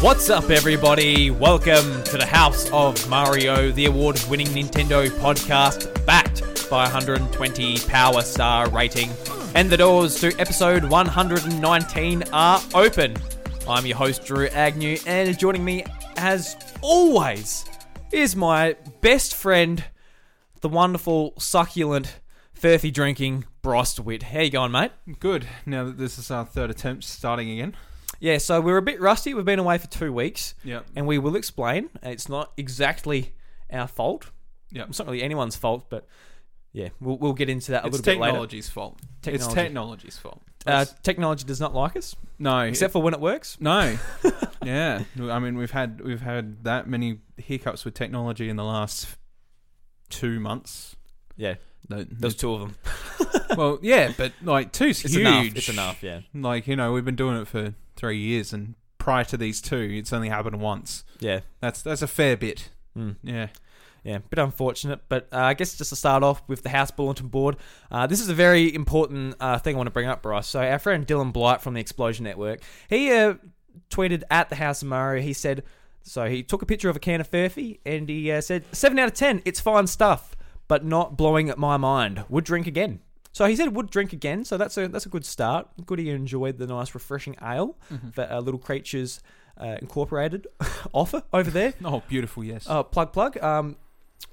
[0.00, 1.30] What's up, everybody?
[1.30, 8.20] Welcome to the House of Mario, the award winning Nintendo podcast, backed by 120 Power
[8.20, 9.08] Star rating.
[9.08, 9.56] Hmm.
[9.56, 13.16] And the doors to episode 119 are open.
[13.66, 15.84] I'm your host, Drew Agnew, and joining me,
[16.16, 17.64] as always,
[18.12, 19.82] is my best friend,
[20.60, 22.20] the wonderful, succulent,
[22.58, 24.24] furphy drinking Bryce DeWitt.
[24.24, 24.92] How you going, mate?
[25.20, 25.46] Good.
[25.66, 27.76] Now that this is our third attempt, starting again.
[28.20, 29.34] Yeah, so we're a bit rusty.
[29.34, 30.54] We've been away for two weeks.
[30.64, 30.86] Yep.
[30.96, 31.90] and we will explain.
[32.02, 33.34] It's not exactly
[33.72, 34.26] our fault.
[34.72, 34.88] Yep.
[34.88, 36.06] It's not really anyone's fault, but
[36.72, 38.28] yeah, we'll, we'll get into that a It's little bit later.
[38.28, 38.98] It's technology's fault.
[39.24, 40.42] It's technology's fault.
[40.66, 43.56] Uh, technology does not like us, no, except for when it works.
[43.60, 43.96] no.
[44.64, 45.04] yeah.
[45.18, 49.16] I mean, we've had we've had that many hiccups with technology in the last
[50.10, 50.96] two months.
[51.36, 51.54] Yeah,
[51.88, 52.74] No, there's two of them.
[53.56, 55.20] well, yeah, but like two's It's huge.
[55.26, 55.56] enough.
[55.56, 56.02] It's enough.
[56.02, 59.60] Yeah, Like you know, we've been doing it for three years, and prior to these
[59.60, 61.04] two, it's only happened once.
[61.20, 62.70] yeah, That's that's a fair bit.
[62.96, 63.16] mm.
[63.22, 63.48] Yeah.
[64.02, 64.18] yeah.
[64.30, 67.56] Bit unfortunate, but uh, I guess just to start off with the House Bulletin Board,
[67.90, 70.48] uh, this is a very important uh, thing I want to bring up, Bryce.
[70.48, 73.34] So our friend Dylan Blight from the Explosion Network, he uh,
[73.90, 75.22] tweeted at the House of Mario.
[75.22, 75.62] He said,
[76.08, 78.98] so he took a picture of a can of Furphy and he uh, said, seven
[78.98, 80.34] out of ten, it's fine stuff,
[80.66, 82.24] but not blowing my mind.
[82.28, 83.00] Would drink again.
[83.32, 84.44] So he said would drink again.
[84.44, 85.68] So that's a that's a good start.
[85.86, 87.76] Good he enjoyed the nice refreshing ale
[88.16, 89.20] that uh, Little Creatures
[89.60, 90.46] uh, Incorporated
[90.92, 91.74] offer over there.
[91.84, 92.42] Oh, beautiful.
[92.42, 92.68] Yes.
[92.68, 93.36] Uh, plug plug.
[93.42, 93.76] Um,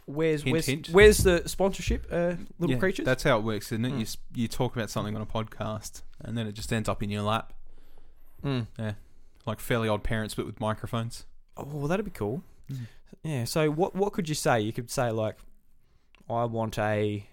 [0.05, 0.89] where's Hint, where's, hint.
[0.89, 2.07] where's the sponsorship?
[2.11, 3.05] Uh, little Yeah, creatures.
[3.05, 3.93] That's how it works, isn't it?
[3.93, 3.99] Mm.
[3.99, 7.09] You you talk about something on a podcast, and then it just ends up in
[7.11, 7.53] your lap,
[8.43, 8.67] Mm.
[9.45, 11.25] like Fairly Odd Parents, but with microphones.
[11.57, 12.43] Oh, well, that'd be cool.
[12.71, 12.87] Mm.
[13.23, 13.43] Yeah.
[13.45, 14.59] So what what could you say?
[14.59, 15.37] You could say like,
[16.29, 17.27] I want a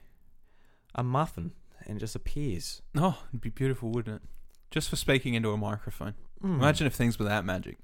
[0.94, 1.52] a muffin,
[1.86, 2.82] and it just appears.
[2.96, 4.22] Oh, it'd be beautiful, wouldn't it?
[4.70, 6.14] Just for speaking into a microphone.
[6.42, 6.56] Mm.
[6.56, 7.78] Imagine if things were that magic.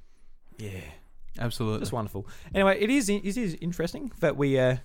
[0.58, 0.80] Yeah.
[1.38, 1.80] Absolutely.
[1.80, 2.26] Just wonderful.
[2.54, 4.78] Anyway, it is it is interesting that we uh,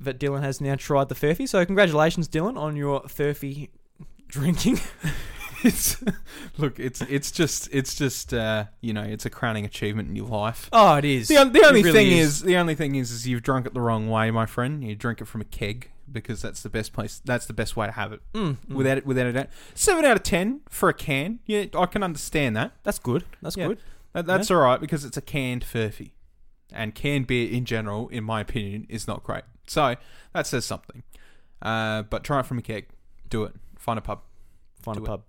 [0.00, 1.48] that Dylan has now tried the Furphy.
[1.48, 3.68] So congratulations, Dylan, on your Furphy
[4.28, 4.80] drinking.
[5.64, 6.02] it's
[6.58, 10.26] look, it's it's just it's just uh, you know, it's a crowning achievement in your
[10.28, 10.68] life.
[10.72, 11.28] oh, it is.
[11.28, 12.42] The, on- the only really thing is.
[12.42, 14.82] the only thing is is you've drunk it the wrong way, my friend.
[14.84, 17.20] You drink it from a keg because that's the best place.
[17.24, 18.20] That's the best way to have it.
[18.34, 18.74] Mm, mm.
[18.74, 19.48] Without it, without a doubt.
[19.74, 21.40] Seven out of ten for a can.
[21.46, 22.72] Yeah, I can understand that.
[22.82, 23.24] that's good.
[23.42, 23.68] That's Yeah.
[23.68, 23.78] good.
[24.12, 26.10] That- That's all right because it's a canned furphy,
[26.72, 29.44] and canned beer in general, in my opinion, is not great.
[29.68, 29.94] So
[30.32, 31.04] that says something.
[31.62, 32.86] Uh, but try it from a keg.
[33.28, 33.54] Do it.
[33.78, 34.22] Find a pub.
[34.82, 35.06] Find Do a it.
[35.08, 35.22] pub.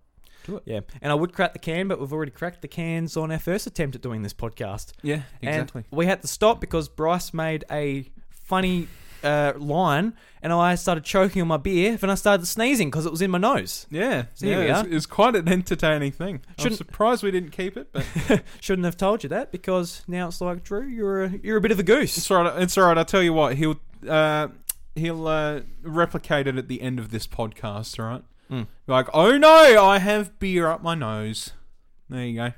[0.45, 0.63] Do it.
[0.65, 3.39] Yeah, and I would crack the can, but we've already cracked the cans on our
[3.39, 4.93] first attempt at doing this podcast.
[5.01, 5.85] Yeah, exactly.
[5.91, 8.87] And we had to stop because Bryce made a funny
[9.23, 13.11] uh, line, and I started choking on my beer, and I started sneezing because it
[13.11, 13.85] was in my nose.
[13.91, 14.79] yeah, So yeah.
[14.81, 16.41] It's, it's quite an entertaining thing.
[16.49, 18.03] I'm Shouldn't- surprised we didn't keep it, but
[18.59, 21.71] Shouldn't have told you that because now it's like Drew, you're a you're a bit
[21.71, 22.17] of a goose.
[22.17, 22.61] it's all right.
[22.63, 22.97] It's all right.
[22.97, 23.55] I'll tell you what.
[23.57, 23.79] He'll
[24.09, 24.47] uh,
[24.95, 27.99] he'll uh, replicate it at the end of this podcast.
[27.99, 28.23] All right.
[28.51, 28.67] Mm.
[28.87, 31.51] Like, oh no, I have beer up my nose.
[32.09, 32.51] There you go.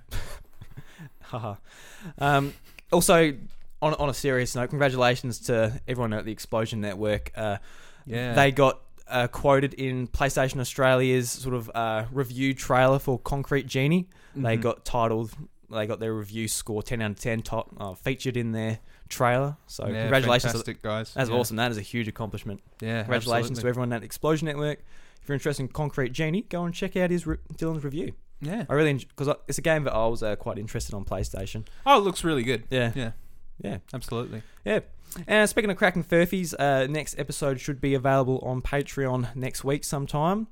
[1.21, 1.55] Haha.
[2.17, 2.53] um,
[2.91, 3.33] also,
[3.81, 7.31] on on a serious note, congratulations to everyone at the Explosion Network.
[7.35, 7.57] Uh,
[8.05, 8.33] Yeah.
[8.33, 14.09] They got uh, quoted in PlayStation Australia's sort of uh, review trailer for Concrete Genie.
[14.35, 14.61] They Mhm.
[14.61, 15.31] got titled.
[15.69, 18.79] They got their review score ten out of ten, top, uh, featured in their
[19.09, 19.57] trailer.
[19.67, 20.53] So Yeah, congratulations!
[20.53, 21.13] Fantastic guys.
[21.13, 21.35] that's yeah.
[21.35, 21.57] awesome.
[21.57, 22.61] That is a huge accomplishment.
[22.81, 24.79] Yeah, Congratulations to everyone at Explosion Network.
[25.23, 28.11] If you're interested in Concrete Genie, go and check out his re- Dylan's review.
[28.41, 28.65] Yeah.
[28.69, 31.65] I really because it's a game that I was uh, quite interested on PlayStation.
[31.85, 32.65] Oh, it looks really good.
[32.69, 33.11] Yeah, Yeah,
[33.61, 33.77] yeah.
[33.93, 34.43] absolutely.
[34.65, 34.81] Yeah.
[35.25, 39.85] And speaking of cracking furphies, uh, next episode should be available on Patreon next week
[39.85, 40.47] sometime.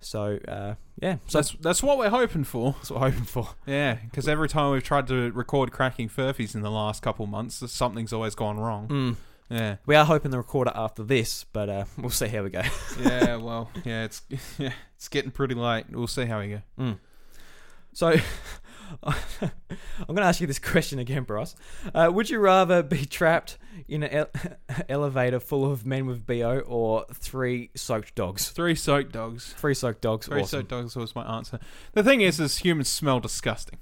[0.00, 2.72] So uh, yeah, so that's that's what we're hoping for.
[2.78, 3.48] that's what I'm hoping for.
[3.66, 7.62] Yeah, because every time we've tried to record cracking furphies in the last couple months,
[7.70, 8.88] something's always gone wrong.
[8.88, 9.16] Mm.
[9.50, 9.76] Yeah.
[9.86, 12.62] We are hoping to record it after this, but uh, we'll see how we go.
[13.00, 13.36] Yeah.
[13.36, 13.70] Well.
[13.84, 14.04] Yeah.
[14.04, 14.22] It's
[14.58, 14.72] yeah.
[14.96, 15.86] It's getting pretty late.
[15.90, 16.62] We'll see how we go.
[16.78, 16.98] Mm.
[17.92, 18.08] So
[19.02, 19.14] I'm
[20.06, 21.54] going to ask you this question again, Bryce.
[21.94, 24.30] Uh, would you rather be trapped in an ele-
[24.88, 28.50] elevator full of men with bo or three soaked dogs?
[28.50, 29.54] Three soaked dogs.
[29.56, 30.26] Three soaked dogs.
[30.26, 30.60] Three awesome.
[30.60, 31.58] soaked dogs was my answer.
[31.92, 33.78] The thing is, is humans smell disgusting.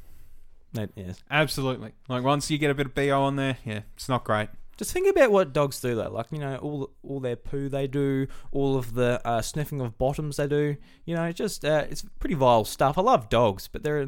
[0.74, 1.22] No, yes.
[1.30, 1.92] Absolutely.
[2.08, 4.48] Like once you get a bit of bo on there, yeah, it's not great.
[4.76, 6.10] Just think about what dogs do, though.
[6.10, 9.96] Like you know, all all their poo they do, all of the uh, sniffing of
[9.98, 10.76] bottoms they do.
[11.04, 12.98] You know, just uh, it's pretty vile stuff.
[12.98, 14.06] I love dogs, but they're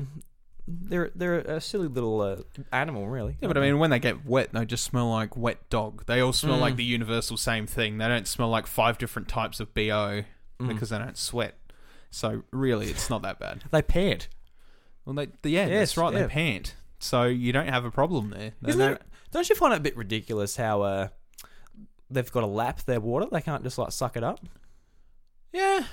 [0.66, 2.36] they're they're a silly little uh,
[2.72, 3.38] animal, really.
[3.40, 6.04] Yeah, but I mean, when they get wet, they just smell like wet dog.
[6.06, 6.60] They all smell Mm.
[6.60, 7.96] like the universal same thing.
[7.98, 10.24] They don't smell like five different types of bo
[10.60, 10.68] Mm.
[10.68, 11.54] because they don't sweat.
[12.10, 13.62] So really, it's not that bad.
[13.70, 14.28] they pant.
[15.06, 16.12] Well, they, yeah, Yes, that's right.
[16.12, 16.22] yeah.
[16.22, 18.52] They pant, so you don't have a problem there.
[18.66, 21.08] Isn't don't- it, don't you find it a bit ridiculous how uh,
[22.10, 23.26] they've got to lap their water?
[23.30, 24.40] They can't just like suck it up.
[25.52, 25.84] Yeah,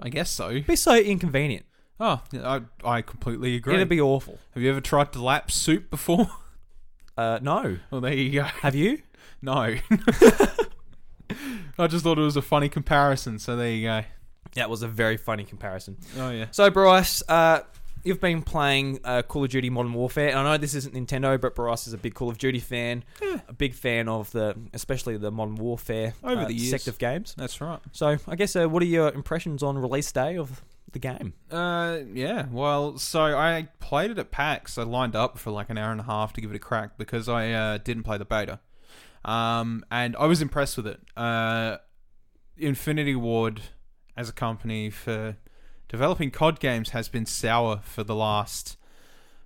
[0.00, 0.50] I guess so.
[0.50, 1.64] It'd be so inconvenient.
[2.00, 3.74] Oh, I I completely agree.
[3.74, 4.38] It'd be awful.
[4.54, 6.28] have you ever tried to lap soup before?
[7.18, 8.44] Uh, no, well, there you go.
[8.44, 9.02] have you?
[9.42, 9.74] No.
[11.78, 14.04] I just thought it was a funny comparison, so there you go.
[14.54, 15.96] That was a very funny comparison.
[16.16, 16.46] Oh yeah.
[16.52, 17.62] So, Bryce, uh,
[18.04, 21.40] you've been playing uh, Call of Duty Modern Warfare, and I know this isn't Nintendo,
[21.40, 23.40] but Bryce is a big Call of Duty fan, Yeah.
[23.48, 26.70] a big fan of the, especially the Modern Warfare Over uh, the years.
[26.70, 27.34] sect of games.
[27.36, 27.80] That's right.
[27.92, 30.62] So, I guess, uh, what are your impressions on release day of
[30.92, 31.34] the game?
[31.50, 32.46] Uh, yeah.
[32.50, 34.78] Well, so I played it at PAX.
[34.78, 36.96] I lined up for like an hour and a half to give it a crack
[36.98, 38.60] because I uh, didn't play the beta,
[39.24, 41.00] um, and I was impressed with it.
[41.16, 41.78] Uh,
[42.56, 43.60] Infinity Ward,
[44.16, 45.36] as a company for
[45.88, 48.76] developing COD games, has been sour for the last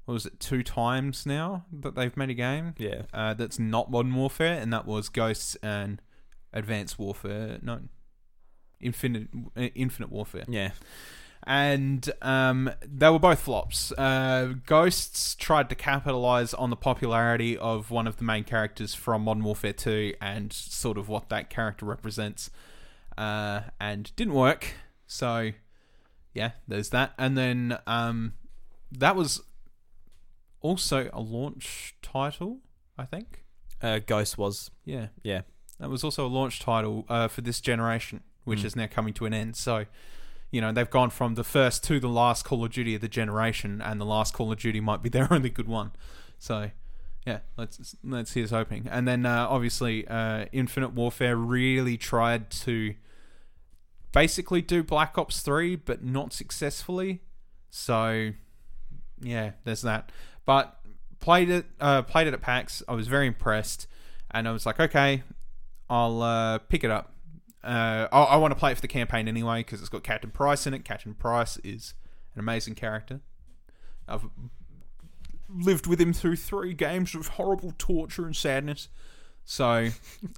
[0.04, 3.02] what was it two times now that they've made a game Yeah.
[3.14, 6.02] uh, that's not Modern Warfare, and that was Ghosts and
[6.52, 7.58] Advanced Warfare.
[7.62, 7.82] No,
[8.80, 10.72] Infinite uh, Infinite Warfare Yeah.
[11.46, 13.92] and um, they were both flops.
[13.92, 19.22] Uh, Ghosts tried to capitalize on the popularity of one of the main characters from
[19.22, 22.50] Modern Warfare 2 and sort of what that character represents,
[23.16, 24.74] uh, and didn't work.
[25.06, 25.52] So,
[26.34, 27.12] yeah, there's that.
[27.18, 28.34] And then um,
[28.90, 29.40] that was
[30.60, 32.58] also a launch title,
[32.98, 33.44] I think.
[33.80, 34.70] Uh, Ghost was.
[34.84, 35.42] Yeah, Yeah.
[35.78, 38.64] that was also a launch title uh, for this generation, which Mm.
[38.64, 39.56] is now coming to an end.
[39.56, 39.86] So,
[40.50, 43.08] you know, they've gone from the first to the last Call of Duty of the
[43.08, 45.92] generation, and the last Call of Duty might be their only good one.
[46.38, 46.70] So,
[47.26, 48.86] yeah, let's let's here's hoping.
[48.88, 52.94] And then uh, obviously, uh, Infinite Warfare really tried to
[54.12, 57.22] basically do Black Ops Three, but not successfully.
[57.70, 58.30] So,
[59.20, 60.12] yeah, there's that.
[60.44, 60.78] But
[61.20, 62.82] played it, uh, played it at PAX.
[62.88, 63.86] I was very impressed,
[64.30, 65.22] and I was like, okay,
[65.88, 67.14] I'll uh, pick it up.
[67.64, 70.30] Uh, I, I want to play it for the campaign anyway because it's got Captain
[70.30, 70.84] Price in it.
[70.84, 71.94] Captain Price is
[72.34, 73.20] an amazing character.
[74.08, 74.28] I've
[75.48, 78.88] lived with him through three games of horrible torture and sadness.
[79.44, 79.88] So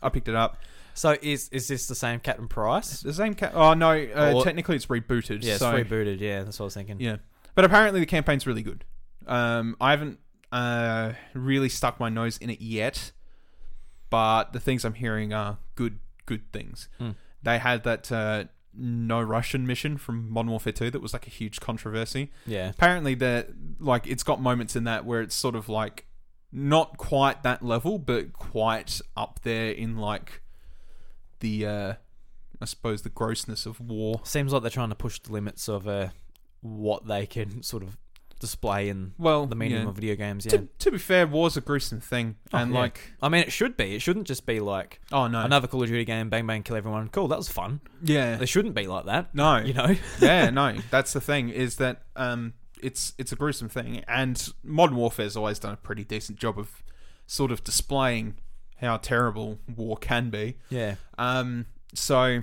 [0.02, 0.58] I picked it up.
[0.94, 3.00] So, is is this the same Captain Price?
[3.00, 3.52] The same cat.
[3.54, 5.42] Oh no, uh, Or- technically it's rebooted.
[5.42, 6.20] Yeah, it's so, rebooted.
[6.20, 7.00] Yeah, that's what I was thinking.
[7.00, 7.16] Yeah,
[7.54, 8.84] but apparently the campaign's really good.
[9.26, 10.20] Um, I haven't
[10.52, 13.12] uh, really stuck my nose in it yet,
[14.08, 16.88] but the things I'm hearing are good, good things.
[17.00, 17.16] Mm.
[17.42, 21.30] They had that uh, no Russian mission from Modern Warfare 2 that was like a
[21.30, 22.30] huge controversy.
[22.46, 22.70] Yeah.
[22.70, 23.48] Apparently, that
[23.80, 26.06] like it's got moments in that where it's sort of like
[26.52, 30.40] not quite that level, but quite up there in like
[31.40, 31.94] the uh,
[32.60, 34.20] I suppose the grossness of war.
[34.24, 36.08] Seems like they're trying to push the limits of uh,
[36.60, 37.96] what they can sort of
[38.40, 39.88] display in Well, the medium yeah.
[39.88, 40.44] of video games.
[40.44, 40.52] Yeah.
[40.52, 42.78] To, to be fair, war's a gruesome thing, Oh, and yeah.
[42.80, 43.94] like, I mean, it should be.
[43.94, 46.76] It shouldn't just be like oh no, another Call of Duty game, bang bang, kill
[46.76, 47.08] everyone.
[47.08, 47.80] Cool, that was fun.
[48.02, 49.34] yeah, They shouldn't be like that.
[49.34, 49.94] no, You know.
[50.20, 50.76] yeah, no.
[50.90, 52.52] That's the thing is that um,
[52.82, 56.82] it's it's a gruesome thing, and Modern Warfare's always done a pretty decent job of
[57.26, 58.34] sort of displaying
[58.76, 60.56] how terrible war can be.
[60.68, 60.96] Yeah.
[61.18, 62.42] Um, so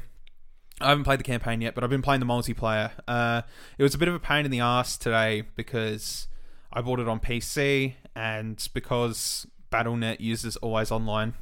[0.82, 2.92] I haven't played the campaign yet, but I've been playing the multiplayer.
[3.08, 3.42] Uh,
[3.78, 6.28] it was a bit of a pain in the ass today because
[6.74, 11.34] I bought it on PC and because BattleNet uses always online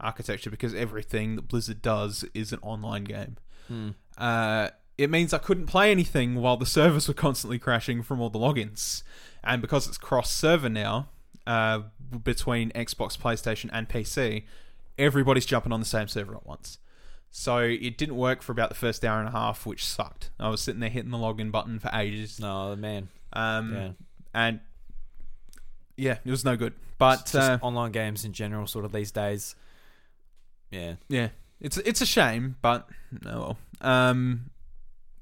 [0.00, 3.36] architecture because everything that Blizzard does is an online game.
[3.68, 3.90] Hmm.
[4.18, 8.30] Uh, it means I couldn't play anything while the servers were constantly crashing from all
[8.30, 9.02] the logins.
[9.42, 11.08] And because it's cross server now,
[11.46, 11.82] uh,
[12.22, 14.44] between Xbox, PlayStation, and PC,
[14.98, 16.78] everybody's jumping on the same server at once.
[17.30, 20.30] So it didn't work for about the first hour and a half, which sucked.
[20.38, 22.38] I was sitting there hitting the login button for ages.
[22.38, 23.08] No, man.
[23.32, 23.90] Um, Yeah.
[24.32, 24.60] And
[25.96, 26.74] yeah, it was no good.
[26.98, 29.56] But uh, online games in general, sort of these days.
[30.70, 30.94] Yeah.
[31.08, 31.28] Yeah,
[31.60, 32.88] it's it's a shame, but
[33.26, 33.58] oh well.
[33.80, 34.50] Um,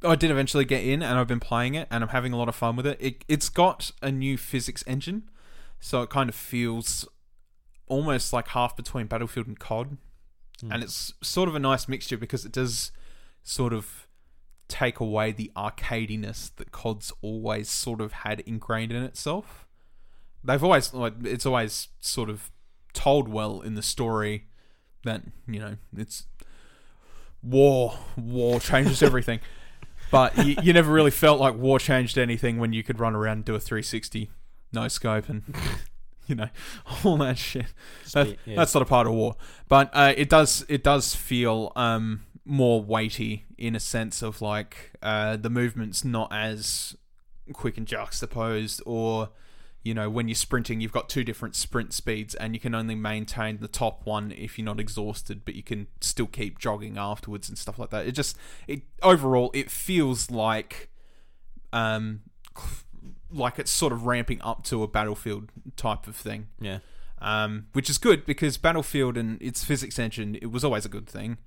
[0.04, 2.48] I did eventually get in, and I've been playing it, and I'm having a lot
[2.48, 2.98] of fun with it.
[3.00, 5.30] it it's got a new physics engine,
[5.84, 7.06] so it kind of feels
[7.88, 9.98] almost like half between Battlefield and COD,
[10.60, 10.70] Hmm.
[10.72, 12.92] and it's sort of a nice mixture because it does
[13.42, 14.06] sort of
[14.68, 19.66] take away the arcadiness that COD's always sort of had ingrained in itself.
[20.44, 22.50] They've always like it's always sort of
[22.94, 24.46] told well in the story
[25.04, 26.26] that you know it's
[27.42, 29.40] war war changes everything
[30.10, 33.38] but you, you never really felt like war changed anything when you could run around
[33.38, 34.30] and do a 360
[34.72, 35.42] no scope, and
[36.26, 36.48] you know
[37.04, 37.66] all that shit.
[38.12, 38.56] That- Just yeah.
[38.56, 39.36] That's not a part of war,
[39.68, 44.92] but uh, it does it does feel um, more weighty in a sense of like
[45.02, 46.96] uh, the movement's not as
[47.52, 49.28] quick and juxtaposed, or
[49.82, 52.94] you know when you're sprinting, you've got two different sprint speeds, and you can only
[52.94, 57.48] maintain the top one if you're not exhausted, but you can still keep jogging afterwards
[57.48, 58.06] and stuff like that.
[58.06, 58.36] It just
[58.68, 60.88] it overall it feels like
[61.72, 62.20] um
[63.32, 66.78] like it's sort of ramping up to a battlefield type of thing yeah.
[67.20, 71.08] um, which is good because Battlefield and its physics engine it was always a good
[71.08, 71.38] thing.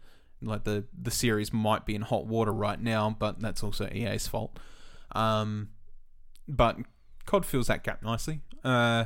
[0.42, 4.28] Like the the series might be in hot water right now, but that's also EA's
[4.28, 4.58] fault.
[5.14, 5.70] Um,
[6.48, 6.78] but
[7.26, 8.42] COD fills that gap nicely.
[8.64, 9.06] Uh,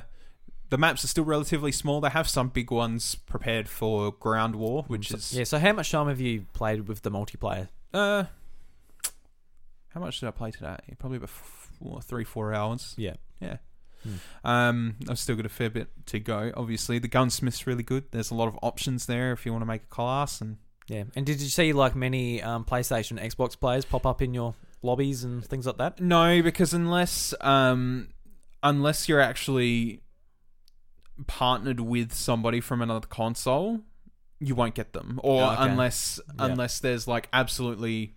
[0.70, 2.02] the maps are still relatively small.
[2.02, 5.44] They have some big ones prepared for ground war, which So- is yeah.
[5.44, 7.70] So how much time have you played with the multiplayer?
[7.94, 8.26] uh,
[9.90, 10.78] how much did I play today?
[11.00, 11.30] Probably about
[11.80, 12.94] four, three, four hours.
[12.98, 13.16] Yeah.
[13.42, 13.58] Yeah.
[14.04, 14.48] Hmm.
[14.48, 16.52] Um, I've still got a fair bit to go.
[16.56, 18.06] Obviously, the gunsmith's really good.
[18.12, 20.58] There's a lot of options there if you want to make a class, and
[20.88, 21.04] Yeah.
[21.16, 25.24] And did you see like many um, PlayStation, Xbox players pop up in your lobbies
[25.26, 26.00] and things like that?
[26.00, 28.10] no, because unless um,
[28.64, 30.02] unless you're actually
[31.28, 33.82] partnered with somebody from another console,
[34.40, 35.20] you won't get them.
[35.24, 35.64] Or Oh, okay.
[35.70, 36.46] unless Yeah.
[36.46, 38.16] unless there's like absolutely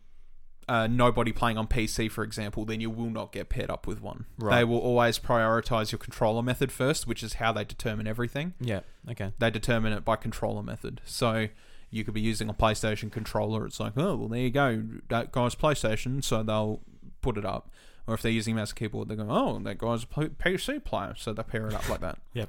[0.69, 4.01] uh, nobody playing on PC, for example, then you will not get paired up with
[4.01, 4.27] one.
[4.39, 4.59] Right.
[4.59, 8.55] They will always prioritize your controller method first, which is how they determine everything.
[8.61, 8.81] Yeah.
[9.11, 9.33] Okay.
[9.39, 11.01] they determine it by controller method.
[11.05, 11.49] So
[11.91, 13.67] you could be using a PlayStation controller.
[13.67, 14.83] It's like, oh, well, there you go.
[15.09, 16.81] That guy's PlayStation, so they'll
[17.21, 17.71] put it up.
[18.07, 20.83] Or if they're using a mouse and keyboard, they go, oh, that guy's a PC
[20.85, 22.19] player, so they pair it up like that.
[22.35, 22.49] Yep.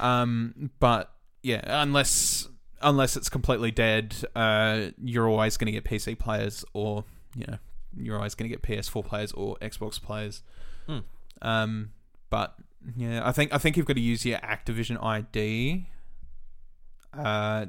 [0.00, 1.12] um, but
[1.42, 2.48] yeah, unless
[2.82, 7.04] unless it's completely dead, uh, you're always going to get PC players, or
[7.36, 7.58] you know,
[7.96, 10.42] you're always going to get PS4 players or Xbox players.
[10.86, 10.98] Hmm.
[11.40, 11.90] Um,
[12.30, 12.54] but
[12.96, 15.86] yeah, I think I think you've got to use your Activision ID,
[17.16, 17.66] uh,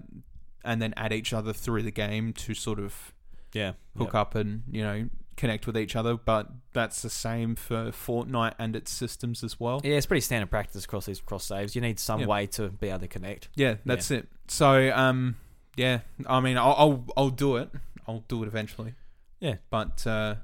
[0.63, 3.13] and then add each other through the game to sort of
[3.53, 3.73] Yeah.
[3.97, 6.15] hook up and you know connect with each other.
[6.15, 9.81] But that's the same for Fortnite and its systems as well.
[9.83, 11.75] Yeah, it's pretty standard practice across these cross saves.
[11.75, 12.27] You need some Yeah.
[12.27, 13.49] way to be able to connect.
[13.55, 14.27] Yeah, that's it.
[14.47, 15.35] So, um,
[15.75, 17.69] yeah, I mean, I'll, I'll I'll do it.
[18.07, 18.93] I'll do it eventually.
[19.39, 19.55] Yeah.
[19.69, 20.35] but uh,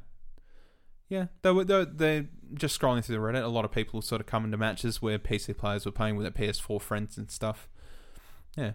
[1.07, 3.43] yeah, they were they're, they're just scrolling through the Reddit.
[3.43, 6.23] A lot of people sort of come into matches where PC players were playing with
[6.33, 7.67] their PS4 friends and stuff.
[8.57, 8.71] Yeah,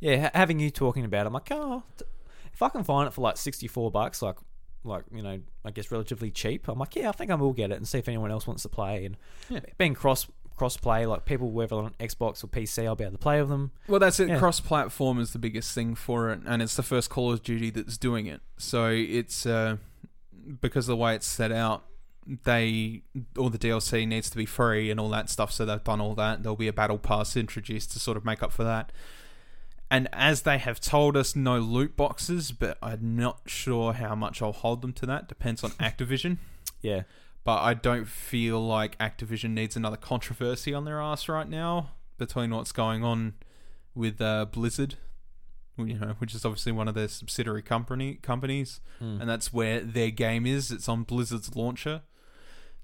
[0.00, 1.82] Yeah, having you talking about it, I'm like, oh,
[2.52, 4.36] if I can find it for like 64 bucks, like,
[4.84, 7.70] like you know, I guess relatively cheap, I'm like, yeah, I think I will get
[7.70, 9.04] it and see if anyone else wants to play.
[9.06, 9.16] And
[9.48, 9.60] Yeah.
[9.78, 13.18] being cross cross play, like people whether on Xbox or PC, I'll be able to
[13.18, 13.72] play with them.
[13.88, 14.28] Well, that's it.
[14.28, 14.38] Yeah.
[14.38, 17.96] Cross-platform is the biggest thing for it, and it's the first Call of Duty that's
[17.96, 18.42] doing it.
[18.58, 19.78] So it's uh,
[20.60, 21.84] because of the way it's set out,
[22.26, 23.02] they
[23.36, 25.50] all the DLC needs to be free and all that stuff.
[25.52, 26.42] So they've done all that.
[26.42, 28.92] There'll be a battle pass introduced to sort of make up for that.
[29.92, 34.40] And as they have told us, no loot boxes, but I'm not sure how much
[34.40, 35.28] I'll hold them to that.
[35.28, 36.38] Depends on Activision.
[36.80, 37.02] Yeah,
[37.44, 42.50] But I don't feel like Activision needs another controversy on their ass right now between
[42.54, 43.34] what's going on
[43.94, 44.94] with uh, Blizzard,
[45.76, 49.20] you know, which is obviously one of their subsidiary company companies, Mm.
[49.20, 50.70] and that's where their game is.
[50.70, 52.00] It's on Blizzard's launcher.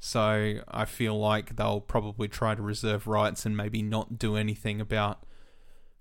[0.00, 4.80] So I feel like they'll probably try to reserve rights and maybe not do anything
[4.80, 5.24] about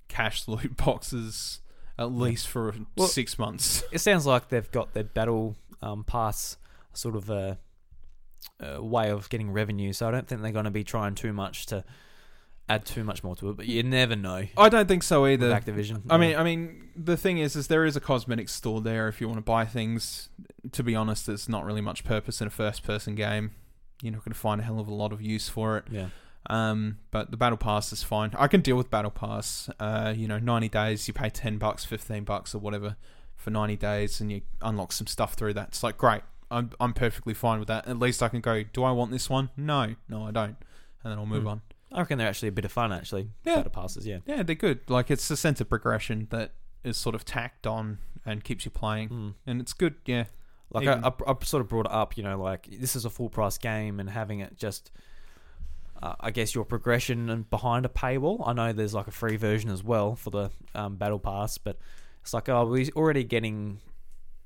[0.08, 1.60] cash loot boxes
[2.00, 3.84] at least for Well- six months.
[3.92, 6.58] it sounds like they've got their battle um, pass
[6.94, 7.58] sort of a,
[8.60, 9.94] a way of getting revenue.
[9.94, 11.84] So I don't think they're going to be trying too much to
[12.70, 13.58] add too much more to it.
[13.58, 14.44] But you never know.
[14.58, 15.52] I don't think so With either.
[15.54, 16.04] Activision.
[16.10, 16.18] I Yeah.
[16.20, 19.28] mean, I mean, the thing is, is there is a cosmetic store there if you
[19.28, 20.30] want to buy things.
[20.74, 23.52] To be honest, there's not really much purpose in a first-person game.
[24.02, 25.86] You're not going to find a hell of a lot of use for it.
[25.90, 26.10] yeah.
[26.50, 28.32] Um, but the battle pass is fine.
[28.38, 29.70] I can deal with battle pass.
[29.80, 32.96] Uh, you know, 90 days, you pay 10 bucks, 15 bucks, or whatever
[33.36, 35.70] for 90 days, and you unlock some stuff through that.
[35.70, 36.22] It's like great.
[36.50, 37.88] I'm I'm perfectly fine with that.
[37.88, 38.64] At least I can go.
[38.64, 39.50] Do I want this one?
[39.58, 40.56] No, no, I don't.
[41.04, 41.48] And then I'll move Hmm.
[41.50, 41.62] on.
[41.92, 42.92] I reckon they're actually a bit of fun.
[42.94, 43.58] Actually, Yeah.
[43.58, 44.08] battle passes.
[44.08, 44.20] Yeah.
[44.26, 44.90] Yeah, they're good.
[44.90, 46.54] Like it's a sense of progression that
[46.86, 49.34] is sort of tacked on and keeps you playing, Mm.
[49.46, 49.96] and it's good.
[50.06, 50.26] Yeah.
[50.70, 53.04] Like Even- I, I, I sort of brought it up, you know, like this is
[53.04, 54.90] a full price game, and having it just,
[56.02, 58.48] uh, I guess, your progression and behind a paywall.
[58.48, 61.78] I know there's like a free version as well for the um, battle pass, but
[62.22, 63.80] it's like, oh, we're already getting,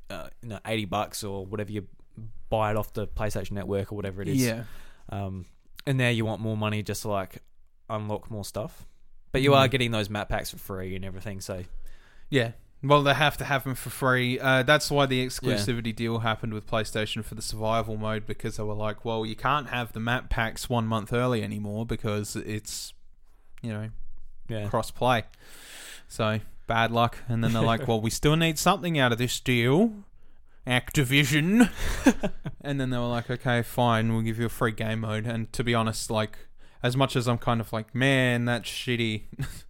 [0.09, 1.87] uh, you know, eighty bucks or whatever you
[2.49, 4.41] buy it off the PlayStation Network or whatever it is.
[4.43, 4.63] Yeah.
[5.09, 5.45] Um,
[5.85, 7.37] and now you want more money just to like
[7.89, 8.85] unlock more stuff,
[9.31, 9.71] but you are Mm.
[9.71, 11.41] getting those map packs for free and everything.
[11.41, 11.63] So
[12.29, 12.51] Yeah.
[12.83, 14.39] Well, they have to have them for free.
[14.39, 18.63] Uh, that's why the exclusivity deal happened with PlayStation for the survival mode because they
[18.63, 22.93] were like, well, you can't have the map packs one month early anymore because it's,
[23.61, 23.89] you know,
[24.47, 24.67] Yeah.
[24.67, 25.25] cross play.
[26.07, 27.19] So bad luck.
[27.29, 29.93] And then they're like, well, we still need something out of this deal.
[30.65, 31.69] Activision.
[32.61, 35.25] and then they were like, okay, fine, we'll give you a free game mode.
[35.27, 36.37] And to be honest, like,
[36.81, 39.23] as much as I'm kind of like, man, that's shitty.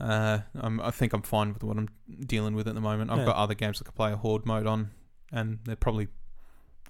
[0.00, 1.88] uh, I'm, I think I'm fine with what I'm
[2.26, 3.10] dealing with at the moment.
[3.10, 3.24] I've Yeah.
[3.26, 4.90] got other games I could play a horde mode on,
[5.32, 6.08] and they're probably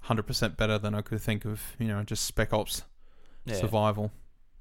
[0.05, 2.83] 100% better than I could think of, you know, just Spec Ops
[3.45, 3.55] Yeah.
[3.57, 4.13] survival.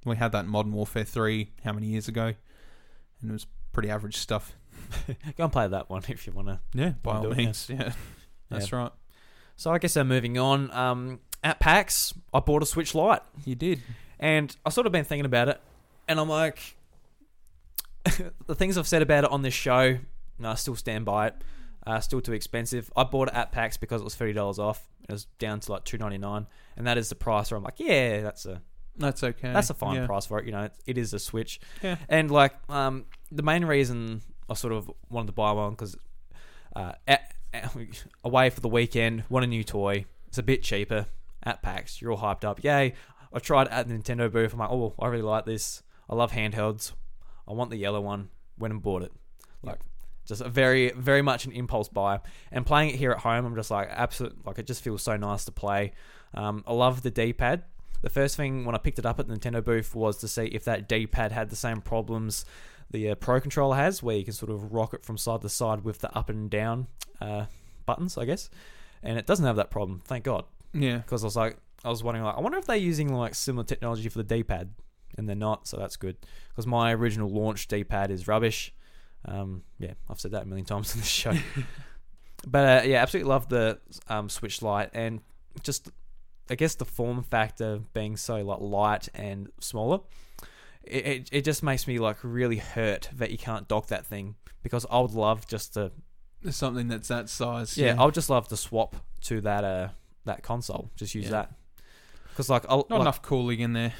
[0.05, 2.33] We had that in Modern Warfare 3 how many years ago?
[3.21, 4.55] And it was pretty average stuff.
[5.37, 6.59] Go and play that one if you want to.
[6.73, 7.43] Yeah, by all do it, yeah.
[7.45, 7.67] means.
[7.69, 7.93] Yeah.
[8.49, 8.91] That's right.
[9.57, 10.71] So I guess I'm moving on.
[10.71, 13.81] Um, at PAX, I bought a Switch Lite, You did.
[14.19, 15.59] and I sort of been thinking about it,
[16.07, 16.76] and I'm like,
[18.47, 19.97] the things I've said about it on this show,
[20.39, 21.35] no, I still stand by it.
[21.85, 22.91] Uh, still too expensive.
[22.97, 24.87] I bought it at PAX because it was thirty dollars off.
[25.07, 27.49] It was down to like two ninety nine, and that is the price.
[27.49, 28.61] Where I'm like, yeah, that's a
[28.97, 29.53] That's okay.
[29.53, 30.05] that's a fine yeah.
[30.05, 30.45] price for it.
[30.45, 31.59] You know, it, it is a Switch.
[31.81, 31.95] Yeah.
[32.09, 35.95] And like, um, the main reason I sort of wanted to buy one because,
[36.75, 37.73] uh, at, at-
[38.23, 40.05] away for the weekend, want a new toy.
[40.27, 41.05] It's a bit cheaper
[41.43, 42.01] at PAX.
[42.01, 42.63] You're all hyped up.
[42.63, 42.95] Yay!
[43.31, 44.51] I tried it at the Nintendo booth.
[44.51, 45.83] I'm like, oh, I really like this.
[46.09, 46.91] I love handhelds.
[47.47, 48.29] I want the yellow one.
[48.57, 49.11] Went and bought it.
[49.63, 49.79] Like,
[50.25, 52.19] just a very, very much an impulse buy.
[52.51, 54.45] And playing it here at home, I'm just like, absolute.
[54.45, 55.93] Like, it just feels so nice to play.
[56.33, 57.63] Um, I love the D-pad.
[58.01, 60.45] The first thing when I picked it up at the Nintendo booth was to see
[60.45, 62.45] if that D-pad had the same problems
[62.91, 65.49] the uh, Pro controller has, where you can sort of rock it from side to
[65.49, 66.87] side with the up and down
[67.19, 67.45] uh,
[67.85, 68.49] buttons, I guess.
[69.03, 70.45] And it doesn't have that problem, thank God.
[70.73, 70.97] Yeah.
[70.97, 73.63] Because I was like, I was wondering, like, I wonder if they're using like similar
[73.63, 74.73] technology for the D-pad,
[75.17, 76.17] and they're not, so that's good.
[76.49, 78.73] Because my original launch D-pad is rubbish.
[79.25, 81.33] Um, yeah, I've said that a million times in the show.
[82.47, 85.21] but uh, yeah, absolutely love the um, Switch Lite, and
[85.63, 85.89] just
[86.49, 89.99] I guess the form factor being so like light and smaller,
[90.83, 94.35] it, it it just makes me like really hurt that you can't dock that thing
[94.63, 95.91] because I would love just to
[96.51, 97.77] something that's that size.
[97.77, 98.01] yeah, Yeah.
[98.01, 99.89] I would just love to swap to that uh
[100.25, 101.31] that console, just use Yeah.
[101.31, 101.51] that
[102.29, 103.93] because like I'll Not like, enough cooling in there.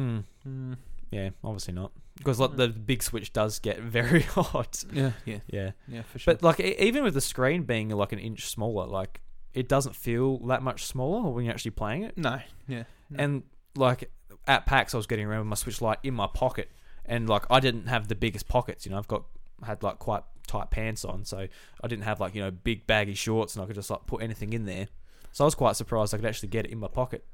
[0.00, 0.76] Mm, Mm.
[1.10, 4.84] yeah, obviously not because like the big Switch does get very hot.
[4.92, 5.12] Yeah.
[5.24, 5.38] Yeah.
[5.48, 6.02] Yeah, Yeah.
[6.02, 6.34] For sure.
[6.34, 9.20] but like e- even with the screen being like an inch smaller, like
[9.54, 12.16] it doesn't feel that much smaller when you're actually playing it.
[12.16, 12.40] no.
[12.68, 12.84] Yeah.
[13.10, 13.24] No.
[13.24, 13.42] And
[13.76, 14.10] like
[14.46, 16.70] at PAX, I was getting around with my Switch Lite in my pocket,
[17.04, 18.86] and like I didn't have the biggest pockets.
[18.86, 19.24] You know, I've got
[19.64, 21.46] had like quite tight pants on, so
[21.82, 24.22] I didn't have like you know big baggy shorts, and I could just like put
[24.22, 24.88] anything in there.
[25.32, 27.24] So I was quite surprised I could actually get it in my pocket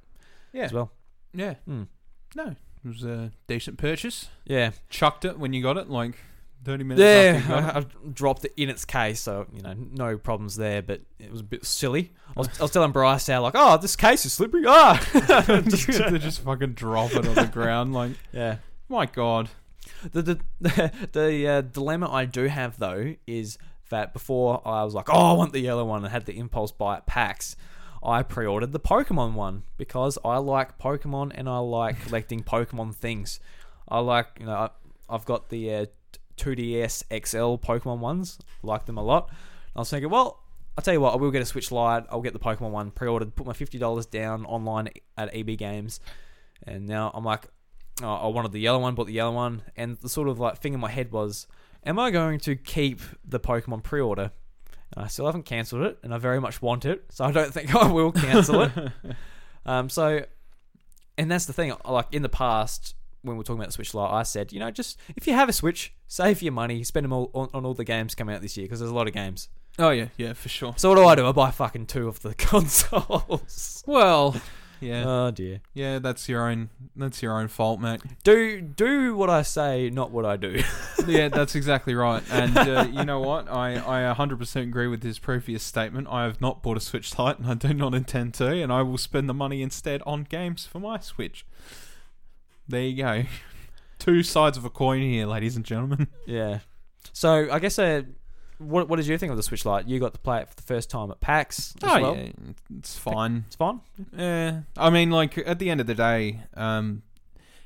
[0.53, 0.65] yeah.
[0.65, 0.91] as well.
[1.35, 1.55] Yeah.
[1.69, 1.89] Mm.
[2.35, 2.57] No.
[2.85, 4.29] It was a decent purchase.
[4.45, 6.15] Yeah, Chucked it when you got it, like
[6.65, 7.39] 30 minutes yeah.
[7.39, 7.77] after you got it.
[7.77, 10.83] I, I dropped it in its case, so you know no problems there.
[10.83, 12.13] But it was a bit silly.
[12.37, 14.65] I was, I was telling Bryce how like, oh, this case is slippery.
[14.67, 17.93] Ah, they just fucking drop it on the ground.
[17.93, 18.57] Like, yeah.
[18.89, 19.49] my God.
[20.13, 20.41] The the
[21.13, 23.59] the uh, dilemma I do have though is
[23.91, 26.73] that before I was like, oh, I want the yellow one, and had the impulse
[26.73, 27.57] buy at PAX.
[28.03, 33.41] I pre-ordered the Pokemon one because I like Pokemon and I like collecting Pokemon things.
[33.89, 34.71] I like, you know,
[35.09, 35.87] I've got the uh,
[36.37, 39.31] 2DS XL Pokemon ones, like them a lot.
[39.75, 40.43] I was thinking, well,
[40.77, 42.05] I'll tell you what, I will get a Switch Lite.
[42.11, 46.01] I'll get the Pokemon one pre-ordered, put my fifty dollars down online at EB Games,
[46.65, 47.47] and now I'm like,
[48.03, 50.59] oh, I wanted the yellow one, bought the yellow one, and the sort of like
[50.59, 51.47] thing in my head was,
[51.85, 54.23] am I going to keep the Pokemon pre-order?
[54.23, 54.33] And
[54.97, 57.75] I still haven't cancelled it, and I very much want it, so I don't think
[57.75, 58.73] I will cancel it.
[59.67, 60.25] um, so,
[61.19, 61.75] and that's the thing.
[61.85, 64.61] Like in the past, when we are talking about the Switch Lite, I said, you
[64.61, 67.65] know, just if you have a Switch, save your money, spend them all on, on
[67.67, 69.49] all the games coming out this year because there's a lot of games.
[69.79, 70.07] Oh, yeah.
[70.17, 70.75] Yeah, for sure.
[70.77, 71.27] So what do I do?
[71.27, 73.85] I buy fucking two of the consoles.
[73.87, 74.37] Well,
[74.81, 75.05] yeah.
[75.07, 75.61] Oh dear.
[75.75, 76.71] Yeah, that's your own.
[76.95, 78.01] That's your own fault, mate.
[78.25, 80.63] Do do what I say, not what I do.
[81.07, 82.23] yeah, that's exactly right.
[82.31, 83.51] And uh, you know what?
[83.51, 86.09] I, I 100% agree with his previous statement.
[86.11, 88.49] I have not bought a Switch Lite, and I do not intend to.
[88.49, 91.47] And I will spend the money instead on games for my Switch.
[92.69, 93.25] There you go.
[93.99, 96.09] Two sides of a coin here, ladies and gentlemen.
[96.27, 96.61] Yeah.
[97.13, 98.03] So I guess uh,
[98.59, 99.87] what what did you think of the Switch Lite?
[99.87, 101.75] You got to play it for the first time at PAX.
[101.83, 102.17] As oh well.
[102.17, 102.29] yeah,
[102.79, 103.45] it's fine.
[103.47, 103.81] It's fine.
[104.17, 107.03] Yeah, I mean, like at the end of the day, um,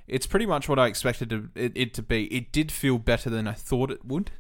[0.08, 2.26] it's pretty much what I expected to, it, it to be.
[2.26, 4.32] It did feel better than I thought it would,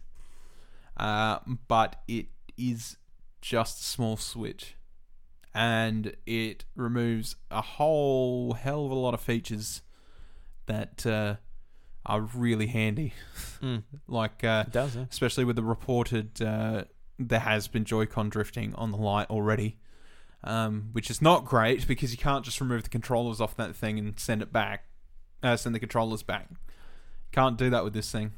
[0.96, 2.96] uh, but it is
[3.40, 4.76] just a small switch,
[5.54, 9.82] and it removes a whole hell of a lot of features
[10.66, 11.36] that uh,
[12.06, 13.12] are really handy.
[13.62, 13.82] Mm.
[14.08, 15.04] Like uh, It does, yeah.
[15.10, 16.84] especially with the reported uh,
[17.18, 19.76] there has been Joy-Con drifting on the Lite already,
[20.42, 23.98] um, which is not great because you can't just remove the controllers off that thing
[23.98, 24.84] and send it back,
[25.42, 26.48] uh, send the controllers back.
[27.32, 28.32] Can't do that with this thing.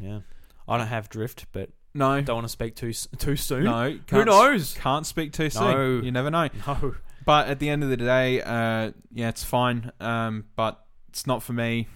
[0.00, 0.20] Yeah.
[0.68, 3.64] I don't have drift, but No, don't want to speak too too soon.
[3.64, 4.74] no, Who knows?
[4.74, 5.62] Can't speak too soon.
[5.70, 6.00] No.
[6.02, 6.48] You never know.
[6.66, 6.94] No.
[7.24, 9.90] But at the end of the day, uh, yeah, it's fine.
[10.00, 11.88] Um, but it's not for me.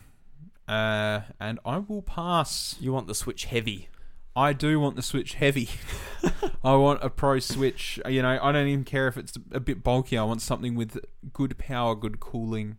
[0.70, 2.76] Uh, and I will pass.
[2.80, 3.88] You want the Switch heavy.
[4.36, 5.68] I do want the Switch heavy.
[6.64, 7.98] I want a Pro Switch.
[8.08, 10.16] You know, I don't even care if it's a bit bulky.
[10.16, 10.98] I want something with
[11.32, 12.76] good power, good cooling.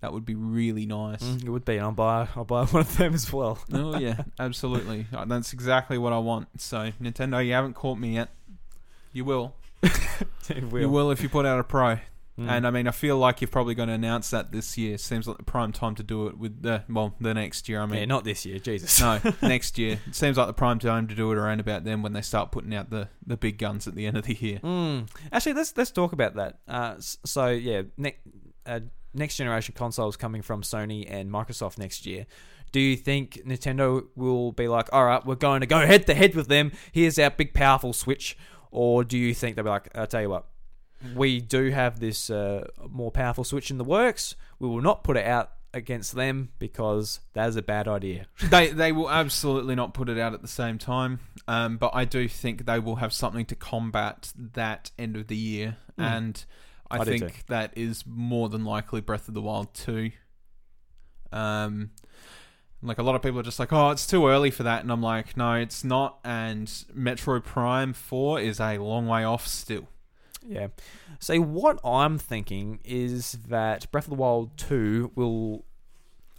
[0.00, 1.22] That would be really nice.
[1.22, 3.58] Mm, it would be, and I'll buy I'll buy one of them as well.
[3.72, 5.06] Oh yeah, absolutely.
[5.12, 6.60] Uh, That's exactly what I want.
[6.60, 8.28] So Nintendo, you haven't caught me yet.
[9.12, 9.54] You will.
[9.82, 11.98] it You will if you put out a Pro.
[12.38, 12.48] Mm.
[12.48, 14.96] And I mean, I feel like you're probably going to announce that this year.
[14.96, 17.80] Seems like the prime time to do it with the well, the next year.
[17.80, 19.00] I yeah, mean, not this year, Jesus.
[19.00, 19.98] no, next year.
[20.06, 22.52] It seems like the prime time to do it around about then when they start
[22.52, 24.60] putting out the, the big guns at the end of the year.
[24.62, 25.08] Mm.
[25.32, 26.60] Actually, let's let's talk about that.
[26.68, 28.16] Uh, so yeah, ne-
[28.66, 28.80] uh,
[29.14, 32.26] next generation consoles coming from Sony and Microsoft next year.
[32.70, 36.14] Do you think Nintendo will be like, all right, we're going to go head to
[36.14, 36.72] head with them.
[36.92, 38.36] Here's our big powerful Switch,
[38.70, 40.46] or do you think they'll be like, I'll tell you what,
[41.14, 44.34] we do have this uh, more powerful Switch in the works.
[44.58, 48.26] We will not put it out against them because that is a bad idea.
[48.50, 51.20] they they will absolutely not put it out at the same time.
[51.46, 55.36] Um, but I do think they will have something to combat that end of the
[55.36, 56.02] year, Hmm.
[56.02, 56.44] and
[56.90, 60.10] I, I think that is more than likely Breath of the Wild two.
[61.32, 61.90] Um,
[62.82, 64.90] like a lot of people are just like, oh, it's too early for that, and
[64.92, 66.18] I'm like, no, it's not.
[66.24, 69.88] And Metroid Prime Four is a long way off still.
[70.46, 70.68] Yeah.
[71.18, 75.64] So what I'm thinking is that Breath of the Wild 2 will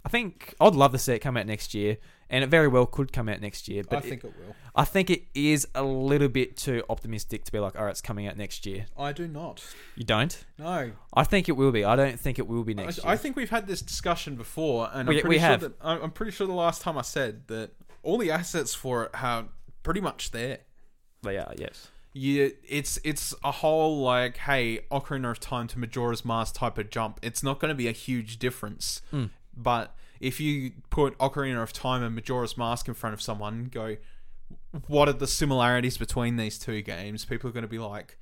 [0.04, 1.98] I think I'd love to see it come out next year
[2.30, 4.54] and it very well could come out next year, but it, it will.
[4.74, 8.00] I think it is a little bit too optimistic to be like, "All right, it's
[8.00, 9.62] coming out next year." I do not.
[9.96, 10.44] You don't?
[10.56, 11.84] No, I think it will be.
[11.84, 13.16] I don't think it will be I, next I year.
[13.18, 15.60] think we've had this discussion before, and We- I'm pretty we sure have.
[15.62, 19.04] that I'm I'm pretty sure the last time I said that all the assets for
[19.04, 19.46] it are
[19.82, 20.58] pretty much there.
[21.22, 21.88] They are, yes.
[22.12, 26.90] You, it's it's a whole like, hey, Ocarina of Time to Majora's Mask type of
[26.90, 27.20] jump.
[27.22, 29.30] It's not going to be a huge difference, Mm.
[29.56, 33.96] but if you put Ocarina of Time and Majora's Mask in front of someone, go,
[34.88, 37.24] what are the similarities between these two games?
[37.24, 38.18] People are going to be like,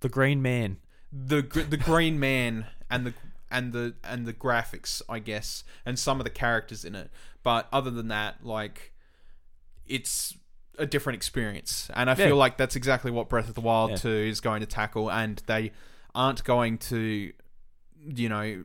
[0.00, 0.76] The Green Man.
[1.10, 3.14] the the Green Man and the
[3.50, 7.10] and the and the graphics, I guess, and some of the characters in it.
[7.42, 8.92] But other than that, like,
[9.86, 10.36] it's
[10.78, 12.26] a different experience, and I Yeah.
[12.28, 13.96] feel like that's exactly what Breath of the Wild Yeah.
[13.96, 15.72] Two is going to tackle, and they
[16.14, 17.32] aren't going to,
[18.06, 18.64] you know,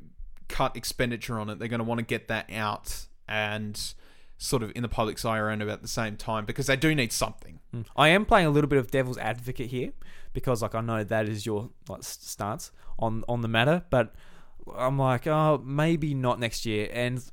[0.49, 1.59] cut expenditure on it.
[1.59, 3.93] They're going to want to get that out and
[4.37, 7.11] sort of in the public's eye around about the same time because they do need
[7.13, 7.59] something.
[7.73, 7.85] Mm.
[7.95, 9.91] I am playing a little bit of devil's advocate here
[10.33, 14.13] because, like, I know that is your like stance on on the matter, but
[14.75, 17.23] I'm like, oh, maybe not next year, and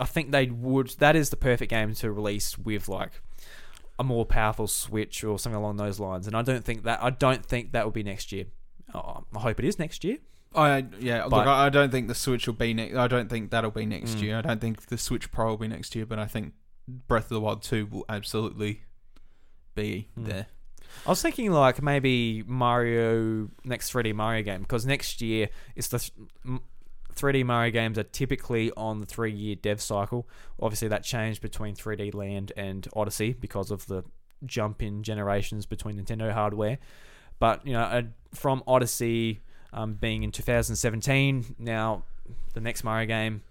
[0.00, 0.90] I think they would.
[0.98, 3.20] That is the perfect game to release with like
[4.00, 7.10] a more powerful Switch or something along those lines, and I don't think that I
[7.10, 8.46] don't think that will be next year.
[8.94, 10.18] Oh, I hope it is next year.
[10.54, 12.96] I yeah, look, But- I I don't think the Switch will be next.
[12.96, 14.22] I don't think that'll be next Mm.
[14.22, 14.38] year.
[14.38, 16.54] I don't think the Switch Pro will be next year, but I think
[16.88, 18.82] Breath of the Wild Two will absolutely
[19.76, 20.26] be Mm.
[20.26, 20.46] there.
[21.06, 26.10] I was thinking like maybe Mario next 3D Mario game because next year it's the
[27.20, 30.28] 3D Mario games are typically on the three year dev cycle.
[30.60, 34.04] Obviously, that changed between 3D Land and Odyssey because of the
[34.46, 36.78] jump in generations between Nintendo hardware.
[37.38, 38.02] But you know, uh,
[38.34, 39.40] from Odyssey
[39.72, 42.04] um, being in 2017, now
[42.54, 43.42] the next Mario game.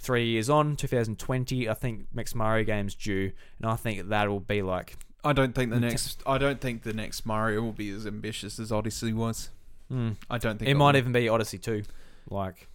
[0.00, 4.62] Three years on, 2020, I think next Mario game's due, and I think that'll be
[4.62, 6.22] like I don't think the next.
[6.26, 9.50] I don't think the next Mario will be as ambitious as Odyssey was.
[9.90, 11.82] mm, I don't think it might even be Odyssey 2.
[12.30, 12.68] Like,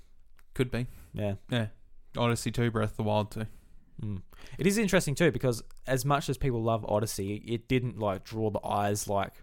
[0.53, 0.87] could be.
[1.13, 1.35] yeah.
[1.49, 1.67] Yeah,
[2.17, 3.45] Odyssey Two, Breath of the Wild Two.
[4.01, 4.21] Mm.
[4.57, 8.49] It is interesting too because as much as people love Odyssey, it didn't like draw
[8.49, 9.33] the eyes like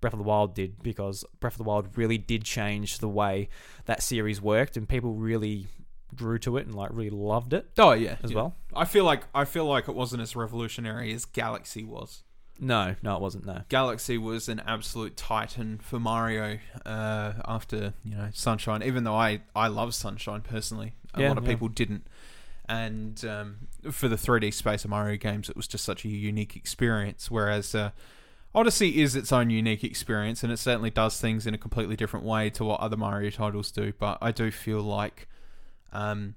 [0.00, 3.48] Breath of the Wild did because Breath of the Wild really did change the way
[3.84, 5.66] that series worked and people really
[6.14, 8.36] grew to it and like really loved it Oh yeah, as yeah.
[8.36, 8.56] well.
[8.74, 12.22] I feel like I feel like it wasn't as revolutionary as Galaxy was.
[12.60, 13.46] No, no, it wasn't.
[13.46, 13.62] No.
[13.68, 18.82] Galaxy was an absolute titan for Mario uh, after you know Sunshine.
[18.82, 21.50] Even though I I love Sunshine personally, a Yeah, lot of yeah.
[21.50, 22.06] people didn't.
[22.68, 23.56] And um,
[23.90, 27.30] for the 3D space of Mario games, it was just such a unique experience.
[27.30, 27.92] Whereas uh,
[28.54, 32.26] Odyssey is its own unique experience, and it certainly does things in a completely different
[32.26, 33.92] way to what other Mario titles do.
[33.98, 35.28] But I do feel like
[35.92, 36.34] um,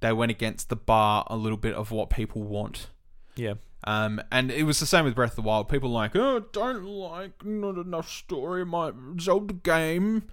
[0.00, 2.88] they went against the bar a little bit of what people want.
[3.34, 3.54] Yeah.
[3.84, 5.68] Um, and it was the same with Breath of the Wild.
[5.68, 10.24] People like, oh, don't like not enough story in my Zelda game.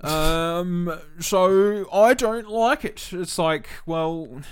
[0.00, 3.08] Um, so I don't like it.
[3.12, 4.42] It's like, well,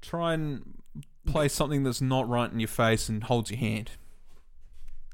[0.00, 0.82] try and
[1.26, 3.92] play something that's not right in your face and holds your hand.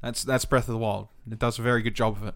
[0.01, 1.09] That's that's Breath of the Wild.
[1.29, 2.35] It does a very good job of it.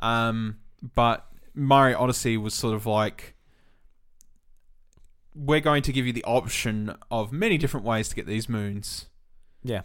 [0.00, 0.58] Um,
[0.94, 3.33] but Mario Odyssey was sort of like
[5.34, 9.06] we're going to give you the option of many different ways to get these moons.
[9.62, 9.82] Yeah.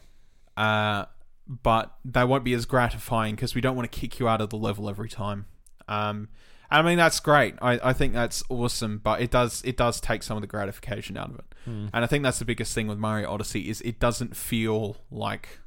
[0.56, 1.06] Uh,
[1.48, 4.50] but they won't be as gratifying because we don't want to kick you out of
[4.50, 5.46] the level every time.
[5.88, 6.30] Um,
[6.70, 7.56] I mean that's great.
[7.62, 11.18] I, I think that's awesome, but it does it does take some of the gratification
[11.18, 11.46] out of it.
[11.66, 11.88] Hmm.
[11.94, 15.60] And I think that's the biggest thing with Mario Odyssey is it doesn't feel like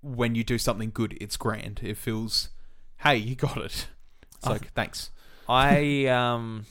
[0.00, 1.80] when you do something good, it's grand.
[1.82, 2.48] It feels,
[2.98, 3.88] hey, you got it.
[4.36, 5.10] It's I like thanks.
[5.46, 6.64] I um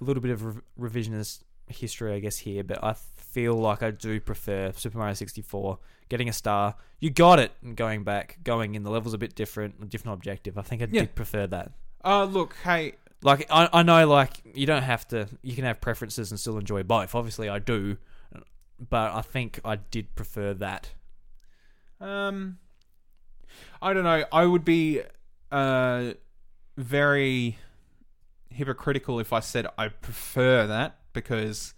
[0.00, 0.44] a little bit of
[0.78, 5.14] re- revisionist history, I guess here, but I feel like I do prefer Super Mario
[5.14, 6.74] 64 getting a star.
[6.98, 10.14] You got it, and going back, going in the levels a bit different, a different
[10.14, 10.58] objective.
[10.58, 11.02] I think I Yeah.
[11.02, 11.72] did prefer that.
[12.04, 15.28] Uh look, hey, Like I, I know, like you don't have to.
[15.42, 17.14] You can have preferences and still enjoy both.
[17.14, 17.98] Obviously, I do,
[18.88, 20.90] but I think I did prefer that.
[22.00, 22.58] um,
[23.82, 24.24] I don't know.
[24.32, 25.02] I would be
[25.52, 26.12] uh
[26.76, 27.58] very
[28.50, 31.74] hypocritical if I said I prefer that because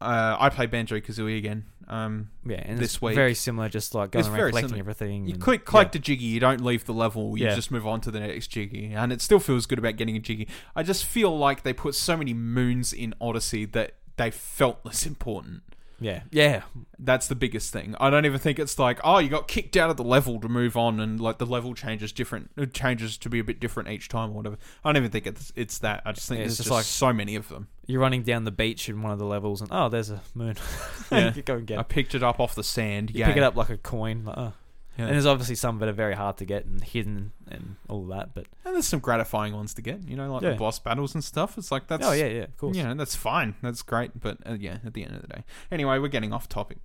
[0.00, 1.66] uh, I play Banjo Kazooie again.
[1.86, 3.68] Um, Yeah, and This it's week- very similar.
[3.68, 4.80] Just like going It's around collecting similar.
[4.80, 5.26] everything.
[5.26, 7.54] You and- click, collect a jiggy, you don't leave the level, you Yeah.
[7.54, 8.92] just move on to the next jiggy.
[8.94, 10.48] And it still feels good about getting a jiggy.
[10.74, 15.04] I just feel like they put so many moons in Odyssey that they felt less
[15.04, 15.62] important.
[16.00, 16.62] Yeah, yeah,
[16.98, 17.94] That's the biggest thing.
[18.00, 20.48] I don't even think it's like, oh, you got kicked out of the level to
[20.48, 23.90] move on, and like the level changes different, it changes to be a bit different
[23.90, 24.56] each time or whatever.
[24.84, 26.02] I don't even think it's it's that.
[26.06, 27.68] I just think Yeah, there's it's just, just like- so many of them.
[27.86, 30.56] You're running down the beach in one of the levels, and oh, there's a moon.
[31.12, 31.34] Yeah.
[31.34, 31.76] you go and get.
[31.78, 31.88] I it.
[31.88, 33.10] picked it up off the sand.
[33.10, 34.24] You yeah, pick it up like a coin.
[34.24, 34.52] Like, oh.
[35.00, 35.06] Yeah.
[35.06, 38.34] And there's obviously some that are very hard to get and hidden and all that.
[38.34, 40.06] But And there's some gratifying ones to get.
[40.08, 40.50] You know, like Yeah.
[40.50, 41.56] the boss battles and stuff.
[41.58, 42.76] It's like that's oh yeah, yeah, of course.
[42.76, 43.54] You know, that's fine.
[43.62, 44.18] That's great.
[44.20, 45.44] But uh, yeah, at the end of the day.
[45.70, 46.78] Anyway, we're getting off topic.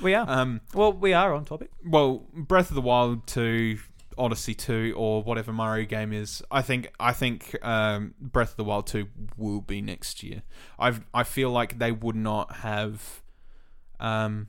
[0.00, 0.26] We are.
[0.32, 1.70] Um, well, we are on topic.
[1.84, 3.78] well, Breath of the Wild 2,
[4.18, 8.64] Odyssey 2, or whatever Mario game is, I think I think um, Breath of the
[8.64, 9.06] Wild 2
[9.36, 10.42] will be next year.
[10.78, 13.22] I I feel like they would not have
[14.00, 14.48] um,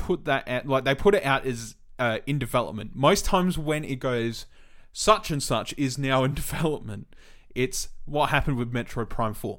[0.00, 2.92] put that out like they put it out as uh, in development.
[2.94, 4.46] Most times when it goes
[4.92, 7.14] such and such is now in development,
[7.54, 9.58] it's what happened with Metroid Prime 4.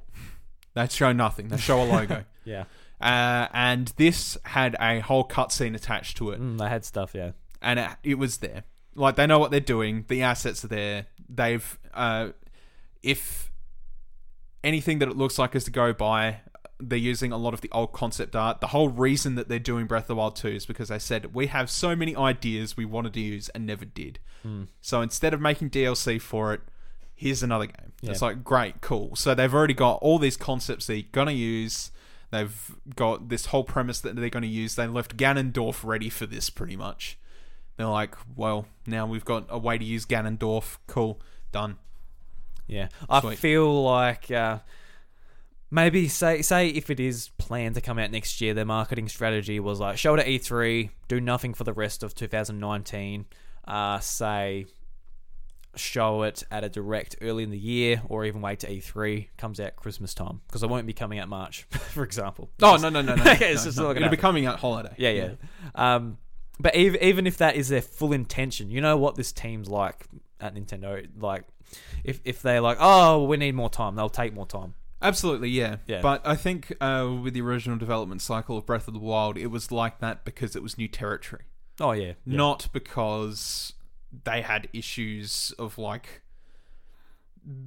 [0.74, 1.48] They show nothing.
[1.50, 2.24] They show a logo.
[2.44, 2.64] Yeah.
[3.00, 7.12] Uh, and this had a whole cutscene attached to it, Mm, they had stuff.
[7.14, 7.32] Yeah.
[7.62, 8.64] and it, it was there.
[8.96, 10.06] Like they know what they're doing.
[10.08, 11.06] The assets are there.
[11.30, 12.30] They've, uh,
[13.04, 13.52] if
[14.64, 16.42] anything that it looks like is to go by,
[16.82, 18.62] they're using a lot of the old concept art.
[18.62, 21.34] The whole reason that they're doing Breath of the Wild 2 is because they said
[21.34, 24.20] we have so many ideas we wanted to use and never did.
[24.46, 24.68] Mm.
[24.82, 26.62] So instead of making DLC for it,
[27.14, 27.94] here's another game.
[28.02, 28.12] Yeah.
[28.12, 29.16] It's like great, cool.
[29.16, 31.92] So they've already got all these concepts they're gonna use.
[32.32, 34.76] They've got this whole premise that they're gonna use.
[34.76, 37.18] They left Ganondorf ready for this pretty much.
[37.78, 40.78] They're like, well, now we've got a way to use Ganondorf.
[40.88, 41.78] Cool, done.
[42.68, 42.88] Yeah.
[43.10, 44.60] I feel like uh,
[45.72, 49.60] maybe say say if it is planned to come out next year, their marketing strategy
[49.60, 53.26] was like show it at E3, do nothing for the rest of 2019.
[53.68, 54.66] Uh, say
[55.76, 59.60] show it at a direct early in the year, or even wait to E3 comes
[59.60, 62.50] out Christmas time because it won't be coming out March, for example.
[62.62, 63.24] Oh no no no no!
[63.24, 63.92] Okay, it's no, just no.
[63.92, 64.94] It'll be coming out holiday.
[64.98, 65.30] Yeah, yeah.
[65.76, 66.18] Um,
[66.60, 70.06] but even even if that is their full intention, you know what this team's like
[70.40, 71.08] at Nintendo.
[71.18, 71.46] Like,
[72.04, 74.76] if if they're like, oh, we need more time, they'll take more time.
[75.02, 75.78] Absolutely, yeah.
[75.88, 76.02] Yeah.
[76.02, 79.48] But I think uh, with the original development cycle of Breath of the Wild, it
[79.48, 81.44] was like that because it was new territory.
[81.80, 82.38] Oh yeah, yeah.
[82.38, 83.74] not because
[84.24, 86.22] they had issues of like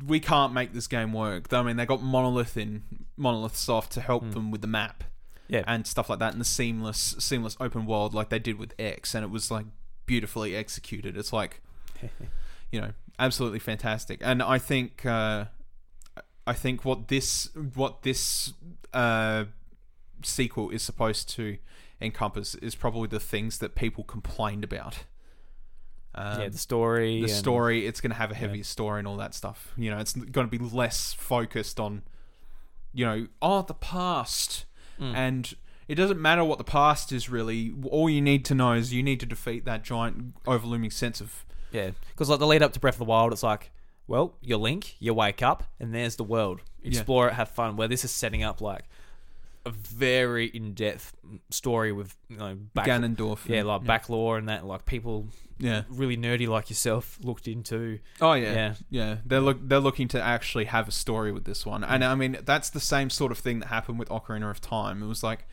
[0.06, 1.52] we can't make this game work.
[1.52, 2.84] I mean, they got Monolith in
[3.16, 4.30] Monolith Soft to help Hmm.
[4.30, 5.02] them with the map
[5.48, 5.64] yeah.
[5.66, 9.14] and stuff like that, and the seamless, seamless open world like they did with X,
[9.14, 9.66] and it was like
[10.06, 11.16] beautifully executed.
[11.16, 11.60] It's like
[12.70, 14.20] you know, absolutely fantastic.
[14.22, 15.46] And I think, uh,
[16.46, 18.52] I think what this, what this
[18.92, 19.44] uh,
[20.22, 21.58] sequel is supposed to
[22.00, 25.04] encompass is probably the things that people complained about.
[26.14, 27.16] Um, yeah, the story.
[27.18, 27.86] the and- story.
[27.86, 29.72] It's going to have a heavier story and all that stuff.
[29.76, 32.02] You know, it's going to be less focused on,
[32.92, 34.66] you know, oh the past,
[35.00, 35.12] Mm.
[35.16, 35.54] and
[35.88, 37.74] it doesn't matter what the past is really.
[37.90, 41.44] All you need to know is you need to defeat that giant overlooming sense of
[41.72, 43.72] Yeah, because like the lead up to Breath of the Wild, it's like,
[44.06, 46.60] well, you link, you wake up, and there's the world.
[46.82, 47.76] Explore it, have fun.
[47.76, 48.84] Where this is setting up like
[49.66, 51.14] a very in-depth
[51.50, 53.48] story with you know back, Ganondorf.
[53.48, 55.84] yeah, like back lore and that like people Yeah.
[55.88, 57.98] really nerdy like yourself looked into.
[58.20, 58.52] Oh yeah.
[58.52, 58.74] Yeah.
[58.90, 59.16] yeah.
[59.24, 62.36] They're look they're looking to actually have a story with this one, and I mean
[62.44, 65.02] that's the same sort of thing that happened with Ocarina of Time.
[65.02, 65.46] It was like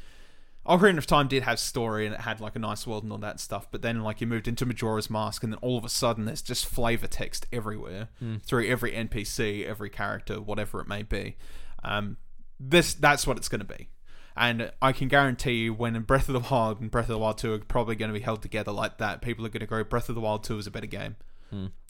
[0.65, 3.17] Ocarina of Time did have story and it had like a nice world and all
[3.19, 5.89] that stuff, but then like you moved into Majora's Mask, and then all of a
[5.89, 8.09] sudden there's just flavor text everywhere
[8.45, 11.35] through every NPC, every character, whatever it may be.
[11.83, 12.17] Um,
[12.59, 13.89] this that's what it's going to be.
[14.37, 17.37] And I can guarantee you, when Breath of the Wild and Breath of the Wild
[17.39, 19.83] Two are probably going to be held together like that, people are going to go,
[19.83, 21.15] "Breath of the Wild Two is a better game."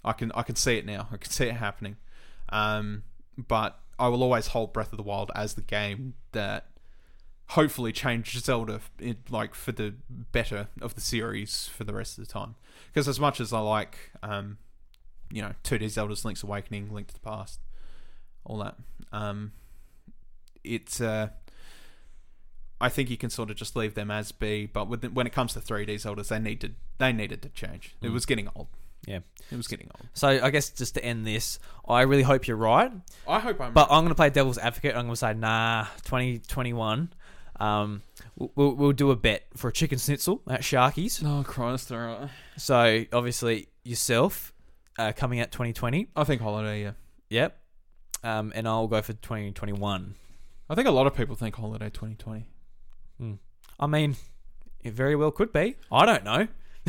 [0.04, 1.08] I can I can see it now.
[1.12, 1.98] I can see it happening.
[2.50, 3.04] Um,
[3.38, 6.71] but I will always hold Breath of the Wild as the game that
[7.52, 9.94] hopefully change Zelda it, like for the
[10.32, 12.56] better of the series for the rest of the time.
[12.88, 14.58] Because as much as I like, um,
[15.30, 17.60] you know, 2D Zelda's Link's Awakening, Link to the Past,
[18.46, 18.76] all that,
[19.12, 19.52] um,
[20.64, 21.30] it's uh,
[22.80, 24.66] I think you can sort of just leave them as be.
[24.66, 27.50] But with the, when it comes to 3D Zeldas, they need to they needed to
[27.50, 27.96] change.
[28.02, 28.68] It was getting old.
[29.06, 29.20] Yeah.
[29.52, 30.08] It was getting old.
[30.14, 32.92] So I guess just to end this, I really hope you're right.
[33.28, 33.74] I hope I'm.
[33.74, 34.96] But I'm going to play devil's advocate.
[34.96, 37.12] I'm going to say, nah, 2021.
[37.60, 38.02] Um,
[38.36, 41.22] we'll- we'll, do a bet for a chicken schnitzel at Sharky's.
[41.24, 41.92] oh Christ!
[41.92, 42.30] All right.
[42.58, 44.52] So obviously yourself
[44.98, 46.08] uh, coming out 2020.
[46.16, 46.82] I think holiday.
[46.84, 46.92] Yeah.
[47.30, 47.58] Yep.
[48.24, 50.16] Um, and I'll go for 2021.
[50.70, 52.46] I think a lot of people think holiday 2020.
[53.80, 54.16] I mean,
[54.84, 55.76] it very well could be.
[55.92, 56.48] I don't know.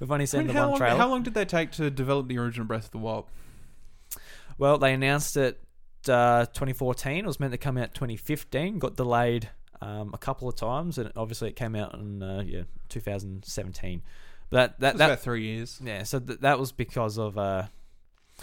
[0.00, 0.96] We've only I seen mean, the one long, trailer.
[0.96, 3.26] how long did they take to develop the original Breath of the Wild?
[4.58, 5.60] Well, they announced it
[6.08, 7.18] uh, 2014.
[7.18, 8.78] It was meant to come out 2015.
[8.78, 12.62] Got delayed um, a couple of times, and obviously it came out in uh, yeah
[12.88, 14.02] 2017.
[14.50, 15.80] But that that, that about three years.
[15.82, 17.64] yeah, so th- that was because of uh,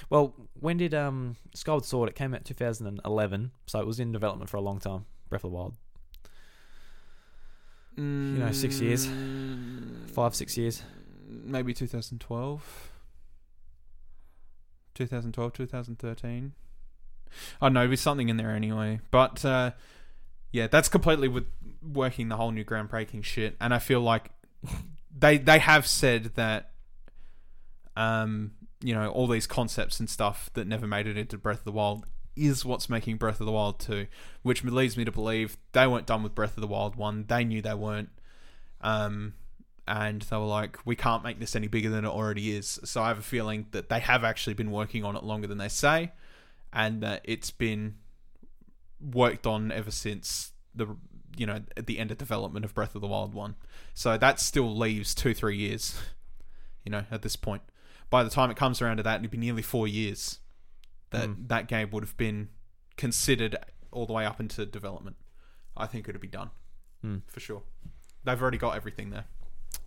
[0.09, 2.09] well, when did um Skyward Sword?
[2.09, 5.05] It came out 2011, so it was in development for a long time.
[5.29, 5.75] Breath of the Wild,
[7.97, 9.07] You know, six years.
[10.13, 10.83] five six years.
[11.27, 12.87] Maybe 2012.
[14.95, 16.51] 2012, 2013.
[17.61, 18.99] I don't know, there's something in there anyway.
[19.09, 19.71] But uh,
[20.51, 21.45] yeah, that's completely with
[21.81, 23.55] working the whole new groundbreaking shit.
[23.59, 24.31] And I feel like
[25.17, 26.71] they they have said that
[27.95, 31.65] um, you know, all these concepts and stuff that never made it into Breath of
[31.65, 34.07] the Wild is what's making Breath of the Wild 2,
[34.41, 37.25] which leads me to believe they weren't done with Breath of the Wild 1.
[37.27, 38.09] They knew they weren't.
[38.79, 39.33] Um,
[39.87, 42.79] and they were like, we can't make this any bigger than it already is.
[42.83, 45.57] So I have a feeling that they have actually been working on it longer than
[45.57, 46.13] they say,
[46.71, 47.95] and that it's been
[49.01, 50.87] worked on ever since the
[51.37, 53.55] you know at the end of development of Breath of the Wild one.
[53.93, 55.99] So that still leaves two three years,
[56.85, 57.61] you know, at this point.
[58.09, 60.39] By the time it comes around to that, it'd be nearly four years
[61.11, 61.47] that Mm.
[61.47, 62.49] that game would have been
[62.97, 63.55] considered
[63.91, 65.15] all the way up into development.
[65.75, 66.51] I think it'd be done
[67.03, 67.21] Mm.
[67.27, 67.63] for sure.
[68.23, 69.25] They've already got everything there.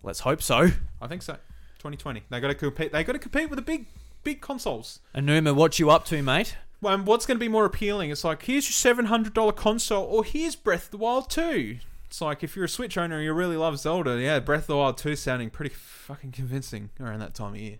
[0.03, 0.71] Let's hope so.
[1.01, 1.33] I think so.
[1.79, 2.23] 2020.
[2.29, 2.91] They got to compete.
[2.91, 3.85] They got to compete with the big,
[4.23, 4.99] big consoles.
[5.15, 6.57] Anuma, what you up to, mate?
[6.81, 8.09] Well, and what's going to be more appealing?
[8.11, 11.79] It's like here's your seven hundred dollar console, or here's Breath of the Wild two.
[12.05, 14.67] It's like if you're a Switch owner and you really love Zelda, yeah, Breath of
[14.67, 17.77] the Wild two sounding pretty fucking convincing around that time of year.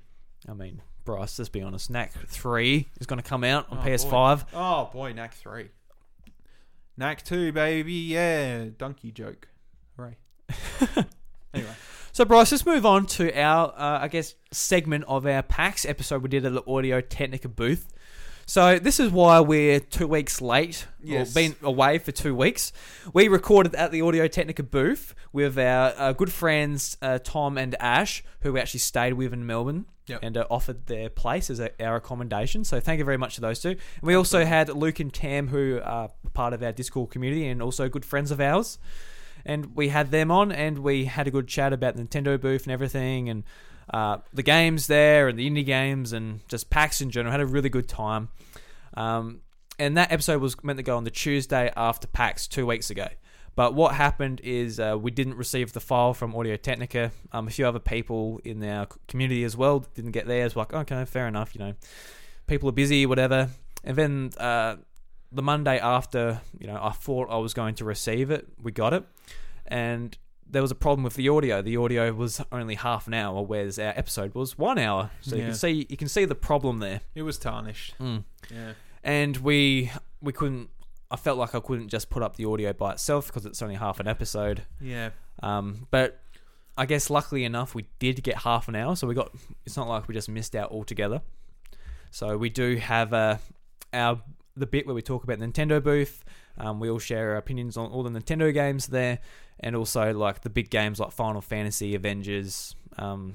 [0.49, 1.89] I mean, Bryce, let's be honest.
[1.89, 4.45] Knack 3 is going to come out on Oh, PS5.
[4.53, 5.69] Oh boy, Knack three,
[6.97, 9.47] Knack two, baby, yeah, donkey joke,
[9.97, 10.17] right?
[11.53, 11.69] anyway,
[12.12, 16.21] So, Bryce, let's move on to our, uh, I guess, segment of our PAX episode
[16.23, 17.88] we did at the Audio Technica booth.
[18.47, 21.31] So, this is why we're two weeks late, Yes.
[21.31, 22.71] or been away for two weeks.
[23.12, 27.75] We recorded at the Audio Technica booth with our uh, good friends uh, Tom and
[27.79, 29.86] Ash, who we actually stayed with in Melbourne.
[30.08, 30.19] Yep.
[30.21, 32.63] And uh, offered their place as a, our accommodation.
[32.63, 33.69] So thank you very much to those two.
[33.69, 37.60] And we also had Luke and Tam, who are part of our Discord community and
[37.60, 38.77] also good friends of ours
[39.45, 42.63] and we had them on and we had a good chat about the Nintendo booth
[42.63, 43.43] and everything and
[43.93, 47.32] uh, the games there and the indie games and just PAX in general.
[47.32, 48.30] Had a really good time.
[48.95, 49.41] Um,
[49.78, 53.08] and that episode was meant to go on the Tuesday after PAX two weeks ago.
[53.56, 57.12] But what happened is uh, we didn't receive the file from Audio Technica.
[57.32, 60.56] Um, a few other people in our community as well didn't get theirs.
[60.56, 61.56] Like, okay, fair enough.
[61.56, 61.74] You know,
[62.48, 63.50] people are busy, whatever.
[63.84, 64.76] And then uh,
[65.32, 68.46] the Monday after, you know, I thought I was going to receive it.
[68.62, 69.06] We got it,
[69.65, 70.17] and
[70.48, 71.62] there was a problem with the audio.
[71.62, 75.12] The audio was only half an hour, whereas our episode was one hour.
[75.21, 75.48] So you Yeah.
[75.50, 77.02] can see you can see the problem there.
[77.15, 77.96] it was tarnished.
[78.00, 78.23] Mm.
[78.54, 78.73] Yeah,
[79.04, 79.91] And we
[80.21, 80.69] we couldn't.
[81.12, 83.75] I felt like I couldn't just put up the audio by itself because it's only
[83.75, 84.63] half an episode.
[84.81, 85.10] yeah.
[85.43, 86.19] Um, but
[86.77, 89.31] I guess luckily enough, we did get half an hour, so we got.
[89.65, 91.21] It's not like we just missed out altogether.
[92.12, 93.37] So we do have uh,
[93.93, 94.21] our
[94.56, 96.23] the bit where we talk about Nintendo booth.
[96.58, 99.19] Um, we all share our opinions on all the Nintendo games there,
[99.60, 102.75] and also like the big games like Final Fantasy, Avengers.
[102.97, 103.33] Um,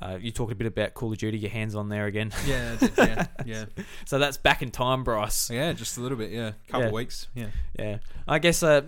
[0.00, 1.38] uh, you talked a bit about Call of Duty.
[1.38, 2.32] Your hands on there again.
[2.46, 3.64] Yeah, did, yeah, yeah,
[4.04, 5.50] so that's back in time, Bryce.
[5.50, 5.72] yeah.
[5.72, 6.30] Just a little bit.
[6.30, 6.92] Yeah, couple Yeah.
[6.92, 7.26] weeks.
[7.34, 7.46] Yeah,
[7.78, 8.82] Yeah, I guess uh,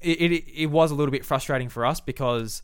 [0.00, 2.62] it, it it was a little bit frustrating for us because,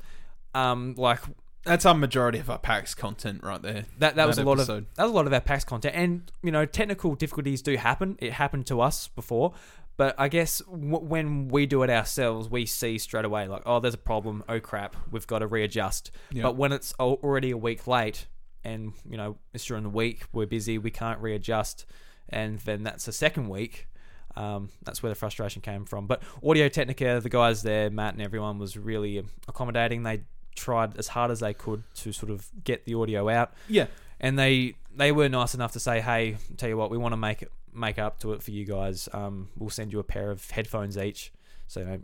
[0.54, 1.20] um, like
[1.64, 3.84] that's our majority of our PAX content right there.
[3.98, 6.32] that that was a lot of that was a lot of our PAX content, and
[6.42, 8.16] you know technical difficulties do happen.
[8.20, 9.52] It happened to us before,
[9.96, 13.80] but I guess w- when we do it ourselves, we see straight away like, oh,
[13.80, 14.42] there's a problem.
[14.48, 16.10] Oh crap, we've got to readjust.
[16.32, 16.44] Yeah.
[16.44, 18.26] But when it's already a week late,
[18.64, 21.84] and you know it's during the week, we're busy, we can't readjust,
[22.28, 23.86] and then that's the second week.
[24.36, 26.06] Um, that's where the frustration came from.
[26.06, 30.04] But Audio Technica, the guys there, Matt and everyone, was really accommodating.
[30.04, 30.22] They
[30.60, 33.86] tried as hard as they could to sort of get the audio out Yeah,
[34.20, 37.16] and they they were nice enough to say, "Hey, tell you what, we want to
[37.16, 39.08] make it make up to it for you guys.
[39.12, 41.32] Um, we'll send you a pair of headphones each."
[41.68, 41.98] So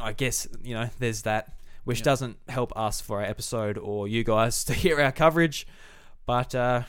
[0.00, 2.04] I guess you know there's that, which Yeah.
[2.04, 5.66] doesn't help us for our episode or you guys to hear our coverage,
[6.26, 6.82] but uh,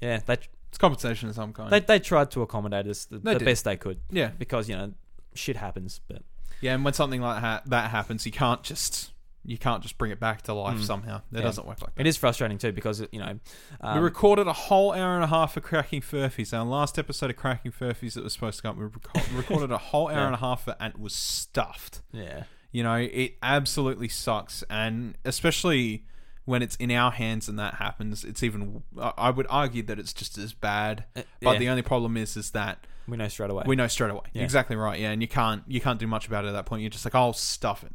[0.00, 0.36] yeah, they
[0.68, 1.70] it's compensation of some kind.
[1.72, 4.92] they they tried to accommodate us the, the best they could yeah, because you know
[5.34, 6.22] shit happens, but
[6.60, 6.74] yeah.
[6.74, 9.10] And when something like ha- that happens, you can't just
[9.44, 10.84] you can't just bring it back to life Mm.
[10.84, 11.22] somehow.
[11.32, 11.44] That Yeah.
[11.44, 12.00] doesn't work like that.
[12.00, 13.38] it is frustrating too because you know
[13.80, 16.56] um, we recorded a whole hour and a half of Cracking Furphies.
[16.56, 19.78] Our last episode of Cracking Furphies that was supposed to come, we reco- recorded a
[19.78, 20.26] whole hour Yeah.
[20.26, 22.02] and a half it and it was stuffed.
[22.12, 26.04] yeah You know, it absolutely sucks, and especially
[26.44, 28.82] when it's in our hands and that happens, it's even.
[29.00, 31.04] I I would argue that it's just as bad.
[31.16, 33.64] Uh, But yeah, the only problem is, is that we know straight away.
[33.66, 34.22] we know straight away.
[34.34, 34.98] Exactly right.
[35.00, 36.82] Yeah, and you can't you can't do much about it at that point.
[36.82, 37.92] You're just like, oh, stuff it.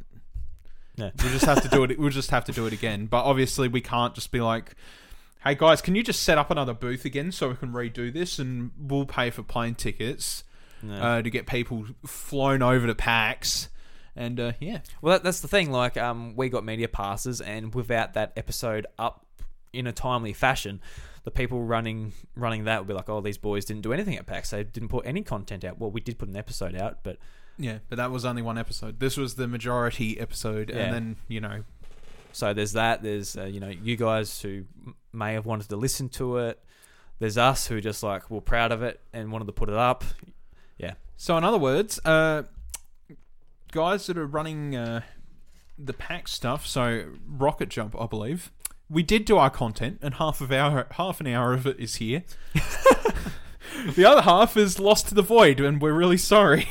[0.96, 1.10] Yeah.
[1.22, 1.98] We'll just have to do it.
[1.98, 3.06] We'll just have to do it again.
[3.06, 4.74] But obviously, we can't just be like,
[5.44, 8.38] "Hey guys, can you just set up another booth again so we can redo this
[8.38, 10.42] and we'll pay for plane tickets
[10.82, 10.94] No.
[10.94, 13.68] uh, to get people flown over to PAX."
[14.18, 15.70] And uh, yeah, Well, that, that's the thing.
[15.70, 19.26] Like, um, we got media passes, and without that episode up
[19.74, 20.80] in a timely fashion,
[21.24, 24.24] the people running running that would be like, "Oh, these boys didn't do anything at
[24.24, 24.48] PAX.
[24.48, 27.18] They didn't put any content out." Well, we did put an episode out, but
[27.58, 27.78] yeah.
[27.88, 29.00] But that was only one episode.
[29.00, 30.76] This was the majority episode, Yeah.
[30.84, 31.64] and then you know,
[32.32, 33.02] so there's that.
[33.02, 36.62] There's uh, you know you guys who m- may have wanted to listen to it.
[37.18, 40.04] There's us who just like were proud of it and wanted to put it up.
[40.78, 40.94] Yeah.
[41.16, 42.42] So, in other words, uh,
[43.72, 45.00] guys that are running uh,
[45.78, 48.50] the pack stuff, so Rocket Jump, I believe,
[48.90, 51.94] we did do our content, and half of our half an hour of it is
[51.96, 52.22] here.
[53.94, 56.68] the other half is lost to the void, and we're really sorry.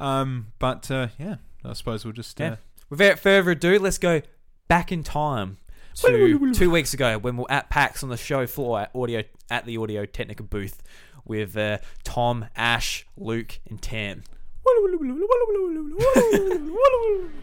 [0.00, 2.56] Um, but uh, yeah, I suppose we'll just uh, Yeah.
[2.88, 4.22] Without further ado, let's go
[4.66, 5.58] back in time
[5.96, 9.22] to two weeks ago when we we're at PAX on the show floor at audio
[9.50, 10.82] at the Audio Technica booth
[11.24, 14.24] with uh, Tom, Ash, Luke, and Tam.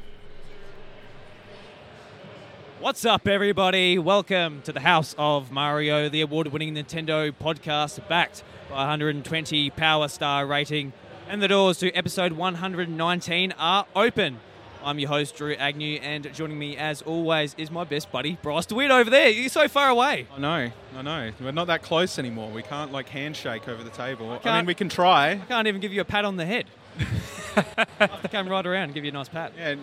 [2.80, 3.98] What's up, everybody?
[3.98, 10.46] Welcome to the House of Mario, the award-winning Nintendo podcast, backed by 120 Power Star
[10.46, 10.94] rating,
[11.30, 14.40] and the doors to episode 119 are open.
[14.84, 18.66] I'm your host, Drew Agnew, and joining me, as always, is my best buddy, Bryce
[18.66, 19.28] DeWitt over there.
[19.30, 20.28] You're so far away.
[20.34, 21.32] I know, I know.
[21.42, 22.50] We're not that close anymore.
[22.52, 24.40] We can't like handshake over the table.
[24.44, 25.32] I, mean, we can try.
[25.32, 26.66] I can't even give you a pat on the head.
[27.00, 29.52] I have to come right around and give you a nice pat.
[29.58, 29.76] Yeah,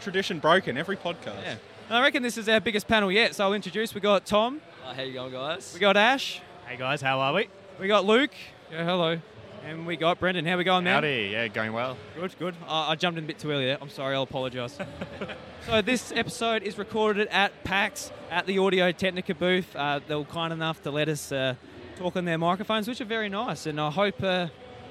[0.00, 1.42] tradition broken every podcast.
[1.44, 1.56] Yeah.
[1.88, 3.94] And I reckon this is our biggest panel yet, so I'll introduce.
[3.94, 5.72] We got Tom, Uh, how you going, guys?
[5.74, 7.48] we got Ash, Hey guys, how are we?
[7.78, 8.30] we got Luke.
[8.72, 9.20] Yeah, hello.
[9.64, 10.44] And we got Brendan.
[10.44, 10.94] How we going, man?
[10.94, 11.96] Howdy, yeah, going well.
[12.16, 12.54] Good, good.
[12.66, 13.78] Uh, I jumped in a bit too early there.
[13.80, 14.16] I'm sorry.
[14.16, 14.76] I'll apologise.
[15.66, 19.74] so this episode is recorded at PAX at the Audio Technica booth.
[19.76, 21.54] Uh, they were kind enough to let us uh,
[21.96, 23.66] talk on their microphones, which are very nice.
[23.66, 24.48] And I hope uh,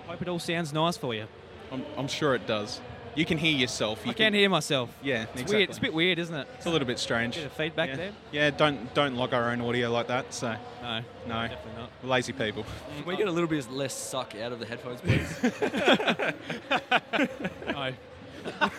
[0.08, 1.26] hope it all sounds nice for you.
[1.70, 2.80] I'm, I'm sure it does.
[3.16, 4.01] You can hear yourself.
[4.05, 4.89] You I can hear myself.
[5.03, 5.55] Yeah, It's exactly.
[5.57, 5.70] weird.
[5.70, 6.47] It's a bit weird, isn't it?
[6.55, 7.36] It's a little bit strange.
[7.36, 7.95] Bit of feedback yeah.
[7.95, 8.12] there.
[8.32, 10.34] Yeah, don't don't log our own audio like that.
[10.34, 11.89] So No, no, definitely not.
[12.03, 12.66] Lazy people.
[12.95, 15.28] Can we get a little bit less suck out of the headphones, please?
[17.68, 17.93] No.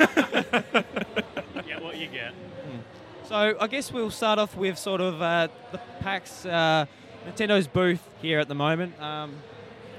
[1.67, 2.33] Get what you get.
[3.29, 6.87] So I guess we'll start off with sort of uh, the PAX uh,
[7.27, 9.01] Nintendo's booth here at the moment.
[9.01, 9.35] Um,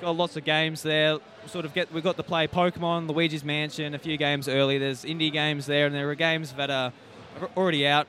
[0.01, 1.17] got lots of games there.
[1.47, 4.77] Sort of get we've got to play Pokemon, Luigi's Mansion, a few games early.
[4.77, 6.93] There's indie games there, and there are games that are
[7.41, 8.07] are already out.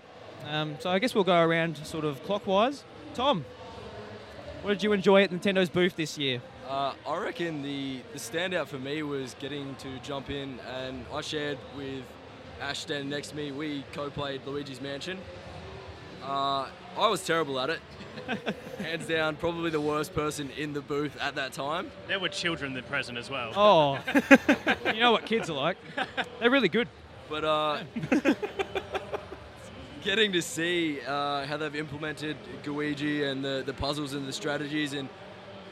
[0.48, 2.84] Um, so I guess we'll go around sort of clockwise.
[3.14, 3.44] Tom,
[4.62, 6.40] what did you enjoy at Nintendo's booth this year?
[6.68, 11.20] uh, I reckon the, the standout for me was getting to jump in, and I
[11.20, 12.02] shared with
[12.60, 13.52] Ash standing next to me.
[13.52, 15.18] We co-played Luigi's Mansion.
[16.22, 17.80] Uh, I was terrible at it.
[18.78, 21.90] Hands down, probably the worst person in the booth at that time.
[22.06, 23.52] There were children that present as well.
[23.56, 23.98] Oh,
[24.92, 25.76] you know what kids are like?
[26.38, 26.88] They're really good.
[27.28, 27.78] But uh,
[30.02, 34.92] getting to see uh, how they've implemented Gooigi and the, the puzzles and the strategies
[34.92, 35.08] and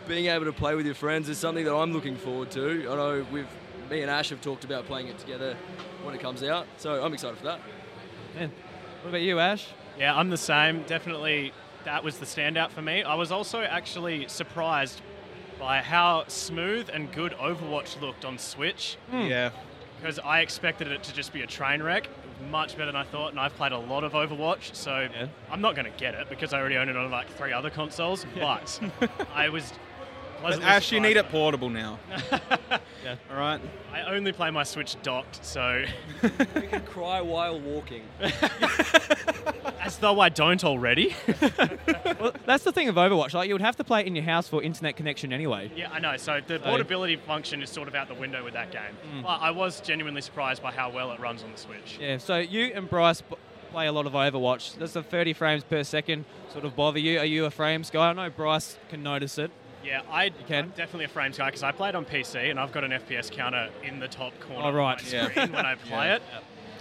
[0.09, 2.89] being able to play with your friends is something that I'm looking forward to.
[2.91, 3.47] I know we've,
[3.91, 5.57] me and Ash have talked about playing it together
[6.03, 7.61] when it comes out, so I'm excited for that.
[8.35, 8.51] Man.
[9.03, 9.69] What about you, Ash?
[9.99, 10.83] Yeah, I'm the same.
[10.85, 11.53] Definitely,
[11.85, 13.03] that was the standout for me.
[13.03, 15.01] I was also actually surprised
[15.59, 19.21] by how smooth and good Overwatch looked on Switch hmm.
[19.21, 19.51] Yeah.
[20.01, 22.09] because I expected it to just be a train wreck.
[22.51, 25.29] Much better than I thought, and I've played a lot of Overwatch, so Yeah.
[25.51, 27.71] I'm not going to get it because I already own it on like three other
[27.71, 28.27] consoles.
[28.35, 28.81] But
[29.33, 29.73] I was.
[30.43, 32.01] But Ash, you need it portable now.
[33.05, 33.17] Yeah.
[33.33, 33.61] All right.
[33.93, 35.85] I only play my Switch docked, so
[36.23, 38.03] You can cry while walking.
[39.93, 41.15] As though I don't already.
[42.21, 43.33] Well, that's the thing of Overwatch.
[43.35, 45.73] Like, you would have to play it in your house for internet connection anyway.
[45.75, 46.17] Yeah, I know.
[46.17, 48.83] So the portability function is sort of out the window with that game.
[49.13, 49.23] Mm.
[49.25, 51.99] But I was genuinely surprised by how well it runs on the Switch.
[52.01, 52.19] Yeah.
[52.19, 53.35] So you and Bryce b-
[53.73, 54.79] play a lot of Overwatch.
[54.79, 57.19] Does the 30 frames per second sort of bother you?
[57.19, 58.11] Are you a frames guy?
[58.11, 59.51] I know Bryce can notice it.
[59.85, 60.65] Yeah, I, can?
[60.67, 63.33] I'm definitely a frames guy because I played on PC and I've got an FPS
[63.33, 65.01] counter in the top corner Oh, right.
[65.01, 65.29] of my Yeah.
[65.31, 66.15] screen when I play Yeah.
[66.17, 66.23] it.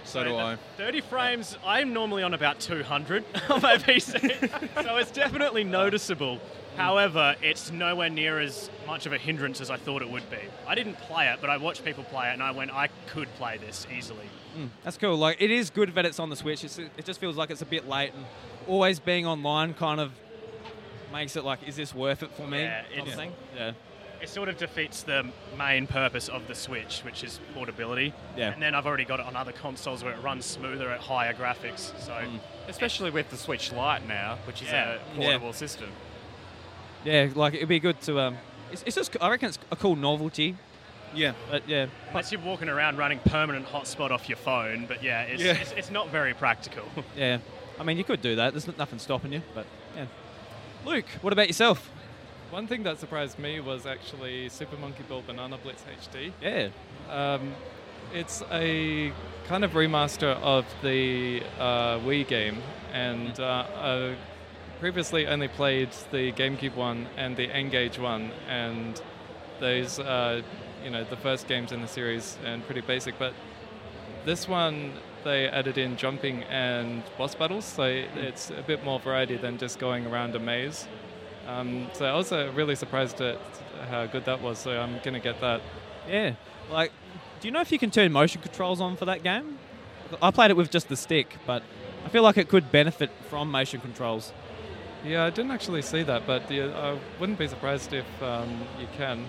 [0.04, 0.56] So do I.
[0.76, 6.38] 30 frames, I'm normally on about 200 on my PC, so it's definitely noticeable.
[6.76, 10.38] However, it's nowhere near as much of a hindrance as I thought it would be.
[10.66, 13.28] I didn't play it, but I watched people play it and I went, I could
[13.34, 14.26] play this easily.
[14.54, 15.16] Hmm, that's cool.
[15.16, 16.64] Like it is good that it's on the Switch.
[16.64, 18.24] It's, it just feels like it's a bit late, and
[18.66, 20.12] always being online kind of
[21.12, 22.62] makes it like, is this worth it for me?
[22.62, 23.32] Yeah, kind of it's- thing.
[23.56, 23.72] Yeah.
[24.22, 25.26] It sort of defeats the
[25.58, 28.14] main purpose of the Switch, which is portability.
[28.36, 28.52] Yeah.
[28.52, 31.34] And then I've already got it on other consoles where it runs smoother at higher
[31.34, 31.92] graphics.
[32.00, 32.16] So
[32.68, 34.94] Especially with the Switch Lite now, which is Yeah.
[34.94, 35.90] a portable system.
[37.04, 37.30] Yeah.
[37.34, 38.20] Like it'd be good to.
[38.20, 38.36] Um,
[38.70, 39.16] it's, it's just.
[39.20, 40.56] I reckon it's a cool novelty.
[41.14, 41.32] Yeah.
[41.50, 41.86] But yeah.
[42.10, 45.54] unless you're walking around running permanent hotspot off your phone, but yeah, it's, Yeah.
[45.54, 46.84] It's, it's not very practical.
[47.16, 47.38] Yeah.
[47.80, 48.52] I mean, you could do that.
[48.52, 49.42] There's nothing stopping you.
[49.54, 49.66] But
[49.96, 50.06] yeah.
[50.84, 51.90] Luke, what about yourself?
[52.52, 56.32] One thing that surprised me was actually Super Monkey Ball Banana Blitz HD.
[56.42, 56.68] Yeah.
[57.08, 57.54] Um,
[58.12, 59.10] it's a
[59.46, 62.58] kind of remaster of the uh, Wii game,
[62.92, 64.16] and uh, I
[64.80, 69.00] previously only played the GameCube one and the N-Gage one, and
[69.58, 70.42] those, uh,
[70.84, 73.18] you know, the first games in the series and pretty basic.
[73.18, 73.32] But
[74.26, 74.92] this one,
[75.24, 79.78] they added in jumping and boss battles, so it's a bit more variety than just
[79.78, 80.86] going around a maze.
[81.46, 83.38] Um, so I was uh, really surprised at
[83.88, 84.58] how good that was.
[84.58, 85.60] So I'm gonna get that.
[86.08, 86.34] Yeah.
[86.70, 86.92] Like,
[87.40, 89.58] do you know if you can turn motion controls on for that game?
[90.20, 91.62] I played it with just the stick, but
[92.04, 94.32] I feel like it could benefit from motion controls.
[95.04, 98.86] Yeah, I didn't actually see that, but yeah, I wouldn't be surprised if um, you
[98.96, 99.26] can,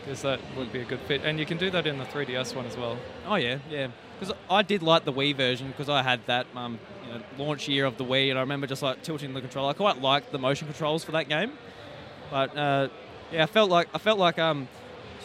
[0.00, 1.22] because that would be a good fit.
[1.24, 2.98] And you can do that in the 3DS one as well.
[3.26, 3.88] Oh yeah, yeah.
[4.18, 7.68] Because I did like the Wii version because I had that um, you know, launch
[7.68, 9.70] year of the Wii, and I remember just like tilting the controller.
[9.70, 11.52] I quite liked the motion controls for that game,
[12.30, 12.88] but uh,
[13.32, 14.68] yeah, I felt like I felt like um,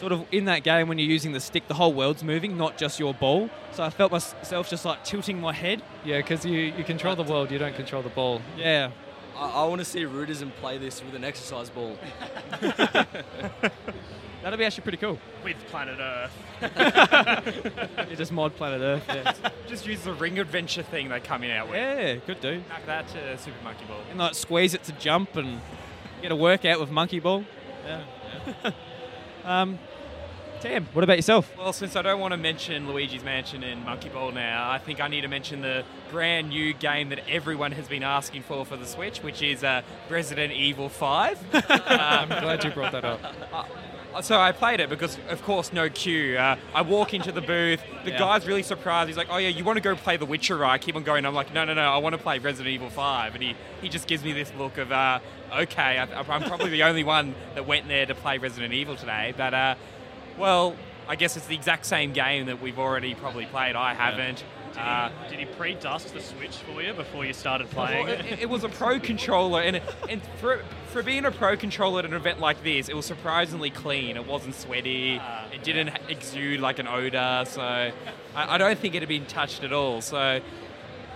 [0.00, 2.78] sort of in that game when you're using the stick, the whole world's moving, not
[2.78, 3.50] just your ball.
[3.72, 5.82] So I felt myself just like tilting my head.
[6.04, 8.40] Yeah, because you, you control the world, you don't control the ball.
[8.56, 8.90] Yeah,
[9.36, 11.96] I, I want to see Rudism play this with an exercise ball.
[14.42, 15.18] that'd be actually pretty cool.
[15.44, 16.32] with Planet Earth.
[18.10, 19.04] You just mod Planet Earth.
[19.08, 21.76] Yeah, Just use the Ring Adventure thing they're coming out with.
[21.76, 22.60] yeah could do.
[22.68, 24.00] Back that to Super Monkey Ball.
[24.10, 25.60] And like squeeze it to jump and
[26.22, 27.44] get a workout with Monkey Ball.
[27.86, 28.02] Yeah.
[29.44, 29.78] um,
[30.60, 31.50] Tam, what about yourself?
[31.56, 35.00] Well, since I don't want to mention Luigi's Mansion and Monkey Ball now, I think
[35.00, 38.76] I need to mention the brand new game that everyone has been asking for for
[38.76, 39.80] the Switch, which is uh,
[40.10, 41.38] Resident Evil 5.
[41.70, 43.20] I'm glad you brought that up.
[43.50, 43.64] Uh,
[44.22, 46.36] So I played it because, of course, no queue.
[46.36, 47.80] Uh, I walk into the booth.
[48.04, 48.18] The Yeah.
[48.18, 49.08] guy's really surprised.
[49.08, 51.04] He's like, "Oh yeah, you want to go play The Witcher?" right?" I keep on
[51.04, 51.24] going.
[51.24, 51.82] I'm like, "No, no, no.
[51.82, 54.76] I want to play Resident Evil 5." And he, he just gives me this look
[54.78, 55.20] of, uh,
[55.54, 59.32] "Okay, I, I'm probably the only one that went there to play Resident Evil today."
[59.36, 59.74] But uh,
[60.36, 60.74] well,
[61.08, 63.74] I guess it's the exact same game that we've already probably played.
[63.76, 64.44] I haven't.
[64.76, 68.38] Uh, Did he pre-dust the Switch for you before you started playing it, it?
[68.40, 72.14] it was a pro controller, and and for for being a pro controller at an
[72.14, 74.16] event like this, it was surprisingly clean.
[74.16, 75.18] It wasn't sweaty.
[75.20, 77.44] Ah, it didn't exude like an odor.
[77.46, 77.92] So I,
[78.34, 80.00] I don't think it had been touched at all.
[80.00, 80.40] So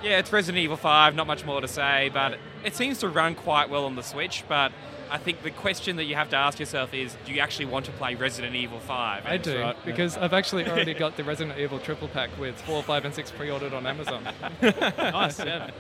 [0.03, 1.15] yeah, it's Resident Evil 5.
[1.15, 4.45] Not much more to say, but it seems to run quite well on the Switch.
[4.49, 4.73] But
[5.11, 7.87] I think the question that you have to ask yourself is, do you actually want
[7.87, 9.27] to play Resident Evil 5?
[9.27, 9.83] I do, right, yeah.
[9.85, 13.31] because I've actually already got the Resident Evil triple pack with 4, 5, and 6
[13.33, 14.27] pre ordered on Amazon.
[14.63, 15.71] nice, yeah.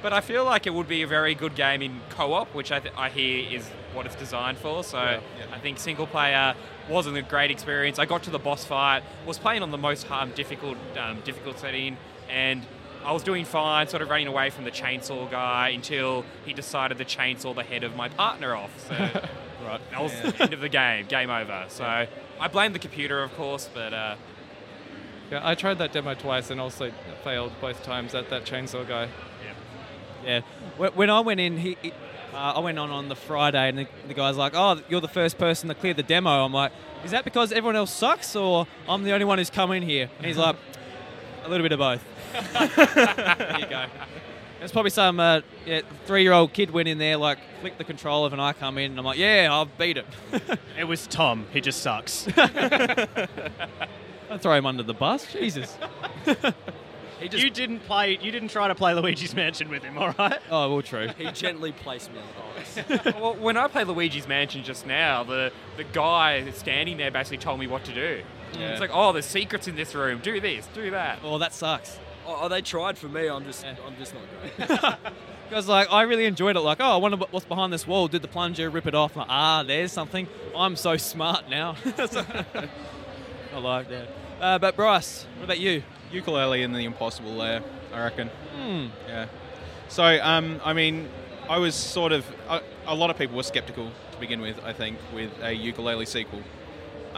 [0.00, 2.78] But I feel like it would be a very good game in co-op, which I,
[2.78, 4.84] th- I hear is what it's designed for.
[4.84, 6.54] So I think single player
[6.88, 7.98] wasn't a great experience.
[7.98, 11.58] I got to the boss fight, was playing on the most um, difficult um, difficult
[11.58, 11.96] setting,
[12.30, 12.64] and
[13.08, 16.98] I was doing fine, sort of running away from the chainsaw guy until he decided
[16.98, 18.70] to chainsaw the head of my partner off.
[18.86, 18.94] So
[19.66, 19.80] Right.
[19.90, 21.64] that was the end of the game, game over.
[21.68, 24.16] So I blame the computer, of course, but uh,
[25.30, 26.92] Yeah, I tried that demo twice and also
[27.24, 29.08] failed both times at that chainsaw guy.
[30.24, 30.40] Yeah.
[30.76, 31.92] When when I went in, he, he-
[32.34, 35.08] uh, I went on on the Friday, and the, the guy's like, "Oh, you're the
[35.08, 36.72] first person to clear the demo." I'm like,
[37.04, 40.10] "Is that because everyone else sucks, or I'm the only one who's come in here?"
[40.18, 40.56] And he's like,
[41.44, 43.86] "A little bit of both." There you go.
[44.58, 48.40] There's probably some uh, yeah, three-year-old kid went in there, like, flicked the controller, and
[48.40, 50.06] I come in, and I'm like, "Yeah, I've beat it."
[50.76, 51.46] It was Tom.
[51.52, 52.24] He just sucks.
[52.34, 52.48] Don't
[54.40, 55.76] throw him under the bus, Jesus.
[57.20, 58.18] He just you didn't play.
[58.20, 60.38] You didn't try to play Luigi's Mansion with him, all right?
[60.50, 61.08] Oh, well, true.
[61.18, 63.14] he gently placed me on the ice.
[63.20, 67.58] well, when I played Luigi's Mansion just now, the, the guy standing there basically told
[67.58, 68.22] me what to do.
[68.54, 70.20] It's like, oh, there's secrets in this room.
[70.22, 71.18] Do this, do that.
[71.22, 71.98] Oh, that sucks.
[72.30, 73.28] Oh, they tried for me.
[73.28, 73.74] I'm just, Yeah.
[73.86, 74.22] I'm just not
[74.68, 75.12] great.
[75.48, 76.60] Because like I really enjoyed it.
[76.60, 78.06] Like, oh, I wonder what's behind this wall.
[78.06, 79.16] Did the plunger rip it off?
[79.16, 80.28] Like, ah, there's something.
[80.54, 81.74] I'm so smart now.
[81.96, 84.08] I like that.
[84.40, 85.82] Uh, but Bryce, what about you?
[86.12, 87.62] Yooka-Laylee and the Impossible Lair,
[87.94, 88.28] I reckon.
[88.28, 88.88] Hmm.
[89.08, 89.26] Yeah.
[89.88, 91.08] So, um, I mean,
[91.48, 92.26] I was sort of.
[92.50, 96.06] A, a lot of people were skeptical to begin with, I think, with a Yooka-Laylee
[96.06, 96.42] sequel.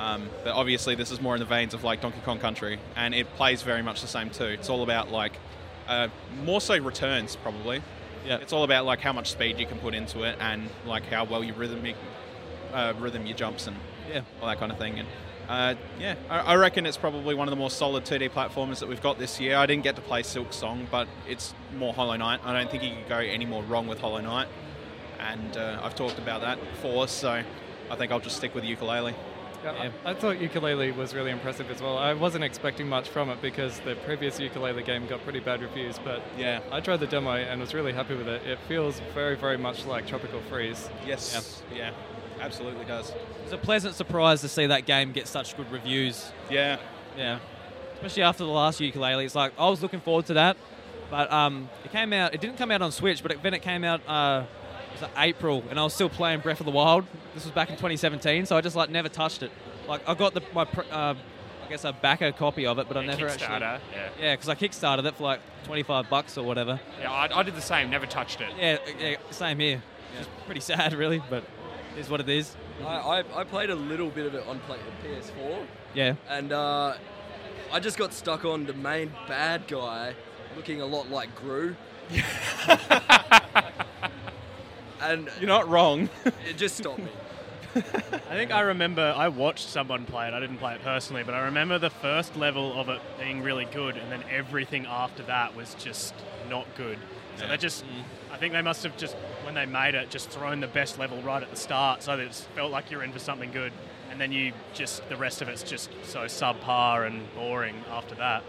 [0.01, 3.15] Um, but obviously, this is more in the veins of like Donkey Kong Country, and
[3.15, 4.45] it plays very much the same too.
[4.47, 5.33] It's all about like,
[5.89, 6.09] uh,
[6.45, 7.83] more so returns probably.
[8.27, 8.37] Yeah.
[8.39, 11.25] It's all about like how much speed you can put into it, and like how
[11.25, 11.97] well you rhythmic,
[12.73, 13.77] uh, rhythm your jumps and
[14.11, 14.23] Yeah.
[14.41, 14.99] all that kind of thing.
[15.01, 15.09] And
[15.51, 18.89] uh, yeah, I, I reckon it's probably one of the more solid 2D platformers that
[18.89, 19.57] we've got this year.
[19.57, 22.41] I didn't get to play Silksong, but it's more Hollow Knight.
[22.45, 24.49] I don't think you could go any more wrong with Hollow Knight,
[25.19, 27.43] and uh, I've talked about that before, so
[27.91, 29.15] I think I'll just stick with Yooka-Laylee.
[29.63, 29.91] Yeah, Yeah.
[30.05, 31.99] I, I thought Yooka-Laylee was really impressive as well.
[31.99, 35.99] I wasn't expecting much from it because the previous Yooka-Laylee game got pretty bad reviews,
[36.03, 36.61] but Yeah.
[36.73, 38.47] I tried the demo and was really happy with it.
[38.47, 40.89] It feels very, very much like Tropical Freeze.
[41.07, 41.63] Yes.
[41.75, 41.91] Yeah.
[42.41, 43.13] Absolutely does.
[43.45, 46.33] It's a pleasant surprise to see that game get such good reviews.
[46.51, 46.79] Yeah.
[47.17, 47.39] Yeah.
[47.97, 49.27] Especially after the last Yooka-Laylee.
[49.27, 50.57] It's like I was looking forward to that.
[51.11, 53.63] But um, it came out it didn't come out on Switch, but it, then it
[53.63, 54.45] came out uh,
[54.89, 57.05] it was like April and I was still playing Breath of the Wild.
[57.35, 59.51] This was back in 2017, so I just like never touched it.
[59.89, 62.97] Like I got the my pr- uh, I guess a backer copy of it, but
[62.97, 64.09] I never actually Kickstarter, yeah.
[64.20, 66.81] Yeah, because I kickstarted it for like 25 bucks or whatever.
[67.01, 68.49] Yeah, I, I did the same, never touched it.
[68.59, 69.81] Yeah, yeah same here.
[70.18, 71.45] It's pretty sad, really, but
[71.97, 72.57] it is what it is.
[72.85, 75.64] I, I, I played a little bit of it on play, PS4,
[75.95, 76.14] Yeah.
[76.28, 76.95] and uh,
[77.70, 80.14] I just got stuck on the main bad guy,
[80.57, 81.76] looking a lot like Gru.
[85.03, 86.09] and You're not wrong.
[86.49, 87.11] it just stopped me.
[87.75, 90.35] I think I remember I watched someone play it.
[90.35, 93.67] I didn't play it personally, but I remember the first level of it being really
[93.67, 96.15] good, and then everything after that was just
[96.49, 96.99] not good.
[97.37, 98.03] So they just, mm.
[98.33, 101.23] I think they must have just, when they made it, just thrown the best level
[101.23, 103.73] right at the start, so that it felt like you're in for something good,
[104.11, 108.43] and then you just the rest of it's just so subpar and boring after that.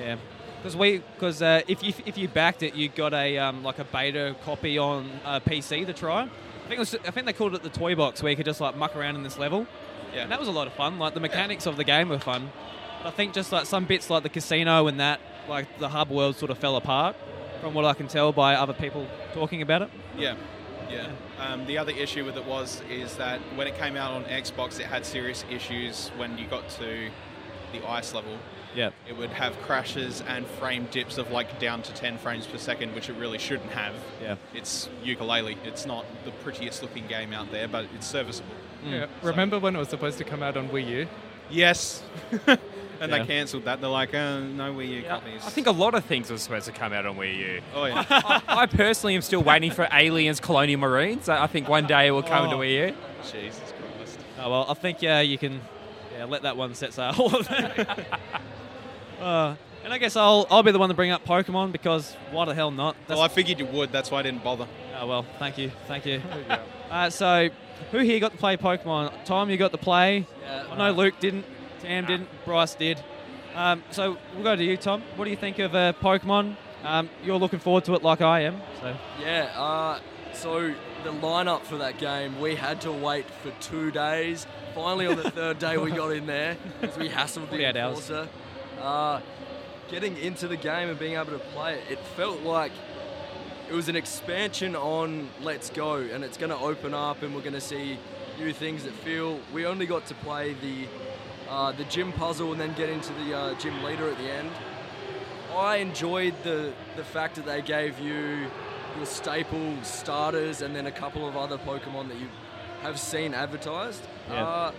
[0.00, 0.16] Yeah,
[0.64, 3.78] because we because uh, if you if you backed it, you got a um, like
[3.78, 6.22] a beta copy on uh, PC to try.
[6.22, 8.46] I think it was, I think they called it the toy box, where you could
[8.46, 9.66] just like muck around in this level.
[10.14, 10.22] Yeah.
[10.22, 10.98] And that was a lot of fun.
[10.98, 12.50] Like the mechanics of the game were fun.
[13.02, 16.08] But I think just like some bits like the casino and that, like the hub
[16.08, 17.14] world sort of fell apart,
[17.60, 19.90] from what I can tell by other people talking about it.
[20.16, 20.34] Yeah,
[20.88, 21.10] yeah.
[21.38, 24.80] Um, the other issue with it was is that when it came out on Xbox,
[24.80, 27.10] it had serious issues when you got to
[27.72, 28.38] the ice level.
[28.74, 28.90] Yeah.
[29.08, 32.94] It would have crashes and frame dips of like down to 10 frames per second,
[32.94, 33.94] which it really shouldn't have.
[34.22, 34.36] Yeah.
[34.52, 35.56] It's Yooka-Laylee.
[35.64, 38.50] It's not the prettiest looking game out there, but it's serviceable.
[38.84, 39.06] Yeah.
[39.22, 41.06] Remember when it was supposed to come out on Wii U?
[41.50, 42.02] Yes.
[42.46, 42.58] and
[43.00, 43.06] Yeah.
[43.06, 43.80] they cancelled that.
[43.80, 45.42] They're like, uh, no Wii U copies.
[45.46, 47.60] I think a lot of things were supposed to come out on Wii U.
[47.74, 48.04] Oh yeah.
[48.10, 51.28] I, I personally am still waiting for Aliens Colonial Marines.
[51.28, 52.60] I I think one day it will come to Oh.
[52.60, 52.94] Wii U.
[53.30, 54.18] Jesus Christ.
[54.40, 55.60] Oh well, I think yeah, you can
[56.16, 57.12] yeah let that one set sail.
[59.24, 62.44] uh, and I guess I'll I'll be the one to bring up Pokemon because why
[62.44, 62.96] the hell not?
[63.06, 63.92] That's, Well, I figured you would.
[63.92, 64.66] That's why I didn't bother.
[65.00, 66.22] oh well, thank you, thank you.
[66.90, 67.48] Uh, so,
[67.90, 69.12] who here got to play Pokemon?
[69.24, 70.28] Tom, you got to play.
[70.42, 70.66] Yeah.
[70.70, 71.44] I know Luke didn't.
[71.80, 72.28] Tam didn't.
[72.44, 73.02] Bryce did.
[73.54, 75.02] Um, so we'll go to you, Tom.
[75.16, 76.56] What do you think of uh, Pokemon?
[76.84, 78.60] Um, you're looking forward to it like I am.
[78.80, 79.98] So Yeah, uh,
[80.34, 80.72] so
[81.02, 84.46] the lineup for that game, we had to wait for two days.
[84.74, 88.10] Finally, on the third day, we got in there because we hassled the 48 hours.
[88.84, 89.20] Uh,
[89.90, 92.70] getting into the game and being able to play it, it felt like
[93.70, 97.40] it was an expansion on Let's Go, and it's going to open up, and we're
[97.40, 97.98] going to see
[98.38, 99.40] new things that feel.
[99.54, 100.86] We only got to play the
[101.48, 104.50] uh, the gym puzzle and then get into the uh, gym leader at the end.
[105.54, 108.48] I enjoyed the the fact that they gave you
[108.96, 112.28] your staple starters and then a couple of other Pokemon that you
[112.82, 114.02] have seen advertised.
[114.28, 114.44] Yeah.
[114.44, 114.72] Uh,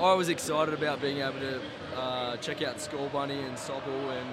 [0.00, 1.60] I was excited about being able to
[1.98, 4.28] uh, check out Scorbunny and Sobble, and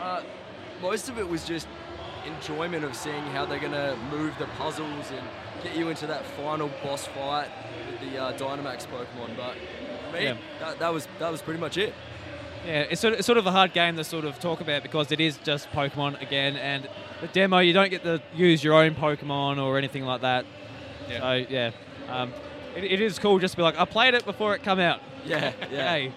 [0.00, 0.22] uh,
[0.82, 1.66] most of it was just
[2.26, 5.26] enjoyment of seeing how they're going to move the puzzles and
[5.62, 7.48] get you into that final boss fight
[7.90, 9.36] with the uh, Dynamax Pokemon.
[9.36, 9.54] But
[10.10, 10.36] for me, Yeah.
[10.60, 11.92] that, that was that was pretty much it.
[12.66, 14.82] Yeah, it's sort, of, it's sort of a hard game to sort of talk about
[14.82, 16.88] because it is just Pokemon again, and
[17.20, 20.46] the demo you don't get to use your own Pokemon or anything like that.
[21.10, 21.18] Yeah.
[21.20, 21.70] So yeah,
[22.08, 22.32] um,
[22.74, 25.00] it, it is cool just to be like I played it before it come out.
[25.24, 25.90] Yeah, yeah.
[25.92, 26.12] Hey,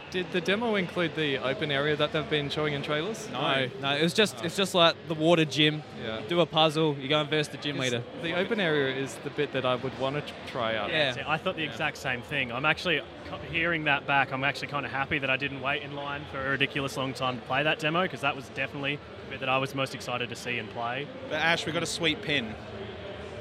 [0.10, 3.28] Did the demo include the open area that they've been showing in trailers?
[3.32, 5.82] no, no, it was just it's just like the water gym.
[6.02, 6.22] Yeah.
[6.28, 8.02] Do a puzzle, you go and verse the gym leader.
[8.22, 10.90] The open area is the bit that I would want to try out.
[10.90, 11.12] Yeah.
[11.12, 12.52] See, I thought the exact same thing.
[12.52, 13.00] I'm actually
[13.50, 14.32] hearing that back.
[14.32, 17.12] I'm actually kind of happy that I didn't wait in line for a ridiculous long
[17.12, 19.94] time to play that demo because that was definitely the bit that I was most
[19.94, 21.06] excited to see and play.
[21.28, 22.54] But Ash, we got a sweet pin.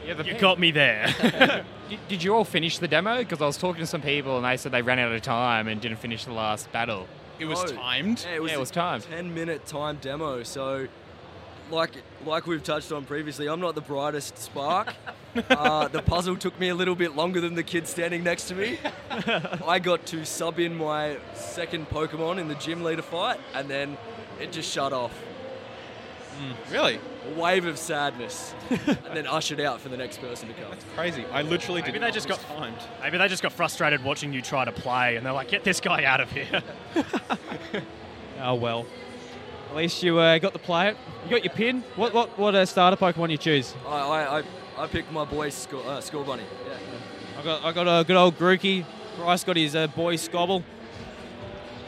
[0.05, 1.63] Yeah, the You pin- got me there.
[1.89, 3.17] Did, did you all finish the demo?
[3.19, 5.67] Because I was talking to some people and they said they ran out of time
[5.67, 7.07] and didn't finish the last battle.
[7.37, 7.67] It was Oh.
[7.75, 8.25] timed.
[8.27, 9.03] Yeah, it was, Yeah, it was timed.
[9.03, 10.41] 10 minute time demo.
[10.41, 10.87] So,
[11.69, 11.91] like
[12.25, 14.95] like we've touched on previously, I'm not the brightest spark.
[15.51, 18.55] uh, the puzzle took me a little bit longer than the kid standing next to
[18.55, 18.79] me.
[19.67, 23.95] I got to sub in my second Pokemon in the gym leader fight, and then
[24.41, 25.11] it just shut off.
[26.71, 26.99] Really?
[27.35, 30.69] A wave of sadness, and then ushered out for the next person to come.
[30.69, 31.25] That's crazy.
[31.31, 32.77] I literally Maybe didn't they just got- timed.
[33.01, 35.79] Maybe they just got frustrated watching you try to play and they're like, get this
[35.79, 36.61] guy out of here.
[38.41, 38.85] Oh well.
[39.69, 40.97] At least you uh, got to play it.
[41.23, 41.83] You got your pin.
[41.95, 43.73] What what what uh, starter Pokemon you choose?
[43.87, 44.43] I, I, I,
[44.77, 46.43] I picked my boy Skull, uh, Scorbunny.
[46.67, 47.39] Yeah.
[47.39, 48.85] I got I got a good old Grookey.
[49.15, 50.63] Bryce got his uh, boy Sobble.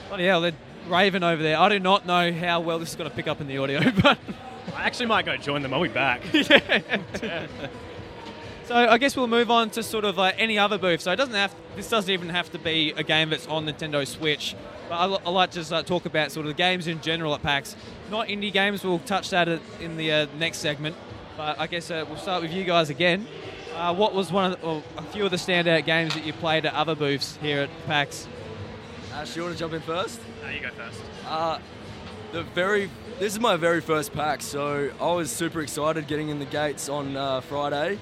[0.07, 0.53] Bloody hell, they're
[0.87, 1.57] Raven over there.
[1.57, 3.79] I do not know how well this is going to pick up in the audio,
[4.01, 4.17] but
[4.75, 5.73] I actually might go join them.
[5.73, 6.21] I'll be back.
[8.65, 11.01] so I guess we'll move on to sort of uh, any other booth.
[11.01, 14.05] So it doesn't have this doesn't even have to be a game that's on Nintendo
[14.07, 14.55] Switch.
[14.89, 17.33] But I, I like to just uh, talk about sort of the games in general
[17.35, 17.75] at PAX.
[18.09, 18.83] Not indie games.
[18.83, 19.47] We'll touch that
[19.79, 20.95] in the uh, next segment.
[21.35, 23.27] But I guess uh, we'll start with you guys again.
[23.75, 26.33] Uh, what was one of the, or a few of the standout games that you
[26.33, 28.27] played at other booths here at PAX?
[29.13, 30.19] Ash, you want to jump in first?
[30.47, 31.01] No, you go first.
[31.27, 31.59] Uh,
[32.31, 32.89] the very
[33.19, 36.87] this is my very first pack, so I was super excited getting in the gates
[36.87, 37.99] on uh, Friday.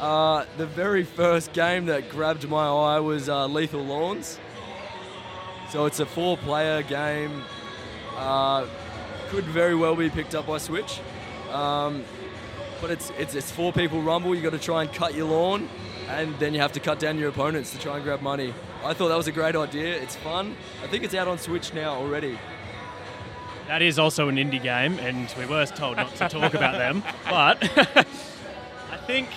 [0.00, 4.38] Uh, the very first game that grabbed my eye was uh, Lethal Lawns.
[5.70, 7.44] So it's a four-player game.
[8.16, 8.66] Uh,
[9.28, 11.00] could very well be picked up by Switch,
[11.50, 12.04] um,
[12.80, 14.34] but it's it's it's four people rumble.
[14.34, 15.68] You got to try and cut your lawn,
[16.12, 18.54] and then you have to cut down your opponents to try and grab money.
[18.84, 19.96] I thought that was a great idea.
[19.96, 20.56] It's fun.
[20.82, 22.38] I think it's out on Switch now already.
[23.68, 27.02] That is also an indie game, and we were told not to talk about them.
[27.24, 27.62] But
[28.90, 29.28] I think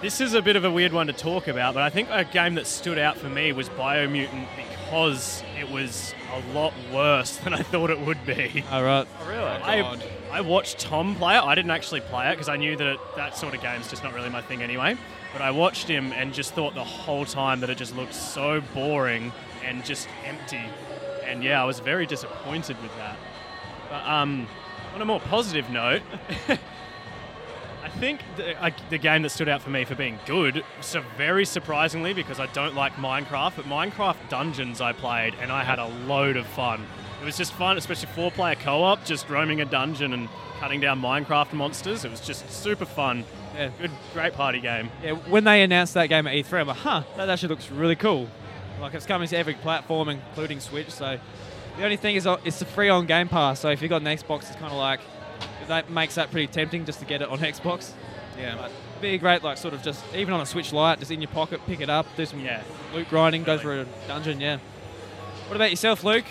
[0.00, 1.74] this is a bit of a weird one to talk about.
[1.74, 6.14] But I think a game that stood out for me was Biomutant because it was
[6.32, 8.64] a lot worse than I thought it would be.
[8.70, 9.06] All right.
[9.20, 9.40] Oh, really?
[9.40, 9.44] Oh,
[10.32, 11.42] I, I watched Tom play it.
[11.42, 14.02] I didn't actually play it because I knew that it, that sort of game's just
[14.02, 14.96] not really my thing anyway.
[15.36, 18.62] But I watched him and just thought the whole time that it just looked so
[18.72, 19.32] boring
[19.62, 20.62] and just empty.
[21.26, 23.18] And yeah, I was very disappointed with that.
[23.90, 24.48] But um,
[24.94, 26.00] on a more positive note,
[26.48, 31.02] I think the, I, the game that stood out for me for being good, so
[31.18, 35.78] very surprisingly, because I don't like Minecraft, but Minecraft Dungeons I played and I had
[35.78, 36.82] a load of fun.
[37.20, 40.30] It was just fun, especially four player co op, just roaming a dungeon and
[40.60, 42.06] cutting down Minecraft monsters.
[42.06, 43.26] It was just super fun.
[43.56, 43.70] Yeah.
[43.80, 44.90] Good, great party game.
[45.02, 47.96] Yeah, when they announced that game at E3, I'm like, huh, that actually looks really
[47.96, 48.28] cool.
[48.80, 50.90] Like it's coming to every platform, including Switch.
[50.90, 51.18] So
[51.78, 53.60] the only thing is, uh, it's a free on Game Pass.
[53.60, 55.00] So if you've got an Xbox, it's kind of like
[55.68, 57.92] that makes that pretty tempting just to get it on Xbox.
[58.38, 58.56] Yeah.
[58.56, 61.20] But be a great, like, sort of just even on a Switch Lite, just in
[61.22, 62.62] your pocket, pick it up, do some Yeah.
[62.94, 64.40] loot grinding, go through a dungeon.
[64.40, 64.58] Yeah.
[65.48, 66.24] What about yourself, Luke?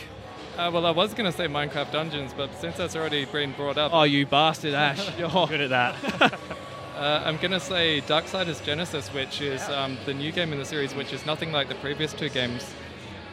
[0.57, 3.77] Uh, well, I was going to say Minecraft Dungeons, but since that's already been brought
[3.77, 4.99] up, Oh, you bastard, Ash!
[5.19, 6.39] Oh, Good at that.
[6.95, 10.65] uh, I'm going to say Darksiders Genesis, which is um, the new game in the
[10.65, 12.73] series, which is nothing like the previous two games.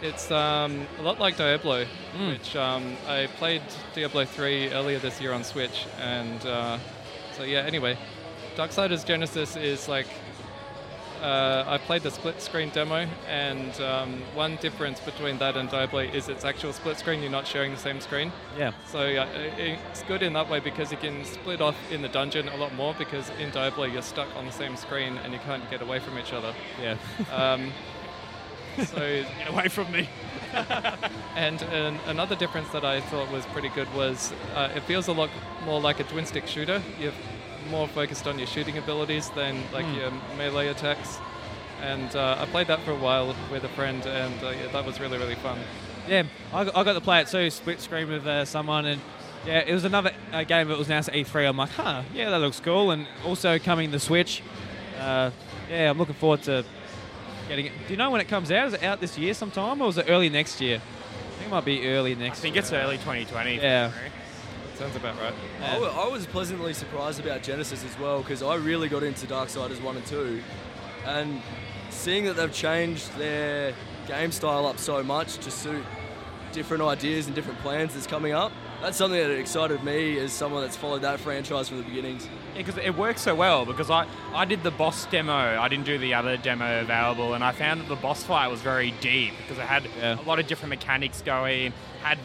[0.03, 1.87] It's um, a lot like Diablo,
[2.29, 3.63] which um, I played
[3.95, 6.79] Diablo 3 earlier this year on Switch, and uh,
[7.37, 7.61] so yeah.
[7.61, 7.97] Anyway,
[8.57, 10.09] Darksiders Genesis is like
[11.23, 16.01] uh, I played the split screen demo, and um, one difference between that and Diablo
[16.01, 17.23] is it's actual split screen.
[17.23, 18.33] You're not sharing the same screen.
[18.59, 18.73] Yeah.
[18.87, 22.49] So uh, it's good in that way because you can split off in the dungeon
[22.49, 25.69] a lot more because in Diablo you're stuck on the same screen and you can't
[25.71, 26.53] get away from each other.
[26.81, 26.97] Yeah.
[27.33, 27.73] Um,
[28.85, 28.99] so
[29.39, 30.09] Get away from me.
[31.37, 35.13] and an, another difference that I thought was pretty good was uh, it feels a
[35.13, 35.31] lot
[35.65, 36.83] more like a twin stick shooter.
[36.99, 37.13] You're
[37.71, 39.95] more focused on your shooting abilities than like Hmm.
[39.95, 41.19] your melee attacks.
[41.81, 44.85] And uh, I played that for a while with a friend, and uh, yeah, that
[44.87, 45.59] was really really fun.
[46.09, 49.01] Yeah, I got, I got to play it too, split screen with uh, someone, and
[49.47, 51.49] yeah, it was another uh, game that was announced at E3.
[51.49, 54.43] I'm like, huh, yeah, that looks cool, and also coming the Switch.
[55.01, 55.31] Uh,
[55.69, 56.65] yeah, I'm looking forward to
[57.49, 57.73] getting it.
[57.87, 58.69] Do you know when it comes out?
[58.69, 60.77] Is it out this year sometime, or is it early next year?
[60.81, 62.39] I think it might be early next.
[62.39, 62.63] I think year.
[62.63, 63.57] it's early 2020.
[63.57, 63.91] Yeah.
[64.83, 65.35] Sounds about right.
[65.63, 69.81] I I was pleasantly surprised about Genesis as well because I really got into Darksiders
[69.81, 70.43] 1 and 2.
[71.07, 71.41] And
[71.91, 73.75] seeing that they've changed their
[74.09, 75.85] game style up so much to suit
[76.53, 80.63] different ideas and different plans that's coming up, that's something that excited me as someone
[80.63, 82.27] that's followed that franchise from the beginnings.
[82.57, 83.65] Yeah, because it works so well.
[83.65, 85.33] Because I, I did the boss demo.
[85.33, 88.61] I didn't do the other demo available, and I found that the boss fight was
[88.61, 90.21] very deep because it had Yeah.
[90.21, 91.73] a lot of different mechanics going,
[92.03, 92.19] had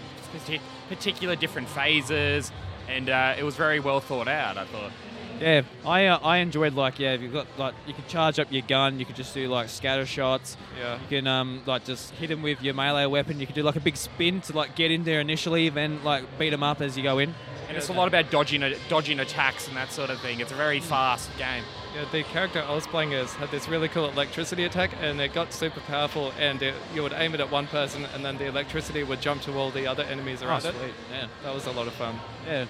[0.88, 2.52] particular different phases,
[2.88, 4.58] and uh, it was very well thought out.
[4.58, 4.92] I thought.
[5.40, 8.64] Yeah, I uh, I enjoyed like yeah, you've got like you can charge up your
[8.64, 10.58] gun, you could just do like scatter shots.
[10.80, 10.96] Yeah.
[10.96, 13.40] You can um like just hit them with your melee weapon.
[13.40, 16.24] You could do like a big spin to like get in there initially, then like
[16.40, 17.36] beat them up as you go in.
[17.68, 20.40] And it's a lot about dodging dodging attacks and that sort of thing.
[20.40, 21.64] It's a very fast game.
[21.98, 25.34] Yeah, the character I was playing as had this really cool electricity attack, and it
[25.34, 26.32] got super powerful.
[26.38, 29.42] And it, you would aim it at one person, and then the electricity would jump
[29.44, 30.76] to all the other enemies around oh, it.
[31.12, 31.28] Yeah.
[31.44, 32.20] That was a lot of fun.
[32.46, 32.66] Yeah.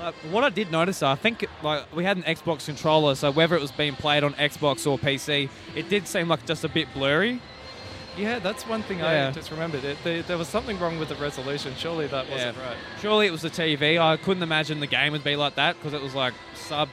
[0.00, 3.54] Like, what I did notice, I think, like we had an Xbox controller, so whether
[3.54, 6.92] it was being played on Xbox or PC, it did seem like just a bit
[6.92, 7.40] blurry.
[8.16, 9.28] Yeah, that's one thing Yeah.
[9.28, 9.84] I just remembered.
[9.84, 11.72] It, there, there was something wrong with the resolution.
[11.78, 12.66] Surely that wasn't Yeah.
[12.66, 12.76] right.
[13.00, 13.98] Surely it was the TV.
[14.00, 16.88] I couldn't imagine the game would be like that because it was like sub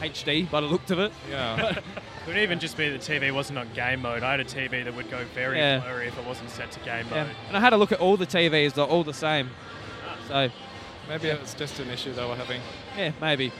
[0.00, 1.12] HD by the look of it.
[1.30, 1.78] Yeah.
[2.26, 4.22] Could even just be the TV wasn't on game mode.
[4.22, 5.78] I had a TV that would go very Yeah.
[5.80, 7.24] blurry if it wasn't set to game Yeah.
[7.24, 7.36] mode.
[7.48, 9.50] And I had a look at all the TVs; they're all the same.
[10.28, 10.48] So
[11.08, 12.60] Maybe it was just an issue they were having.
[12.96, 13.52] yeah, maybe.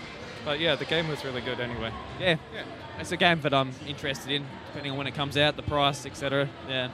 [0.45, 1.91] But yeah, the game was really good anyway.
[2.21, 2.37] Yeah.
[2.99, 6.05] It's a game that I'm interested in, depending on when it comes out, the price,
[6.07, 6.49] etc.
[6.69, 6.89] Yeah.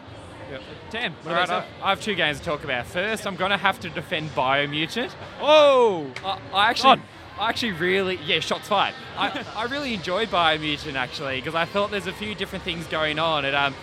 [0.50, 0.62] Yep.
[0.90, 2.86] Tam, what All right, about I, I have two games to talk about.
[2.86, 5.10] First, I'm going to have to defend Biomutant.
[5.40, 6.06] Oh!
[6.24, 7.02] I, I actually, On.
[7.38, 8.94] I actually really, yeah, shots fired.
[9.16, 13.18] I, I really enjoyed Biomutant actually because I thought there's a few different things going
[13.18, 13.44] on.
[13.44, 13.74] And um,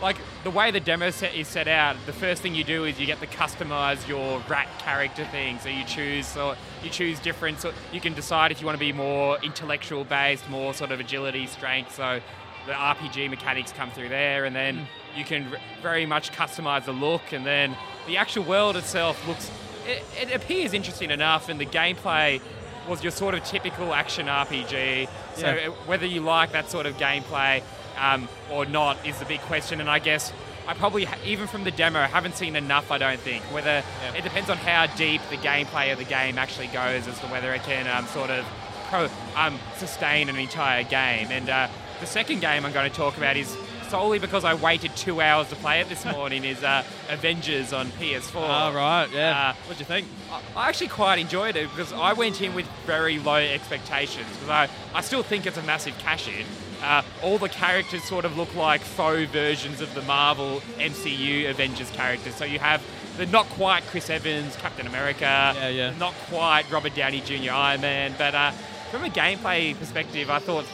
[0.00, 3.00] like the way the demo set is set out, the first thing you do is
[3.00, 5.58] you get to customize your rat character thing.
[5.58, 7.60] So you choose, so you choose different.
[7.60, 11.00] So you can decide if you want to be more intellectual based, more sort of
[11.00, 11.96] agility, strength.
[11.96, 12.20] So
[12.66, 14.86] the RPG mechanics come through there, and then
[15.16, 15.46] you can
[15.82, 17.76] very much customize the look, and then
[18.06, 19.50] the actual world itself looks.
[19.86, 22.40] It, it appears interesting enough, and the gameplay
[22.88, 25.08] was your sort of typical action RPG.
[25.36, 25.68] So Yeah.
[25.68, 27.62] uh, whether you like that sort of gameplay
[27.98, 30.32] um, or not is the big question, and I guess.
[30.64, 32.92] I probably, even from the demo, haven't seen enough.
[32.92, 33.42] I don't think.
[33.52, 33.82] Whether
[34.16, 37.52] it depends on how deep the gameplay of the game actually goes, as to whether
[37.52, 38.46] it can um, sort of
[38.88, 41.32] pro, um, sustain an entire game.
[41.32, 41.66] And uh,
[41.98, 43.56] the second game I'm going to talk about is
[43.92, 46.44] solely because I waited two hours to play it this morning.
[46.46, 48.36] is uh, Avengers on PS4.
[48.36, 49.50] Oh, right, yeah.
[49.50, 50.06] Uh, What'd you think?
[50.32, 54.48] I- I actually quite enjoyed it because I went in with very low expectations because
[54.48, 56.46] I, I still think it's a massive cash in.
[56.82, 61.90] Uh, all the characters sort of look like faux versions of the Marvel MCU Avengers
[61.90, 62.34] characters.
[62.34, 62.82] So you have
[63.18, 65.20] the not quite Chris Evans, Captain America,
[65.54, 65.94] Yeah, yeah.
[65.98, 67.52] not quite Robert Downey Jr.
[67.52, 68.52] Iron Man, but uh,
[68.90, 70.64] from a gameplay perspective, I thought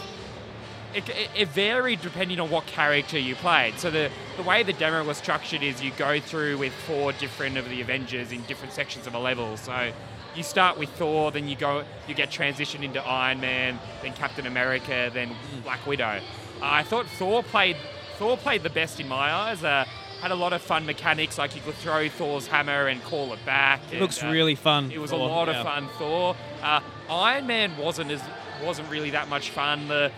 [0.99, 3.79] it, it, it varied depending on what character you played.
[3.79, 7.57] So the, the way the demo was structured is you go through with four different
[7.57, 9.57] of the Avengers in different sections of a level.
[9.57, 9.93] So
[10.35, 14.47] you start with Thor, then you go you get transitioned into Iron Man, then Captain
[14.47, 16.21] America, then Black Widow.
[16.61, 17.77] Uh, I thought Thor played
[18.19, 19.63] Thor played the best in my eyes.
[19.63, 19.85] Uh,
[20.21, 23.45] had a lot of fun mechanics, like you could throw Thor's hammer and call it
[23.47, 23.81] back.
[23.87, 24.91] It and, looks uh, really fun.
[24.91, 25.61] it was Thor, a lot yeah.
[25.61, 25.89] of fun.
[25.97, 28.21] Thor, uh, Iron Man wasn't as
[28.65, 29.87] wasn't really that much fun.
[29.87, 30.11] The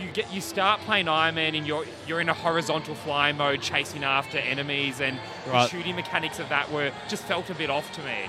[0.00, 3.60] you get you start playing Iron Man and you're you're in a horizontal flying mode,
[3.60, 5.62] chasing after enemies, and Right.
[5.64, 8.28] the shooting mechanics of that were just felt a bit off to me.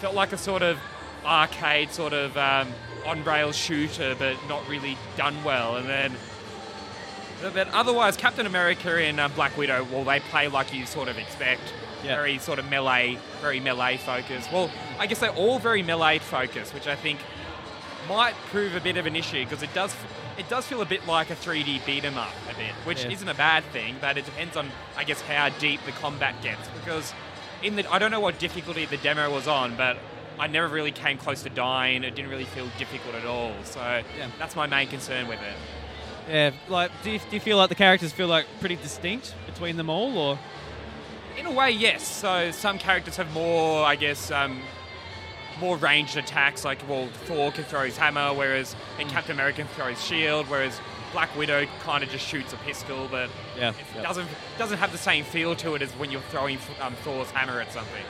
[0.00, 0.78] Felt like a sort of
[1.24, 2.68] arcade sort of um,
[3.06, 5.76] on rail shooter, but not really done well.
[5.76, 6.12] And then.
[7.54, 11.18] But otherwise, Captain America and uh, Black Widow, well, they play like you sort of
[11.18, 11.62] expect.
[12.04, 12.16] Yeah.
[12.16, 14.50] Very sort of melee, very melee focused.
[14.52, 17.18] Well, I guess they're all very melee focused, which I think
[18.12, 19.94] might prove a bit of an issue because it does
[20.38, 23.10] it does feel a bit like a 3D beat 'em up a bit, which Yeah.
[23.10, 26.68] isn't a bad thing, but it depends on I guess how deep the combat gets
[26.68, 27.12] because
[27.62, 29.96] in the I don't know what difficulty the demo was on, but
[30.38, 32.04] I never really came close to dying.
[32.04, 33.52] It didn't really feel difficult at all.
[33.64, 34.26] So yeah.
[34.38, 35.56] that's my main concern with it.
[36.28, 39.76] Yeah, like, do you, do you feel like the characters feel like pretty distinct between
[39.76, 40.38] them all, or?
[41.36, 42.06] In a way, yes.
[42.06, 44.62] So some characters have more, I guess, um,
[45.60, 46.64] more ranged attacks.
[46.64, 50.48] Like, well, Thor can throw his hammer, whereas in Captain America can throw his shield,
[50.48, 50.80] whereas
[51.12, 53.28] Black Widow kind of just shoots a pistol, but
[53.58, 53.70] Yeah.
[53.70, 54.02] it yeah.
[54.02, 54.28] doesn't
[54.58, 57.70] doesn't have the same feel to it as when you're throwing um, Thor's hammer at
[57.72, 58.04] something.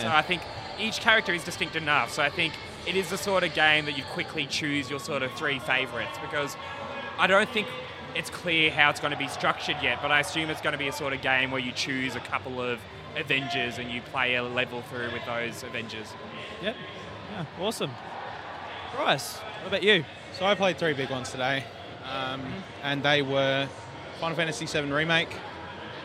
[0.00, 0.42] So I think
[0.78, 2.12] each character is distinct enough.
[2.12, 2.54] So I think
[2.86, 6.16] it is the sort of game that you quickly choose your sort of three favorites
[6.20, 6.56] because
[7.18, 7.66] I don't think
[8.14, 10.78] it's clear how it's going to be structured yet, but I assume it's going to
[10.78, 12.80] be a sort of game where you choose a couple of
[13.16, 16.12] Avengers and you play a level through with those Avengers.
[16.62, 16.76] Yep.
[17.32, 17.90] Yeah, awesome.
[18.94, 20.04] Bryce, what about you?
[20.38, 21.64] So I played three big ones today,
[22.10, 22.42] um,
[22.82, 23.68] and they were
[24.20, 25.34] Final Fantasy VII Remake.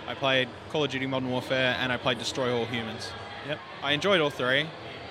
[0.08, 3.10] I played Call of Duty Modern Warfare, and I played Destroy All Humans.
[3.48, 3.60] Yep.
[3.82, 4.68] I enjoyed all three,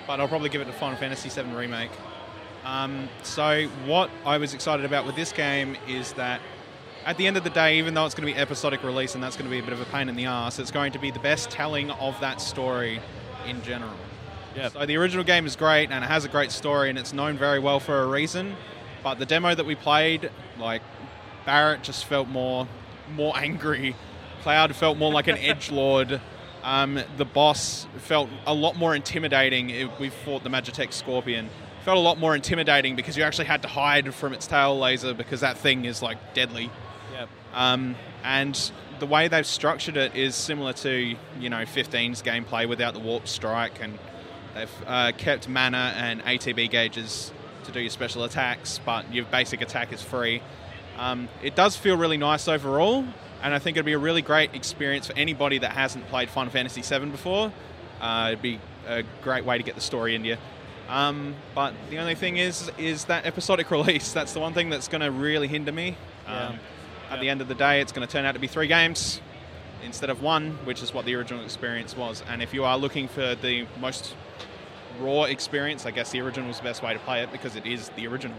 [0.07, 1.91] but I'll probably give it to Final Fantasy VII Remake.
[2.63, 6.41] Um, so what I was excited about with this game is that
[7.05, 9.23] at the end of the day, even though it's going to be episodic release and
[9.23, 10.99] that's going to be a bit of a pain in the ass, it's going to
[10.99, 12.99] be the best telling of that story
[13.45, 13.93] in general.
[14.55, 14.71] Yep.
[14.73, 17.37] So the original game is great and it has a great story and it's known
[17.37, 18.55] very well for a reason.
[19.03, 20.81] But the demo that we played, like
[21.45, 22.67] Barrett just felt more
[23.13, 23.95] more angry.
[24.41, 26.21] Cloud felt more like an edge lord.
[26.63, 29.69] Um, the boss felt a lot more intimidating.
[29.69, 31.49] If we fought the Magitech Scorpion.
[31.83, 35.13] Felt a lot more intimidating because you actually had to hide from its tail laser
[35.13, 36.71] because that thing is like deadly.
[37.55, 42.93] Um, and the way they've structured it is similar to you know 15's gameplay without
[42.93, 43.97] the warp strike, and
[44.53, 47.31] they've uh, kept mana and ATB gauges
[47.63, 50.41] to do your special attacks, but your basic attack is free.
[50.97, 53.03] Um, it does feel really nice overall,
[53.41, 56.51] and I think it'd be a really great experience for anybody that hasn't played Final
[56.51, 57.51] Fantasy VII before.
[57.99, 60.37] Uh, it'd be a great way to get the story into you.
[60.87, 64.13] Um, but the only thing is, is that episodic release.
[64.13, 65.97] That's the one thing that's going to really hinder me.
[66.27, 66.59] Um,
[67.09, 69.21] At the end of the day, it's going to turn out to be three games
[69.83, 72.23] instead of one, which is what the original experience was.
[72.29, 74.15] And if you are looking for the most
[74.99, 77.65] raw experience, I guess the original is the best way to play it because it
[77.65, 78.37] is the original.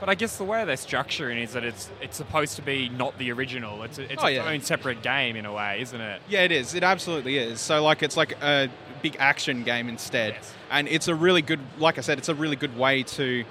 [0.00, 3.16] But I guess the way they're structuring is that it's it's supposed to be not
[3.18, 3.82] the original.
[3.82, 4.48] It's a, it's Oh, its yeah.
[4.50, 6.20] own separate game in a way, isn't it?
[6.28, 6.74] Yeah, it is.
[6.74, 7.60] It absolutely is.
[7.62, 8.68] So like it's like a
[9.02, 10.34] big action game instead.
[10.34, 10.54] Yes.
[10.70, 13.44] And it's a really good like I said, it's a really good way to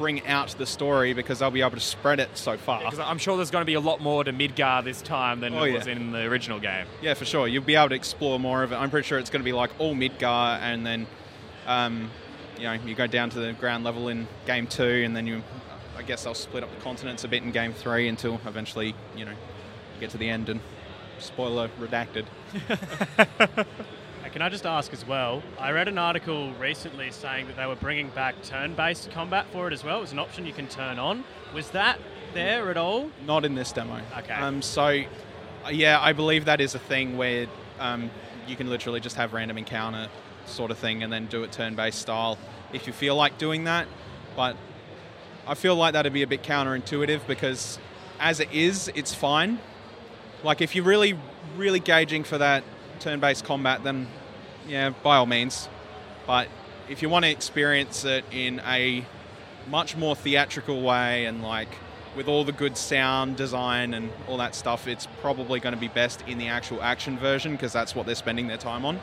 [0.00, 2.80] bring out the story because they'll be able to spread it so far.
[2.80, 5.52] Because I'm sure there's going to be a lot more to Midgar this time than
[5.54, 5.76] Oh, it yeah.
[5.76, 6.86] was in the original game.
[7.02, 7.46] Yeah, for sure.
[7.46, 8.76] You'll be able to explore more of it.
[8.76, 11.06] I'm pretty sure it's going to be like all Midgar, and then,
[11.66, 12.10] um,
[12.56, 15.42] you know, you go down to the ground level in game two, and then you,
[15.98, 19.26] I guess they'll split up the continents a bit in game three until eventually, you
[19.26, 20.60] know, you get to the end and
[21.18, 22.24] spoiler redacted.
[24.32, 25.42] Can I just ask as well?
[25.58, 29.72] I read an article recently saying that they were bringing back turn-based combat for it
[29.72, 29.98] as well.
[29.98, 31.24] It was an option you can turn on.
[31.52, 31.98] Was that
[32.32, 33.10] there at all?
[33.26, 34.00] Not in this demo.
[34.18, 34.34] Okay.
[34.34, 35.02] Um, so,
[35.66, 37.48] uh, yeah, I believe that is a thing where
[37.80, 38.08] um,
[38.46, 40.08] you can literally just have random encounter
[40.46, 42.38] sort of thing and then do it turn-based style
[42.72, 43.88] if you feel like doing that.
[44.36, 44.56] But
[45.44, 47.80] I feel like that'd be a bit counterintuitive because
[48.20, 49.58] as it is, it's fine.
[50.44, 51.18] Like if you're really,
[51.56, 52.62] really gauging for that
[53.00, 54.06] turn-based combat, then
[54.66, 55.68] yeah, by all means.
[56.26, 56.48] But
[56.88, 59.04] if you want to experience it in a
[59.68, 61.68] much more theatrical way and like
[62.16, 65.88] with all the good sound design and all that stuff, it's probably going to be
[65.88, 69.00] best in the actual action version because that's what they're spending their time on.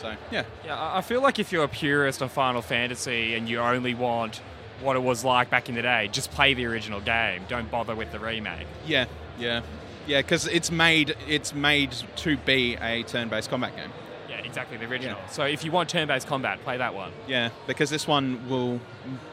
[0.00, 3.60] So yeah, Yeah, I feel like if you're a purist of Final Fantasy and you
[3.60, 4.40] only want
[4.80, 7.42] what it was like back in the day, just play the original game.
[7.48, 8.66] Don't bother with the remake.
[8.86, 9.04] yeah,
[9.38, 9.60] yeah,
[10.06, 13.90] yeah, because it's made it's made to be a turn-based combat game.
[14.42, 15.18] Yeah, exactly the original.
[15.18, 15.26] Yeah.
[15.28, 17.12] So if you want turn-based combat, play that one.
[17.26, 18.80] Yeah, because this one will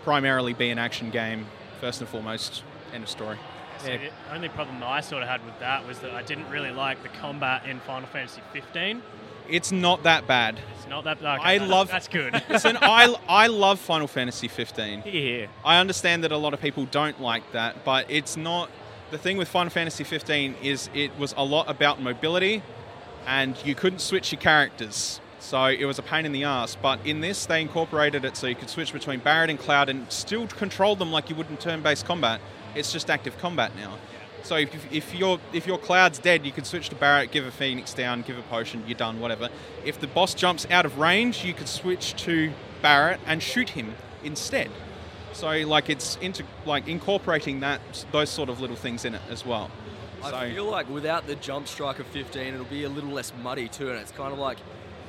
[0.04, 1.46] primarily be an action game
[1.82, 2.64] first and foremost.
[2.94, 3.38] End of story.
[3.80, 6.50] So the only problem that I sort of had with that was that I didn't
[6.50, 9.02] really like the combat in Final Fantasy 15.
[9.48, 10.60] It's not that bad.
[10.78, 11.18] It's not that.
[11.18, 12.34] Okay, I that's- love- That's good.
[12.50, 15.02] Listen, I, I love Final Fantasy 15.
[15.04, 15.48] Here, here.
[15.66, 18.70] I understand that a lot of people don't like that, but it's not.
[19.12, 22.62] The thing with Final Fantasy 15 is it was a lot about mobility,
[23.28, 25.20] and you couldn't switch your characters.
[25.40, 26.76] So it was a pain in the ass.
[26.76, 30.12] But in this, they incorporated it so you could switch between Barret and Cloud and
[30.12, 32.42] still control them like you would in turn-based combat.
[32.76, 33.98] It's just active combat now.
[34.44, 37.52] So if, if your if your Cloud's dead, you can switch to Barret, give a
[37.52, 39.50] Phoenix down, give a potion, you're done, whatever.
[39.86, 42.52] If the boss jumps out of range, you could switch to
[42.82, 44.70] Barret and shoot him instead.
[45.34, 49.46] So like it's into like incorporating that those sort of little things in it as
[49.46, 49.70] well.
[50.24, 53.32] I So- feel like without the jump strike of 15, it'll be a little less
[53.42, 54.58] muddy too, and it's kind of like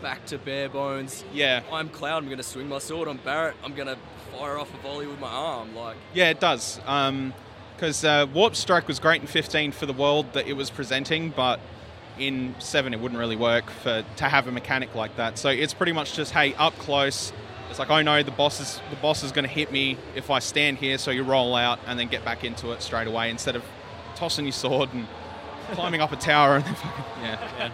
[0.03, 1.25] back to bare bones.
[1.33, 1.61] Yeah.
[1.73, 2.19] I'm Cloud.
[2.19, 3.07] I'm going to swing my sword.
[3.09, 3.55] I'm Barrett.
[3.65, 3.97] I'm going to
[4.39, 5.75] fire off a volley with my arm.
[5.77, 6.79] Like, Yeah, it does.
[7.77, 11.31] Because uh, Warp Strike was great in 15 for the world that it was presenting,
[11.31, 11.61] but
[12.19, 15.39] in 7 it wouldn't really work for to have a mechanic like that.
[15.39, 17.33] So it's pretty much just, hey, up close.
[17.71, 20.29] It's like, oh no, the boss is the boss is going to hit me if
[20.31, 20.99] I stand here.
[20.99, 23.63] So you roll out and then get back into it straight away instead of
[24.21, 25.07] tossing your sword and
[25.73, 27.73] climbing up a tower and then fucking, yeah.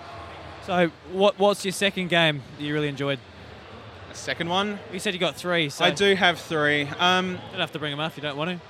[0.64, 3.18] So, what what's your second game that you really enjoyed?
[4.11, 6.88] A second one, You said you got three, so I do have three.
[6.99, 8.66] Um, You don't have to bring them up if you don't want to.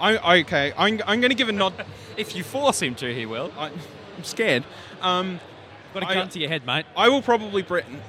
[0.00, 0.72] I okay.
[0.76, 1.72] I'm, I'm going to give a nod.
[2.16, 3.50] If you force him to, he will.
[3.56, 4.64] I, I'm scared.
[5.00, 5.40] Um,
[5.94, 6.84] Got a I- gun to your head, mate.
[6.96, 8.00] I will probably Britain.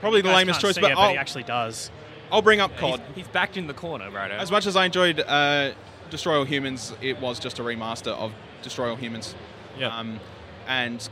[0.00, 1.90] Probably the lamest choice, but it, but he I'll, actually does.
[2.30, 3.00] I'll bring up He's, COD.
[3.16, 4.30] he's backed in the corner, right?
[4.30, 5.72] As much as I enjoyed uh,
[6.10, 8.32] Destroy All Humans, it was just a remaster of
[8.62, 9.34] Destroy All Humans.
[9.78, 9.96] Yeah.
[9.96, 10.20] Um,
[10.66, 11.08] and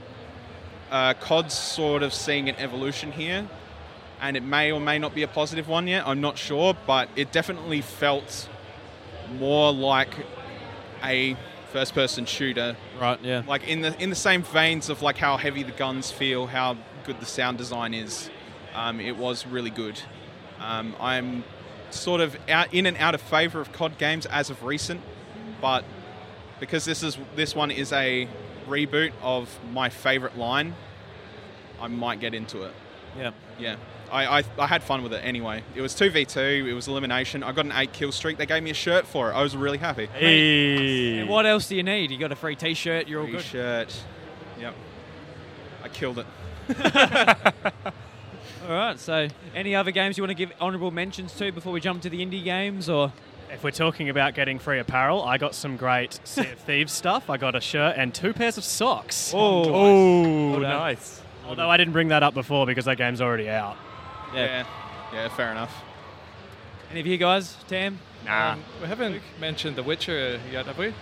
[0.91, 3.49] uh, COD's sort of seeing an evolution here,
[4.21, 6.07] and it may or may not be a positive one yet.
[6.07, 8.49] I'm not sure, but it definitely felt
[9.39, 10.15] more like
[11.03, 11.37] a
[11.73, 13.43] first-person shooter Right, yeah.
[13.47, 16.77] like in the in the same veins of like how heavy the guns feel, how
[17.05, 18.31] good the sound design is.
[18.75, 20.01] Um, it was really good.
[20.61, 21.45] Um, I'm
[21.91, 25.01] sort of out, in and out of favor of COD games as of recent,
[25.61, 25.85] but
[26.61, 28.29] because this is this one is a
[28.69, 30.75] reboot of my favorite line,
[31.81, 32.73] I might get into it.
[33.17, 33.31] Yeah.
[33.59, 33.77] Yeah.
[34.11, 35.65] I, I, I had fun with it anyway.
[35.75, 37.43] It was 2v2, it was elimination.
[37.43, 38.39] I got an 8 kill streak.
[38.39, 39.35] They gave me a shirt for it.
[39.35, 40.09] I was really happy.
[40.21, 42.11] And what else do you need?
[42.13, 43.09] You got a free T-shirt.
[43.09, 43.43] You're all Free good.
[43.45, 43.95] shirt.
[44.61, 44.75] Yep.
[45.83, 46.27] I killed it.
[48.67, 48.99] All right.
[48.99, 52.11] So, any other games you want to give honourable mentions to before we jump to
[52.11, 53.13] the indie games, or
[53.53, 57.31] If we're talking about getting free apparel, I got some great Sea of Thieves stuff.
[57.31, 59.33] I got a shirt and two pairs of socks.
[59.35, 60.63] oh, Oh, done.
[60.63, 61.21] nice.
[61.47, 63.77] Although I didn't bring that up before because that game's already out.
[64.35, 64.45] yeah.
[64.45, 64.67] Yeah.
[65.13, 65.85] Yeah, fair enough.
[66.91, 68.01] Any of you guys, Tam?
[68.25, 68.53] Nah.
[68.55, 70.93] Um, we haven't mentioned The Witcher yet, have we?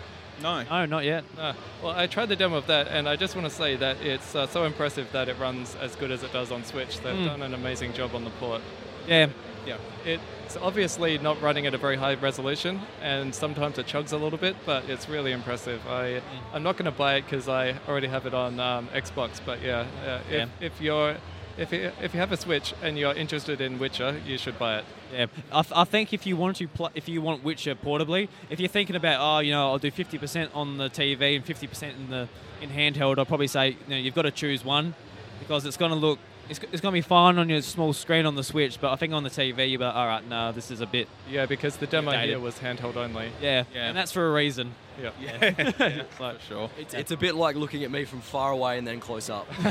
[0.43, 0.63] No.
[0.65, 1.25] No, not yet.
[1.37, 1.53] No.
[1.83, 4.35] Well, I tried the demo of that, and I just want to say that it's
[4.35, 6.99] uh, so impressive that it runs as good as it does on Switch.
[7.01, 7.27] They've Mm.
[7.27, 8.61] done an amazing job on the port.
[9.09, 9.29] Yeah.
[9.67, 9.77] Yeah.
[10.05, 14.39] It's obviously not running at a very high resolution, and sometimes it chugs a little
[14.39, 15.81] bit, but it's really impressive.
[15.89, 16.21] I,
[16.53, 19.63] I'm not going to buy it because I already have it on um, Xbox, but
[19.63, 20.47] yeah, uh, if, Yeah.
[20.61, 21.17] if you're
[21.57, 24.79] if you, if you have a Switch and you're interested in Witcher, you should buy
[24.79, 24.85] it.
[25.15, 28.29] Yeah, I, th- I think if you want to pl- if you want Witcher portably,
[28.51, 31.83] if you're thinking about oh you know I'll do 50% on the TV and 50%
[31.97, 32.29] in the
[32.61, 34.95] in handheld, I'll probably say you know you've got to choose one
[35.41, 36.19] because it's going to look
[36.51, 38.97] it's, it's going to be fine on your small screen on the Switch, but I
[38.97, 41.77] think on the TV you're like all right no this is a bit Yeah, because
[41.79, 42.29] the demo Dated.
[42.31, 43.31] here was handheld only.
[43.41, 43.89] yeah, Yeah.
[43.89, 44.75] and that's for a reason.
[45.01, 45.11] Yeah.
[45.41, 46.71] It's like, For sure.
[46.79, 49.47] it's, it's a bit like looking at me from far away and then close up.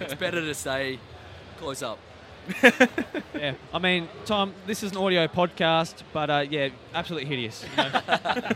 [0.00, 0.98] it's better to stay
[1.58, 1.98] close up.
[3.34, 7.64] Yeah, I mean Tom, this is an audio podcast, but uh, yeah, absolutely hideous.
[7.76, 8.00] You know?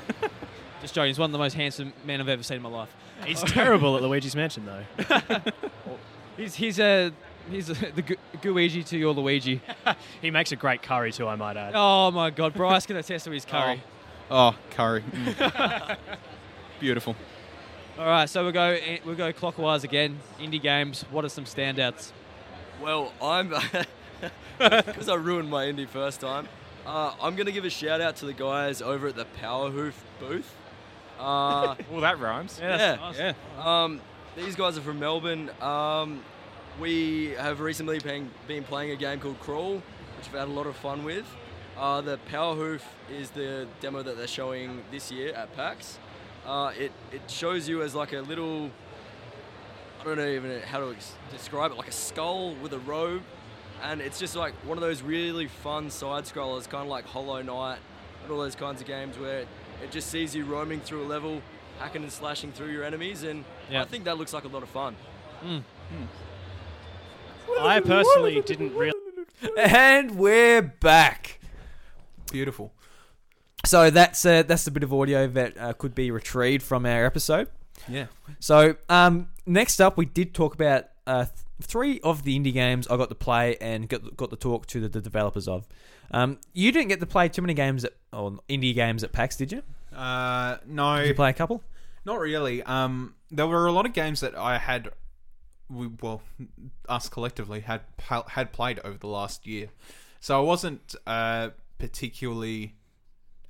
[0.82, 2.92] Just joking, he's one of the most handsome men I've ever seen in my life.
[3.24, 4.82] He's terrible at Luigi's Mansion, though.
[6.36, 7.12] He's he's a
[7.50, 9.60] he's a, the Gu- Gooigi to your Luigi.
[10.22, 11.74] He makes a great curry, too, I might add.
[11.76, 13.82] Oh my God, Bryce can attest to his curry.
[14.30, 15.02] Oh, curry.
[15.02, 15.96] Mm.
[16.80, 17.14] Beautiful.
[17.98, 20.18] All right, so we'll go we'll go clockwise again.
[20.40, 21.04] Indie games.
[21.10, 22.12] What are some standouts?
[22.82, 23.48] Well, I'm
[24.58, 26.48] because I ruined my indie first time.
[26.86, 30.02] Uh, I'm gonna give a shout out to the guys over at the Power Hoof
[30.18, 30.52] booth.
[31.18, 32.58] Uh, Well, that rhymes.
[32.60, 32.96] Yeah.
[32.96, 33.18] nice.
[33.18, 33.32] Yeah.
[33.58, 34.00] um,
[34.36, 35.50] these guys are from Melbourne.
[35.60, 36.24] Um,
[36.80, 40.66] we have recently been, been playing a game called Crawl, which we've had a lot
[40.66, 41.26] of fun with.
[41.78, 45.98] Uh, the Power Hoof is the demo that they're showing this year at PAX.
[46.46, 48.70] Uh, it, it shows you as like a little,
[50.02, 53.22] I don't know even how to ex- describe it, like a skull with a robe.
[53.82, 57.40] And it's just like one of those really fun side scrollers, kind of like Hollow
[57.42, 57.78] Knight
[58.22, 59.40] and all those kinds of games where
[59.82, 61.40] it just sees you roaming through a level,
[61.80, 63.22] hacking and slashing through your enemies.
[63.24, 63.82] And Yeah.
[63.82, 64.94] I think that looks like a lot of fun.
[67.60, 68.92] I personally didn't really.
[69.56, 71.40] And we're back.
[72.30, 72.72] Beautiful.
[73.64, 77.04] So that's uh, that's a bit of audio that uh, could be retrieved from our
[77.04, 77.48] episode.
[77.88, 78.06] Yeah.
[78.40, 81.30] So um, next up, we did talk about uh, th-
[81.60, 84.80] three of the indie games I got to play and got, got to talk to
[84.80, 85.66] the, the developers of.
[86.10, 89.36] Um, you didn't get to play too many games at or indie games at PAX,
[89.36, 89.62] did you?
[89.96, 91.62] Uh, no, Did you play a couple?
[92.04, 92.62] not really.
[92.64, 94.90] Um, there were a lot of games that I had,
[95.70, 96.22] we, well,
[96.88, 97.82] us collectively had
[98.28, 99.68] had played over the last year,
[100.20, 102.74] so I wasn't uh, particularly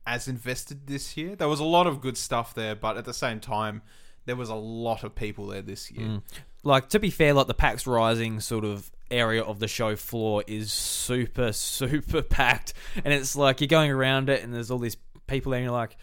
[0.07, 1.35] as invested this year.
[1.37, 3.83] There was a lot of good stuff there, but at the same time,
[4.25, 6.07] there was a lot of people there this year.
[6.07, 6.23] Mm.
[6.65, 10.45] Like to be fair, like the PAX Rising sort of area of the show floor
[10.47, 12.75] is super super packed,
[13.05, 14.97] and it's like you're going around it, and there's all these
[15.27, 15.97] people there, and you're like,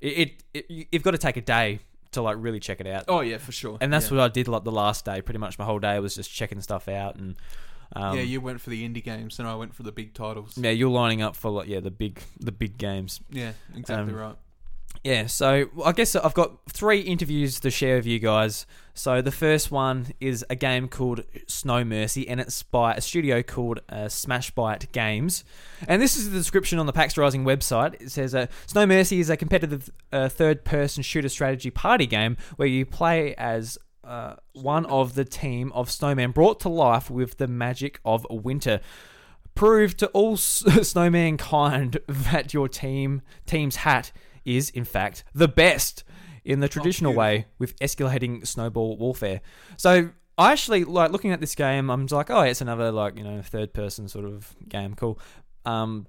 [0.00, 1.80] it, it, it you've got to take a day
[2.12, 3.04] to like really check it out.
[3.08, 3.78] Oh yeah, for sure.
[3.80, 4.18] And that's yeah.
[4.18, 5.22] what I did like the last day.
[5.22, 7.36] Pretty much my whole day was just checking stuff out and.
[7.94, 10.56] Um, yeah, you went for the indie games, and I went for the big titles.
[10.56, 13.20] Yeah, you're lining up for like yeah the big the big games.
[13.28, 14.36] Yeah, exactly Um, right.
[15.04, 18.66] Yeah, so I guess I've got three interviews to share with you guys.
[18.94, 23.42] So the first one is a game called Snow Mercy, and it's by a studio
[23.42, 25.42] called uh, Smashbyte Games.
[25.88, 28.00] And this is the description on the PAX Rising website.
[28.00, 32.68] It says, uh, "Snow Mercy is a competitive uh, third-person shooter strategy party game where
[32.68, 37.46] you play as." Uh, one of the team of snowmen brought to life with the
[37.46, 38.80] magic of winter
[39.54, 44.10] prove to all snowman kind that your team team's hat
[44.44, 46.04] is in fact the best
[46.44, 49.40] in the traditional way with escalating snowball warfare.
[49.76, 51.90] So I actually like looking at this game.
[51.90, 54.94] I'm just like, oh, it's another like you know third person sort of game.
[54.94, 55.18] Cool.
[55.64, 56.06] Um,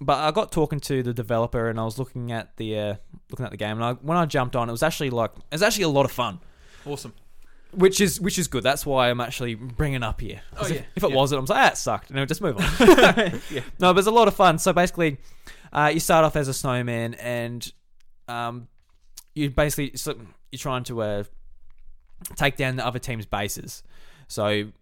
[0.00, 2.94] but I got talking to the developer and I was looking at the uh,
[3.30, 5.52] looking at the game and I, when I jumped on, it was actually like it
[5.52, 6.40] was actually a lot of fun
[6.84, 7.12] Awesome.
[7.72, 8.62] which is which is good.
[8.62, 10.40] That's why I'm actually bringing up here.
[10.56, 11.16] Oh, if, yeah, if it yeah.
[11.16, 12.10] wasn't, I'm like, ah, it sucked.
[12.10, 12.62] And just move on.
[13.50, 13.62] yeah.
[13.78, 14.58] No, but it's a lot of fun.
[14.58, 15.18] So basically,
[15.72, 17.72] uh, you start off as a snowman, and
[18.28, 18.68] um,
[19.34, 20.14] you basically so
[20.50, 21.24] you're trying to uh,
[22.36, 23.82] take down the other team's bases.
[24.28, 24.72] So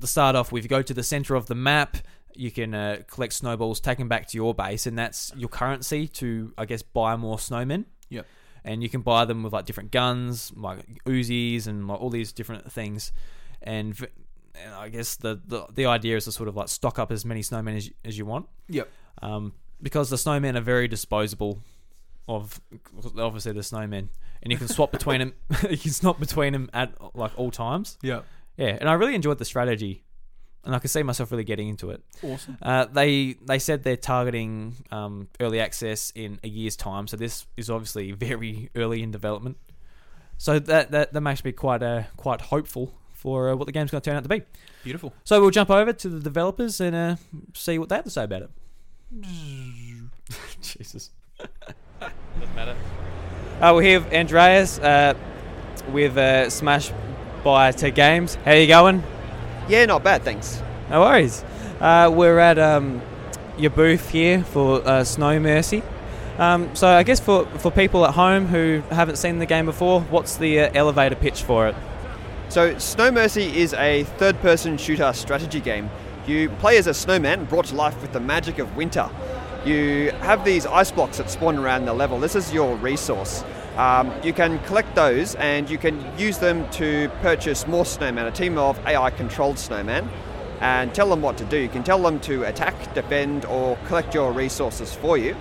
[0.00, 1.96] to start off with, you go to the center of the map.
[2.34, 6.06] You can uh, collect snowballs, take them back to your base, and that's your currency
[6.08, 7.86] to, I guess, buy more snowmen.
[8.08, 8.26] Yep.
[8.64, 12.32] And you can buy them with like different guns, like Uzis, and like, all these
[12.32, 13.12] different things.
[13.62, 13.98] And,
[14.54, 17.24] and I guess the, the the idea is to sort of like stock up as
[17.24, 18.88] many snowmen as, as you want Yep.
[19.22, 21.60] um, because the snowmen are very disposable.
[22.28, 22.60] Of
[23.18, 24.08] obviously the snowmen,
[24.42, 25.34] and you can swap between them.
[25.70, 27.98] you can swap between them at like all times.
[28.02, 28.20] Yeah,
[28.56, 30.04] Yeah, and I really enjoyed the strategy,
[30.64, 32.02] and I could see myself really getting into it.
[32.22, 32.56] Awesome.
[32.62, 37.46] Uh, they they said they're targeting um, early access in a year's time, so this
[37.56, 39.56] is obviously very early in development.
[40.38, 43.90] So that that, that makes me quite uh, quite hopeful for uh, what the game's
[43.90, 44.42] going to turn out to be.
[44.82, 45.12] Beautiful.
[45.24, 47.16] So we'll jump over to the developers and uh,
[47.54, 48.50] see what they have to say about it.
[50.62, 51.10] Jesus.
[51.38, 52.76] Doesn't matter.
[53.60, 55.14] Uh, we're here with Andreas uh,
[55.90, 56.92] with uh, Smash
[57.42, 58.36] by Tech Games.
[58.44, 59.02] How you going?
[59.68, 60.62] Yeah, not bad, thanks.
[60.90, 61.44] No worries.
[61.80, 63.02] Uh, we're at um,
[63.58, 65.82] your booth here for uh, Snow Mercy.
[66.38, 70.02] Um, so I guess for, for people at home who haven't seen the game before,
[70.02, 71.74] what's the uh, elevator pitch for it?
[72.48, 75.88] So, Snow Mercy is a third person shooter strategy game.
[76.30, 79.10] You play as a snowman brought to life with the magic of winter.
[79.64, 82.20] You have these ice blocks that spawn around the level.
[82.20, 83.42] This is your resource.
[83.76, 88.30] Um, you can collect those and you can use them to purchase more snowmen, a
[88.30, 90.08] team of AI controlled snowmen,
[90.60, 91.58] and tell them what to do.
[91.58, 95.34] You can tell them to attack, defend, or collect your resources for you.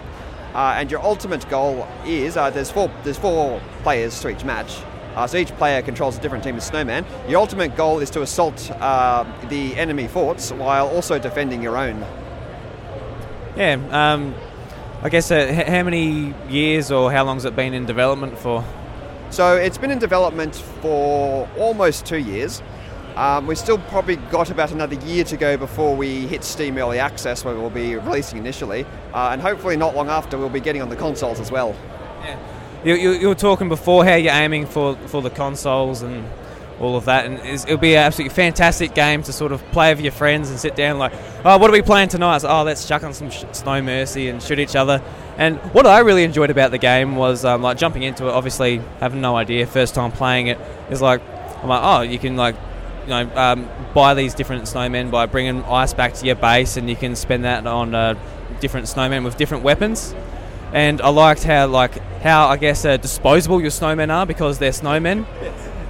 [0.55, 4.79] Uh, and your ultimate goal is uh, there's four there's four players to each match.
[5.15, 7.05] Uh, so each player controls a different team of snowman.
[7.27, 12.05] Your ultimate goal is to assault uh, the enemy forts while also defending your own.
[13.57, 14.33] Yeah, um,
[15.01, 18.37] I guess uh, h- how many years or how long has it been in development
[18.37, 18.63] for?
[19.31, 22.61] So it's been in development for almost two years.
[23.15, 26.99] Um, we've still probably got about another year to go before we hit Steam Early
[26.99, 30.81] Access, where we'll be releasing initially, uh, and hopefully not long after we'll be getting
[30.81, 31.75] on the consoles as well.
[32.83, 36.25] You, you, you were talking before how you're aiming for, for the consoles and
[36.79, 40.01] all of that, and it'll be an absolutely fantastic game to sort of play with
[40.01, 41.11] your friends and sit down like,
[41.43, 42.45] oh, what are we playing tonight?
[42.45, 45.03] Oh, let's chuck on some sh- Snow Mercy and shoot each other.
[45.37, 48.31] And what I really enjoyed about the game was um, like jumping into it.
[48.31, 50.57] Obviously, having no idea, first time playing it
[50.89, 51.21] is like,
[51.61, 52.55] I'm like, oh, you can like,
[53.03, 56.89] you know, um, buy these different snowmen by bringing ice back to your base, and
[56.89, 58.15] you can spend that on uh,
[58.61, 60.15] different snowmen with different weapons
[60.73, 64.71] and I liked how like how I guess uh, disposable your snowmen are because they're
[64.71, 65.25] snowmen,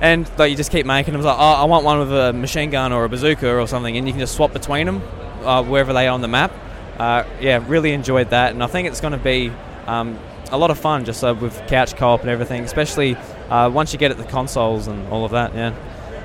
[0.01, 1.21] and like you just keep making them.
[1.21, 4.07] Like oh, I want one with a machine gun or a bazooka or something, and
[4.07, 5.01] you can just swap between them
[5.43, 6.53] uh, wherever they are on the map.
[6.97, 9.51] Uh, yeah, really enjoyed that, and I think it's going to be
[9.87, 10.19] um,
[10.51, 13.15] a lot of fun just uh, with couch co-op and everything, especially
[13.49, 15.53] uh, once you get at the consoles and all of that.
[15.53, 15.75] Yeah.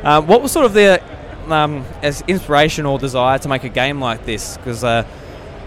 [0.03, 1.03] Uh, what was sort of the
[1.49, 4.57] um, as inspiration or desire to make a game like this?
[4.57, 5.07] Because uh,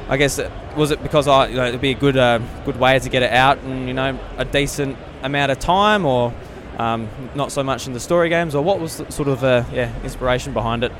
[0.09, 2.79] I guess uh, was it because I, you know, it'd be a good uh, good
[2.79, 6.33] way to get it out and you know a decent amount of time, or
[6.77, 9.63] um, not so much in the story games, or what was the sort of uh,
[9.73, 10.91] yeah inspiration behind it?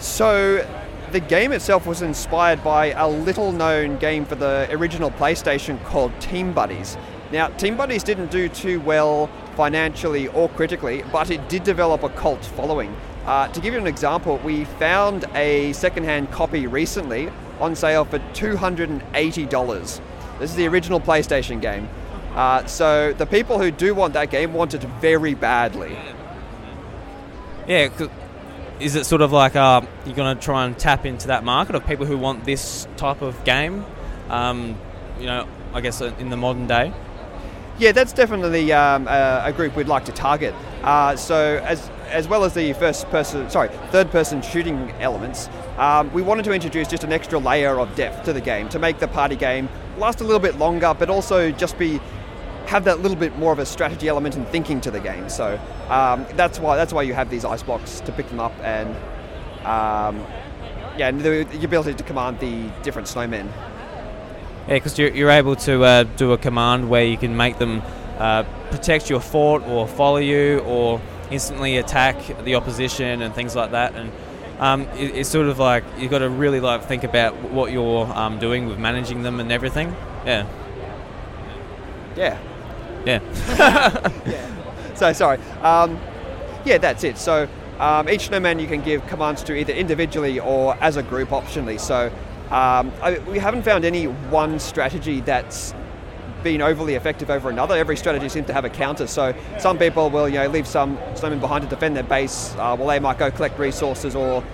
[0.00, 0.66] So
[1.12, 6.18] the game itself was inspired by a little known game for the original PlayStation called
[6.20, 6.96] Team Buddies.
[7.32, 12.08] Now, Team Buddies didn't do too well financially or critically, but it did develop a
[12.08, 12.94] cult following.
[13.26, 17.30] Uh, to give you an example, we found a secondhand copy recently
[17.60, 20.00] on sale for $280.
[20.38, 21.88] This is the original PlayStation game.
[22.34, 25.96] Uh, so the people who do want that game want it very badly.
[27.66, 27.88] Yeah,
[28.80, 31.74] is it sort of like uh, you're going to try and tap into that market
[31.74, 33.84] of people who want this type of game?
[34.28, 34.78] Um,
[35.18, 36.92] you know, I guess in the modern day.
[37.78, 40.54] Yeah, that's definitely um, a, a group we'd like to target.
[40.82, 46.12] Uh, so as as well as the first person, sorry, third person shooting elements, um,
[46.12, 48.98] we wanted to introduce just an extra layer of depth to the game to make
[48.98, 49.68] the party game
[49.98, 52.00] last a little bit longer, but also just be
[52.66, 55.28] have that little bit more of a strategy element and thinking to the game.
[55.28, 55.58] So
[55.88, 58.90] um, that's why that's why you have these ice blocks to pick them up and
[59.66, 60.24] um,
[60.96, 63.50] yeah, and the, ability to command the different snowmen.
[64.68, 67.82] Yeah, because you're, you're able to uh, do a command where you can make them
[68.18, 71.00] uh, protect your fort or follow you or
[71.30, 73.94] instantly attack the opposition and things like that.
[73.94, 74.10] And
[74.58, 78.06] um, it, it's sort of like you've got to really like think about what you're
[78.06, 79.94] um, doing with managing them and everything.
[80.26, 80.46] Yeah,
[82.16, 82.38] Yeah.
[83.06, 84.08] yeah.
[84.94, 85.38] So sorry.
[85.62, 85.98] Um,
[86.66, 87.16] yeah, that's it.
[87.16, 87.48] So
[87.78, 91.80] um, each snowman you can give commands to either individually or as a group optionally.
[91.80, 92.08] So
[92.50, 95.72] um, I, we haven't found any one strategy that's
[96.42, 97.76] been overly effective over another.
[97.76, 99.06] Every strategy seems to have a counter.
[99.06, 102.76] So some people will you know leave some snowmen behind to defend their base, uh,
[102.76, 104.44] while they might go collect resources or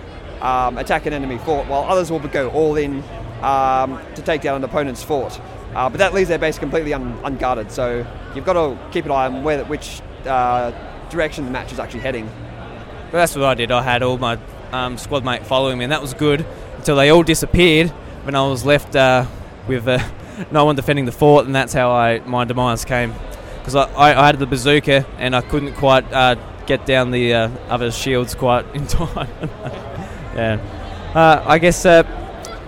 [0.41, 3.03] um, attack an enemy fort, while others will go all in
[3.43, 5.41] um, to take down an opponent's fort.
[5.75, 7.71] Uh, but that leaves their base completely un- unguarded.
[7.71, 10.73] So you've got to keep an eye on where which uh,
[11.11, 12.29] direction the match is actually heading.
[13.11, 13.71] But that's what I did.
[13.71, 14.39] I had all my
[14.73, 16.47] um, squad mate following me, and that was good
[16.77, 17.91] until they all disappeared
[18.25, 19.27] when I was left uh,
[19.69, 19.99] with uh,
[20.51, 23.15] no one defending the fort, and that's how I my demise came.
[23.59, 26.37] Because I, I, I had the bazooka, and I couldn't quite uh,
[26.67, 29.29] get down the uh, other shields quite in time.
[30.35, 31.13] yeah.
[31.15, 32.03] Uh, I guess uh,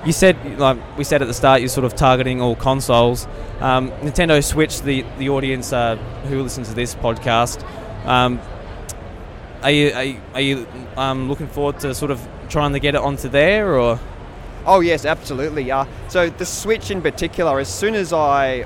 [0.05, 3.27] you said, like we said at the start, you're sort of targeting all consoles.
[3.61, 5.97] Um, Nintendo Switch, the the audience uh,
[6.29, 7.63] who listens to this podcast.
[8.07, 8.41] Um,
[9.63, 10.67] are you are you, are you
[10.97, 14.01] um, looking forward to sort of trying to get it onto there, or
[14.69, 15.71] Oh yes, absolutely.
[15.71, 18.65] Uh, so the Switch in particular, as soon as I,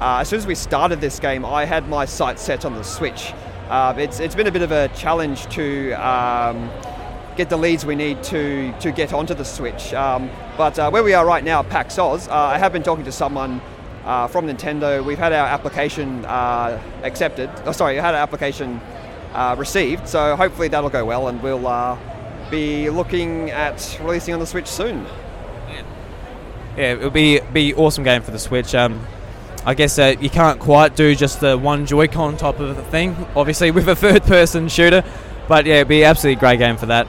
[0.00, 2.82] uh, as soon as we started this game, I had my sights set on the
[2.82, 3.32] Switch.
[3.68, 6.68] Uh, it's it's been a bit of a challenge to um,
[7.36, 9.94] get the leads we need to to get onto the Switch.
[9.94, 10.28] Um,
[10.58, 13.12] but uh, where we are right now PAX Oz, uh, I have been talking to
[13.12, 13.62] someone.
[14.04, 17.50] Uh, from Nintendo, we've had our application uh, accepted.
[17.66, 18.80] Oh, sorry, had our application
[19.34, 20.08] uh, received.
[20.08, 21.98] So hopefully that'll go well, and we'll
[22.50, 25.06] be looking at releasing on the Switch soon.
[26.80, 28.74] Yeah, it'll be be awesome game for the Switch.
[28.74, 29.06] Um,
[29.66, 33.70] I guess uh, you can't quite do just the one Joy-Con type of thing, obviously
[33.72, 35.04] with a third-person shooter,
[35.48, 37.06] but yeah, it'd be absolutely great game for that.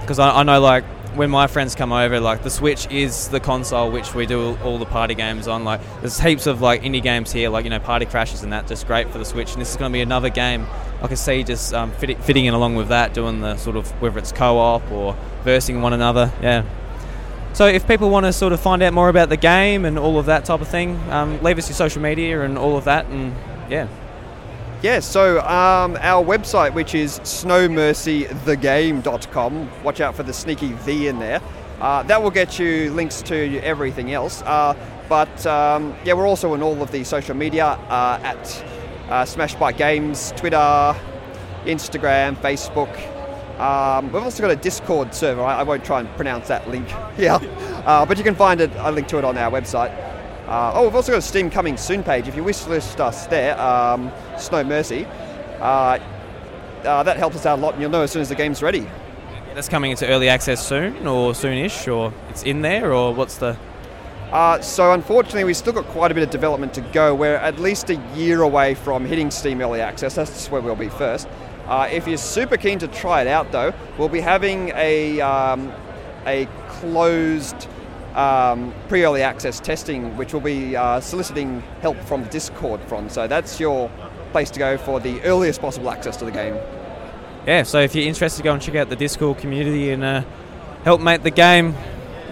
[0.00, 3.38] Because I, I know like when my friends come over, like the Switch is the
[3.38, 5.62] console which we do all the party games on.
[5.62, 8.66] Like there's heaps of like indie games here, like you know Party Crashes and that,
[8.66, 9.52] just great for the Switch.
[9.52, 10.66] And this is going to be another game
[11.02, 13.88] I can see just um, fit, fitting in along with that, doing the sort of
[14.02, 16.32] whether it's co-op or versing one another.
[16.42, 16.64] Yeah.
[17.52, 20.18] So if people want to sort of find out more about the game and all
[20.18, 23.06] of that type of thing, um, leave us your social media and all of that,
[23.06, 23.34] and
[23.68, 23.88] yeah.
[24.82, 31.18] Yeah, so um, our website, which is snowmercythegame.com, watch out for the sneaky V in
[31.18, 31.42] there.
[31.80, 34.40] Uh, that will get you links to everything else.
[34.42, 34.74] Uh,
[35.08, 38.64] but um, yeah, we're also on all of the social media uh, at
[39.08, 40.94] uh, Smashbyte Games, Twitter,
[41.64, 42.88] Instagram, Facebook.
[43.60, 45.42] Um, we've also got a Discord server.
[45.42, 47.38] I, I won't try and pronounce that link here,
[47.84, 49.92] uh, but you can find it, a link to it on our website.
[50.48, 52.26] Uh, oh, we've also got a Steam Coming Soon page.
[52.26, 55.04] If you wish list us there, um, Snow Mercy,
[55.60, 55.98] uh,
[56.84, 58.62] uh, that helps us out a lot, and you'll know as soon as the game's
[58.62, 58.88] ready.
[59.54, 63.58] That's coming into early access soon, or soonish, or it's in there, or what's the?
[64.32, 67.14] Uh, so unfortunately, we've still got quite a bit of development to go.
[67.14, 70.14] We're at least a year away from hitting Steam Early Access.
[70.14, 71.28] That's where we'll be first.
[71.70, 75.72] Uh, if you're super keen to try it out, though, we'll be having a um,
[76.26, 77.68] a closed
[78.14, 83.08] um, pre-early access testing, which we'll be uh, soliciting help from Discord from.
[83.08, 83.88] So that's your
[84.32, 86.56] place to go for the earliest possible access to the game.
[87.46, 90.24] Yeah, so if you're interested, go and check out the Discord community and uh,
[90.82, 91.74] help make the game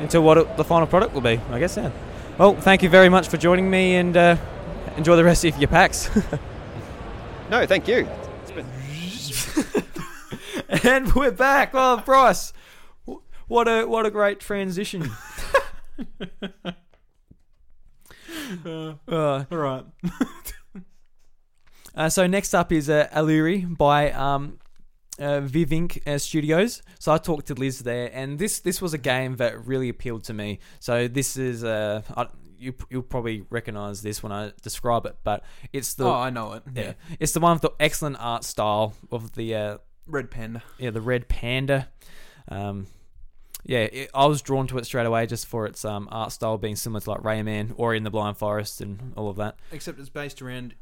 [0.01, 1.41] into what it, the final product will be.
[1.51, 1.77] I guess.
[1.77, 1.93] Yeah.
[2.39, 4.37] Well, thank you very much for joining me, and uh,
[4.97, 6.11] enjoy the rest of your packs.
[7.51, 8.07] No, thank you.
[10.85, 11.71] and we're back.
[11.75, 12.53] Oh, Bryce,
[13.47, 15.11] what a what a great transition.
[18.65, 19.85] Uh, Uh, all right.
[21.95, 24.59] Uh, so next up is uh, Ailuri by um,
[25.19, 26.81] uh, Vivink uh, Studios.
[26.99, 30.25] So I talked to Liz there, and this this was a game that really appealed
[30.25, 30.61] to me.
[30.79, 32.29] So this is uh, I,
[32.59, 36.55] you you'll probably recognize this when I describe it, but it's the oh, I know
[36.55, 36.63] it.
[36.75, 40.63] yeah, it's the one with the excellent art style of the uh, Red Panda.
[40.79, 41.89] yeah the red panda.
[42.49, 42.87] Um,
[43.65, 46.57] yeah, it, I was drawn to it straight away just for its um, art style
[46.59, 49.57] being similar to like Rayman, or in the Blind Forest, and all of that.
[49.73, 50.75] Except it's based around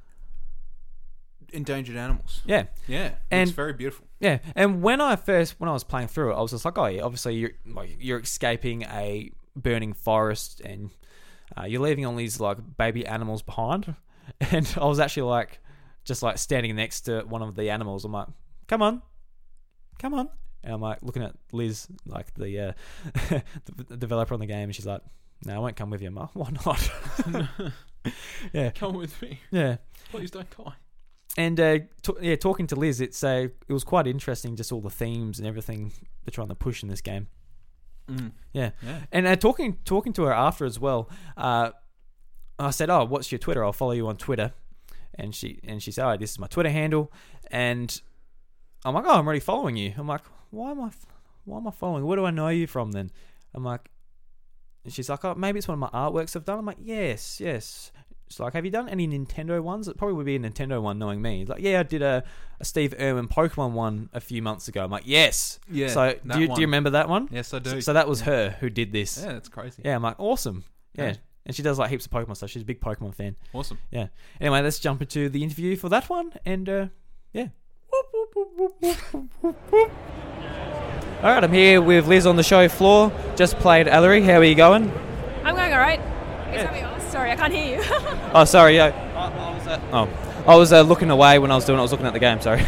[1.53, 2.41] endangered animals.
[2.45, 4.07] Yeah, Yeah, And- it's very beautiful.
[4.21, 6.79] Yeah, and when I first when I was playing through it, I was just like,
[6.79, 10.91] oh yeah, obviously you're like you're escaping a burning forest and
[11.59, 13.95] uh, you're leaving all these like baby animals behind,
[14.41, 15.61] and I was actually like
[16.05, 18.05] just like standing next to one of the animals.
[18.05, 18.29] I'm like,
[18.69, 19.03] come on,
[19.99, 20.29] come on,
[20.63, 22.73] and I'm like looking at Liz, like the uh,
[23.89, 25.03] the developer on the game, and she's like,
[25.45, 26.11] no, I won't come with you.
[26.11, 26.91] Like, why not?
[28.53, 29.41] yeah, Come with me.
[29.51, 29.77] yeah.
[30.11, 30.73] Please don't die.
[31.39, 34.81] And uh, t- yeah, talking to Liz, it's uh, it was quite interesting, just all
[34.81, 35.93] the themes and everything
[36.25, 37.29] they're trying to push in this game.
[38.09, 38.33] Mm.
[38.53, 39.01] Yeah, Yeah.
[39.13, 41.71] and uh, talking talking to her after as well, uh,
[42.59, 43.65] I said, "Oh, what's your Twitter?
[43.65, 44.53] I'll follow you on Twitter."
[45.15, 47.11] And she and she said, "Oh, this is my Twitter handle."
[47.51, 48.01] And
[48.85, 50.91] I'm like, "Oh, I'm already following you." I'm like, "Why am I?
[51.45, 52.05] Why am I following?
[52.07, 53.11] Where do I know you from?" Then
[53.55, 53.91] I'm like,
[54.85, 57.41] and she's like, "Oh, maybe it's one of my artworks I've done." I'm like, "Yes,
[57.41, 57.91] yes."
[58.29, 60.99] She's like, "Have you done any Nintendo ones?" It probably would be a Nintendo one,
[60.99, 61.45] knowing me.
[61.45, 62.25] Like, yeah, I did a,
[62.59, 64.85] a Steve Irwin Pokemon one a few months ago.
[64.85, 65.89] I'm like, "Yes." Yeah.
[65.89, 66.57] So do you, one.
[66.57, 67.29] do you remember that one?
[67.31, 67.71] Yes, I do.
[67.71, 69.19] So, so that was her who did this.
[69.23, 69.83] yeah, that's crazy.
[69.85, 70.65] Yeah, I'm like, awesome.
[70.95, 71.07] Yeah.
[71.07, 71.15] Yeah.
[71.47, 72.51] And she does like heaps of Pokemon stuff.
[72.51, 73.37] She's a big Pokemon fan.
[73.53, 73.79] Awesome.
[73.93, 74.09] Yeah.
[74.41, 76.33] Anyway, let's jump into the interview for that one.
[76.45, 76.87] And uh,
[77.33, 77.49] yeah.
[81.23, 83.13] All right, I'm here with Liz on the show floor.
[83.37, 84.25] Just played Ailuri.
[84.25, 84.91] How are you going?
[85.45, 86.01] I'm going all right.
[87.17, 87.81] Is that me on?
[87.83, 88.17] Sorry, I can't hear you.
[88.35, 88.77] Oh, sorry.
[88.77, 88.93] Yeah.
[89.17, 90.09] I, I was, uh, oh,
[90.47, 91.79] I was uh, looking away when I was doing.
[91.79, 91.81] it.
[91.81, 92.41] I was looking at the game.
[92.41, 92.61] Sorry.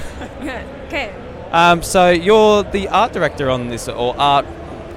[0.43, 1.15] Yeah, okay.
[1.51, 4.47] Um, so you're the art director on this, or art?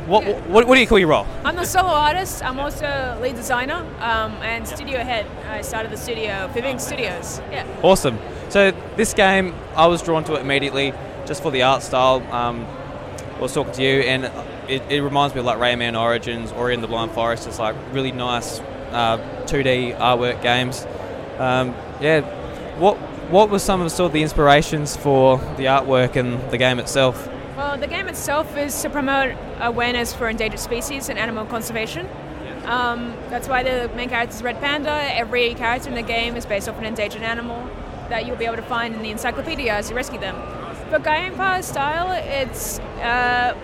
[0.07, 1.27] What, what, what do you call your role?
[1.45, 2.43] I'm a solo artist.
[2.43, 5.25] I'm also lead designer um, and studio head.
[5.47, 7.39] I started the studio, Vivink Studios.
[7.51, 7.65] Yeah.
[7.83, 8.17] Awesome.
[8.49, 10.93] So this game, I was drawn to it immediately
[11.25, 12.21] just for the art style.
[12.33, 12.65] Um,
[13.35, 14.25] I was talking to you, and
[14.67, 17.47] it, it reminds me of like Rayman Origins, Ori and the Blind Forest.
[17.47, 18.59] It's like really nice
[18.91, 20.85] uh, 2D artwork games.
[21.37, 22.21] Um, yeah.
[22.79, 22.97] What
[23.31, 27.29] what were some of sort of the inspirations for the artwork and the game itself?
[27.55, 32.09] Well, the game itself is to promote awareness for endangered species and animal conservation.
[32.65, 34.91] Um, that's why the main character is Red Panda.
[35.15, 37.69] Every character in the game is based off an endangered animal
[38.09, 40.35] that you'll be able to find in the encyclopedia as you rescue them.
[40.89, 43.57] For gameplay style, it's uh,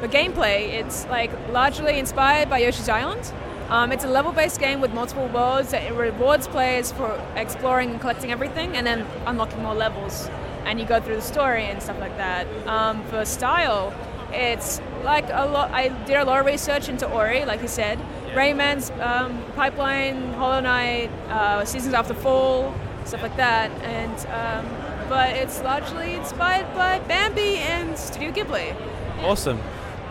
[0.00, 0.74] the gameplay.
[0.74, 3.32] It's like largely inspired by Yoshi's Island.
[3.74, 8.30] Um, it's a level-based game with multiple worlds that rewards players for exploring and collecting
[8.30, 10.30] everything, and then unlocking more levels.
[10.64, 12.46] And you go through the story and stuff like that.
[12.68, 13.92] Um, for style,
[14.32, 15.72] it's like a lot.
[15.72, 17.98] I did a lot of research into Ori, like you said,
[18.32, 22.72] Rayman's um, Pipeline, Hollow Knight, uh, Seasons After Fall,
[23.04, 23.72] stuff like that.
[23.82, 28.76] And um, but it's largely inspired by Bambi and Studio Ghibli.
[29.24, 29.60] Awesome.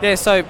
[0.02, 0.16] Yeah.
[0.16, 0.44] So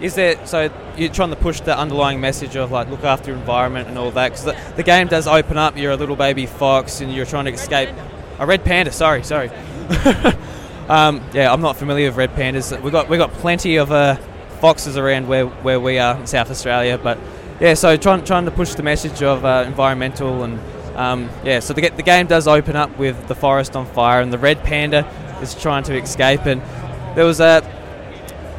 [0.00, 3.38] is there so you're trying to push the underlying message of like look after your
[3.38, 5.76] environment and all that because the, the game does open up.
[5.76, 7.90] You're a little baby fox and you're trying to escape.
[8.38, 8.92] A red panda.
[8.92, 9.50] Sorry, sorry.
[10.88, 12.80] um, yeah, I'm not familiar with red pandas.
[12.80, 14.16] We got we got plenty of uh,
[14.60, 17.18] foxes around where, where we are in South Australia, but
[17.60, 17.74] yeah.
[17.74, 20.60] So trying trying to push the message of uh, environmental and
[20.96, 21.58] um, yeah.
[21.58, 24.62] So the, the game does open up with the forest on fire and the red
[24.62, 25.04] panda
[25.42, 26.60] is trying to escape and
[27.16, 27.64] there was a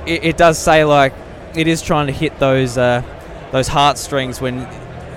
[0.06, 1.14] it, it does say like
[1.55, 3.03] it is trying to hit those uh,
[3.51, 4.67] those heartstrings when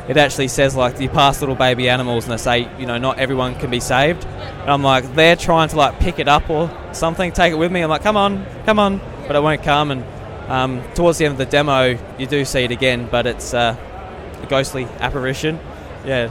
[0.08, 3.18] it actually says like you pass little baby animals and they say you know not
[3.18, 4.24] everyone can be saved.
[4.24, 7.70] And I'm like they're trying to like pick it up or something take it with
[7.70, 7.82] me.
[7.82, 9.00] I'm like come on come on.
[9.26, 9.90] But it won't come.
[9.90, 10.04] And
[10.50, 13.76] um, towards the end of the demo you do see it again but it's uh,
[14.42, 15.60] a ghostly apparition.
[16.04, 16.30] Yeah.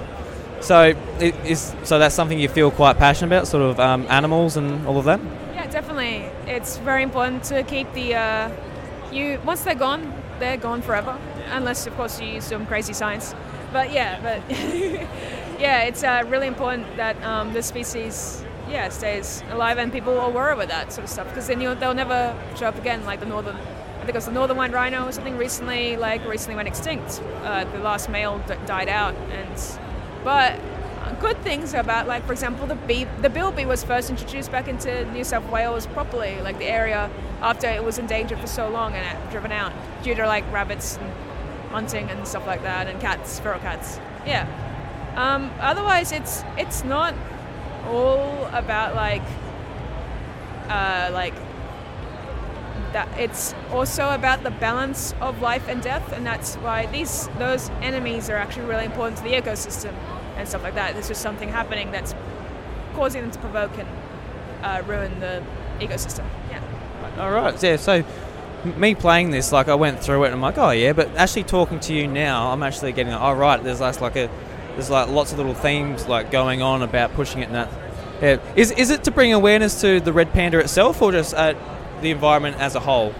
[0.59, 4.57] So it is so that's something you feel quite passionate about sort of um, animals
[4.57, 5.19] and all of that?
[5.53, 6.29] Yeah, definitely.
[6.45, 8.51] It's very important to keep the uh,
[9.11, 11.17] you once they're gone, they're gone forever,
[11.51, 13.35] unless of course you use some crazy science.
[13.71, 14.57] But yeah, but
[15.59, 20.29] yeah, it's uh, really important that um, the species yeah stays alive and people are
[20.29, 23.05] worried with that sort of stuff because then they'll never show up again.
[23.05, 26.25] Like the northern, I think it was the northern white rhino or something recently, like
[26.27, 27.21] recently went extinct.
[27.43, 29.79] Uh, the last male d- died out, and
[30.23, 30.59] but
[31.21, 35.05] good things about, like for example, the bee, the bilby was first introduced back into
[35.11, 37.09] New South Wales properly, like the area
[37.41, 39.71] after it was endangered for so long and driven out
[40.03, 41.11] due to like rabbits and
[41.69, 43.99] hunting and stuff like that, and cats, feral cats.
[44.25, 44.47] Yeah.
[45.15, 47.13] Um, otherwise, it's it's not
[47.85, 49.23] all about like
[50.69, 51.35] uh, like
[52.93, 53.07] that.
[53.19, 58.29] It's also about the balance of life and death, and that's why these those enemies
[58.29, 59.93] are actually really important to the ecosystem
[60.37, 60.93] and stuff like that.
[60.93, 62.15] There's just something happening that's
[62.93, 63.87] causing them to provoke and
[64.63, 65.43] uh, ruin the
[65.79, 66.25] ecosystem.
[66.49, 66.61] Yeah.
[67.19, 67.75] All right, yeah.
[67.75, 68.03] So
[68.77, 70.93] me playing this, like I went through it, and I'm like, oh yeah.
[70.93, 74.29] But actually talking to you now, I'm actually getting, oh right, there's like, like a,
[74.73, 77.69] there's like lots of little themes like going on about pushing it and that.
[78.21, 78.37] Yeah.
[78.55, 81.55] Is is it to bring awareness to the red panda itself, or just uh,
[82.01, 83.13] the environment as a whole?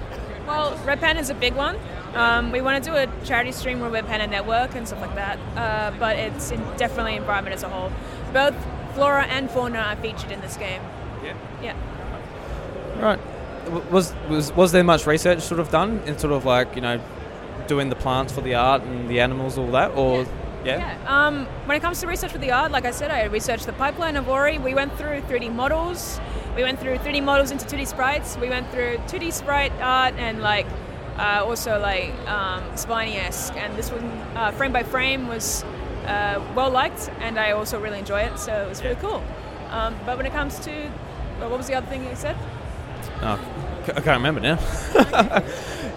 [0.47, 1.77] Well, Red Panda is a big one.
[2.15, 5.15] Um, we want to do a charity stream with Red Panda Network and stuff like
[5.15, 7.91] that, uh, but it's in definitely environment as a whole.
[8.33, 8.55] Both
[8.93, 10.81] flora and fauna are featured in this game.
[11.23, 11.37] Yeah.
[11.61, 13.01] Yeah.
[13.01, 13.19] Right.
[13.91, 16.99] Was was was there much research sort of done in sort of like you know,
[17.67, 20.25] doing the plants for the art and the animals, all that, or
[20.65, 20.77] yeah?
[20.77, 21.27] Yeah.
[21.27, 23.73] Um, when it comes to research for the art, like I said, I researched the
[23.73, 24.57] pipeline of Ori.
[24.57, 26.19] We went through 3D models.
[26.55, 28.37] We went through 3D models into 2D sprites.
[28.37, 30.67] We went through 2D sprite art and like
[31.21, 33.55] uh, also like um, Spiny-esque.
[33.55, 34.03] And this one,
[34.35, 35.63] uh, frame by frame, was
[36.05, 38.39] uh, well liked, and I also really enjoy it.
[38.39, 39.23] So it was really cool.
[39.69, 40.91] Um, but when it comes to
[41.39, 42.35] well, what was the other thing you said?
[43.21, 43.37] Oh,
[43.85, 44.59] c- I can't remember now.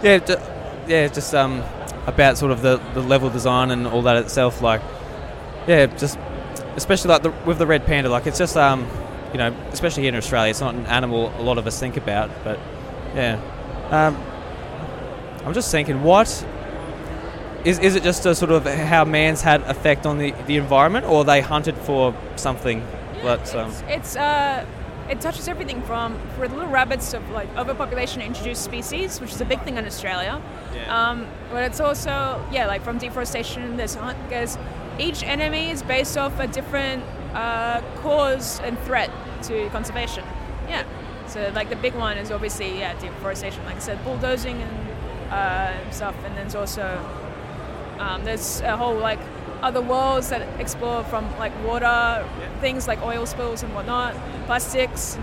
[0.01, 0.41] yeah, ju-
[0.87, 1.63] yeah, just um,
[2.07, 4.61] about sort of the, the level design and all that itself.
[4.61, 4.81] Like,
[5.67, 6.17] yeah, just
[6.75, 8.09] especially like the, with the red panda.
[8.09, 8.87] Like, it's just um,
[9.33, 11.97] you know, especially here in Australia, it's not an animal a lot of us think
[11.97, 12.29] about.
[12.43, 12.59] But
[13.15, 13.39] yeah,
[13.91, 14.15] um,
[15.45, 16.27] I'm just thinking, what
[17.63, 21.05] is is it just a sort of how man's had effect on the, the environment,
[21.05, 22.85] or they hunted for something?
[23.23, 24.65] That's um, It's uh,
[25.09, 29.41] it touches everything from for the little rabbits of like overpopulation introduced species, which is
[29.41, 30.41] a big thing in Australia.
[30.89, 33.77] Um, but it's also yeah, like from deforestation.
[33.77, 34.57] There's hunt because
[34.99, 37.03] each enemy is based off a different
[37.33, 39.11] uh, cause and threat
[39.43, 40.23] to conservation.
[40.67, 40.83] Yeah.
[41.27, 44.84] So like the big one is obviously yeah deforestation, like I said, bulldozing and
[45.29, 46.83] uh, stuff, and then there's also
[47.99, 49.19] um, there's a whole like
[49.61, 52.27] other worlds that explore from like water
[52.61, 54.13] things like oil spills and whatnot,
[54.45, 55.17] plastics,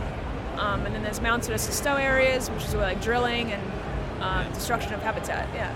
[0.57, 3.63] um, and then there's mountainous and snow areas, which is where like drilling and
[4.23, 5.49] um, destruction of habitat.
[5.55, 5.75] Yeah.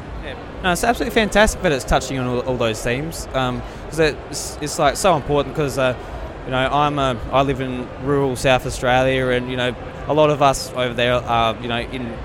[0.62, 4.78] No, it's absolutely fantastic that it's touching on all, all those themes because it's, it's
[4.78, 5.96] like so important because uh,
[6.44, 9.74] you know I'm a, I live in rural South Australia and you know
[10.06, 12.16] a lot of us over there are you know in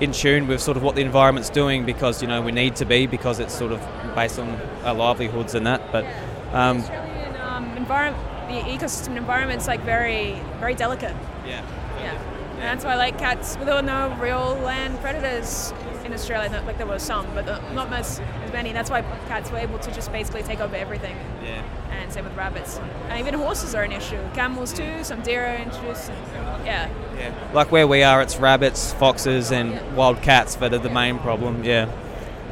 [0.00, 2.84] in tune with sort of what the environment's doing because you know we need to
[2.84, 3.80] be because it's sort of
[4.14, 6.04] based on our livelihoods and that but
[6.52, 11.14] um, Australian um, environment, the ecosystem environment's like very, very delicate.
[11.46, 11.64] Yeah.
[11.98, 12.22] Yeah.
[12.52, 15.72] And that's why like cats, there were no real land predators
[16.06, 16.48] in Australia.
[16.48, 18.72] Not, like there were some, but uh, not as, as many.
[18.72, 21.16] That's why cats were able to just basically take over everything.
[21.42, 21.62] Yeah.
[21.90, 22.78] And same with rabbits.
[23.08, 24.20] And even horses are an issue.
[24.34, 25.04] Camels too.
[25.04, 26.10] Some deer are introduced.
[26.10, 27.50] And, yeah.
[27.52, 31.64] like where we are it's rabbits foxes and wild cats that are the main problem
[31.64, 31.90] yeah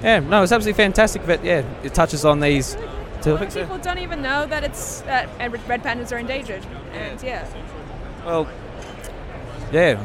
[0.02, 2.76] yeah no it's absolutely fantastic that yeah it touches on these
[3.20, 6.64] topics People don't even know that it's that red pandas are endangered.
[6.92, 7.46] And yeah.
[8.24, 8.48] well
[9.72, 10.02] yeah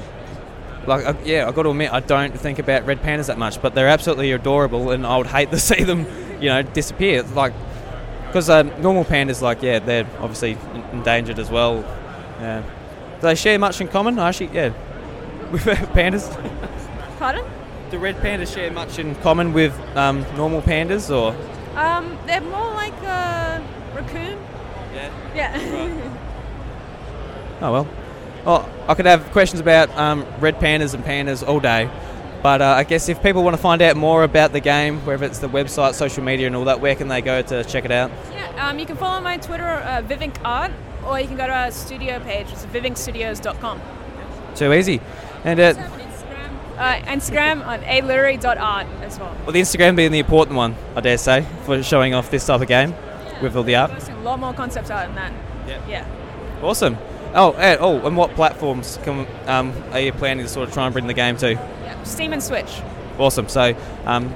[0.90, 3.62] like uh, yeah I've got to admit i don't think about red pandas that much
[3.62, 6.06] but they're absolutely adorable and i would hate to see them
[6.42, 7.54] you know disappear like
[8.28, 10.58] because um, normal pandas like yeah they're obviously
[10.92, 11.86] endangered as well
[12.40, 14.74] yeah do they share much in common actually yeah
[15.52, 16.28] with pandas
[17.20, 17.44] Pardon?
[17.92, 21.36] Do red pandas share much in common with um, normal pandas, or
[21.76, 23.62] Um, they're more like a
[23.94, 24.38] raccoon.
[24.94, 25.12] Yeah.
[25.36, 26.10] Yeah.
[27.62, 27.88] oh well?
[28.46, 31.90] Well, I could have questions about um, red pandas and pandas all day,
[32.42, 35.26] but uh, I guess if people want to find out more about the game, whether
[35.26, 37.92] it's the website, social media, and all that, where can they go to check it
[37.92, 38.12] out?
[38.34, 38.68] yeah.
[38.70, 40.72] Um, you can follow my Twitter, uh, Vivink Art,
[41.06, 43.82] or you can go to our studio page, which is vivinkstudios.com.
[44.56, 45.00] Too easy.
[45.44, 45.74] And uh,
[46.78, 49.36] Uh, Instagram on ailuri.art as well.
[49.44, 52.62] well, the Instagram being the important one, I dare say, for showing off this type
[52.62, 52.96] of game
[53.42, 53.92] with all the art.
[54.10, 55.34] A lot more concept art than that.
[55.68, 55.82] Yeah.
[55.90, 56.06] Yeah.
[56.64, 56.98] Awesome.
[57.34, 60.86] Oh, and, oh, and what platforms can, um, are you planning to sort of try
[60.86, 61.54] and bring the game to?
[61.54, 62.04] yeah.
[62.04, 62.82] Steam and Switch.
[63.18, 63.48] Awesome.
[63.50, 63.76] So,
[64.06, 64.34] um,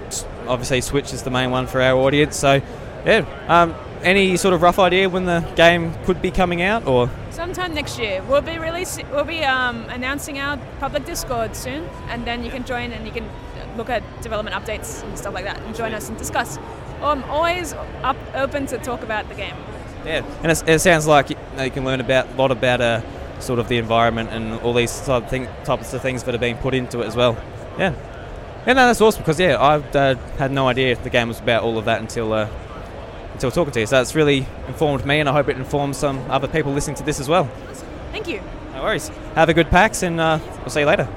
[0.47, 2.35] obviously, Switch is the main one for our audience.
[2.35, 2.61] So,
[3.05, 3.25] yeah.
[3.47, 7.73] Um, any sort of rough idea when the game could be coming out, or Sometime
[7.73, 12.43] next year, we'll be releasing, we'll be um, announcing our public Discord soon, and then
[12.43, 13.27] you can join and you can
[13.77, 16.59] look at development updates and stuff like that, and join us and discuss.
[17.01, 19.55] I'm always up, open to talk about the game.
[20.05, 22.81] Yeah, and it's, it sounds like you, know, you can learn about a lot about
[22.81, 23.01] uh,
[23.39, 26.39] sort of the environment and all these type of thing, types of things that are
[26.39, 27.37] being put into it as well.
[27.77, 27.93] Yeah,
[28.67, 31.63] yeah, no, that's awesome because yeah, I uh, had no idea the game was about
[31.63, 32.49] all of that until uh,
[33.33, 33.85] until talking to you.
[33.85, 37.03] So it's really informed me, and I hope it informs some other people listening to
[37.03, 37.45] this as well.
[38.11, 38.41] Thank you.
[38.73, 39.09] No worries.
[39.35, 41.07] Have a good PAX, and uh, we'll see you later.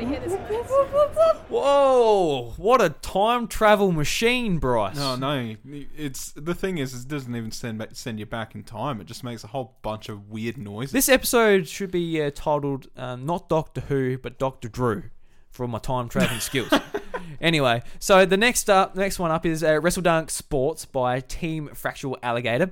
[0.00, 0.31] You
[0.72, 1.42] won't be able to hear this.
[1.48, 2.54] Whoa!
[2.56, 4.96] What a time travel machine, Bryce.
[4.96, 5.56] No, no.
[5.96, 9.00] It's the thing is, it doesn't even send back, send you back in time.
[9.00, 10.92] It just makes a whole bunch of weird noises.
[10.92, 15.04] This episode should be uh, titled uh, not Doctor Who, but Doctor Drew
[15.50, 16.72] for my time traveling skills.
[17.40, 22.16] Anyway, so the next up, next one up is uh, Wrestledunk Sports by Team Fractal
[22.22, 22.70] Alligator.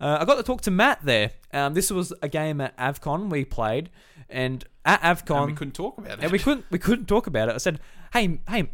[0.00, 1.32] Uh, I got to talk to Matt there.
[1.52, 3.90] Um, this was a game at Avcon we played,
[4.30, 6.22] and at Avcon and we couldn't talk about it.
[6.22, 7.54] and we couldn't we couldn't talk about it.
[7.54, 7.80] I said,
[8.12, 8.68] "Hey, hey."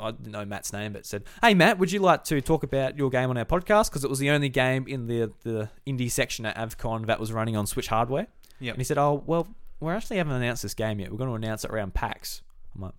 [0.00, 2.96] I didn't know Matt's name, but said, "Hey Matt, would you like to talk about
[2.96, 3.90] your game on our podcast?
[3.90, 7.32] Because it was the only game in the the indie section at Avcon that was
[7.32, 8.28] running on Switch hardware."
[8.60, 8.74] Yep.
[8.74, 9.48] And he said, "Oh well,
[9.80, 11.10] we actually haven't announced this game yet.
[11.10, 12.42] We're going to announce it around PAX."
[12.76, 12.94] I'm like,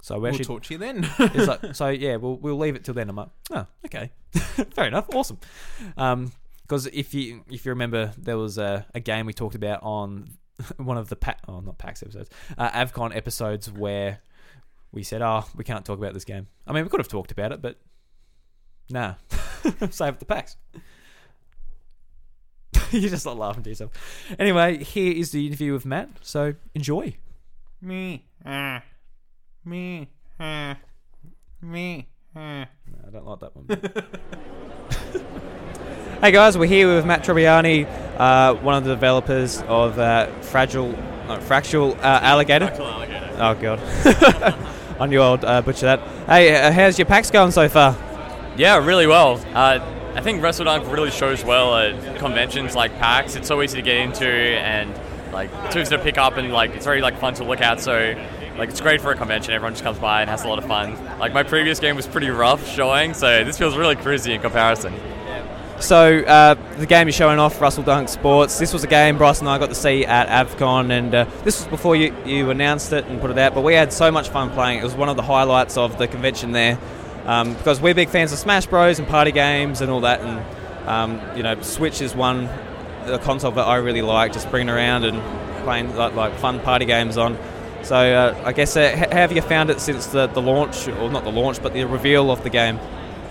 [0.00, 1.02] "So we We'll actually talk to you then.
[1.32, 3.08] He's like, so yeah, we'll we'll leave it till then.
[3.10, 4.12] I'm like, oh, okay,
[4.76, 5.38] fair enough, awesome.
[5.96, 6.30] Um,
[6.62, 10.28] because if you if you remember, there was a, a game we talked about on
[10.76, 14.20] one of the pa- oh not PAX episodes, uh, Avcon episodes where
[14.92, 16.46] we said, oh, we can't talk about this game.
[16.66, 17.76] I mean, we could have talked about it, but
[18.90, 19.14] nah,
[19.90, 20.56] save it the PAX.
[22.90, 23.92] You're just not laughing to yourself.
[24.38, 26.08] Anyway, here is the interview with Matt.
[26.22, 27.16] So enjoy.
[27.82, 28.82] me, ah,
[29.64, 30.08] me,
[30.40, 30.76] ah,
[31.60, 32.66] me, ah.
[32.86, 33.66] No, I don't like that one.
[36.22, 37.86] hey guys, we're here with Matt Trebbiani,
[38.18, 42.70] uh, one of the developers of uh, Fragile, no, Fractal uh, Alligator.
[43.40, 43.78] Oh god,
[45.00, 46.00] On knew I'd uh, butcher that.
[46.26, 47.96] Hey, uh, how's your PAX going so far?
[48.56, 49.40] Yeah, really well.
[49.54, 49.78] Uh,
[50.14, 53.36] I think WrestleDunk really shows well at conventions like PAX.
[53.36, 54.92] It's so easy to get into and
[55.32, 57.80] like too easy to pick up and like it's very like fun to look at.
[57.80, 58.16] So
[58.56, 59.54] like it's great for a convention.
[59.54, 60.96] Everyone just comes by and has a lot of fun.
[61.20, 64.92] Like my previous game was pretty rough showing, so this feels really cruisy in comparison.
[65.80, 68.58] So uh, the game you're showing off, Wrestledunk Sports.
[68.58, 71.60] This was a game Bryce and I got to see at Avcon, and uh, this
[71.60, 73.54] was before you, you announced it and put it out.
[73.54, 74.80] But we had so much fun playing.
[74.80, 76.78] It was one of the highlights of the convention there,
[77.26, 80.20] um, because we're big fans of Smash Bros and party games and all that.
[80.20, 82.48] And um, you know, Switch is one
[83.06, 85.22] the console that I really like, just bringing around and
[85.62, 87.38] playing like, like fun party games on.
[87.82, 91.08] So uh, I guess uh, how have you found it since the, the launch, or
[91.08, 92.78] not the launch, but the reveal of the game?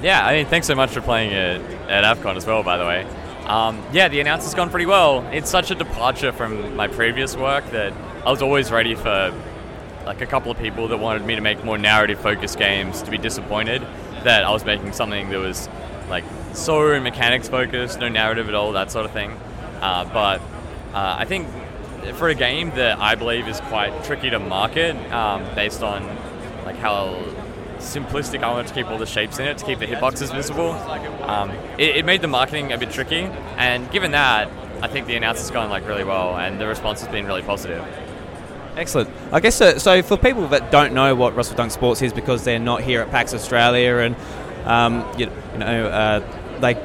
[0.02, 2.86] Yeah, I mean, thanks so much for playing it at AvCon as well, by the
[2.86, 3.08] way.
[3.46, 5.28] Um, yeah, the announce has gone pretty well.
[5.32, 7.94] It's such a departure from my previous work that
[8.26, 9.34] I was always ready for
[10.06, 13.12] like a couple of people that wanted me to make more narrative focused games to
[13.12, 13.82] be disappointed
[14.24, 15.70] that I was making something that was
[16.10, 19.32] like so mechanics focused, no narrative at all, that sort of thing.
[19.82, 20.42] Uh, but
[20.94, 21.48] uh, I think
[22.16, 26.06] for a game that I believe is quite tricky to market um, based on
[26.66, 27.24] like how
[27.78, 30.72] simplistic I wanted to keep all the shapes in it to keep the hitboxes visible.
[31.24, 34.50] Um, it, it made the marketing a bit tricky, and given that,
[34.82, 37.42] I think the announce has gone like really well, and the response has been really
[37.42, 37.86] positive.
[38.76, 39.10] Excellent.
[39.32, 40.04] I guess so, so.
[40.04, 43.34] For people that don't know what Wrestledunk Sports is, because they're not here at PAX
[43.34, 44.16] Australia, and
[44.68, 46.76] um, you, you know uh, they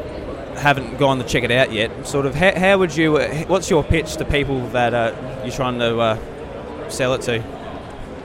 [0.58, 2.06] haven't gone to check it out yet.
[2.06, 3.18] Sort of, how, how would you?
[3.18, 7.61] Uh, what's your pitch to people that uh, you're trying to uh, sell it to?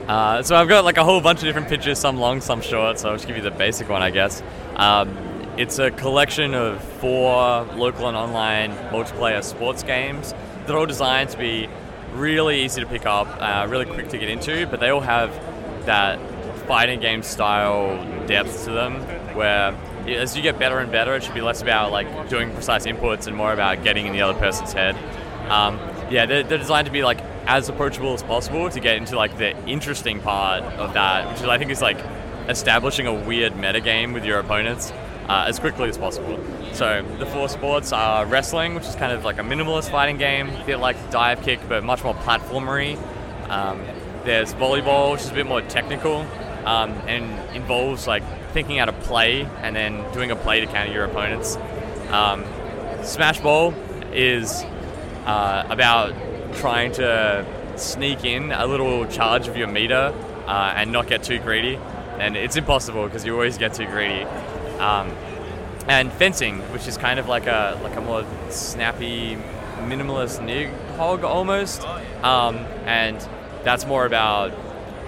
[0.08, 2.98] Uh, so I've got like a whole bunch of different pitches, some long, some short.
[2.98, 4.42] So I'll just give you the basic one, I guess.
[4.76, 5.16] Um,
[5.58, 10.34] it's a collection of four local and online multiplayer sports games.
[10.66, 11.68] They're all designed to be
[12.14, 15.30] really easy to pick up, uh, really quick to get into, but they all have
[15.84, 16.18] that
[16.66, 18.94] fighting game style depth to them
[19.34, 19.74] where
[20.06, 23.26] as you get better and better, it should be less about like doing precise inputs
[23.26, 24.96] and more about getting in the other person's head.
[25.50, 25.78] Um,
[26.10, 29.36] yeah, they're, they're designed to be like as approachable as possible to get into like
[29.38, 31.98] the interesting part of that, which is, I think is like
[32.48, 34.90] establishing a weird metagame with your opponents
[35.28, 36.38] uh, as quickly as possible.
[36.72, 40.48] So the four sports are wrestling, which is kind of like a minimalist fighting game,
[40.48, 42.96] a bit like dive kick, but much more platformery.
[43.48, 43.82] Um,
[44.24, 46.26] there's volleyball, which is a bit more technical
[46.64, 48.22] um, and involves like
[48.52, 51.56] thinking out a play and then doing a play to counter your opponents.
[52.10, 52.44] Um,
[53.02, 53.74] Smash Ball
[54.12, 54.64] is
[55.28, 56.14] uh, about
[56.54, 57.44] trying to
[57.76, 60.14] sneak in a little charge of your meter
[60.46, 61.76] uh, and not get too greedy.
[62.18, 64.24] And it's impossible because you always get too greedy.
[64.80, 65.12] Um,
[65.86, 69.36] and fencing, which is kind of like a like a more snappy,
[69.84, 71.84] minimalist nig hog almost.
[72.22, 72.56] Um,
[72.86, 73.16] and
[73.64, 74.52] that's more about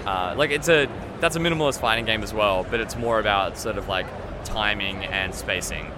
[0.05, 0.87] uh, like it's a
[1.19, 4.07] that's a minimalist fighting game as well, but it's more about sort of like
[4.43, 5.91] timing and spacing.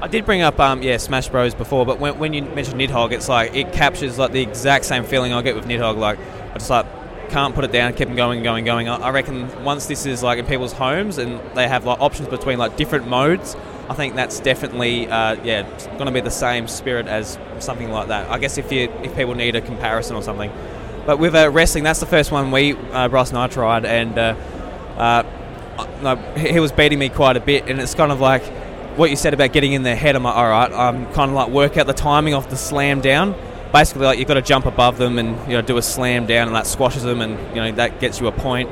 [0.00, 3.12] I did bring up um, yeah Smash Bros before, but when, when you mentioned Nidhogg,
[3.12, 5.96] it's like it captures like the exact same feeling I get with Nidhogg.
[5.96, 6.18] Like
[6.50, 6.86] I just like
[7.30, 8.88] can't put it down, keep them going, going, going.
[8.88, 12.28] I I reckon once this is like in people's homes and they have like options
[12.28, 13.56] between like different modes,
[13.88, 15.62] I think that's definitely uh, yeah
[15.92, 18.28] going to be the same spirit as something like that.
[18.30, 20.50] I guess if you if people need a comparison or something,
[21.06, 24.18] but with uh, wrestling, that's the first one we uh, Bryce and I tried, and
[24.18, 24.34] uh,
[24.96, 25.22] uh,
[26.02, 28.42] no, he was beating me quite a bit, and it's kind of like
[28.96, 30.16] what you said about getting in their head.
[30.16, 33.00] I'm like, all right, I'm kind of like work out the timing of the slam
[33.00, 33.34] down.
[33.72, 36.46] Basically, like you've got to jump above them and you know do a slam down,
[36.46, 38.70] and that squashes them, and you know that gets you a point.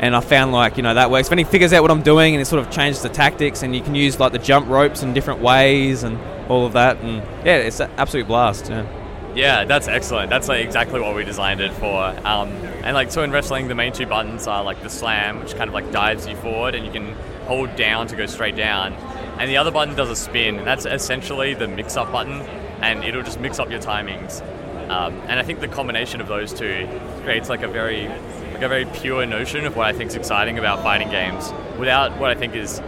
[0.00, 1.30] And I found like you know that works.
[1.30, 3.74] When he figures out what I'm doing, and it sort of changes the tactics, and
[3.74, 6.18] you can use like the jump ropes in different ways and
[6.50, 7.16] all of that, and
[7.46, 8.68] yeah, it's an absolute blast.
[8.68, 8.86] Yeah.
[9.34, 10.28] Yeah, that's excellent.
[10.28, 12.04] That's like exactly what we designed it for.
[12.26, 12.50] Um,
[12.84, 15.68] and like so in wrestling, the main two buttons are like the slam, which kind
[15.68, 17.14] of like dives you forward, and you can
[17.46, 18.92] hold down to go straight down.
[19.38, 22.40] And the other button does a spin, that's essentially the mix-up button,
[22.80, 24.40] and it'll just mix up your timings.
[24.88, 26.88] Um, and I think the combination of those two
[27.22, 28.08] creates like a very
[28.52, 32.18] like a very pure notion of what I think is exciting about fighting games, without
[32.18, 32.80] what I think is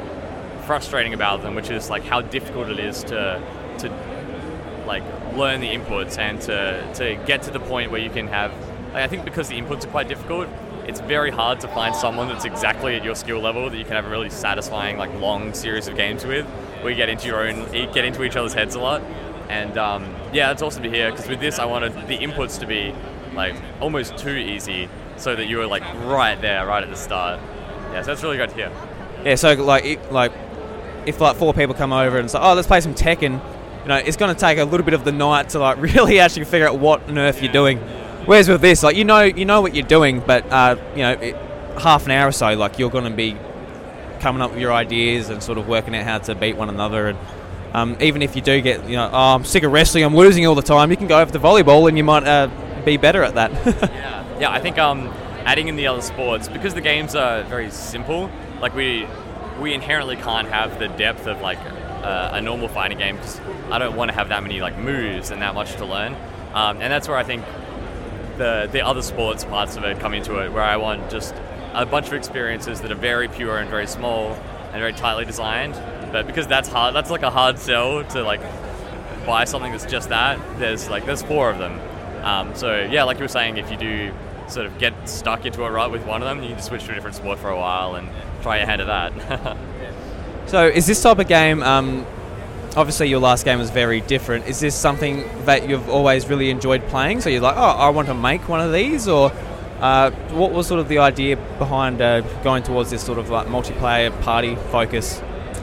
[0.67, 3.43] frustrating about them, which is like how difficult it is to
[3.79, 5.03] to like
[5.35, 8.53] learn the inputs and to, to get to the point where you can have
[8.93, 10.49] like, I think because the inputs are quite difficult
[10.87, 13.95] it's very hard to find someone that's exactly at your skill level that you can
[13.95, 16.47] have a really satisfying like long series of games with
[16.81, 19.03] where you get into your own get into each other's heads a lot.
[19.49, 22.67] And um, yeah it's awesome to hear because with this I wanted the inputs to
[22.67, 22.95] be
[23.35, 27.41] like almost too easy so that you were like right there right at the start.
[27.93, 28.73] Yeah so that's really good to hear.
[29.25, 30.33] Yeah, so like it, like
[31.07, 33.41] if like four people come over and say, "Oh, let's play some Tekken,"
[33.83, 36.21] you know, it's going to take a little bit of the night to like really
[36.21, 37.79] actually figure out what on earth you're doing.
[38.27, 41.13] Whereas with this, like you know, you know what you're doing, but uh, you know,
[41.13, 41.37] it,
[41.79, 43.37] half an hour or so, like you're going to be
[44.21, 47.09] coming up with your ideas and sort of working out how to beat one another.
[47.09, 47.19] And
[47.75, 50.47] um, even if you do get, you know, oh, I'm sick of wrestling, I'm losing
[50.47, 52.49] all the time, you can go over to volleyball and you might uh,
[52.85, 53.53] be better at that.
[53.95, 54.51] Yeah, yeah.
[54.51, 55.09] I think um,
[55.45, 58.31] adding in the other sports because the games are very simple.
[58.61, 59.07] Like we,
[59.61, 61.59] we inherently can't have the depth of like
[62.03, 63.41] uh, a normal fighting game because
[63.71, 66.15] I don't want to have that many like moves and that much to learn.
[66.55, 67.45] Um, and that's where I think
[68.37, 71.35] the the other sports parts of it come into it, where I want just
[71.73, 74.33] a bunch of experiences that are very pure and very small
[74.73, 75.75] and very tightly designed.
[76.13, 78.41] But because that's hard, that's like a hard sell to like
[79.27, 80.39] buy something that's just that.
[80.59, 81.81] There's like there's four of them.
[82.25, 84.13] Um, so yeah, like you were saying, if you do
[84.49, 86.85] sort of get stuck into a rut with one of them, you can just switch
[86.85, 88.09] to a different sport for a while and
[88.43, 89.57] try your hand at that.
[90.47, 91.63] So, is this type of game?
[91.63, 92.05] Um,
[92.77, 94.47] obviously, your last game was very different.
[94.47, 97.21] Is this something that you've always really enjoyed playing?
[97.21, 99.33] So you're like, oh, I want to make one of these, or
[99.81, 103.47] uh, what was sort of the idea behind uh, going towards this sort of like
[103.49, 105.21] multiplayer party focus?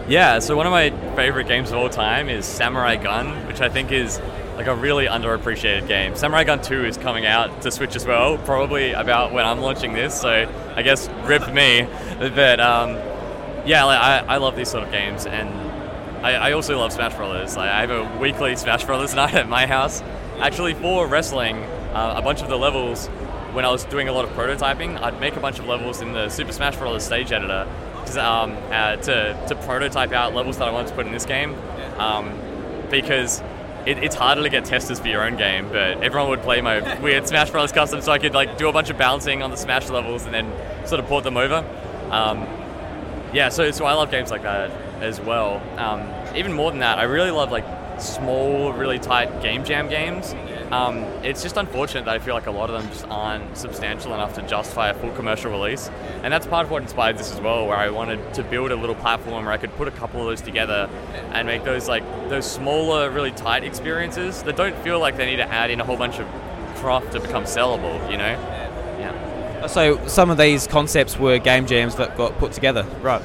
[0.07, 3.69] Yeah, so one of my favorite games of all time is Samurai Gun, which I
[3.69, 4.19] think is
[4.57, 6.15] like a really underappreciated game.
[6.15, 9.93] Samurai Gun 2 is coming out to Switch as well, probably about when I'm launching
[9.93, 11.87] this, so I guess rip me.
[12.19, 12.91] But um,
[13.65, 15.49] yeah, like, I, I love these sort of games, and
[16.21, 17.57] I, I also love Smash Brothers.
[17.57, 20.01] Like, I have a weekly Smash Brothers night at my house.
[20.39, 21.57] Actually, for wrestling,
[21.93, 23.07] uh, a bunch of the levels,
[23.53, 26.13] when I was doing a lot of prototyping, I'd make a bunch of levels in
[26.13, 27.67] the Super Smash Brothers stage editor
[28.19, 31.55] um, uh, to, to prototype out levels that I wanted to put in this game.
[31.97, 32.37] Um,
[32.91, 33.41] because
[33.87, 36.99] it, it's harder to get testers for your own game, but everyone would play my
[37.01, 39.57] weird Smash Brothers custom, so I could like do a bunch of balancing on the
[39.57, 40.51] Smash levels and then
[40.85, 41.65] sort of port them over.
[42.11, 42.47] Um,
[43.33, 45.61] yeah, so so I love games like that as well.
[45.77, 47.65] Um, even more than that, I really love like
[48.01, 50.33] small, really tight game jam games.
[50.71, 54.13] Um, it's just unfortunate that I feel like a lot of them just aren't substantial
[54.13, 55.89] enough to justify a full commercial release,
[56.23, 57.67] and that's part of what inspired this as well.
[57.67, 60.27] Where I wanted to build a little platform where I could put a couple of
[60.27, 60.89] those together
[61.33, 65.37] and make those like those smaller, really tight experiences that don't feel like they need
[65.37, 66.27] to add in a whole bunch of
[66.75, 68.09] craft to become sellable.
[68.09, 68.31] You know?
[68.31, 69.67] Yeah.
[69.67, 73.21] So some of these concepts were game jams that got put together, right?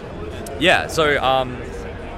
[0.59, 1.63] Yeah, so um,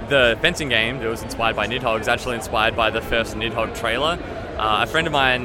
[0.08, 3.78] the fencing game that was inspired by Nidhogg is actually inspired by the first Nidhogg
[3.78, 4.18] trailer.
[4.58, 5.44] Uh, a friend of mine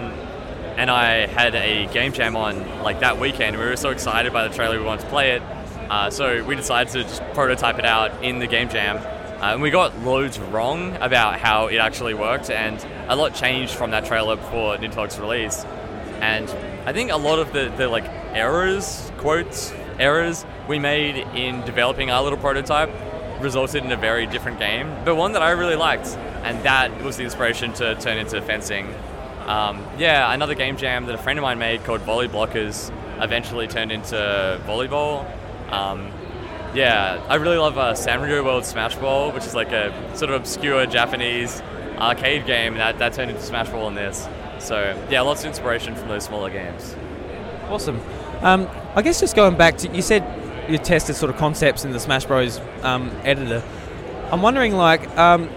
[0.77, 3.57] and I had a game jam on like that weekend.
[3.57, 5.43] We were so excited by the trailer, we wanted to play it.
[5.89, 8.97] Uh, so we decided to just prototype it out in the game jam.
[8.97, 13.75] Uh, and we got loads wrong about how it actually worked, and a lot changed
[13.75, 15.65] from that trailer before Nidhogg's release.
[16.21, 16.49] And
[16.87, 22.09] I think a lot of the, the like errors, quotes, errors we made in developing
[22.09, 22.89] our little prototype
[23.43, 26.07] resulted in a very different game, but one that I really liked,
[26.43, 28.93] and that was the inspiration to turn into fencing.
[29.45, 32.91] Um, yeah, another game jam that a friend of mine made called Volley Blockers
[33.21, 34.15] eventually turned into
[34.65, 35.25] volleyball.
[35.71, 36.11] Um,
[36.73, 40.41] Yeah, I really love uh, Sanrio World Smash Ball, which is like a sort of
[40.41, 41.61] obscure Japanese
[41.99, 44.27] arcade game that, that turned into Smash Ball in this.
[44.57, 46.95] So yeah, lots of inspiration from those smaller games.
[47.69, 48.01] Awesome.
[48.41, 50.23] Um, I guess just going back to you said
[50.69, 52.59] you tested sort of concepts in the Smash Bros.
[52.81, 53.63] Um, editor.
[54.31, 55.49] I'm wondering, like, um,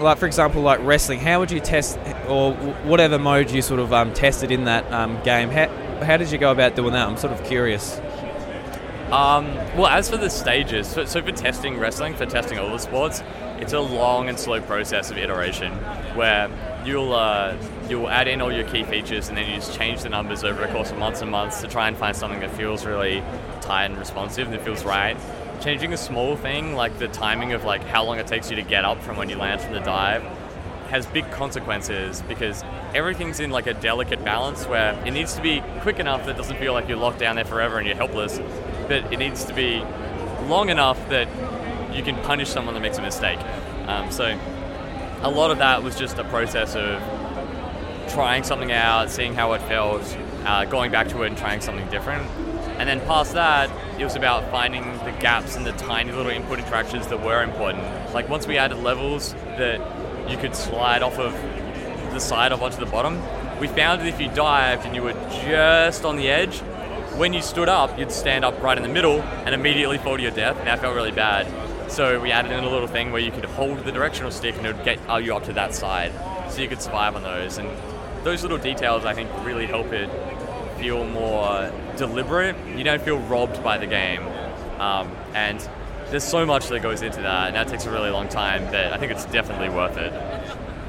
[0.00, 1.20] like for example, like wrestling.
[1.20, 1.98] How would you test,
[2.28, 2.52] or
[2.84, 5.50] whatever mode you sort of um, tested in that um, game?
[5.50, 5.68] How,
[6.04, 7.08] how did you go about doing that?
[7.08, 7.98] I'm sort of curious.
[9.10, 12.78] Um, well, as for the stages, so, so for testing wrestling, for testing all the
[12.78, 13.22] sports,
[13.58, 15.72] it's a long and slow process of iteration
[16.14, 16.50] where
[16.84, 17.56] you'll uh,
[17.88, 20.66] you'll add in all your key features and then you just change the numbers over
[20.66, 23.22] the course of months and months to try and find something that feels really
[23.60, 25.16] tight and responsive and that feels right.
[25.60, 28.62] Changing a small thing like the timing of like how long it takes you to
[28.62, 30.22] get up from when you land from the dive
[30.88, 35.62] has big consequences because everything's in like a delicate balance where it needs to be
[35.80, 38.38] quick enough that it doesn't feel like you're locked down there forever and you're helpless,
[38.88, 39.82] but it needs to be
[40.46, 41.28] long enough that
[41.94, 43.38] you can punish someone that makes a mistake.
[43.86, 44.38] Um, so
[45.22, 47.02] a lot of that was just a process of
[48.08, 50.02] trying something out, seeing how it felt,
[50.44, 52.28] uh, going back to it and trying something different.
[52.78, 56.58] And then past that, it was about finding the gaps and the tiny little input
[56.58, 57.84] interactions that were important.
[58.14, 59.80] Like once we added levels that
[60.30, 61.32] you could slide off of
[62.12, 63.20] the side of onto the bottom,
[63.58, 65.14] we found that if you dived and you were
[65.44, 66.60] just on the edge,
[67.16, 70.22] when you stood up, you'd stand up right in the middle and immediately fall to
[70.22, 71.48] your death, and that felt really bad.
[71.90, 74.64] So we added in a little thing where you could hold the directional stick and
[74.64, 76.12] it would get you up to that side,
[76.48, 77.58] so you could survive on those.
[77.58, 77.68] And
[78.24, 80.10] those little details, I think, really help it
[80.78, 82.56] feel more deliberate.
[82.76, 84.22] You don't feel robbed by the game,
[84.78, 85.66] um, and
[86.10, 88.64] there's so much that goes into that, and that takes a really long time.
[88.66, 90.12] But I think it's definitely worth it.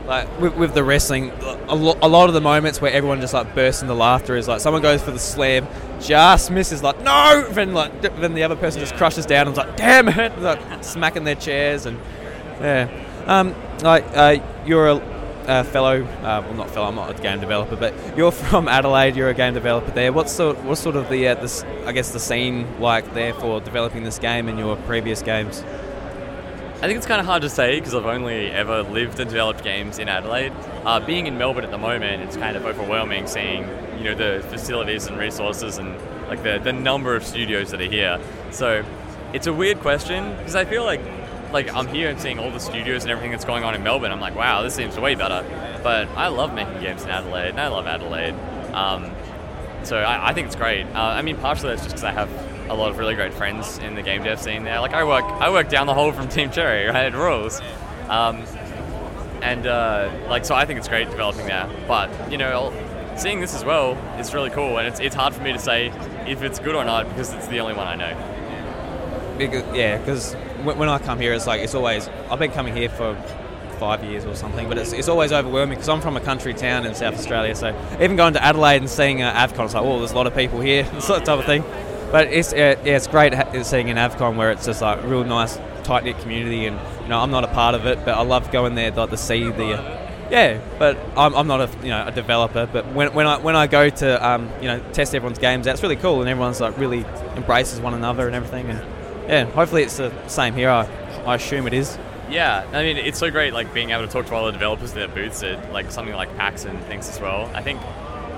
[0.06, 1.30] Like with, with the wrestling,
[1.68, 4.48] a, lo- a lot of the moments where everyone just like bursts into laughter is
[4.48, 5.68] like someone goes for the slam,
[6.00, 9.78] just misses, like no, then like then the other person just crushes down and's like
[9.78, 12.00] damn it, like smacking their chairs and
[12.60, 13.06] yeah.
[13.28, 13.54] Um,
[13.84, 14.96] like uh, you're a,
[15.50, 19.16] a fellow, uh, well not fellow, I'm not a game developer, but you're from Adelaide.
[19.16, 20.14] You're a game developer there.
[20.14, 23.60] What's sort what's sort of the uh, this I guess the scene like there for
[23.60, 25.64] developing this game and your previous games?
[26.82, 29.64] I think it's kind of hard to say because I've only ever lived and developed
[29.64, 30.54] games in Adelaide.
[30.86, 33.68] Uh, being in Melbourne at the moment, it's kind of overwhelming seeing
[33.98, 35.98] you know the facilities and resources and
[36.30, 38.20] like the, the number of studios that are here.
[38.52, 38.86] So
[39.34, 41.02] it's a weird question because I feel like
[41.52, 44.12] like I'm here and seeing all the studios and everything that's going on in Melbourne.
[44.12, 45.44] I'm like, wow, this seems way better.
[45.84, 48.34] But I love making games in Adelaide, and I love Adelaide.
[48.74, 49.12] Um,
[49.84, 50.86] so I, I think it's great.
[50.88, 52.30] Uh, I mean, partially that's just because I have
[52.70, 54.80] a lot of really great friends in the game dev scene there.
[54.80, 57.62] Like I work, I work down the hall from Team Cherry, right at Rules,
[58.10, 58.44] um,
[59.42, 61.70] and uh, like so I think it's great developing there.
[61.88, 62.74] But you know,
[63.18, 65.88] seeing this as well is really cool, and it's it's hard for me to say
[66.28, 69.36] if it's good or not because it's the only one I know.
[69.38, 70.36] Because, yeah, because
[70.66, 72.08] when, I come here, it's like it's always.
[72.30, 73.16] I've been coming here for
[73.80, 76.86] five years or something, but it's, it's always overwhelming because I'm from a country town
[76.86, 77.56] in South Australia.
[77.56, 77.70] So
[78.02, 80.36] even going to Adelaide and seeing uh, Avcon, it's like, oh, there's a lot of
[80.36, 81.64] people here, sort of type of thing.
[82.12, 83.34] But it's yeah, it's great
[83.64, 87.08] seeing an Avcon where it's just like a real nice tight knit community, and you
[87.08, 89.44] know I'm not a part of it, but I love going there like to see
[89.44, 90.10] the.
[90.32, 92.68] Yeah, but I'm, I'm not a you know a developer.
[92.72, 95.84] But when, when I when I go to um, you know test everyone's games, that's
[95.84, 97.06] really cool, and everyone's like really
[97.36, 98.70] embraces one another and everything.
[98.70, 98.84] And
[99.30, 100.70] yeah, hopefully it's the same here.
[100.70, 100.88] I,
[101.26, 101.98] I assume it is.
[102.30, 104.90] Yeah, I mean, it's so great, like being able to talk to all the developers
[104.90, 107.50] at their booths at like something like PAX and things as well.
[107.54, 107.80] I think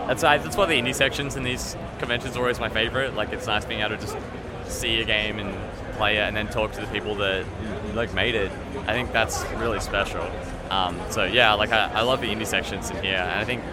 [0.07, 3.15] that's why that's why the indie sections in these conventions are always my favorite.
[3.15, 4.17] Like, it's nice being able to just
[4.65, 5.57] see a game and
[5.95, 7.45] play it, and then talk to the people that
[7.93, 8.51] like made it.
[8.87, 10.29] I think that's really special.
[10.69, 13.63] Um, so yeah, like I, I love the indie sections in here, and I think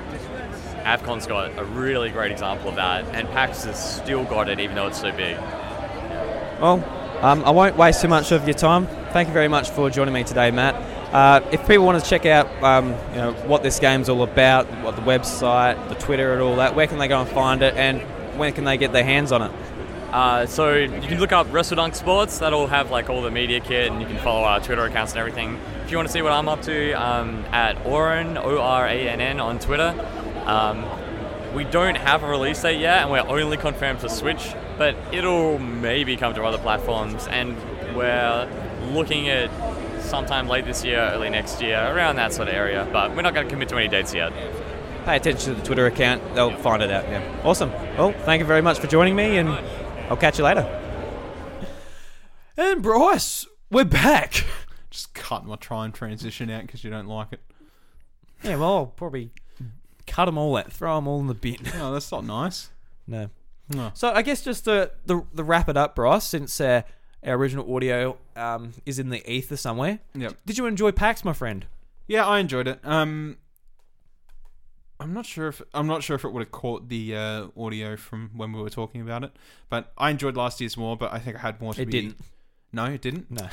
[0.85, 4.75] Avcon's got a really great example of that, and PAX has still got it, even
[4.75, 5.37] though it's so big.
[6.61, 6.79] Well,
[7.23, 8.87] um, I won't waste too much of your time.
[9.13, 10.75] Thank you very much for joining me today, Matt.
[11.13, 14.67] Uh, if people want to check out, um, you know, what this game's all about,
[14.83, 17.75] what the website, the Twitter, and all that, where can they go and find it,
[17.77, 18.03] and
[18.39, 19.53] when can they get their hands on it?
[20.13, 22.39] Uh, so you can look up WrestleDunk Sports.
[22.39, 25.19] That'll have like all the media kit, and you can follow our Twitter accounts and
[25.19, 25.59] everything.
[25.85, 29.09] If you want to see what I'm up to, um, at Oran O R A
[29.09, 29.95] N N on Twitter.
[30.47, 30.85] Um,
[31.55, 35.59] we don't have a release date yet, and we're only confirmed for Switch, but it'll
[35.59, 37.57] maybe come to other platforms, and
[37.95, 38.49] we're
[38.93, 39.51] looking at
[40.03, 42.89] sometime late this year, early next year, around that sort of area.
[42.93, 44.33] But we're not going to commit to any dates yet.
[45.05, 47.05] Pay attention to the Twitter account; they'll find it out.
[47.09, 47.73] Yeah, awesome.
[47.97, 49.49] Well, thank you very much for joining me, and
[50.09, 50.67] I'll catch you later.
[52.57, 54.45] And Bryce, we're back.
[54.91, 57.41] Just cut my try and transition out because you don't like it.
[58.43, 59.31] Yeah, well, I'll probably
[60.07, 61.59] cut them all out, throw them all in the bin.
[61.75, 62.71] No, that's not nice.
[63.07, 63.31] No.
[63.71, 63.91] No.
[63.95, 66.83] So I guess just to the the wrap it up, Bryce, since uh,
[67.25, 69.99] our original audio um, is in the ether somewhere.
[70.15, 70.37] Yep.
[70.47, 71.67] Did you enjoy PAX, my friend?
[72.07, 72.81] Yeah, I enjoyed it.
[72.85, 73.37] Um,
[75.01, 77.97] I'm not sure if I'm not sure if it would have caught the uh, audio
[77.97, 79.33] from when we were talking about it,
[79.69, 80.97] but I enjoyed last year's more.
[80.97, 81.93] But I think I had more to It be.
[81.93, 82.17] didn't.
[82.73, 83.31] No, it didn't.
[83.31, 83.49] No.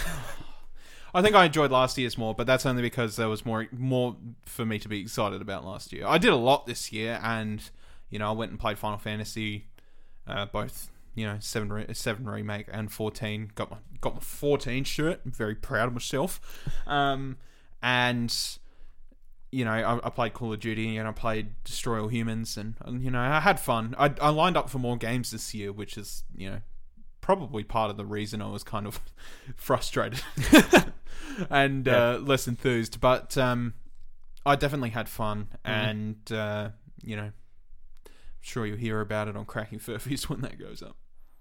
[1.14, 4.18] I think I enjoyed last year's more, but that's only because there was more more
[4.46, 6.06] for me to be excited about last year.
[6.08, 7.62] I did a lot this year, and
[8.10, 9.68] you know I went and played Final Fantasy,
[10.28, 13.52] uh, both you know seven re- seven remake and fourteen.
[13.56, 15.22] Got my got my fourteen shirt.
[15.26, 16.40] I'm very proud of myself.
[16.86, 17.38] Um,
[17.82, 18.36] and
[19.52, 22.76] you know I, I played Call of Duty and I played Destroy All Humans, and,
[22.82, 23.96] and you know I had fun.
[23.98, 26.62] I I lined up for more games this year, which is you know
[27.22, 29.02] probably part of the reason I was kind of
[29.56, 30.22] frustrated
[31.50, 33.00] and uh, less enthused.
[33.00, 33.74] But um,
[34.46, 36.70] I definitely had fun, and uh,
[37.04, 37.32] you know,
[38.46, 40.96] sure you'll hear about it on Cracking Furphies when that goes up.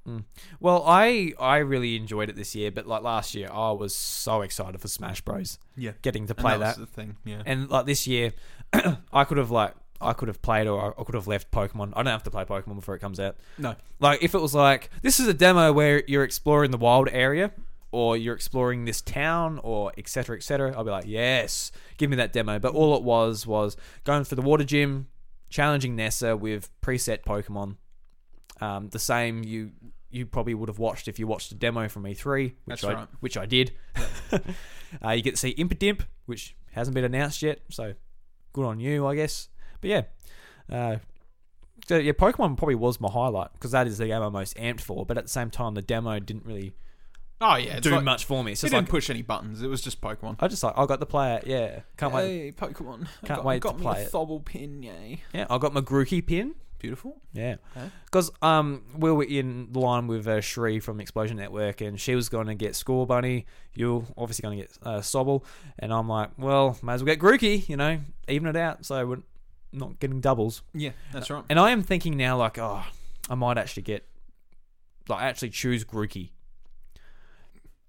[0.08, 0.24] Mm.
[0.60, 4.42] Well, I I really enjoyed it this year, but like last year, I was so
[4.42, 5.58] excited for Smash Bros.
[5.76, 5.92] Yeah.
[6.02, 6.80] getting to And play that was that.
[6.80, 7.42] the thing, yeah.
[7.46, 8.32] and like this year,
[9.12, 11.92] I could have like I could have played or I could have left Pokemon.
[11.96, 13.36] I don't have to play Pokemon before it comes out.
[13.56, 13.76] No.
[13.98, 17.52] like if it was like this is a demo where you're exploring the wild area
[17.90, 22.32] or you're exploring this town or etc etc i'll be like yes give me that
[22.32, 25.06] demo but all it was was going through the water gym
[25.50, 27.76] challenging nessa with preset pokemon
[28.60, 29.72] um, the same you
[30.10, 32.94] you probably would have watched if you watched a demo from e3 which That's I,
[32.94, 33.08] right.
[33.20, 33.72] which I did
[35.04, 37.94] uh, you get to see Impidimp which hasn't been announced yet so
[38.52, 39.48] good on you I guess
[39.80, 40.02] but yeah
[40.70, 40.96] uh,
[41.86, 44.80] so yeah, Pokemon probably was my highlight because that is the game I'm most amped
[44.80, 45.04] for.
[45.04, 46.74] But at the same time, the demo didn't really
[47.40, 48.52] Oh yeah, do like- much for me.
[48.52, 49.62] It's it just didn't like push any buttons.
[49.62, 50.36] It was just Pokemon.
[50.40, 51.46] I just like I got to play it.
[51.46, 52.26] Yeah, can't wait.
[52.26, 53.06] Hey, Pokemon.
[53.24, 54.08] Can't got, wait got to me play it.
[54.10, 55.22] Thobble pin, yay.
[55.32, 56.54] Yeah, I got my Grookey pin.
[56.78, 57.16] Beautiful.
[57.32, 57.88] Yeah, Okay.
[58.04, 62.28] because um we were in line with uh, Shree from Explosion Network, and she was
[62.28, 63.46] going to get Scorbunny.
[63.74, 65.44] You're obviously going to get uh, Sobble,
[65.78, 67.68] and I'm like, well, may as well get Grookey.
[67.70, 69.22] You know, even it out, so we're
[69.72, 70.62] not getting doubles.
[70.74, 71.42] Yeah, that's right.
[71.48, 72.84] And I am thinking now, like, oh,
[73.30, 74.06] I might actually get,
[75.08, 76.30] like, actually choose Grookey.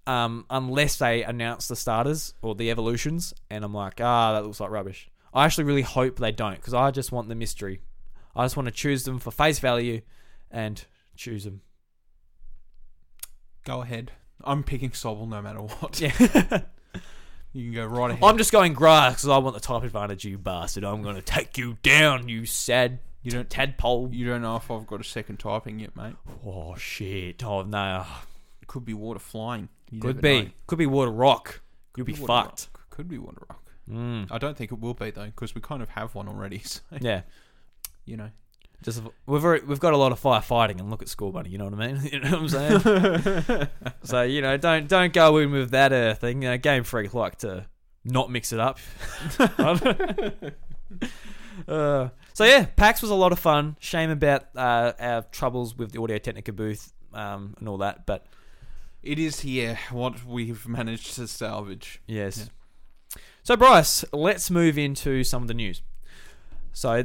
[0.06, 4.60] Um, unless they announce the starters or the evolutions, and I'm like, ah, that looks
[4.60, 5.08] like rubbish.
[5.34, 7.80] I actually really hope they don't, because I just want the mystery.
[8.34, 10.02] I just want to choose them for face value,
[10.50, 10.84] and
[11.16, 11.62] choose them.
[13.64, 14.12] Go ahead.
[14.44, 16.00] I'm picking Sobble no matter what.
[16.00, 16.12] Yeah.
[17.52, 18.22] you can go right ahead.
[18.22, 20.84] I'm just going grass because I want the type advantage, you bastard.
[20.84, 24.10] I'm going to take you down, you sad you don't tadpole.
[24.12, 26.14] You don't know if I've got a second typing yet, mate.
[26.46, 27.42] Oh shit!
[27.42, 28.06] Oh no!
[28.68, 29.68] Could be water flying.
[29.90, 30.42] You Could never be.
[30.42, 30.50] know.
[30.66, 31.60] Could be water rock.
[31.96, 32.68] You'll be fucked.
[32.72, 32.88] rock.
[32.90, 33.62] Could be water rock.
[33.88, 34.26] Mm.
[34.30, 36.58] I don't think it will be though, because we kind of have one already.
[36.64, 37.22] So, Yeah.
[38.04, 38.30] you know.
[38.82, 41.50] Just we've already, we've got a lot of firefighting and look at Scorbunny.
[41.50, 42.00] You know what I mean?
[42.12, 43.68] You know what I'm saying?
[44.02, 46.42] so you know, don't don't go in with that uh, thing.
[46.42, 47.66] You know, Game Freak like to
[48.04, 48.78] not mix it up.
[51.68, 53.76] uh, so yeah, PAX was a lot of fun.
[53.80, 58.26] Shame about uh, our troubles with the Audio Technica booth um, and all that, but
[59.06, 62.00] It is here what we've managed to salvage.
[62.08, 62.50] Yes.
[63.44, 65.80] So, Bryce, let's move into some of the news.
[66.72, 67.04] So,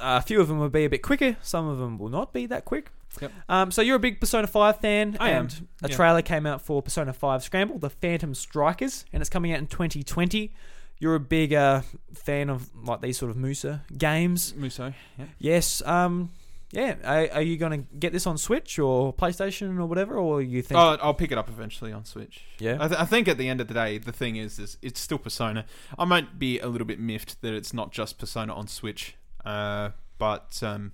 [0.00, 1.36] a few of them will be a bit quicker.
[1.40, 2.90] Some of them will not be that quick.
[3.20, 3.32] Yep.
[3.48, 5.16] Um, so, you're a big Persona 5 fan.
[5.20, 5.94] I am, and A yeah.
[5.94, 9.68] trailer came out for Persona 5 Scramble, The Phantom Strikers, and it's coming out in
[9.68, 10.52] 2020.
[10.98, 11.82] You're a big uh,
[12.12, 14.52] fan of like these sort of Musou games.
[14.54, 15.26] Musou, yeah.
[15.38, 15.80] Yes.
[15.86, 16.30] Um,
[16.72, 16.96] yeah.
[17.04, 20.62] Are, are you going to get this on Switch or PlayStation or whatever, or you
[20.62, 20.78] think?
[20.78, 22.42] Oh, I'll pick it up eventually on Switch.
[22.58, 22.76] Yeah?
[22.80, 25.00] I, th- I think at the end of the day, the thing is, is it's
[25.00, 25.64] still Persona.
[25.98, 29.90] I might be a little bit miffed that it's not just Persona on Switch, uh,
[30.18, 30.92] but um,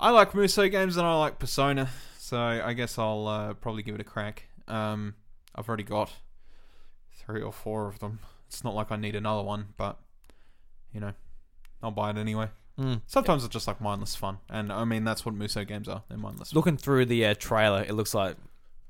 [0.00, 3.94] I like Musou games and I like Persona, so I guess I'll uh, probably give
[3.94, 4.44] it a crack.
[4.68, 5.14] Um,
[5.54, 6.12] I've already got
[7.18, 8.20] three or four of them.
[8.46, 9.98] It's not like I need another one, but
[10.92, 11.12] you know,
[11.82, 12.48] I'll buy it anyway.
[12.78, 13.00] Mm.
[13.06, 16.02] Sometimes it's just like mindless fun, and I mean that's what Musou games are.
[16.08, 16.50] They're mindless.
[16.52, 16.58] fun.
[16.58, 18.36] Looking through the uh, trailer, it looks like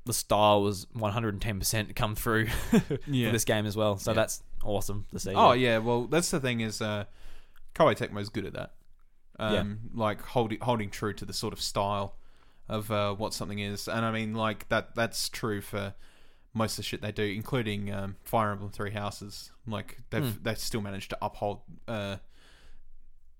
[0.05, 2.47] the style was 110% come through
[3.07, 3.27] Yeah.
[3.27, 3.97] for this game as well.
[3.97, 4.15] So Yeah.
[4.15, 5.33] that's awesome to see.
[5.33, 7.05] Oh yeah, well that's the thing is uh,
[7.75, 8.73] Koei Tecmo's good at that.
[9.39, 9.63] Um, Yeah.
[10.03, 12.15] like holding holding true to the sort of style
[12.69, 15.93] of uh, what something is, and I mean like that that's true for
[16.53, 19.51] most of the shit they do, including um, Fire Emblem Three Houses.
[19.65, 20.43] Like they've Hmm.
[20.43, 21.61] they've still managed to uphold.
[21.87, 22.17] Uh,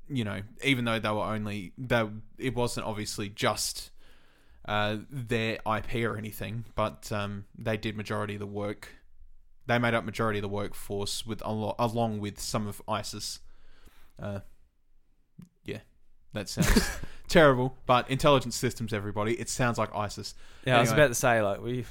[0.09, 2.07] you know, even though they were only they,
[2.37, 3.91] it wasn't obviously just
[4.67, 8.89] uh, their IP or anything, but um, they did majority of the work.
[9.65, 13.39] They made up majority of the workforce with alo- along with some of ISIS.
[14.21, 14.39] Uh,
[15.65, 15.79] yeah,
[16.33, 17.77] that sounds terrible.
[17.85, 19.33] But Intelligent Systems, everybody.
[19.39, 20.35] It sounds like ISIS.
[20.65, 21.81] Yeah, I was about to say like we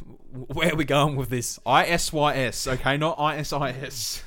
[0.52, 1.59] where are we going with this?
[1.66, 4.22] ISYS, okay, not ISIS.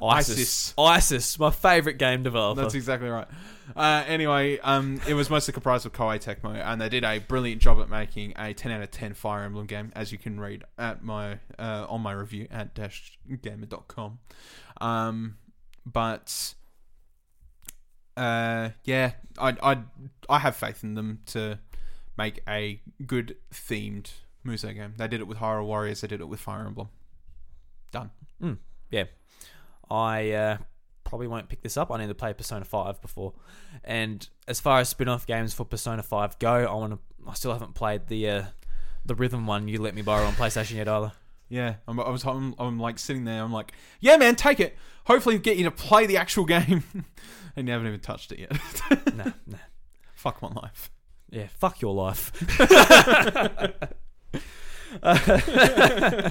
[0.00, 0.74] ISIS.
[0.78, 2.60] ISIS, my favorite game developer.
[2.60, 3.28] That's exactly right.
[3.76, 7.62] Uh, anyway, um, it was mostly comprised of Koei Tecmo, and they did a brilliant
[7.62, 10.64] job at making a 10 out of 10 Fire Emblem game, as you can read
[10.78, 14.18] at my uh, on my review at dashgamer.com.
[14.80, 15.36] Um,
[15.86, 16.54] but
[18.16, 19.78] uh, yeah, I I
[20.28, 21.58] I have faith in them to
[22.18, 24.10] make a good themed
[24.44, 24.94] Musou game.
[24.96, 26.00] They did it with Hyrule Warriors.
[26.00, 26.88] They did it with Fire Emblem.
[27.90, 28.10] Done.
[28.42, 28.58] Mm,
[28.90, 29.04] yeah.
[29.92, 30.56] I uh,
[31.04, 31.90] probably won't pick this up.
[31.90, 33.34] I need to play Persona 5 before.
[33.84, 36.98] And as far as spin off games for Persona 5 go, I want to.
[37.28, 38.42] I still haven't played the uh,
[39.04, 41.12] the rhythm one you let me borrow on PlayStation yet either.
[41.48, 42.24] Yeah, I'm, I was.
[42.24, 43.42] I'm, I'm like sitting there.
[43.42, 44.76] I'm like, yeah, man, take it.
[45.04, 46.82] Hopefully, get you to play the actual game.
[47.54, 48.52] and you haven't even touched it yet.
[49.14, 49.58] nah, nah.
[50.14, 50.90] Fuck my life.
[51.30, 52.32] Yeah, fuck your life.
[55.02, 56.30] Uh,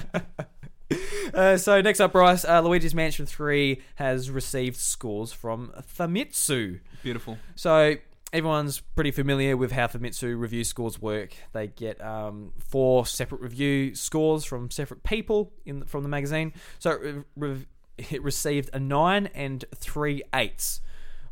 [1.56, 6.80] so next up, Bryce, uh, Luigi's Mansion 3 has received scores from Famitsu.
[7.02, 7.38] Beautiful.
[7.54, 7.96] So
[8.32, 11.34] everyone's pretty familiar with how Famitsu review scores work.
[11.52, 16.52] They get um, four separate review scores from separate people in from the magazine.
[16.78, 17.66] So it, re-
[17.98, 20.80] it received a nine and three eights,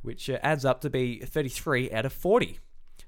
[0.03, 2.59] which uh, adds up to be 33 out of 40.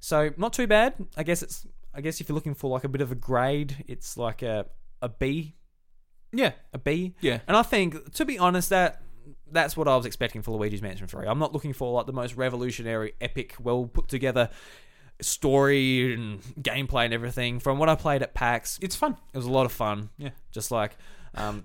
[0.00, 0.94] So not too bad.
[1.16, 1.66] I guess it's.
[1.94, 4.66] I guess if you're looking for like a bit of a grade, it's like a
[5.02, 5.56] a B.
[6.32, 7.14] Yeah, a B.
[7.20, 7.40] Yeah.
[7.46, 9.02] And I think, to be honest, that
[9.50, 11.26] that's what I was expecting for Luigi's Mansion 3.
[11.26, 14.48] I'm not looking for like the most revolutionary, epic, well put together
[15.20, 17.60] story and gameplay and everything.
[17.60, 19.16] From what I played at PAX, it's fun.
[19.32, 20.08] It was a lot of fun.
[20.16, 20.30] Yeah.
[20.50, 20.96] Just like
[21.34, 21.64] um,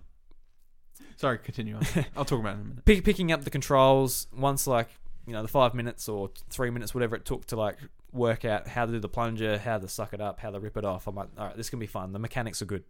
[1.17, 1.83] Sorry, continue on.
[2.15, 2.85] I'll talk about it in a minute.
[2.85, 4.89] pick, picking up the controls once like
[5.25, 7.77] you know the five minutes or three minutes whatever it took to like
[8.13, 10.77] work out how to do the plunger how to suck it up how to rip
[10.77, 12.83] it off i'm like all right this can be fun the mechanics are good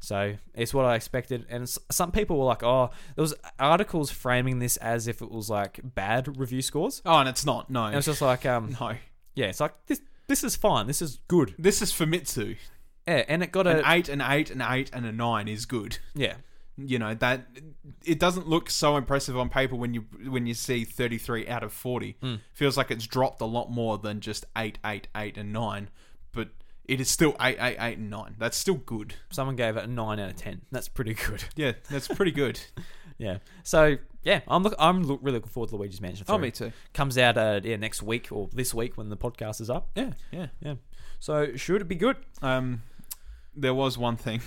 [0.00, 4.58] so it's what i expected and some people were like oh there was articles framing
[4.58, 7.68] this as if it was like bad review scores Oh, and it's not.
[7.70, 8.94] No, and it's just like um no.
[9.34, 12.56] yeah it's like this this is fine this is good This is Famitsu.
[13.06, 15.98] yeah and it got An eight, an eight, an eight, and a nine is good.
[16.14, 16.34] yeah
[16.76, 17.46] You know that
[18.04, 21.72] it doesn't look so impressive on paper when you when you see 33 out of
[21.72, 22.16] 40.
[22.22, 22.40] Mm.
[22.54, 25.90] Feels like it's dropped a lot more than just 8, 8, 8, and 9,
[26.32, 26.50] but
[26.88, 28.36] it is still 8, 8, 8, and 9.
[28.38, 29.14] That's still good.
[29.30, 32.60] someone gave it a 9 out of 10 that's pretty good Yeah, that's pretty good.
[33.20, 33.38] Yeah.
[33.64, 36.34] So yeah, I'm look, I'm look, really looking forward to Luigi's Mansion 3.
[36.36, 36.70] Oh, me too.
[36.94, 39.90] Comes out uh, yeah next week or this week when the podcast is up.
[39.96, 40.46] Yeah, yeah.
[40.60, 40.74] Yeah.
[41.18, 42.16] So should it be good?
[42.42, 42.82] Um,
[43.56, 44.40] there was one thing.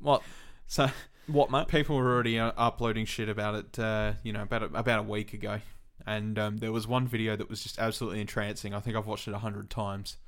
[0.00, 0.22] What?
[0.66, 0.90] So
[1.26, 1.68] What mate?
[1.68, 3.78] people were already uh, uploading shit about it.
[3.78, 5.60] Uh, you know, about a, about a week ago,
[6.06, 8.74] and um, there was one video that was just absolutely entrancing.
[8.74, 10.18] I think I've watched it a hundred times,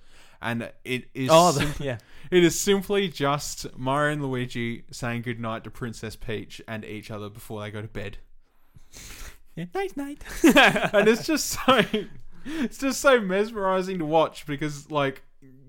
[0.43, 1.99] and it is Oh, the- yeah.
[2.31, 7.29] it is simply just Mario and Luigi saying goodnight to Princess Peach and each other
[7.29, 8.19] before they go to bed.
[9.57, 9.67] Yeah.
[9.75, 10.23] Night night.
[10.45, 11.83] and it's just so
[12.45, 15.23] it's just so mesmerizing to watch because like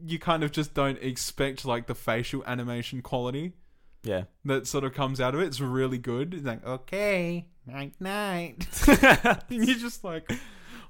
[0.06, 3.54] you kind of just don't expect like the facial animation quality
[4.04, 4.24] yeah.
[4.46, 5.46] that sort of comes out of it.
[5.48, 6.34] It's really good.
[6.34, 8.68] It's like okay, night night.
[8.88, 10.32] and you're just like,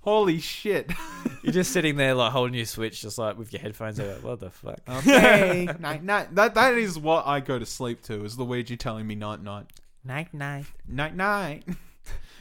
[0.01, 0.91] holy shit.
[1.43, 3.99] You're just sitting there like holding your switch, just like with your headphones.
[3.99, 4.79] Like, what the fuck?
[4.89, 6.35] Okay, night night.
[6.35, 8.23] That that is what I go to sleep to.
[8.25, 9.67] Is Luigi telling me night night,
[10.03, 10.65] night night.
[10.87, 11.63] night night.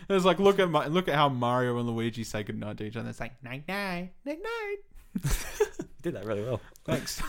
[0.08, 2.96] It's like look at my, look at how Mario and Luigi say goodnight to each
[2.96, 3.08] other.
[3.08, 4.76] It's like night night, night night.
[6.02, 6.60] Did that really well.
[6.84, 7.22] Thanks.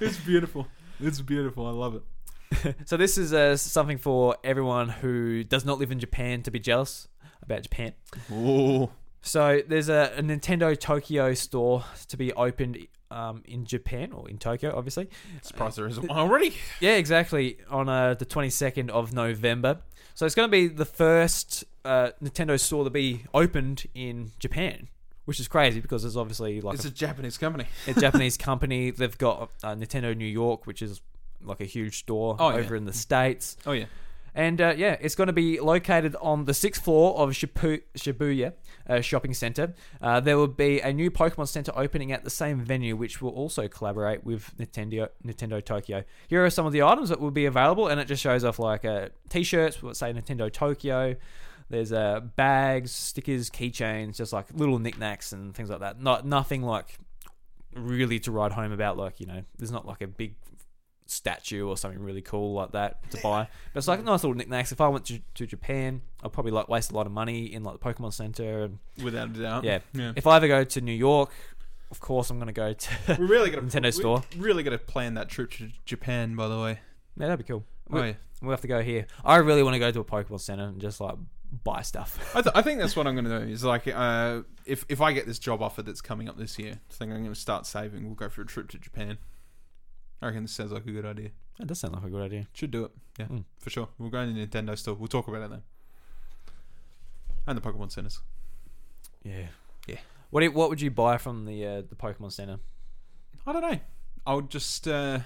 [0.00, 0.66] it's beautiful.
[1.00, 1.66] It's beautiful.
[1.66, 2.76] I love it.
[2.86, 6.58] So this is uh, something for everyone who does not live in Japan to be
[6.58, 7.08] jealous
[7.44, 7.92] about Japan.
[8.32, 8.90] Ooh.
[9.22, 12.78] So there's a, a Nintendo Tokyo store to be opened
[13.10, 15.08] um, in Japan or in Tokyo, obviously.
[15.42, 16.54] Surprised there isn't one already.
[16.80, 17.58] Yeah, exactly.
[17.70, 19.78] On uh, the 22nd of November.
[20.14, 24.88] So it's going to be the first uh, Nintendo store to be opened in Japan,
[25.24, 27.64] which is crazy because it's obviously like It's a, a Japanese company.
[27.86, 28.90] a Japanese company.
[28.90, 31.00] They've got uh, Nintendo New York, which is
[31.42, 32.56] like a huge store Oh, yeah.
[32.56, 33.56] over in the states.
[33.66, 33.86] Oh yeah.
[34.34, 38.54] And uh, yeah, it's going to be located on the sixth floor of Shibu- Shibuya
[38.88, 39.74] uh, Shopping Center.
[40.02, 43.30] Uh, there will be a new Pokemon Center opening at the same venue, which will
[43.30, 46.04] also collaborate with Nintendo Nintendo Tokyo.
[46.28, 48.58] Here are some of the items that will be available, and it just shows off
[48.58, 51.14] like uh, t-shirts, what say Nintendo Tokyo.
[51.70, 56.00] There's uh, bags, stickers, keychains, just like little knickknacks and things like that.
[56.00, 56.98] Not nothing like
[57.74, 58.96] really to write home about.
[58.96, 60.34] Like you know, there's not like a big
[61.06, 63.46] statue or something really cool like that to buy.
[63.72, 64.72] But it's like nice little knickknacks.
[64.72, 67.62] If I went to, to Japan, I'd probably like waste a lot of money in
[67.62, 68.64] like the Pokemon Center.
[68.64, 69.64] And Without a doubt.
[69.64, 70.12] yeah, Yeah.
[70.16, 71.30] if I ever go to New York,
[71.90, 74.22] of course I'm gonna go to We're really gonna Nintendo store.
[74.36, 76.80] Really gonna plan that trip to Japan, by the way.
[77.16, 77.64] Yeah, that'd be cool.
[77.92, 78.14] Oh, We, yeah.
[78.42, 79.06] We'll have to go here.
[79.24, 81.14] I really want to go to a Pokemon Center and just like
[81.62, 82.18] buy stuff.
[82.34, 83.52] I, th- I think that's what I'm going to do.
[83.52, 86.72] Is like, uh, if if I get this job offer that's coming up this year,
[86.90, 88.04] I think I'm going to start saving.
[88.04, 89.18] We'll go for a trip to Japan.
[90.24, 91.30] I reckon this sounds like a good idea.
[91.58, 92.46] That does sound like a good idea.
[92.54, 92.92] Should do it.
[93.18, 93.44] Yeah, Mm.
[93.58, 93.88] for sure.
[93.98, 94.94] We'll go to Nintendo store.
[94.94, 95.62] We'll talk about it then.
[97.46, 98.20] And the Pokemon centers.
[99.22, 99.48] Yeah.
[99.86, 99.98] Yeah.
[100.30, 102.58] What do you- what would you buy from the uh, the Pokemon Center?
[103.46, 103.80] I don't know.
[104.26, 105.20] I would just uh,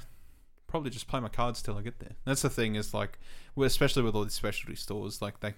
[0.66, 2.16] probably just play my cards till I get there.
[2.24, 2.74] That's the thing.
[2.74, 3.18] Is like,
[3.56, 5.54] especially with all these specialty stores, like they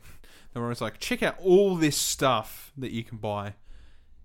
[0.53, 3.55] they're always like, check out all this stuff that you can buy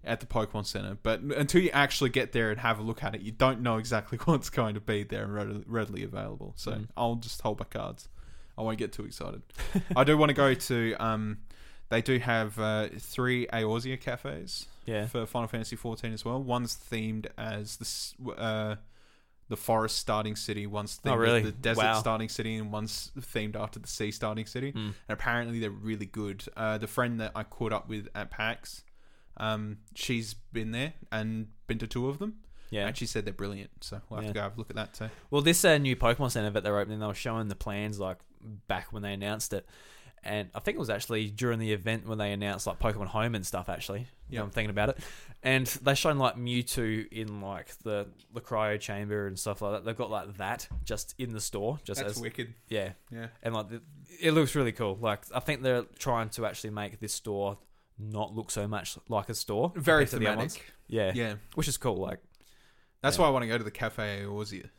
[0.06, 0.98] at the Pokemon Center.
[1.02, 3.77] But until you actually get there and have a look at it, you don't know
[3.77, 6.53] exactly what's going to be there and readily, available.
[6.56, 6.88] So Mm.
[6.95, 8.07] I'll just hold my cards.
[8.57, 9.41] I won't get too excited.
[9.95, 10.95] I do want to go to.
[10.99, 11.40] Um,
[11.90, 15.07] they do have uh, three Eorzea cafes Yeah.
[15.07, 16.41] for Final Fantasy XIV as well.
[16.41, 18.76] One's themed as the uh,
[19.48, 20.65] the forest starting city.
[20.65, 21.40] One's themed Oh, really?
[21.41, 21.99] as the desert Wow.
[21.99, 24.72] starting city, and one's themed after the sea starting city.
[24.72, 24.77] Mm.
[24.86, 26.44] And apparently, they're really good.
[26.57, 28.84] Uh, the friend that I caught up with at PAX,
[29.38, 32.36] um, she's been there and been to two of them.
[32.72, 32.88] Yeah.
[32.88, 33.70] and she said they're brilliant.
[33.82, 34.30] So we'll have Yeah.
[34.30, 35.10] to go have a look at that too.
[35.30, 38.18] Well, this uh, new Pokemon Center that they're opening, they were showing the plans like
[38.68, 39.66] back when they announced it,
[40.24, 43.36] and I think it was actually during the event when they announced like Pokemon Home
[43.36, 43.70] and stuff.
[43.70, 44.44] Actually, yeah, Yeah.
[44.44, 44.98] I'm thinking about it,
[45.44, 49.86] and they shown like Mewtwo in like the the cryo chamber and stuff like that.
[49.86, 52.56] They've got like that just in the store, just That's as wicked.
[52.68, 53.28] yeah, Yeah.
[53.44, 53.82] and like the,
[54.20, 54.98] it looks really cool.
[54.99, 57.57] Like I think they're trying to actually make this store
[57.97, 60.53] not look so much like a store, Very to the other ones.
[60.55, 60.73] thematic.
[60.88, 61.35] Yeah, Yeah.
[61.55, 61.95] which is cool.
[61.97, 62.19] Like
[63.01, 63.23] That's Yeah.
[63.23, 64.69] why I want to go to the Cafe Eorzea.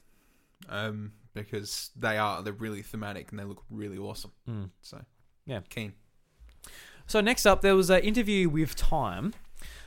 [0.68, 4.32] Um, because they are they're really thematic and they look really awesome.
[4.48, 4.70] Mm.
[4.80, 5.05] So
[5.47, 5.60] Yeah.
[5.68, 5.94] keen.
[7.06, 9.32] So next up, there was an interview with Time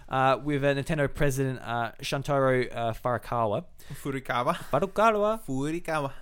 [0.08, 3.66] uh, with uh, Nintendo president uh, Shuntaro uh, Furukawa.
[3.94, 4.56] Furukawa.
[4.72, 5.42] Furukawa.
[5.46, 6.14] Furukawa.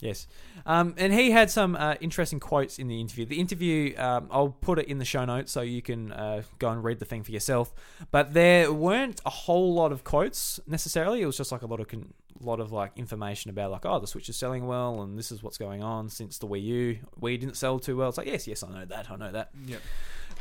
[0.00, 0.26] Yes.
[0.66, 3.24] Um, and he had some uh, interesting quotes in the interview.
[3.24, 6.68] The interview, um, I'll put it in the show notes so you can uh, go
[6.68, 7.72] and read the thing for yourself.
[8.10, 11.22] But there weren't a whole lot of quotes necessarily.
[11.22, 13.98] It was just like a lot of con- lot of like information about like, oh,
[13.98, 16.98] the Switch is selling well, and this is what's going on since the Wii U.
[17.20, 18.10] Wii didn't sell too well.
[18.10, 19.10] It's like, yes, yes, I know that.
[19.10, 19.50] I know that.
[19.66, 19.80] Yep.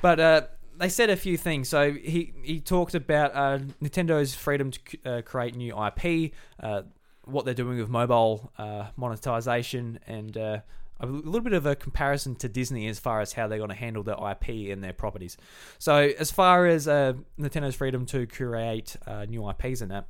[0.01, 0.41] But uh,
[0.77, 1.69] they said a few things.
[1.69, 6.83] So he he talked about uh, Nintendo's freedom to uh, create new IP, uh,
[7.25, 10.59] what they're doing with mobile uh, monetization, and uh,
[10.99, 13.75] a little bit of a comparison to Disney as far as how they're going to
[13.75, 15.37] handle their IP and their properties.
[15.77, 20.07] So as far as uh, Nintendo's freedom to create uh, new IPs and that.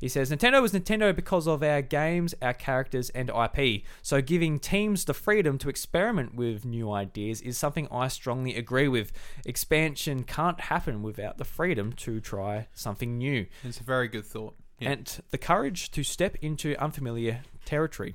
[0.00, 3.84] He says Nintendo is Nintendo because of our games, our characters, and IP.
[4.02, 8.88] So giving teams the freedom to experiment with new ideas is something I strongly agree
[8.88, 9.12] with.
[9.46, 14.56] Expansion can't happen without the freedom to try something new It's a very good thought.
[14.84, 14.90] Yeah.
[14.92, 18.14] and the courage to step into unfamiliar territory.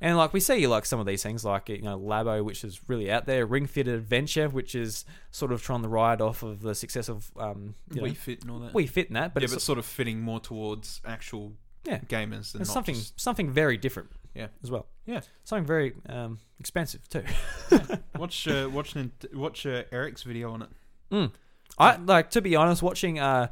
[0.00, 2.80] And like we see, like some of these things, like you know, Labo, which is
[2.88, 6.60] really out there, Ring Fit Adventure, which is sort of trying to ride off of
[6.60, 8.72] the success of um, you know, Wii Fit and all that.
[8.72, 11.52] Wii Fit and that, but yeah, it's but sort of fitting more towards actual
[11.84, 11.98] Yeah.
[12.00, 14.10] gamers than something just- something very different.
[14.34, 14.48] Yeah.
[14.64, 14.86] as well.
[15.06, 15.20] Yeah.
[15.44, 17.22] something very um, expensive too.
[18.18, 18.96] watch uh, watch
[19.34, 20.68] watch uh, Eric's video on it.
[21.12, 21.30] Mm.
[21.78, 23.48] I like to be honest, watching uh,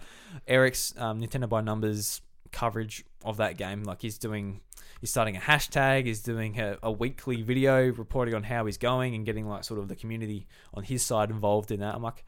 [0.49, 2.23] Eric's um, Nintendo by Numbers
[2.53, 3.85] coverage of that game.
[3.85, 4.61] Like he's doing,
[5.01, 6.07] he's starting a hashtag.
[6.07, 9.81] He's doing a, a weekly video reporting on how he's going and getting like sort
[9.81, 11.95] of the community on his side involved in that.
[11.95, 12.25] I'm like,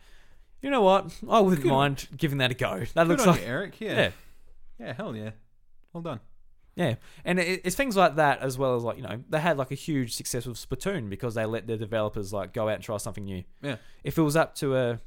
[0.60, 1.12] you know what?
[1.28, 2.84] I wouldn't Good mind giving that a go.
[2.94, 3.80] That Good looks like you, Eric.
[3.80, 3.94] Yeah.
[3.94, 4.10] yeah.
[4.78, 5.30] Yeah, hell yeah.
[5.92, 6.20] Well done.
[6.74, 6.94] Yeah,
[7.24, 9.70] and it, it's things like that as well as like you know they had like
[9.70, 12.96] a huge success with Splatoon because they let their developers like go out and try
[12.96, 13.44] something new.
[13.60, 13.76] Yeah.
[14.04, 15.00] If it was up to a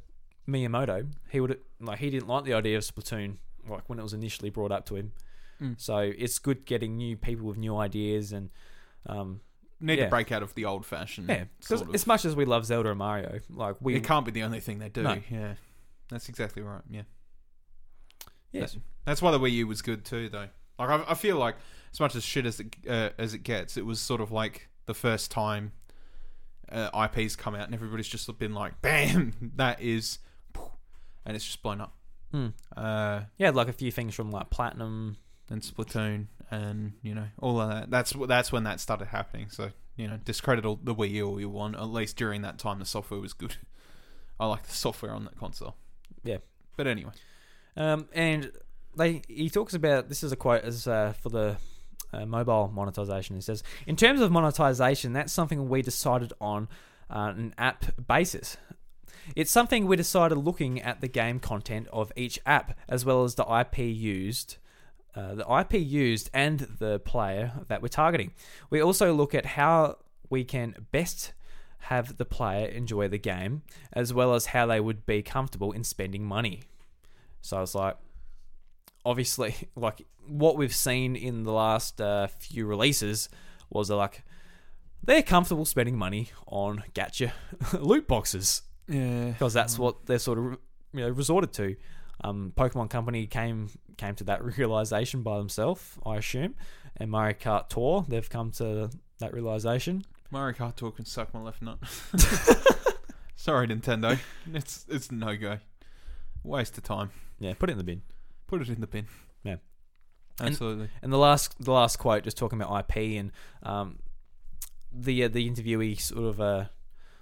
[0.48, 3.38] Miyamoto, he would like he didn't like the idea of Splatoon
[3.68, 5.12] like when it was initially brought up to him.
[5.62, 5.80] Mm.
[5.80, 8.50] So it's good getting new people with new ideas and
[9.06, 9.42] um
[9.82, 10.06] Need yeah.
[10.06, 11.28] to break out of the old fashioned.
[11.28, 11.96] Yeah, because sort of.
[11.96, 14.62] as much as we love Zelda and Mario, like we it can't be the only
[14.62, 15.04] thing they do.
[15.04, 15.18] No.
[15.30, 15.56] Yeah,
[16.10, 16.82] that's exactly right.
[16.90, 17.02] Yeah.
[18.52, 18.74] Yes.
[18.74, 20.48] That- that's why the Wii U was good too, though.
[20.80, 21.56] Like I, I feel like
[21.94, 24.70] as much as shit as it uh, as it gets, it was sort of like
[24.86, 25.72] the first time
[26.72, 30.20] uh, IPs come out, and everybody's just been like, "Bam, that is,"
[31.26, 31.96] and it's just blown up.
[32.36, 32.54] Mm.
[32.76, 35.16] Uh, yeah, like a few things from like Platinum
[35.50, 37.90] and Splatoon, and you know all of that.
[37.90, 39.48] That's that's when that started happening.
[39.50, 41.76] So you know, discredit all the Wii U all you want.
[41.76, 43.56] At least during that time, the software was good.
[44.40, 45.78] I like the software on that console.
[46.24, 46.38] Yeah.
[46.76, 47.12] But anyway,
[47.78, 48.52] Um, and
[48.98, 51.56] they he talks about this is a quote as uh, for the
[52.12, 53.36] uh, mobile monetization.
[53.38, 56.68] He says, in terms of monetization, that's something we decided on
[57.10, 58.58] uh, an app basis.
[59.36, 63.36] It's something we decided looking at the game content of each app, as well as
[63.36, 64.58] the IP used.
[65.16, 68.34] Uh, the IP used and the player that we're targeting.
[68.70, 69.98] We also look at how
[70.30, 71.34] we can best
[71.80, 73.62] have the player enjoy the game,
[73.94, 76.64] as well as how they would be comfortable in spending money.
[77.42, 77.96] So I was like,
[79.06, 83.30] obviously, like what we've seen in the last uh, few releases
[83.70, 84.24] was like
[85.04, 87.32] they're comfortable spending money on gacha
[87.80, 89.32] loot boxes Yeah.
[89.32, 90.58] because that's what they're sort of
[90.94, 91.76] you know resorted to.
[92.24, 96.56] Um, Pokemon Company came came to that realization by themselves, I assume,
[96.98, 98.90] and Mario Kart Tour they've come to
[99.20, 100.04] that realization.
[100.32, 101.78] Mario Kart Tour can suck my left nut.
[103.36, 104.18] Sorry, Nintendo.
[104.54, 105.60] It's it's no go.
[106.44, 107.12] Waste of time.
[107.40, 108.02] Yeah, put it in the bin.
[108.48, 109.08] Put it in the bin.
[109.44, 109.58] Yeah.
[110.40, 110.90] Absolutely.
[111.02, 113.32] And the last the last quote, just talking about IP and
[113.64, 114.00] um,
[114.92, 116.66] the uh, the interviewee sort of uh,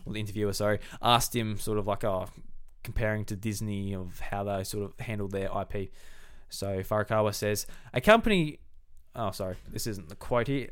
[0.05, 2.27] well, the interviewer, sorry, asked him sort of like, oh,
[2.83, 5.91] comparing to Disney of how they sort of handled their IP.
[6.49, 8.59] So Furukawa says, a company.
[9.15, 10.67] Oh, sorry, this isn't the quote here.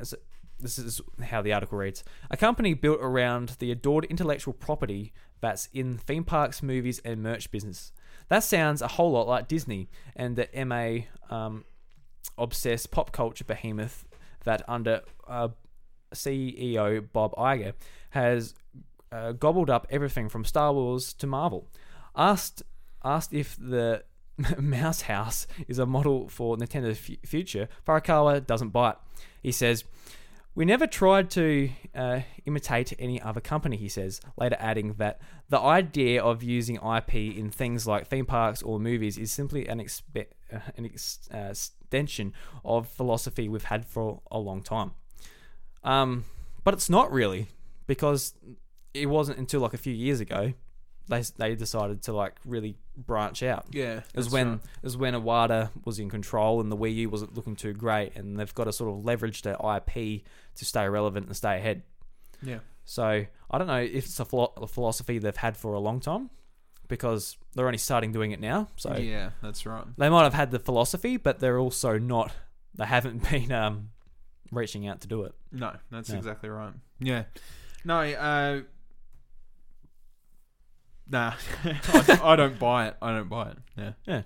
[0.60, 5.70] This is how the article reads: A company built around the adored intellectual property that's
[5.74, 7.92] in theme parks, movies, and merch business.
[8.30, 11.66] That sounds a whole lot like Disney and the MA um,
[12.38, 14.06] obsessed pop culture behemoth
[14.44, 15.50] that under uh,
[16.14, 17.74] CEO Bob Iger
[18.12, 18.54] has
[19.12, 21.68] uh, gobbled up everything from Star Wars to Marvel.
[22.16, 22.64] Asked
[23.04, 24.04] asked if the
[24.60, 28.96] Mouse House is a model for Nintendo's f- future, Furukawa doesn't bite.
[29.42, 29.84] He says,
[30.56, 35.20] "We never tried to uh, imitate any other company." He says, later adding that
[35.50, 39.80] the idea of using IP in things like theme parks or movies is simply an,
[39.80, 41.54] expe- uh, an ex- uh,
[41.92, 42.34] extension
[42.64, 44.92] of philosophy we've had for a long time.
[45.84, 46.26] Um,
[46.64, 47.48] but it's not really
[47.88, 48.34] because
[48.94, 50.54] it wasn't until like a few years ago
[51.12, 53.66] they they decided to like really branch out.
[53.72, 54.60] Yeah, it was when right.
[54.60, 58.16] it was when Iwata was in control and the Wii U wasn't looking too great,
[58.16, 60.24] and they've got to sort of leverage their IP
[60.56, 61.84] to stay relevant and stay ahead.
[62.42, 62.60] Yeah.
[62.86, 66.30] So I don't know if it's a, a philosophy they've had for a long time
[66.88, 68.68] because they're only starting doing it now.
[68.76, 69.86] So Yeah, that's right.
[69.98, 72.32] They might have had the philosophy, but they're also not.
[72.76, 73.90] They haven't been um,
[74.52, 75.34] reaching out to do it.
[75.52, 76.74] No, that's exactly right.
[77.00, 77.24] Yeah.
[77.84, 78.62] No, uh
[81.12, 81.34] Nah.
[81.64, 82.98] I, don't, I don't buy it.
[83.02, 83.58] I don't buy it.
[83.78, 83.92] Yeah.
[84.08, 84.22] Yeah.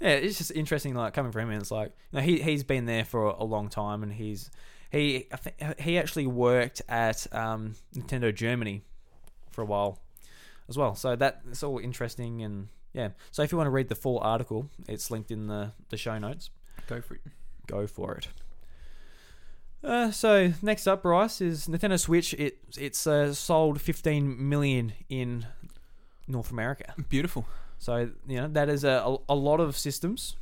[0.00, 1.60] Yeah, it's just interesting, like coming from him.
[1.60, 4.50] It's like you know, he he's been there for a long time, and he's
[4.90, 8.82] he I think he actually worked at um, Nintendo Germany
[9.50, 10.00] for a while
[10.68, 10.94] as well.
[10.94, 13.10] So that it's all interesting, and yeah.
[13.30, 16.18] So if you want to read the full article, it's linked in the the show
[16.18, 16.50] notes.
[16.86, 17.22] Go for it.
[17.66, 18.28] Go for it.
[19.82, 22.34] Uh, so next up, Bryce is Nintendo Switch.
[22.34, 25.46] It it's uh, sold 15 million in
[26.26, 26.94] North America.
[27.08, 27.46] Beautiful.
[27.78, 30.36] So you know that is a a, a lot of systems.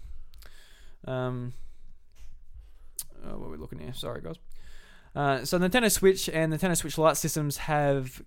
[1.06, 1.52] Um,
[3.24, 3.92] uh, what are we looking here?
[3.94, 4.36] Sorry, guys.
[5.14, 8.22] Uh, so Nintendo Switch and Nintendo Switch Lite systems have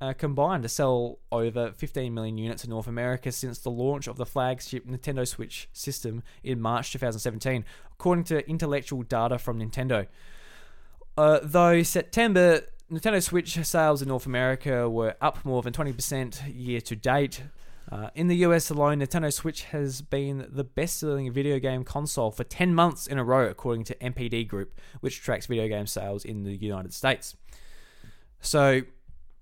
[0.00, 4.16] uh, combined to sell over 15 million units in North America since the launch of
[4.16, 10.06] the flagship Nintendo Switch system in March 2017, according to intellectual data from Nintendo.
[11.16, 12.62] Uh, though September
[12.92, 17.42] Nintendo Switch sales in North America were up more than 20% year to date.
[17.90, 22.30] Uh, in the US alone, Nintendo Switch has been the best selling video game console
[22.30, 26.24] for 10 months in a row, according to NPD Group, which tracks video game sales
[26.24, 27.34] in the United States.
[28.40, 28.82] So,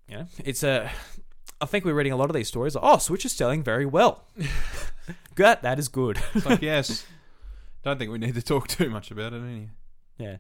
[0.09, 0.91] you know, it's a.
[1.61, 2.75] I think we're reading a lot of these stories.
[2.75, 4.25] Like, oh, Switch is selling very well.
[5.35, 6.19] good, that is good.
[6.45, 7.05] Like yes.
[7.83, 9.71] Don't think we need to talk too much about it anyway.
[10.19, 10.37] Yeah.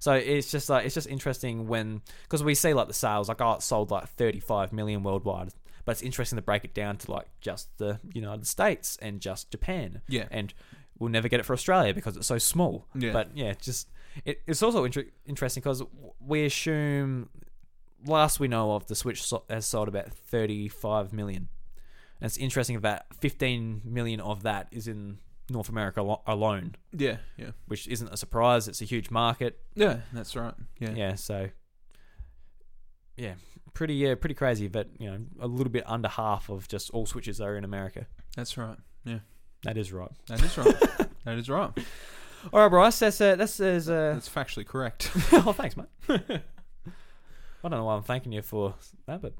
[0.00, 3.40] So it's just like it's just interesting when because we see like the sales like
[3.40, 5.50] oh it sold like 35 million worldwide,
[5.84, 9.50] but it's interesting to break it down to like just the United States and just
[9.50, 10.00] Japan.
[10.08, 10.26] Yeah.
[10.30, 10.52] And
[10.98, 12.86] we'll never get it for Australia because it's so small.
[12.94, 13.12] Yeah.
[13.12, 13.88] But yeah, just
[14.24, 15.82] it, it's also inter- interesting because
[16.18, 17.28] we assume
[18.06, 21.48] last we know of the Switch so- has sold about 35 million.
[22.20, 25.18] And it's interesting that 15 million of that is in
[25.50, 26.74] North America alo- alone.
[26.96, 27.50] Yeah, yeah.
[27.66, 28.68] Which isn't a surprise.
[28.68, 29.58] It's a huge market.
[29.74, 30.54] Yeah, that's right.
[30.78, 30.90] Yeah.
[30.92, 31.48] Yeah, so
[33.16, 33.34] yeah,
[33.74, 37.06] pretty yeah, pretty crazy, but you know, a little bit under half of just all
[37.06, 38.06] switches are in America.
[38.36, 38.76] That's right.
[39.04, 39.18] Yeah.
[39.64, 40.10] That is right.
[40.28, 40.80] That is right.
[41.24, 41.70] that is right.
[42.52, 42.98] All right, Bryce.
[42.98, 45.10] That's uh, that's uh, That's factually correct.
[45.32, 45.86] oh, thanks, mate.
[46.08, 48.74] I don't know why I'm thanking you for
[49.06, 49.34] that, but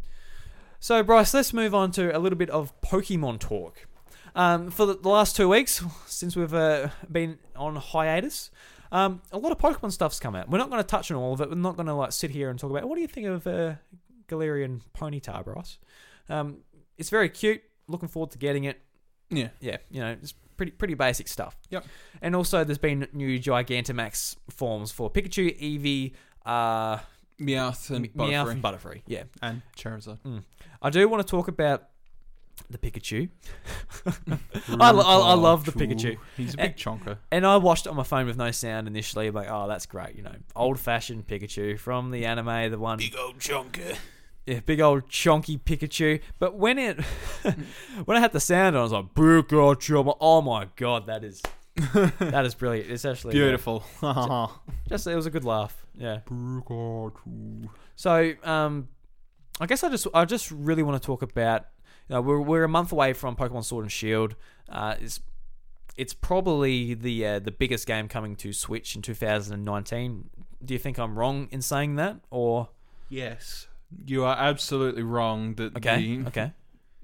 [0.78, 3.86] so Bryce, let's move on to a little bit of Pokemon talk.
[4.34, 8.50] Um, for the, the last two weeks, since we've uh, been on hiatus,
[8.92, 10.48] Um, a lot of Pokemon stuff's come out.
[10.50, 11.48] We're not going to touch on all of it.
[11.48, 13.46] We're not going to like sit here and talk about what do you think of
[13.46, 13.74] uh,
[14.28, 15.78] Galarian Ponyta, Bryce?
[16.28, 16.58] Um,
[16.98, 17.62] it's very cute.
[17.86, 18.80] Looking forward to getting it.
[19.30, 19.48] Yeah.
[19.60, 21.56] Yeah, you know, it's pretty pretty basic stuff.
[21.70, 21.84] Yep.
[22.20, 26.12] And also, there's been new Gigantamax forms for Pikachu, Eevee,
[26.44, 26.98] uh,
[27.40, 28.50] Meowth and Meowth Butterfree.
[28.50, 29.02] and Butterfree.
[29.06, 29.22] Yeah.
[29.40, 30.18] And Charizard.
[30.26, 30.42] Mm.
[30.82, 31.84] I do want to talk about
[32.68, 33.28] the Pikachu.
[34.80, 36.18] I, lo- I, I love the Pikachu.
[36.36, 37.18] He's a And- big chonker.
[37.30, 39.26] And I watched it on my phone with no sound initially.
[39.28, 40.14] I'm like, oh, that's great.
[40.16, 42.98] You know, old fashioned Pikachu from the anime, the one.
[42.98, 43.96] Big old chonker.
[44.46, 46.20] Yeah, big old chonky Pikachu.
[46.38, 47.00] But when it,
[48.04, 50.00] when I had the sound on, I was like, Pikachu.
[50.00, 51.42] I'm Oh my god, that is,
[52.18, 52.90] that is brilliant.
[52.90, 53.84] It's actually uh, Beautiful.
[54.88, 55.86] just it was a good laugh.
[55.94, 56.20] Yeah.
[57.96, 58.88] So, um,
[59.60, 61.66] I guess I just I just really want to talk about.
[62.10, 64.34] Know, we're we're a month away from Pokemon Sword and Shield.
[64.68, 65.20] Uh, it's
[65.96, 70.30] it's probably the uh, the biggest game coming to Switch in 2019.
[70.64, 72.68] Do you think I'm wrong in saying that, or
[73.08, 73.66] Yes.
[74.06, 76.52] You are absolutely wrong that Okay, the, okay.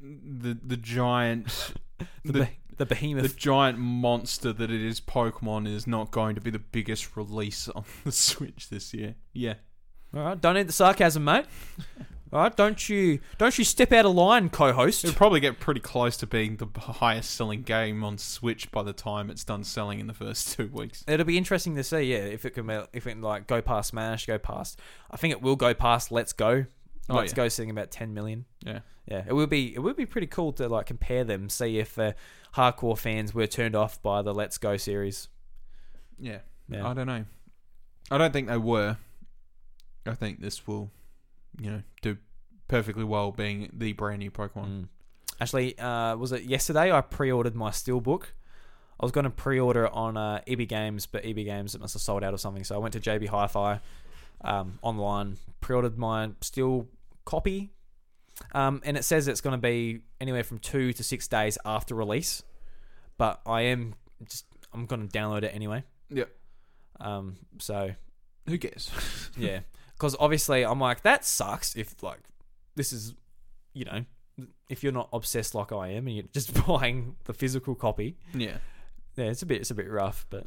[0.00, 1.72] the the giant
[2.24, 3.22] The the, the behemoth.
[3.22, 7.68] the giant monster that it is Pokemon is not going to be the biggest release
[7.68, 9.14] on the Switch this year.
[9.32, 9.54] Yeah.
[10.14, 10.40] all right?
[10.40, 11.46] Don't need the sarcasm, mate.
[12.32, 15.04] All right, don't you don't you step out of line, co-host.
[15.04, 18.92] It'll probably get pretty close to being the highest selling game on Switch by the
[18.92, 21.04] time it's done selling in the first two weeks.
[21.06, 23.90] It'll be interesting to see, yeah, if it can, if it can like go past
[23.90, 24.80] Smash, go past.
[25.10, 26.66] I think it will go past Let's Go.
[27.08, 27.36] Oh, Let's yeah.
[27.36, 28.44] Go sitting about ten million.
[28.64, 28.80] Yeah.
[29.06, 29.22] yeah.
[29.26, 32.12] It would be it would be pretty cool to like compare them, see if uh,
[32.54, 35.28] hardcore fans were turned off by the Let's Go series.
[36.18, 36.38] Yeah.
[36.68, 36.88] Yeah.
[36.88, 37.24] I don't know.
[38.10, 38.96] I don't think they were.
[40.04, 40.90] I think this will,
[41.60, 42.16] you know, do
[42.68, 44.66] perfectly well being the brand new Pokemon.
[44.66, 44.88] Mm.
[45.40, 46.90] Actually, uh, was it yesterday?
[46.92, 48.24] I pre-ordered my Steelbook.
[48.98, 51.94] I was going to pre-order it on uh, EB Games, but EB Games it must
[51.94, 52.64] have sold out or something.
[52.64, 53.80] So I went to JB Hi-Fi
[54.42, 56.88] um, online, pre-ordered my Steel
[57.26, 57.72] copy,
[58.52, 61.94] um, and it says it's going to be anywhere from two to six days after
[61.94, 62.42] release.
[63.18, 63.94] But I am
[64.28, 65.84] just I'm going to download it anyway.
[66.10, 66.30] Yep.
[67.00, 67.90] Um, so
[68.48, 68.90] Who cares?
[69.36, 69.60] yeah,
[69.96, 71.74] because obviously I'm like that sucks.
[71.76, 72.20] If like
[72.74, 73.14] this is,
[73.72, 74.04] you know,
[74.68, 78.58] if you're not obsessed like I am and you're just buying the physical copy, Yeah.
[79.16, 80.46] yeah, it's a bit it's a bit rough, but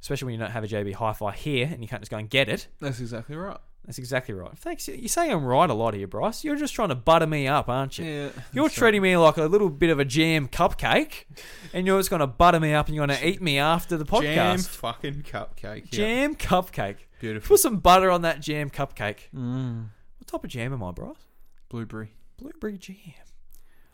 [0.00, 2.28] especially when you don't have a JB Hi-Fi here and you can't just go and
[2.30, 2.68] get it.
[2.80, 3.58] That's exactly right.
[3.86, 4.50] That's exactly right.
[4.58, 4.88] Thanks.
[4.88, 6.42] You say I'm right a lot here, Bryce.
[6.42, 8.04] You're just trying to butter me up, aren't you?
[8.04, 8.28] Yeah.
[8.52, 11.24] You're treating me like a little bit of a jam cupcake,
[11.72, 13.96] and you're just going to butter me up and you're going to eat me after
[13.96, 14.34] the podcast.
[14.34, 15.84] Jam fucking cupcake.
[15.92, 15.98] Yeah.
[15.98, 16.96] Jam cupcake.
[17.20, 17.54] Beautiful.
[17.54, 19.30] Put some butter on that jam cupcake.
[19.34, 19.86] Mm.
[20.18, 21.16] What type of jam am I, Bryce?
[21.68, 22.12] Blueberry.
[22.36, 22.96] Blueberry jam.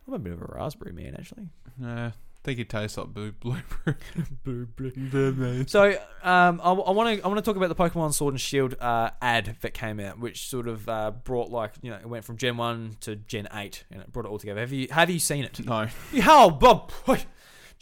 [0.06, 1.48] I'm a bit of a raspberry man, actually.
[1.82, 2.12] Uh, I
[2.44, 3.96] think it tastes like blue blueberry.
[4.44, 5.64] Blueberry.
[5.68, 5.90] So,
[6.24, 9.10] um, I want to I want to talk about the Pokemon Sword and Shield uh,
[9.22, 12.36] ad that came out, which sort of uh, brought like you know it went from
[12.36, 14.58] Gen One to Gen Eight, and it brought it all together.
[14.60, 15.64] Have you have you seen it?
[15.64, 15.86] No.
[16.20, 16.90] How, Bob?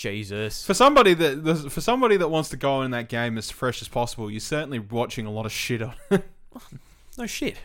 [0.01, 0.65] Jesus.
[0.65, 3.89] For somebody that for somebody that wants to go in that game as fresh as
[3.89, 5.95] possible, you're certainly watching a lot of shit on.
[7.19, 7.57] No shit.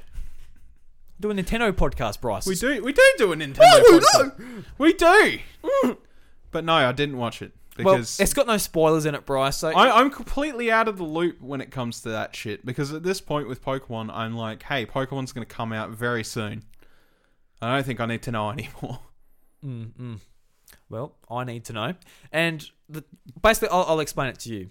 [1.20, 2.46] Do a Nintendo podcast, Bryce.
[2.46, 4.64] we do we do do a Nintendo podcast.
[4.78, 5.40] We do.
[6.52, 9.58] But no, I didn't watch it Well, because it's got no spoilers in it, Bryce.
[9.58, 12.66] So I, I'm completely out of the loop when it comes to that shit.
[12.66, 16.24] Because at this point with Pokemon, I'm like, hey, Pokemon's going to come out very
[16.24, 16.64] soon.
[17.62, 19.00] I don't think I need to know anymore.
[19.66, 20.20] Mm, mm.
[20.96, 21.94] Well, I need to know.
[22.32, 23.04] And the,
[23.42, 24.70] basically, I'll, I'll explain it to you.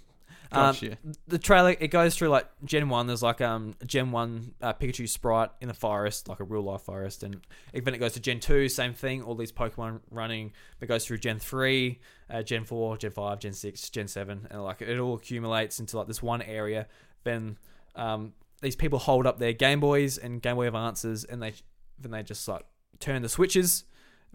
[0.53, 0.99] Um, Gotcha.
[1.27, 3.07] the trailer it goes through like Gen One.
[3.07, 6.83] There's like um Gen One uh, Pikachu sprite in the forest, like a real life
[6.83, 7.41] forest, and
[7.73, 9.23] then it goes to Gen Two, same thing.
[9.23, 10.53] All these Pokemon running.
[10.81, 11.99] It goes through Gen Three,
[12.31, 15.97] uh, Gen Four, Gen Five, Gen Six, Gen Seven, and like it all accumulates into
[15.97, 16.87] like this one area.
[17.25, 17.59] Then
[17.97, 21.55] um these people hold up their Game Boys and Game Boy Advances, and they
[21.99, 22.65] then they just like
[23.01, 23.85] turn the switches.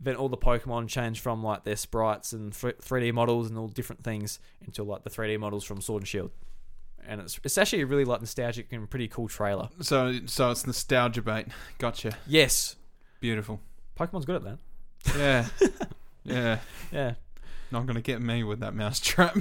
[0.01, 3.67] Then all the Pokemon change from like their sprites and three D models and all
[3.67, 6.31] different things into like the three D models from Sword and Shield.
[7.05, 9.69] And it's it's actually a really like nostalgic and pretty cool trailer.
[9.81, 11.47] So so it's nostalgia bait.
[11.79, 12.17] Gotcha.
[12.27, 12.75] Yes,
[13.19, 13.59] Beautiful.
[13.99, 14.57] Pokemon's good at that.
[15.17, 15.47] Yeah.
[16.23, 16.59] yeah.
[16.91, 17.13] Yeah.
[17.71, 19.37] Not going to get me with that mouse trap.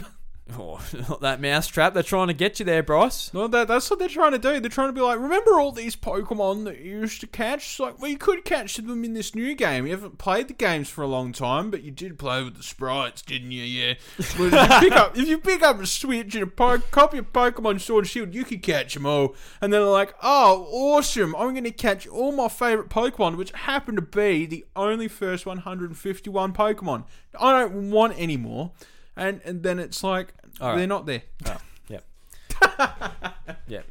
[0.59, 1.95] Oh, not that mouse trap.
[1.95, 3.33] They're trying to get you there, Bryce.
[3.35, 4.61] No, that that's what they're trying to do.
[4.61, 7.59] They're trying to be like, remember all these Pokemon that you used to catch?
[7.59, 9.87] It's like, well, you could catch them in this new game.
[9.87, 12.63] You haven't played the games for a long time, but you did play with the
[12.63, 13.63] sprites, didn't you?
[13.63, 13.95] Yeah.
[14.39, 17.19] Well, if, you pick up, if you pick up a Switch and a po- copy
[17.19, 19.35] of Pokemon Sword and Shield, you could catch them all.
[19.61, 21.37] And then they're like, oh, awesome!
[21.37, 25.47] I'm going to catch all my favorite Pokemon, which happen to be the only first
[25.47, 27.05] 151 Pokemon.
[27.39, 28.73] I don't want any more.
[29.19, 30.77] And and then it's like All right.
[30.79, 31.23] they're not there.
[31.47, 31.57] Oh,
[31.89, 32.05] yep.
[33.67, 33.81] yeah.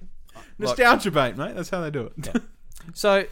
[0.60, 1.56] Like- Nostalgia bait, mate.
[1.56, 2.14] That's how they do it.
[2.26, 2.42] Yeah.
[2.96, 3.26] So,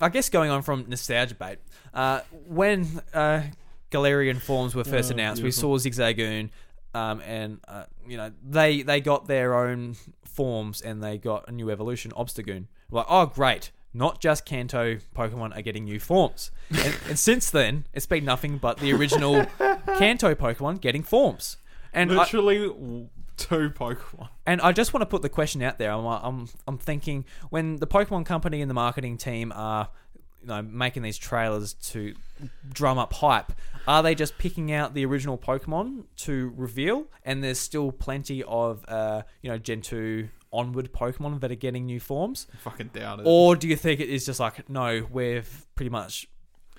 [0.00, 1.58] I guess going on from nostalgia bait,
[1.92, 3.42] uh, when uh,
[3.90, 6.50] Galarian forms were first Oh, announced, we saw Zigzagoon,
[6.94, 11.52] um, and uh, you know they they got their own forms and they got a
[11.52, 12.66] new evolution, Obstagoon.
[12.90, 17.86] Like, oh great, not just Kanto Pokemon are getting new forms, and, and since then
[17.92, 19.46] it's been nothing but the original
[19.98, 21.56] Kanto Pokemon getting forms.
[21.92, 24.28] And Literally w- two Pokemon.
[24.46, 25.90] and I just want to put the question out there.
[25.92, 29.88] I'm, I'm, I'm thinking when the Pokemon Company and the marketing team are,
[30.42, 32.14] you know, making these trailers to
[32.72, 33.52] drum up hype,
[33.88, 37.06] are they just picking out the original Pokemon to reveal?
[37.24, 41.86] And there's still plenty of, uh, you know, Gen two onward Pokemon that are getting
[41.86, 42.46] new forms.
[42.58, 43.22] Fucking doubt it.
[43.26, 45.44] Or do you think it is just like no, we're
[45.74, 46.28] pretty much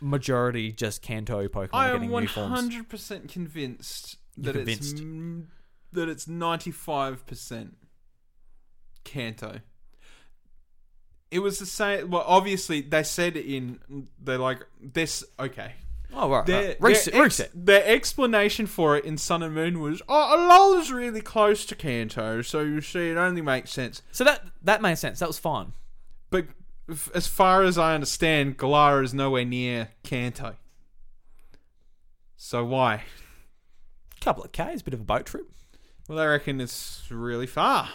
[0.01, 2.53] majority just Kanto Pokemon I am getting new forms?
[2.53, 5.03] hundred percent convinced You're that it's convinced.
[5.03, 5.45] mm,
[5.93, 7.75] that it's ninety five percent
[9.03, 9.59] Kanto.
[11.29, 12.09] It was the same.
[12.11, 15.23] Well, obviously they said in they're like this.
[15.39, 15.73] Okay,
[16.13, 16.79] Oh right, their, right.
[16.79, 17.51] their Reset, ex- reset.
[17.53, 22.41] their explanation for it in Sun and Moon was, "Oh, Alola's really close to Kanto,
[22.41, 25.19] so you see, it only makes sense." So that that made sense.
[25.19, 25.73] That was fine.
[26.29, 26.47] But
[26.89, 30.55] f- as far as I understand, Galara is nowhere near Kanto.
[32.35, 33.03] So why?
[34.17, 35.49] A couple of k's, a bit of a boat trip.
[36.07, 37.89] Well, I reckon it's really far.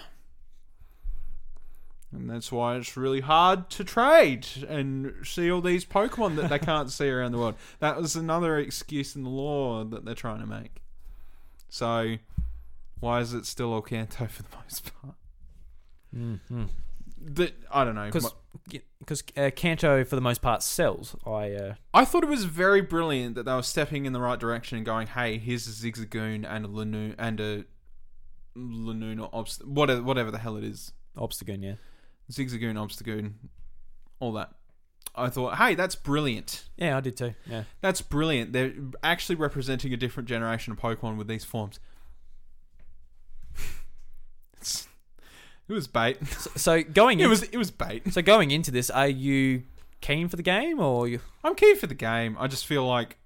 [2.12, 6.58] And that's why it's really hard to trade and see all these Pokemon that they
[6.58, 7.56] can't see around the world.
[7.80, 10.82] That was another excuse in the law that they're trying to make.
[11.68, 12.16] So,
[13.00, 15.14] why is it still all Kanto for the most part?
[16.14, 16.64] Mm-hmm.
[17.72, 18.10] I don't know.
[19.00, 21.16] because uh, Kanto for the most part sells.
[21.26, 24.38] I uh, I thought it was very brilliant that they were stepping in the right
[24.38, 27.64] direction and going, "Hey, here's a Zigzagoon and a Linoone and a
[28.56, 31.74] or Obst- whatever, whatever the hell it is, Obstagoon, yeah,
[32.30, 33.32] Zigzagoon, Obstagoon,
[34.20, 34.50] all that."
[35.14, 36.68] I thought, "Hey, that's brilliant.
[36.76, 37.34] yeah, I did too.
[37.48, 38.52] Yeah, That's brilliant.
[38.52, 41.80] They're actually representing a different generation of Pokemon with these forms."
[44.54, 44.88] It's-
[45.68, 46.18] it was bait.
[46.26, 48.12] so, so going It in, was it was bait.
[48.12, 49.62] so going into this, are you
[50.00, 51.20] keen for the game or you?
[51.42, 52.36] I'm keen for the game.
[52.38, 53.16] I just feel like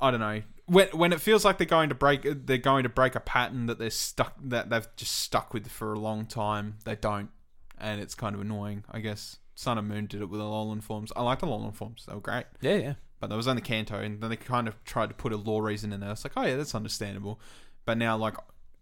[0.00, 2.88] I don't know when when it feels like they're going to break they're going to
[2.88, 6.76] break a pattern that they're stuck that they've just stuck with for a long time.
[6.84, 7.30] They don't,
[7.78, 8.84] and it's kind of annoying.
[8.90, 11.12] I guess Sun and Moon did it with the Alolan forms.
[11.16, 12.44] I like the Alolan forms; they were great.
[12.60, 12.94] Yeah, yeah.
[13.20, 15.60] But there was only Kanto, and then they kind of tried to put a law
[15.60, 16.12] reason in there.
[16.12, 17.40] It's like, oh yeah, that's understandable.
[17.84, 18.34] But now, like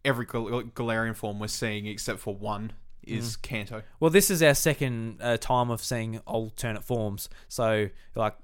[0.05, 2.73] every Gal- Galarian form we're seeing, except for one,
[3.07, 3.83] is Kanto.
[4.01, 8.35] Well, this is our second uh, time of seeing alternate forms, so like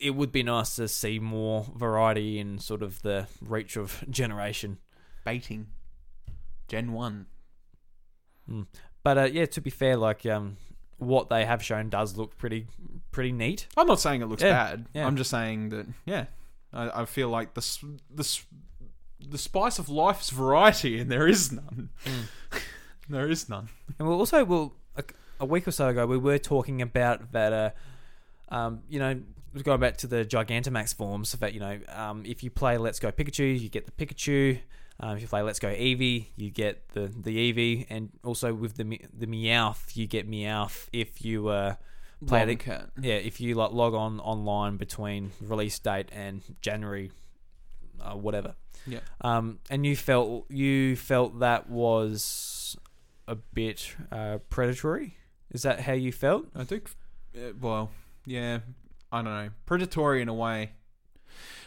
[0.00, 4.78] it would be nice to see more variety in sort of the reach of generation.
[5.24, 5.66] Baiting,
[6.68, 7.26] Gen One.
[9.02, 10.56] But uh, yeah, to be fair, like um,
[10.96, 12.66] what they have shown does look pretty
[13.10, 13.66] pretty neat.
[13.76, 14.86] I'm not saying it looks Yeah, bad.
[14.94, 15.06] yeah.
[15.06, 16.26] I'm just saying that yeah,
[16.72, 17.60] I, I feel like the
[18.14, 18.38] the
[19.20, 21.90] the spice of life's variety, and there is none.
[22.06, 22.58] Hmm.
[23.10, 23.68] there is none.
[23.98, 25.04] And we'll also, well, a,
[25.40, 27.70] a week or so ago, we were talking about that, uh,
[28.54, 29.20] um, you know,
[29.62, 33.10] going back to the Gigantamax forms, that, you know, um, if you play Let's Go
[33.10, 34.60] Pikachu, you get the Pikachu.
[35.00, 37.86] Um, if you play Let's Go Eevee, you get the, the Eevee.
[37.88, 41.76] And also with the the Meowth, you get Meowth if you uh,
[42.26, 42.58] play it.
[42.58, 42.90] Longcat.
[43.00, 47.12] Yeah, if you like log on online between release date and January,
[48.00, 48.54] uh, whatever.
[48.86, 49.00] Yeah.
[49.20, 52.76] Um, and you felt you felt that was
[53.28, 55.16] a bit uh, predatory.
[55.50, 56.46] Is that how you felt?
[56.56, 56.90] I think.
[57.36, 57.90] uh, Well,
[58.26, 58.58] yeah.
[59.10, 59.50] I don't know.
[59.66, 60.72] Predatory in a way.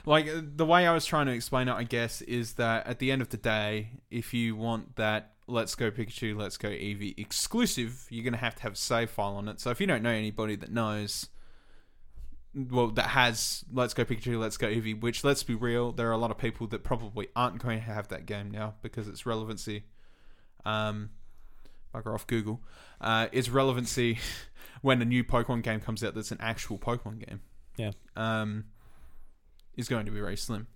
[0.05, 2.99] Like uh, the way I was trying to explain it, I guess, is that at
[2.99, 7.17] the end of the day, if you want that Let's Go Pikachu, Let's Go Eevee
[7.17, 9.59] exclusive, you're gonna have to have a save file on it.
[9.59, 11.27] So if you don't know anybody that knows,
[12.53, 16.13] well, that has Let's Go Pikachu, Let's Go Eevee, which let's be real, there are
[16.13, 19.25] a lot of people that probably aren't going to have that game now because its
[19.25, 19.83] relevancy,
[20.65, 21.11] um,
[21.93, 22.61] bugger off Google,
[22.99, 24.19] uh, its relevancy
[24.81, 27.41] when a new Pokemon game comes out that's an actual Pokemon game
[27.77, 27.91] Yeah.
[28.15, 28.65] um,
[29.77, 30.67] is going to be very slim.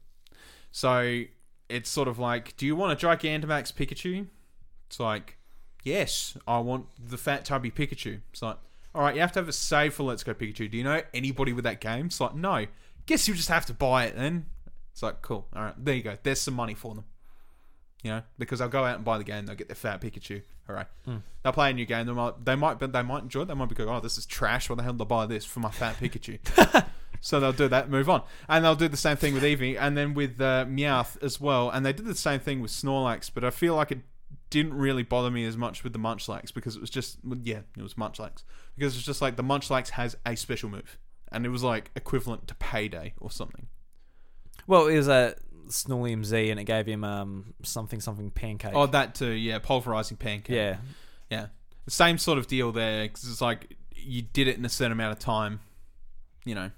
[0.71, 1.23] So
[1.69, 4.27] it's sort of like, do you want a Gigantamax Pikachu?
[4.87, 5.37] It's like,
[5.83, 8.21] yes, I want the fat tubby Pikachu.
[8.31, 8.57] It's like,
[8.93, 10.69] all right, you have to have a save for Let's Go Pikachu.
[10.69, 12.05] Do you know anybody with that game?
[12.07, 12.65] It's like, no.
[13.07, 14.45] Guess you just have to buy it then.
[14.91, 15.47] It's like, cool.
[15.55, 16.17] All right, there you go.
[16.23, 17.05] There's some money for them.
[18.05, 19.47] You know, because they'll go out and buy the game.
[19.47, 20.43] They'll get their fat Pikachu.
[20.69, 20.85] All right,
[21.41, 22.05] they'll play a new game.
[22.05, 23.47] They might, they might, but they might enjoy it.
[23.47, 24.69] They might be going, oh, this is trash.
[24.69, 26.85] What the hell did I buy this for my fat Pikachu?
[27.25, 29.97] So they'll do that, move on, and they'll do the same thing with Eevee, and
[29.97, 31.71] then with uh, Meowth as well.
[31.71, 34.01] And they did the same thing with Snorlax, but I feel like it
[34.51, 37.81] didn't really bother me as much with the Munchlax because it was just yeah, it
[37.81, 38.43] was Munchlax
[38.75, 40.99] because it's just like the Munchlax has a special move,
[41.31, 43.65] and it was like equivalent to Payday or something.
[44.67, 45.35] Well, it was a
[45.67, 48.73] Snorlium Z, and it gave him um something something pancake.
[48.73, 49.31] Oh, that too.
[49.31, 50.55] Yeah, pulverizing pancake.
[50.55, 50.77] yeah.
[51.29, 51.47] yeah.
[51.85, 54.91] The same sort of deal there because it's like you did it in a certain
[54.91, 55.59] amount of time.
[56.45, 56.71] You know,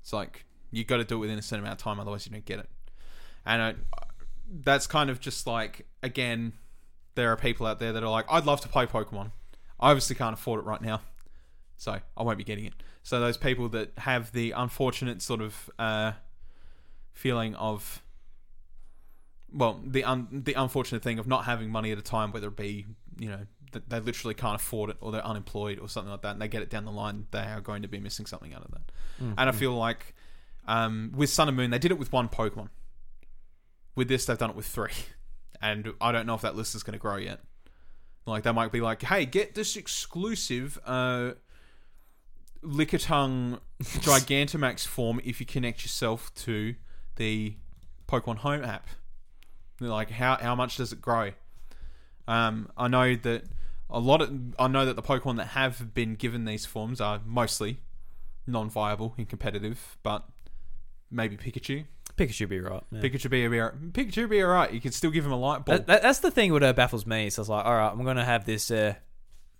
[0.00, 2.32] it's like you got to do it within a certain amount of time, otherwise you
[2.32, 2.68] don't get it.
[3.46, 3.74] And I,
[4.50, 6.52] that's kind of just like again,
[7.14, 9.32] there are people out there that are like, I'd love to play Pokemon.
[9.80, 11.00] I obviously can't afford it right now,
[11.76, 12.74] so I won't be getting it.
[13.02, 16.12] So those people that have the unfortunate sort of uh,
[17.18, 18.00] feeling of
[19.52, 22.56] well, the un- the unfortunate thing of not having money at a time, whether it
[22.56, 22.86] be
[23.18, 23.40] you know
[23.88, 26.62] they literally can't afford it or they're unemployed or something like that, and they get
[26.62, 28.92] it down the line, they are going to be missing something out of that.
[29.36, 30.14] And I feel like
[30.66, 32.68] um, with Sun and Moon, they did it with one Pokemon.
[33.94, 34.92] With this, they've done it with three,
[35.60, 37.40] and I don't know if that list is going to grow yet.
[38.26, 41.32] Like they might be like, "Hey, get this exclusive uh,
[42.62, 46.74] Lickitung Gigantamax form if you connect yourself to
[47.18, 47.54] the
[48.08, 48.88] Pokemon Home app."
[49.80, 51.32] Like, how how much does it grow?
[52.26, 53.44] Um, I know that
[53.90, 57.20] a lot of I know that the Pokemon that have been given these forms are
[57.24, 57.80] mostly
[58.46, 60.24] non-viable in competitive, but
[61.10, 61.84] maybe Pikachu.
[62.16, 62.82] Pikachu be right.
[62.90, 63.00] yeah.
[63.00, 63.92] Pikachu be alright.
[63.92, 64.72] Pikachu be alright.
[64.72, 65.76] You can still give him a light ball.
[65.76, 67.30] That, that, that's the thing that uh, baffles me.
[67.30, 68.94] So it's like, all right, I'm gonna have this uh,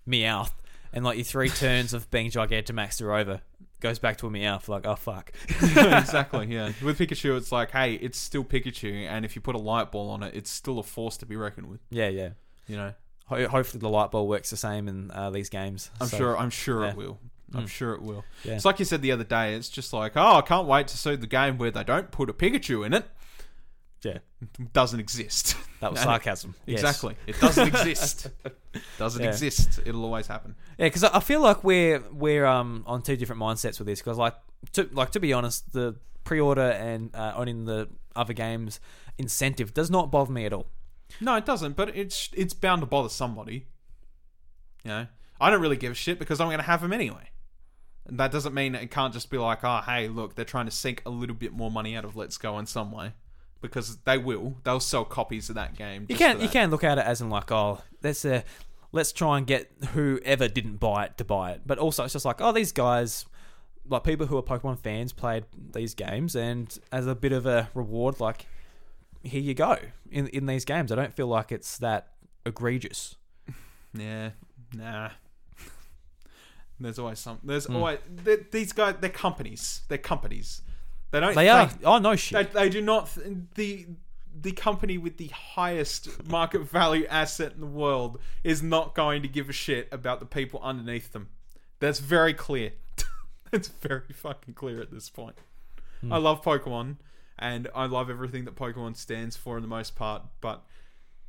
[0.07, 0.51] Meowth,
[0.91, 3.41] and like your three turns of being Gigantamax are over.
[3.81, 4.67] Goes back to a Meowth.
[4.67, 5.31] Like, oh fuck.
[5.61, 6.47] exactly.
[6.47, 6.71] Yeah.
[6.83, 10.09] With Pikachu, it's like, hey, it's still Pikachu, and if you put a light ball
[10.09, 11.79] on it, it's still a force to be reckoned with.
[11.89, 12.29] yeah, yeah.
[12.67, 12.93] You know.
[13.27, 15.91] Ho- hopefully the light ball works the same in uh, these games.
[16.01, 16.37] I'm So, sure.
[16.37, 16.89] I'm sure yeah.
[16.91, 17.19] it will.
[17.53, 17.69] I'm Mm.
[17.69, 18.25] sure it will.
[18.43, 18.53] Yeah.
[18.55, 19.55] It's like you said the other day.
[19.55, 22.29] It's just like, oh, I can't wait to see the game where they don't put
[22.29, 23.05] a Pikachu in it.
[24.03, 24.19] Yeah,
[24.73, 25.55] doesn't exist.
[25.81, 26.55] that was sarcasm.
[26.65, 26.79] Yes.
[26.81, 27.15] Exactly.
[27.27, 28.27] It doesn't exist.
[28.99, 29.29] Doesn't Yeah.
[29.29, 29.79] exist.
[29.85, 30.53] It'll always happen.
[30.77, 33.99] Yeah, because I I feel like we're we're um on two different mindsets with this.
[33.99, 34.35] Because like
[34.73, 38.79] to like to be honest, the pre-order and uh, owning the other games
[39.17, 40.67] incentive does not bother me at all.
[41.19, 41.75] No, it doesn't.
[41.75, 43.65] But it's it's bound to bother somebody.
[44.83, 45.07] You know,
[45.41, 47.31] I don't really give a shit because I'm going to have them anyway.
[48.05, 50.71] And that doesn't mean it can't just be like, oh, hey, look, they're trying to
[50.71, 53.13] sink a little bit more money out of Let's Go in some way,
[53.61, 54.55] because they will.
[54.63, 56.05] They'll sell copies of that game.
[56.09, 58.41] You can you can look at it as in like oh let's uh,
[58.91, 62.25] let's try and get whoever didn't buy it to buy it, but also it's just
[62.25, 63.25] like oh these guys
[63.87, 67.69] like people who are Pokemon fans played these games and as a bit of a
[67.73, 68.45] reward like
[69.23, 69.77] here you go
[70.11, 70.91] in in these games.
[70.91, 72.09] I don't feel like it's that
[72.45, 73.15] egregious.
[73.97, 74.29] Yeah,
[74.71, 75.09] nah.
[76.79, 77.39] There's always some.
[77.43, 77.75] There's Hmm.
[77.77, 77.99] always
[78.51, 78.95] these guys.
[79.01, 79.81] They're companies.
[79.89, 80.61] They're companies.
[81.11, 81.35] They don't.
[81.35, 82.53] They are oh no They, shit.
[82.53, 83.09] they do not.
[83.55, 83.87] The
[84.41, 89.27] the company with the highest market value asset in the world is not going to
[89.27, 91.29] give a shit about the people underneath them.
[91.79, 92.73] That's very clear.
[93.51, 95.35] That's very fucking clear at this point.
[96.01, 96.13] Hmm.
[96.13, 96.97] I love Pokemon,
[97.37, 100.63] and I love everything that Pokemon stands for in the most part, but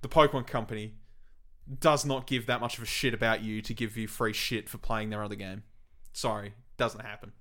[0.03, 0.95] the Pokemon company
[1.79, 4.69] does not give that much of a shit about you to give you free shit
[4.69, 5.63] for playing their other game.
[6.13, 7.33] Sorry, doesn't happen.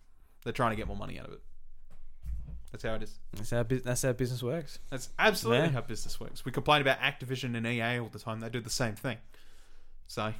[0.43, 1.41] They're trying to get more money out of it.
[2.71, 3.19] That's how it is.
[3.33, 4.79] That's how that's how business works.
[4.89, 5.71] That's absolutely Yeah.
[5.73, 6.45] how business works.
[6.45, 8.39] We complain about Activision and EA all the time.
[8.39, 9.17] They do the same thing.
[10.07, 10.33] So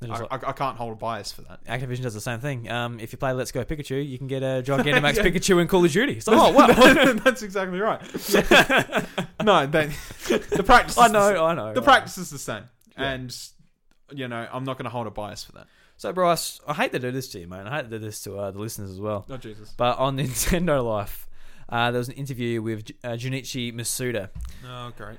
[0.00, 1.64] They're I, just I, I can't hold a bias for that.
[1.64, 2.70] Activision does the same thing.
[2.70, 5.84] Um, if you play Let's Go Pikachu, you can get a Gigantamax Pikachu in Call
[5.84, 6.14] of Duty.
[6.14, 6.66] It's like, oh wow,
[7.24, 8.00] That's exactly right.
[9.42, 9.86] no, they,
[10.28, 10.92] the practice.
[10.96, 11.42] Is I the know, same.
[11.42, 11.74] I know.
[11.74, 12.64] The I practice is the same,
[12.96, 13.36] and
[14.12, 15.66] you know I'm not going to hold a bias for that.
[15.96, 17.66] So, Bryce, I hate to do this to you, mate.
[17.66, 19.26] I hate to do this to uh, the listeners as well.
[19.28, 19.74] Oh Jesus!
[19.76, 21.27] But on Nintendo Life,
[21.68, 24.30] uh, there was an interview with uh, Junichi Masuda,
[24.66, 25.18] Oh great.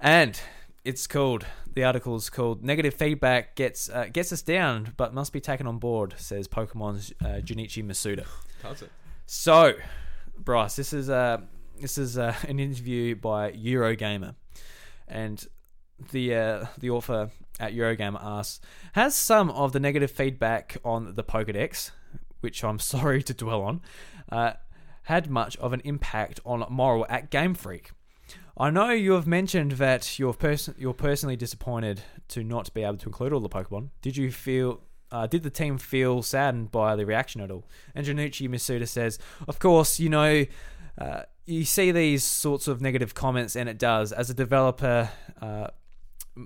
[0.00, 0.40] and
[0.84, 1.44] it's called
[1.74, 5.78] the article's called "Negative Feedback Gets uh, Gets Us Down, but Must Be Taken on
[5.78, 8.24] Board," says Pokemon's uh, Junichi Masuda.
[8.62, 8.90] Does it?
[9.26, 9.74] So,
[10.38, 11.38] Bryce, this is uh,
[11.80, 14.34] this is uh, an interview by Eurogamer,
[15.06, 15.46] and
[16.12, 18.60] the uh, the author at Eurogamer asks,
[18.92, 21.90] "Has some of the negative feedback on the Pokédex,
[22.40, 23.80] which I'm sorry to dwell on,
[24.30, 24.52] uh,
[25.08, 27.90] had much of an impact on morale at Game Freak?"
[28.56, 30.36] I know you have mentioned that you're
[30.76, 33.90] you're personally disappointed to not be able to include all the Pokemon.
[34.02, 34.80] Did you feel
[35.10, 37.64] uh, did the team feel saddened by the reaction at all?
[37.94, 40.44] And Junichi Masuda says, "Of course, you know,
[40.98, 45.08] uh, you see these sorts of negative comments, and it does, as a developer,
[45.40, 45.68] uh,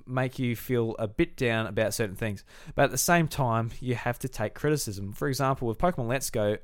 [0.06, 2.44] make you feel a bit down about certain things.
[2.74, 5.12] But at the same time, you have to take criticism.
[5.12, 6.58] For example, with Pokemon Let's Go,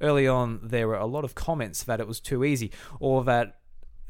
[0.00, 3.58] early on there were a lot of comments that it was too easy, or that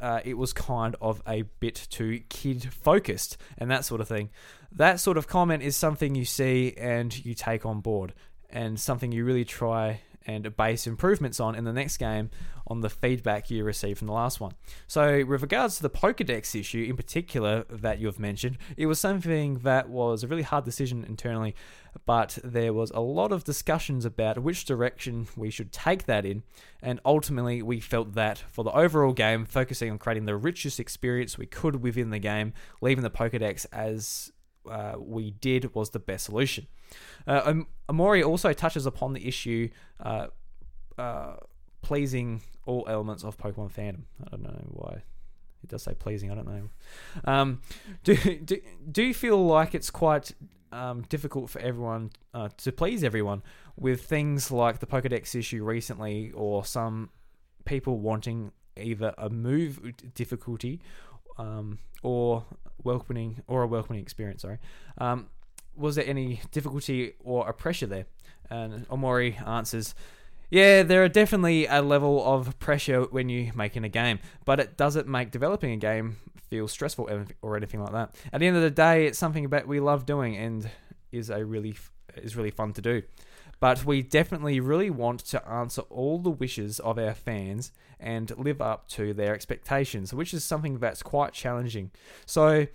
[0.01, 4.31] uh, it was kind of a bit too kid focused and that sort of thing.
[4.73, 8.15] That sort of comment is something you see and you take on board,
[8.51, 12.31] and something you really try and base improvements on in the next game
[12.67, 14.53] on the feedback you received from the last one.
[14.87, 19.59] So, with regards to the Pokedex issue in particular that you've mentioned, it was something
[19.59, 21.55] that was a really hard decision internally,
[22.07, 26.43] but there was a lot of discussions about which direction we should take that in,
[26.83, 31.37] and ultimately we felt that for the overall game, focusing on creating the richest experience
[31.37, 34.33] we could within the game, leaving the Pokedex as
[34.71, 36.67] uh, we did was the best solution.
[37.27, 37.55] Uh,
[37.89, 39.69] Omori also touches upon the issue
[40.01, 40.29] uh,
[40.99, 41.37] uh,
[41.83, 44.03] pleasing all elements of Pokemon fandom.
[44.27, 45.03] I don't know why
[45.63, 46.31] it does say pleasing.
[46.31, 46.69] I don't know.
[47.25, 47.61] Um,
[48.05, 48.61] do, do
[48.91, 50.33] do you feel like it's quite
[50.73, 53.43] um, difficult for everyone uh, to please everyone
[53.77, 57.11] with things like the Pokedex issue recently, or some
[57.65, 59.81] people wanting either a move
[60.15, 60.81] difficulty
[61.39, 62.45] um, or
[62.83, 64.43] welcoming or a welcoming experience?
[64.43, 64.59] Sorry.
[64.99, 65.29] Um,
[65.77, 68.07] was there any difficulty or a pressure there?
[68.51, 69.95] And Omori answers,
[70.51, 74.77] yeah, there are definitely a level of pressure when you making a game, but it
[74.77, 76.17] doesn't make developing a game
[76.49, 77.09] feel stressful
[77.43, 78.15] or anything like that.
[78.33, 80.71] At the end of the day, it's something that we love doing and
[81.11, 81.77] is a really
[82.17, 83.03] is really fun to do.
[83.61, 88.61] But we definitely really want to answer all the wishes of our fans and live
[88.61, 91.91] up to their expectations, which is something that's quite challenging.
[92.27, 92.67] So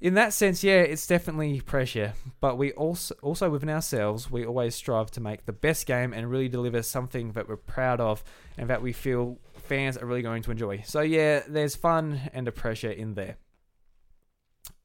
[0.00, 4.74] in that sense, yeah, it's definitely pressure, but we also also within ourselves, we always
[4.74, 8.24] strive to make the best game and really deliver something that we're proud of
[8.56, 10.82] and that we feel fans are really going to enjoy.
[10.86, 13.36] So yeah, there's fun and a pressure in there.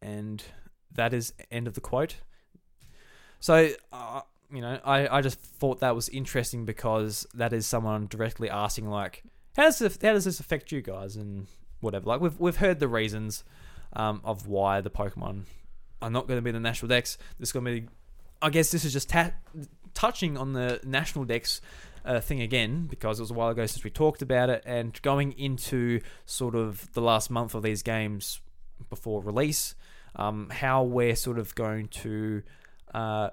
[0.02, 0.44] And
[0.92, 2.18] that is end of the quote.
[3.40, 4.22] So uh,
[4.56, 8.90] you know, I, I just thought that was interesting because that is someone directly asking
[8.90, 9.24] like,
[9.56, 11.48] how does this, how does this affect you guys and
[11.86, 12.08] whatever.
[12.08, 13.46] Like we've we've heard the reasons
[13.94, 15.44] um, of why the Pokemon
[16.02, 17.18] are not going to be the national dex.
[17.40, 17.88] This is going to be,
[18.42, 19.32] I guess, this is just ta-
[19.94, 21.62] touching on the national dex
[22.04, 25.02] uh, thing again because it was a while ago since we talked about it, and
[25.02, 28.42] going into sort of the last month of these games
[28.90, 29.76] before release,
[30.18, 32.44] um, how we're sort of going to,
[32.94, 33.30] uh,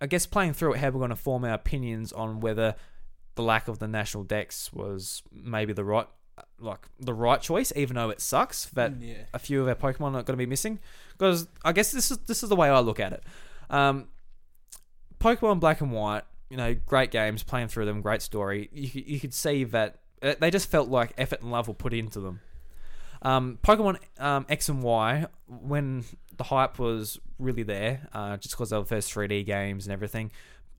[0.00, 2.74] I- guess, playing through it, how we're going to form our opinions on whether
[3.34, 6.06] the lack of the national dex was maybe the right
[6.58, 9.14] like the right choice, even though it sucks that Yeah.
[9.34, 10.78] a few of our Pokemon are going to be missing.
[11.12, 13.22] Because I guess this is this is the way I look at it.
[13.70, 14.08] Um,
[15.20, 18.68] Pokemon Black and White, you know, great games, playing through them, great story.
[18.72, 21.74] You could- you could see that uh, they just felt like effort and love were
[21.74, 22.40] put into them.
[23.22, 26.04] Um, Pokemon um, X and Y, when
[26.36, 29.92] the hype was really there, uh, just because they were the first 3D games and
[29.92, 30.30] everything,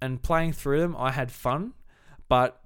[0.01, 1.73] and playing through them, I had fun,
[2.27, 2.61] but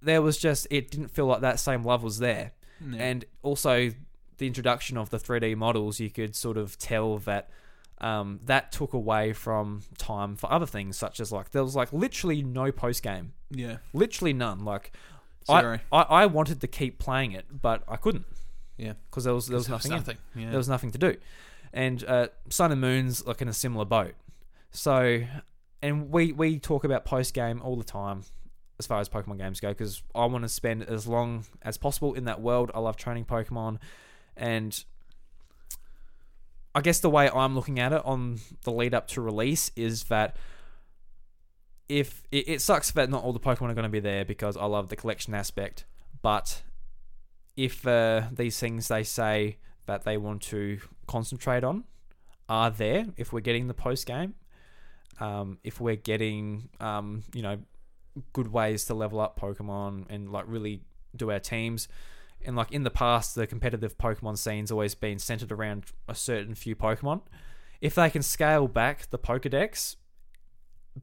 [0.00, 2.52] there was just it didn't feel like that same love was there,
[2.98, 3.90] and also
[4.38, 7.48] the introduction of the 3D models, you could sort of tell that
[8.00, 11.92] um, that took away from time for other things, such as like there was like
[11.92, 13.76] literally no post game, Yeah.
[13.92, 14.64] literally none.
[14.64, 14.92] Like.
[15.48, 18.26] I, I I wanted to keep playing it, but I couldn't.
[18.76, 18.92] Yeah.
[19.10, 19.90] because there was there was nothing.
[19.90, 19.98] in.
[19.98, 20.16] nothing.
[20.36, 20.48] Yeah.
[20.50, 21.16] There was nothing to do,
[21.72, 24.14] and uh, Sun and Moon's like in a similar boat.
[24.70, 25.22] So,
[25.80, 28.24] and we we talk about post game all the time
[28.78, 32.14] as far as Pokemon games go because I want to spend as long as possible
[32.14, 32.70] in that world.
[32.74, 33.78] I love training Pokemon,
[34.36, 34.84] and
[36.74, 40.04] I guess the way I'm looking at it on the lead up to release is
[40.04, 40.36] that
[41.88, 44.56] if it, it sucks that not all the Pokemon are going to be there because
[44.56, 45.84] I love the collection aspect,
[46.22, 46.62] but
[47.56, 50.78] if uh, these things they say that they want to
[51.12, 51.84] concentrate on
[52.48, 54.34] are there, if we're getting the post game,
[55.20, 57.58] um, if we're getting um, you know
[58.32, 60.82] good ways to level up Pokemon and like really
[61.14, 61.88] do our teams.
[62.44, 66.54] And like in the past, the competitive Pokemon scene's always been centered around a certain
[66.54, 67.20] few Pokemon.
[67.80, 69.96] If they can scale back the Pokedex,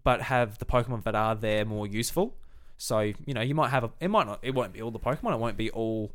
[0.04, 2.36] but have the Pokemon that are there more useful,
[2.78, 5.00] so you know you might have a, it might not, it won't be all the
[5.00, 6.12] Pokemon, it won't be all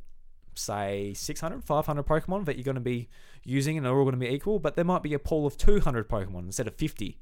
[0.55, 3.08] say 600, 500 Pokemon that you're going to be
[3.44, 5.56] using and they're all going to be equal, but there might be a pool of
[5.56, 7.18] 200 Pokemon instead of 50,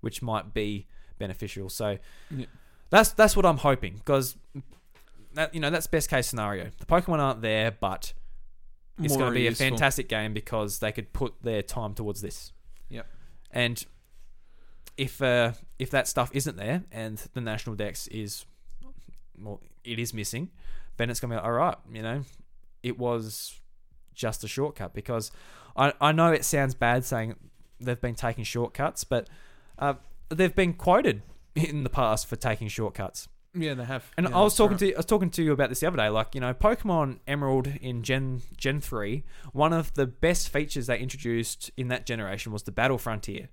[0.00, 0.86] which might be
[1.18, 1.68] beneficial.
[1.68, 1.98] So
[2.30, 2.46] Yeah.
[2.90, 4.36] that's that's what I'm hoping because
[5.34, 6.70] that you know that's best case scenario.
[6.78, 8.12] The Pokemon aren't there, but
[9.02, 9.66] it's More going to be useful.
[9.66, 12.52] a fantastic game because they could put their time towards this.
[12.88, 13.06] Yep.
[13.52, 13.84] And
[14.96, 18.44] if uh, if that stuff isn't there and the national dex is
[19.40, 20.50] well, it is missing,
[20.96, 22.22] then it's going to be like, all right, you know,
[22.82, 23.54] it was
[24.18, 25.30] just a shortcut because
[25.76, 27.36] I I know it sounds bad saying
[27.80, 29.28] they've been taking shortcuts, but
[29.78, 29.94] uh,
[30.28, 31.22] they've been quoted
[31.54, 33.28] in the past for taking shortcuts.
[33.54, 34.10] Yeah, they have.
[34.18, 34.90] And Yeah, I was talking right.
[34.90, 36.08] to I was talking to you about this the other day.
[36.10, 40.98] Like you know, Pokemon Emerald in Gen Gen three, one of the best features they
[40.98, 43.48] introduced in that generation was the Battle Frontier.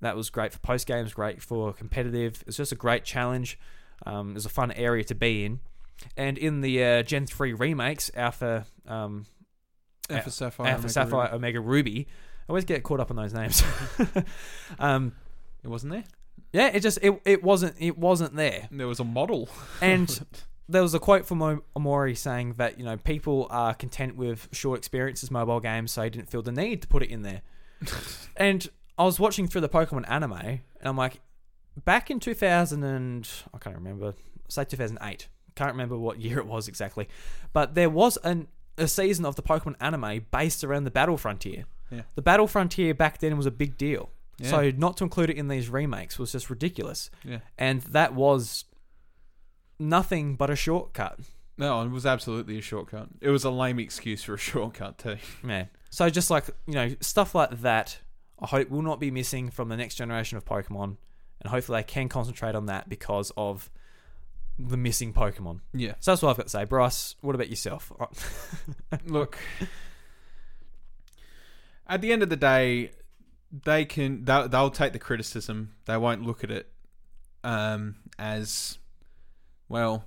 [0.00, 2.42] That was great for post games, great for competitive.
[2.46, 3.58] It's just a great challenge.
[4.04, 5.60] Um, it was a fun area to be in.
[6.16, 9.24] And in the uh, Gen three remakes, Alpha, um,
[10.10, 11.34] Alpha A- Sapphire, Alpha Omega Sapphire, Ruby.
[11.36, 12.06] Omega Ruby.
[12.48, 13.62] I always get caught up on those names.
[14.78, 15.12] um,
[15.64, 16.04] It wasn't there.
[16.52, 18.68] yeah, it just it, it wasn't it wasn't there.
[18.70, 19.48] There was a model.
[19.80, 20.24] And
[20.68, 24.48] there was a quote from Mo- Omori saying that you know people are content with
[24.52, 27.42] short experiences mobile games, so he didn't feel the need to put it in there.
[28.36, 28.68] and
[28.98, 31.20] I was watching through the Pokemon anime, and I'm like,
[31.84, 34.14] back in 2000 and I can't remember,
[34.48, 35.28] say 2008.
[35.56, 37.08] Can't remember what year it was exactly,
[37.52, 41.64] but there was an a season of the Pokemon anime based around the Battle Frontier.
[41.90, 42.02] Yeah.
[42.14, 44.10] The Battle Frontier back then was a big deal.
[44.38, 44.50] Yeah.
[44.50, 47.10] So not to include it in these remakes was just ridiculous.
[47.24, 47.38] Yeah.
[47.56, 48.64] And that was
[49.78, 51.20] nothing but a shortcut.
[51.58, 53.08] No, it was absolutely a shortcut.
[53.20, 55.16] It was a lame excuse for a shortcut too.
[55.42, 55.68] Man.
[55.90, 57.98] So just like, you know, stuff like that,
[58.38, 60.96] I hope will not be missing from the next generation of Pokemon.
[61.40, 63.70] And hopefully they can concentrate on that because of
[64.58, 65.60] the missing Pokemon.
[65.72, 65.94] Yeah.
[66.00, 66.64] So that's what I've got to say.
[66.64, 67.92] Bryce, what about yourself?
[69.04, 69.38] Look,
[71.86, 72.90] at the end of the day,
[73.64, 75.72] they can they'll, they'll take the criticism.
[75.84, 76.70] They won't look at it
[77.44, 78.78] um, as
[79.68, 80.04] well.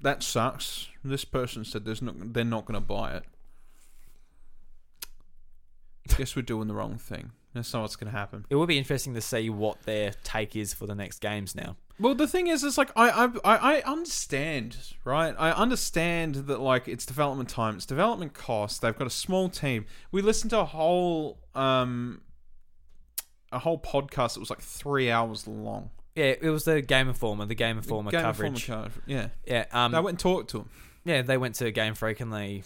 [0.00, 0.88] That sucks.
[1.04, 3.24] This person said there's not they're not going to buy it.
[6.16, 7.32] Guess we're doing the wrong thing.
[7.58, 8.46] That's not what's going to happen.
[8.50, 11.76] It will be interesting to see what their take is for the next games now.
[12.00, 15.34] Well, the thing is, it's like I, I I I understand, right?
[15.36, 18.82] I understand that like it's development time, it's development cost.
[18.82, 19.84] They've got a small team.
[20.12, 22.20] We listened to a whole um
[23.50, 25.90] a whole podcast that was like three hours long.
[26.14, 28.68] Yeah, it was the Game Informer, the Game Informer Game coverage.
[28.68, 30.68] Informer yeah, Yeah, um, they went and talked to him.
[31.04, 32.62] yeah, they went to Game Freak and they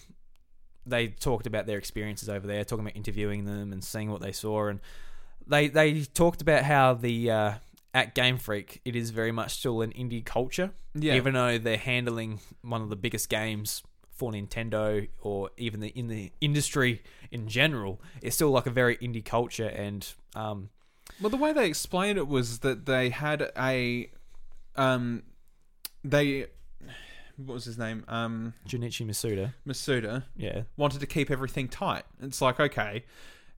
[0.87, 4.33] they talked about their experiences over there, talking about interviewing them and seeing what they
[4.33, 4.81] saw, and
[5.47, 7.53] they they talked about how the uh,
[7.95, 11.15] at Game Freak it is very much still an indie culture, Yeah.
[11.15, 13.83] even though they're handling one of the biggest games
[14.15, 18.01] for Nintendo or even the in the industry in general.
[18.21, 20.69] It's still like a very indie culture, and um,
[21.21, 24.11] Well, the way they explained it was that they had a
[24.77, 25.23] um
[26.05, 26.47] they
[27.37, 32.05] what was his name um Junichi Masuda, Masuda yeah, wanted to keep everything tight.
[32.21, 33.05] It's like okay,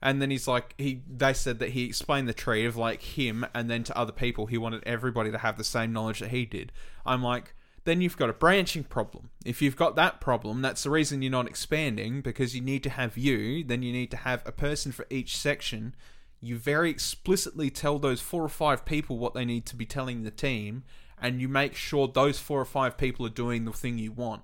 [0.03, 1.03] and then he's like he.
[1.09, 4.47] They said that he explained the tree of like him, and then to other people,
[4.47, 6.73] he wanted everybody to have the same knowledge that he did.
[7.07, 7.55] I'm like,
[7.85, 9.31] then you've got a branching problem.
[9.45, 12.91] If you've got that problem, that's the reason you're not expanding because you need to
[12.91, 13.65] have you.
[13.65, 15.95] Then you need to have a person for each section.
[16.41, 20.23] You very explicitly tell those four or five people what they need to be telling
[20.23, 20.85] the team,
[21.25, 24.43] and you make sure those four or five people are doing the thing you want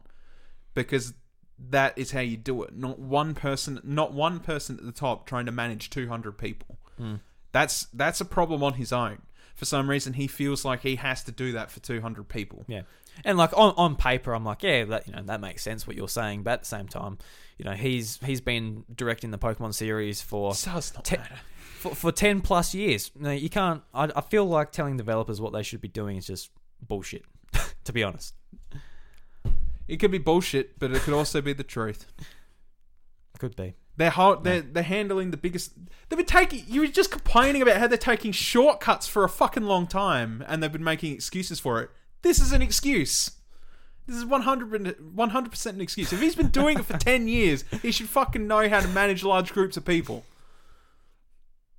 [0.73, 1.13] because
[1.69, 2.75] that is how you do it.
[2.75, 6.79] Not one person, not one person at the top trying to manage 200 people.
[6.97, 7.17] Hmm.
[7.53, 9.23] That's that's a problem on his own.
[9.57, 12.65] For some reason, he feels like he has to do that for 200 people.
[12.67, 12.83] Yeah,
[13.27, 15.97] and like on, on paper, I'm like, yeah, that you know that makes sense what
[15.97, 17.19] you're saying, but at the same time,
[17.59, 21.35] you know, he's he's been directing the Pokemon series for does not te- matter.
[21.75, 23.11] for, for ten plus years.
[23.19, 23.83] No, you can't.
[23.93, 26.51] I, I feel like telling developers what they should be doing is just
[26.87, 27.25] bullshit.
[27.85, 28.35] to be honest,
[29.89, 32.07] It could be bullshit, but it could also be the truth.
[33.39, 33.75] could be.
[33.97, 35.73] They're hard, they're they're handling the biggest.
[36.09, 36.65] They've been taking.
[36.67, 40.63] You were just complaining about how they're taking shortcuts for a fucking long time, and
[40.63, 41.91] they've been making excuses for it.
[42.23, 43.33] This is an excuse.
[44.07, 46.13] This is 100 percent an excuse.
[46.13, 49.23] If he's been doing it for ten years, he should fucking know how to manage
[49.23, 50.25] large groups of people.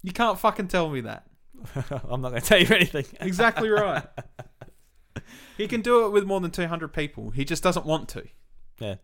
[0.03, 1.25] You can't fucking tell me that.
[2.07, 3.05] I'm not going to tell you anything.
[3.19, 4.03] Exactly right.
[5.57, 7.31] He can do it with more than 200 people.
[7.31, 8.27] He just doesn't want to.
[8.79, 8.95] yeah,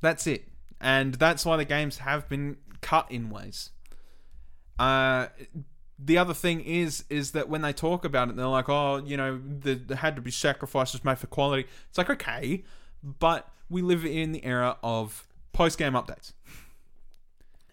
[0.00, 0.48] That's it.
[0.80, 3.70] And that's why the games have been cut in ways.
[4.78, 5.26] Uh,
[5.98, 9.16] the other thing is is that when they talk about it, they're like, "Oh, you
[9.16, 12.62] know, the, there had to be sacrifices made for quality." It's like, okay,
[13.02, 16.32] but we live in the era of post game updates,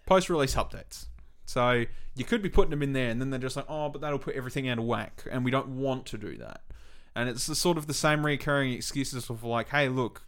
[0.08, 1.06] post release updates.
[1.46, 1.86] So
[2.16, 4.18] you could be putting them in there, and then they're just like, "Oh, but that'll
[4.18, 6.64] put everything out of whack," and we don't want to do that.
[7.16, 10.24] And it's the sort of the same recurring excuses of like, "Hey, look,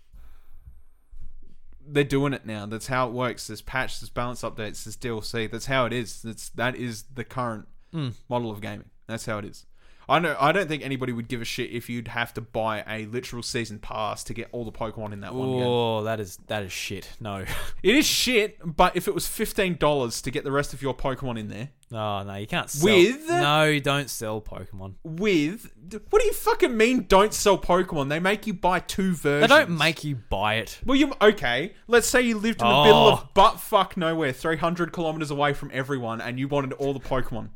[1.85, 2.65] they're doing it now.
[2.65, 3.47] That's how it works.
[3.47, 5.47] There's patch, there's balance updates, there's DLC.
[5.49, 6.21] That's how it is.
[6.21, 8.13] That's that is the current Mm.
[8.29, 8.89] model of gaming.
[9.07, 9.65] That's how it is.
[10.09, 10.35] I know.
[10.39, 13.43] I don't think anybody would give a shit if you'd have to buy a literal
[13.43, 15.63] season pass to get all the Pokemon in that one game.
[15.67, 17.09] Oh, that is that is shit.
[17.19, 17.43] No,
[17.83, 20.93] It is shit, but if it was fifteen dollars to get the rest of your
[20.95, 22.93] Pokemon in there, no, no, you can't sell.
[22.93, 24.95] With- no, don't sell Pokemon.
[25.03, 25.71] with
[26.09, 27.05] what do you fucking mean?
[27.07, 28.09] Don't sell Pokemon?
[28.09, 29.49] They make you buy two versions.
[29.49, 30.79] They don't make you buy it.
[30.85, 31.73] Well, you okay?
[31.87, 32.83] Let's say you lived in the Oh.
[32.83, 33.29] middle of oh.
[33.33, 37.49] butt fuck nowhere, three hundred kilometers away from everyone, and you wanted all the Pokemon.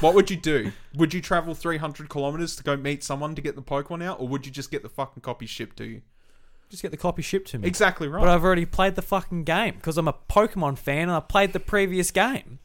[0.00, 0.72] What would you do?
[0.96, 4.20] Would you travel three hundred kilometers to go meet someone to get the Pokemon out,
[4.20, 6.02] or would you just get the fucking copy shipped to you?
[6.70, 7.68] Just get the copy shipped to me.
[7.68, 8.20] Exactly right.
[8.20, 11.52] But I've already played the fucking game because I'm a Pokemon fan and I played
[11.52, 12.58] the previous game.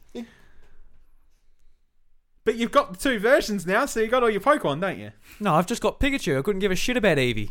[2.48, 5.12] But you've got the two versions now, so you got all your Pokemon, don't you?
[5.38, 6.38] No, I've just got Pikachu.
[6.38, 7.50] I couldn't give a shit about Eevee.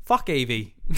[0.00, 0.72] Fuck Eevee.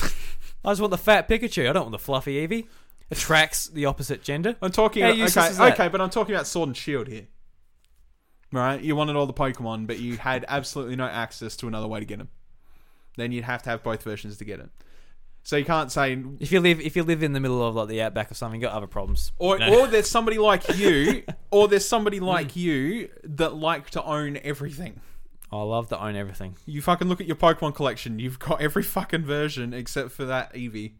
[0.64, 1.68] I just want the fat Pikachu.
[1.68, 2.68] I don't want the fluffy Eevee.
[3.10, 4.54] Attracts the opposite gender.
[4.62, 5.02] I'm talking.
[5.02, 5.72] How okay, useless is that?
[5.72, 7.26] okay, but I'm talking about Sword and Shield here.
[8.52, 8.80] Right?
[8.80, 12.06] You wanted all the Pokemon, but you had absolutely no access to another way to
[12.06, 12.28] get them.
[13.16, 14.70] Then you'd have to have both versions to get it.
[15.42, 17.88] So you can't say, If you live if you live in the middle of like
[17.88, 19.32] the outback or something, you got other problems.
[19.38, 24.38] or or there's somebody like you, or there's somebody like you that like to own
[24.42, 25.00] everything.
[25.52, 26.56] I love to own everything.
[26.66, 28.18] You fucking look at your Pokemon collection.
[28.18, 30.92] You've got every fucking version except for that Eevee.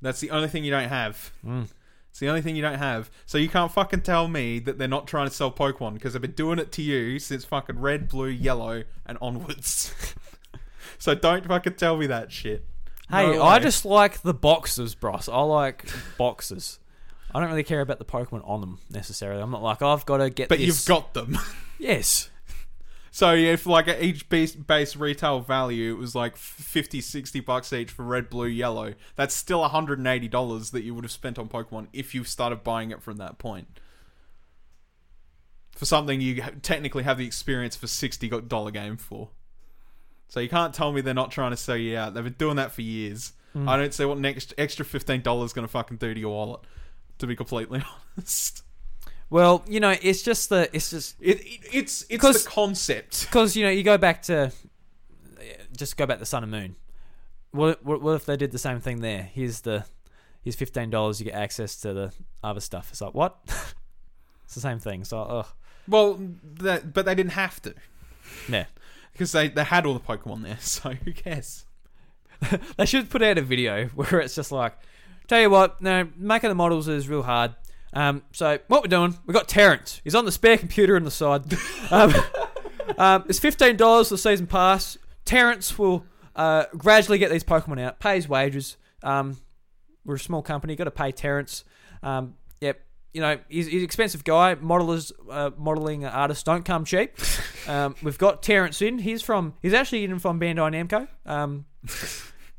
[0.00, 1.32] That's the only thing you don't have.
[1.46, 1.68] Mm.
[2.14, 3.10] It's the only thing you don't have.
[3.26, 6.22] So you can't fucking tell me that they're not trying to sell Pokemon because they've
[6.22, 9.92] been doing it to you since fucking red, blue, yellow, and onwards.
[10.98, 12.64] so don't fucking tell me that shit.
[13.10, 15.28] Hey, No I just like the boxes, bros.
[15.28, 16.78] I like boxes.
[17.34, 19.42] I don't really care about the Pokemon on them necessarily.
[19.42, 20.48] I'm not like oh, I've got to get.
[20.48, 20.68] But this.
[20.68, 21.36] you've got them.
[21.80, 22.30] yes.
[23.14, 27.72] So if like at each base, base retail value it was like 50 60 bucks
[27.72, 31.86] each for red, blue, yellow, that's still $180 that you would have spent on Pokemon
[31.92, 33.78] if you started buying it from that point.
[35.76, 39.28] For something you technically have the experience for $60 game for.
[40.26, 42.14] So you can't tell me they're not trying to sell you out.
[42.14, 43.32] They've been doing that for years.
[43.54, 43.68] Mm.
[43.68, 46.62] I don't see what next extra $15 is going to fucking do to your wallet,
[47.18, 47.80] to be completely
[48.18, 48.64] honest.
[49.30, 53.22] Well, you know, it's just the it's just It, it, it's it's 'Cause- the concept.
[53.22, 54.52] because you know you go back to
[55.76, 56.76] just go back to Sun and Moon.
[57.50, 59.22] What, what what if they did the same thing there?
[59.32, 59.84] Here's the
[60.42, 61.20] here's fifteen dollars.
[61.20, 62.12] You get access to the
[62.42, 62.88] other stuff.
[62.90, 63.38] It's like what?
[64.44, 65.04] it's the same thing.
[65.04, 65.46] So ugh.
[65.86, 66.18] Well,
[66.60, 67.74] that, but they didn't have to.
[68.48, 68.66] Yeah.
[69.12, 71.66] Because they, they had all the Pokemon there, so who cares?
[72.76, 74.76] They should put out a video where it's just like,
[75.28, 77.54] tell you what, no, making the models is real hard.
[77.94, 80.00] Um, so what we're doing, we got Terrence.
[80.04, 81.44] He's on the spare computer on the side.
[81.90, 82.14] Um,
[82.96, 84.96] um, it's fifteen dollars for the season pass.
[85.24, 88.76] Terrence will uh, gradually get these Pokemon out, pay his wages.
[89.02, 89.38] Um,
[90.04, 91.64] we're a small company, got to pay Terrence.
[92.02, 92.80] Um, yep,
[93.12, 94.54] you know he's, he's an expensive guy.
[94.54, 97.12] Modelers, uh, modeling artists don't come cheap.
[97.66, 98.98] Um, we've got Terrence in.
[98.98, 99.54] He's from.
[99.62, 101.08] He's actually in from Bandai Namco.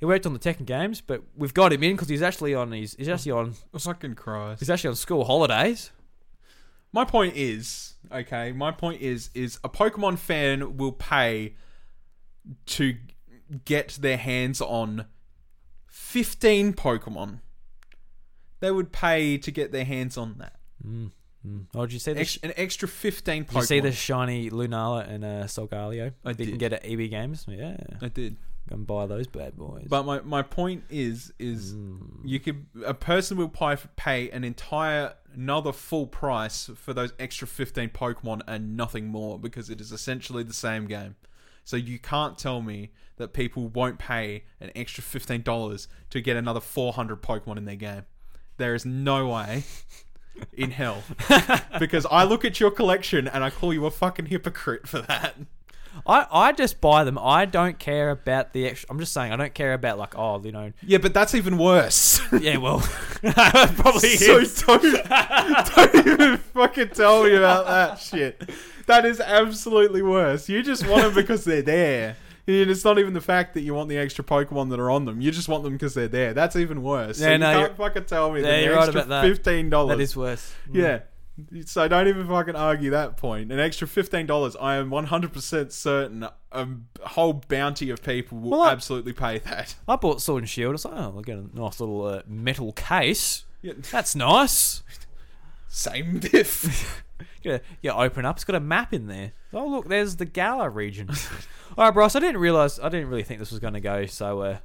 [0.05, 2.71] He worked on the Tekken games, but we've got him in because he's actually on.
[2.71, 3.55] He's, he's actually on.
[3.75, 4.59] Fucking Christ.
[4.59, 5.89] He's actually on school holidays.
[6.93, 11.55] My point is, okay, my point is, is a Pokemon fan will pay
[12.67, 12.97] to
[13.65, 15.07] get their hands on
[15.87, 17.39] 15 Pokemon.
[18.59, 20.59] They would pay to get their hands on that.
[20.85, 21.11] Mm,
[21.43, 21.65] mm.
[21.73, 22.21] Oh, did you see the?
[22.21, 23.47] Ex- an extra 15 Pokemon.
[23.47, 26.13] did you see the shiny Lunala and uh, Solgaleo?
[26.23, 26.59] I that you can did.
[26.59, 27.45] get at EB Games.
[27.49, 28.37] Yeah, I did.
[28.69, 29.85] And buy those bad boys.
[29.87, 32.21] But my, my point is is Mm.
[32.23, 37.45] you could a person will pay pay an entire another full price for those extra
[37.47, 41.15] 15 Pokemon and nothing more because it is essentially the same game.
[41.65, 46.59] So you can't tell me that people won't pay an extra $15 to get another
[46.59, 48.03] 400 Pokemon in their game.
[48.57, 49.63] There is no way
[50.53, 51.03] in hell.
[51.79, 55.35] because I look at your collection and I call you a fucking hypocrite for that.
[56.05, 57.17] I, I just buy them.
[57.17, 58.87] I don't care about the extra.
[58.91, 61.57] I'm just saying I don't care about like oh you know Yeah, but that's even
[61.57, 62.21] worse.
[62.39, 62.79] yeah well
[63.23, 64.61] probably so is.
[64.63, 64.81] don't,
[65.75, 68.49] don't even fucking tell me about that shit.
[68.87, 70.47] That is absolutely worse.
[70.49, 72.17] You just want them because they're there.
[72.47, 75.05] And it's not even the fact that you want the extra Pokemon that are on
[75.05, 75.19] them.
[75.19, 76.31] You just want them because they're there.
[76.35, 77.17] That's even worse.
[77.17, 79.09] so Yeah, you no, can't fucking tell me Yeah, that the you're right extra about
[79.09, 79.27] that.
[79.27, 79.97] fifteen dollars.
[79.97, 80.53] That is worse.
[80.69, 80.75] Mm.
[81.65, 83.51] So don't even fucking argue that point.
[83.51, 86.67] An extra fifteen dollars, I am one hundred percent certain a
[87.01, 89.75] whole bounty of people will Well, I- absolutely pay that.
[89.87, 90.69] I bought Sword and Shield.
[90.69, 93.43] I was like, oh, look at a nice little uh, metal case.
[93.61, 93.73] Yeah.
[93.91, 94.83] That's nice.
[95.67, 97.01] Same diff.
[97.43, 98.37] Yeah, you open up.
[98.37, 99.31] It's got a map in there.
[99.53, 101.09] Oh look, there's the Galar region.
[101.77, 102.15] All right, Bryce.
[102.15, 102.79] I didn't realize.
[102.79, 104.57] I didn't really think this was going to go so uh,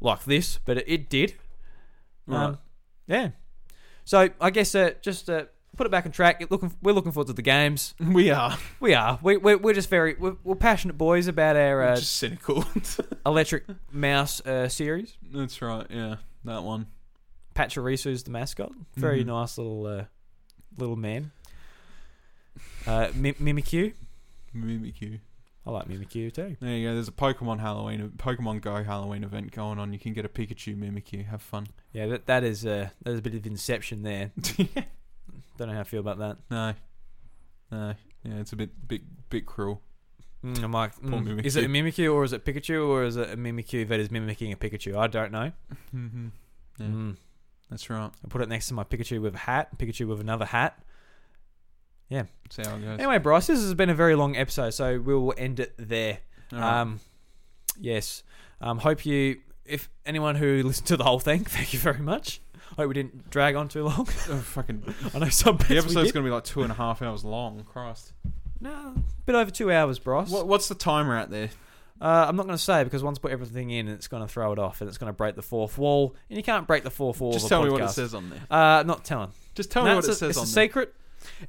[0.00, 1.34] like this, but it, it did.
[2.28, 2.58] Um,
[3.06, 3.28] yeah.
[4.04, 5.44] So I guess uh, just uh,
[5.76, 6.44] put it back on track.
[6.50, 7.94] Looking, we're looking forward to the games.
[8.00, 8.56] We are.
[8.80, 9.18] We are.
[9.22, 12.64] We, we're, we're just very we're, we're passionate boys about our uh, Just cynical.
[13.26, 15.16] electric mouse uh, series.
[15.32, 15.86] That's right.
[15.90, 16.86] Yeah, that one.
[17.54, 18.72] Pachirisu's the mascot.
[18.96, 19.28] Very Mhm.
[19.28, 20.04] nice little uh,
[20.76, 21.32] little man.
[22.86, 23.92] Uh, Mi- Mimikyu.
[24.54, 25.20] Mimikyu.
[25.66, 26.56] I like Mimikyu too.
[26.60, 26.94] There you go.
[26.94, 29.92] There's a Pokemon Halloween, Pokemon Go Halloween event going on.
[29.92, 31.26] You can get a Pikachu Mimikyu.
[31.26, 31.66] Have fun.
[31.92, 34.30] Yeah, that that is uh, that is a bit of inception there.
[35.56, 36.36] Don't know how I feel about that.
[36.50, 36.74] No,
[37.70, 37.94] no.
[38.24, 39.80] Yeah, it's a bit, bit, bit cruel.
[40.44, 41.84] Mm, I'm like, Poor mm, is it a Mimikyu.
[42.08, 44.96] Mimikyu or is it Pikachu or is it a Mimikyu that is mimicking a Pikachu?
[44.96, 45.52] I don't know.
[45.94, 46.26] Mm-hmm.
[46.78, 47.16] Yeah, Mm.
[47.70, 48.10] that's right.
[48.24, 50.78] I put it next to my Pikachu with a hat, Pikachu with another hat.
[52.08, 52.24] Yeah.
[52.50, 52.98] See how it goes.
[52.98, 56.18] Anyway, Bryce, this has been a very long episode, so we will end it there.
[56.52, 56.80] Right.
[56.80, 57.00] Um,
[57.80, 58.22] yes.
[58.60, 62.40] Um, hope you, if anyone who listened to the whole thing, thank you very much.
[62.76, 64.06] Hope we didn't drag on too long.
[64.28, 64.82] Oh, fucking.
[65.14, 66.14] I know some bits The we episode's did.
[66.14, 67.64] going to be like two and a half hours long.
[67.64, 68.12] Christ.
[68.60, 68.94] No, a
[69.26, 70.30] bit over two hours, Bryce.
[70.30, 71.50] What, what's the timer out there?
[72.00, 74.28] Uh, I'm not going to say because once I put everything in, it's going to
[74.28, 76.14] throw it off and it's going to break the fourth wall.
[76.28, 77.32] And you can't break the fourth wall.
[77.32, 77.90] Just of a tell me what it podcast.
[77.90, 78.40] says on there.
[78.50, 79.30] Uh, not telling.
[79.54, 80.64] Just tell me what it a- says it's on a there.
[80.64, 80.94] secret.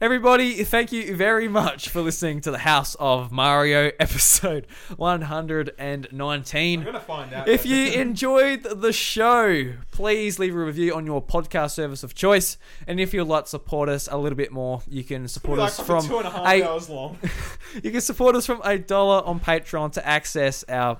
[0.01, 6.79] Everybody, thank you very much for listening to the House of Mario episode 119.
[6.79, 7.47] I'm gonna find out.
[7.47, 12.57] If you enjoyed the show, please leave a review on your podcast service of choice.
[12.87, 15.67] And if you'd like to support us a little bit more, you can support like
[15.69, 17.17] us from two and a half a- hours long.
[17.83, 20.99] you can support us from a dollar on Patreon to access our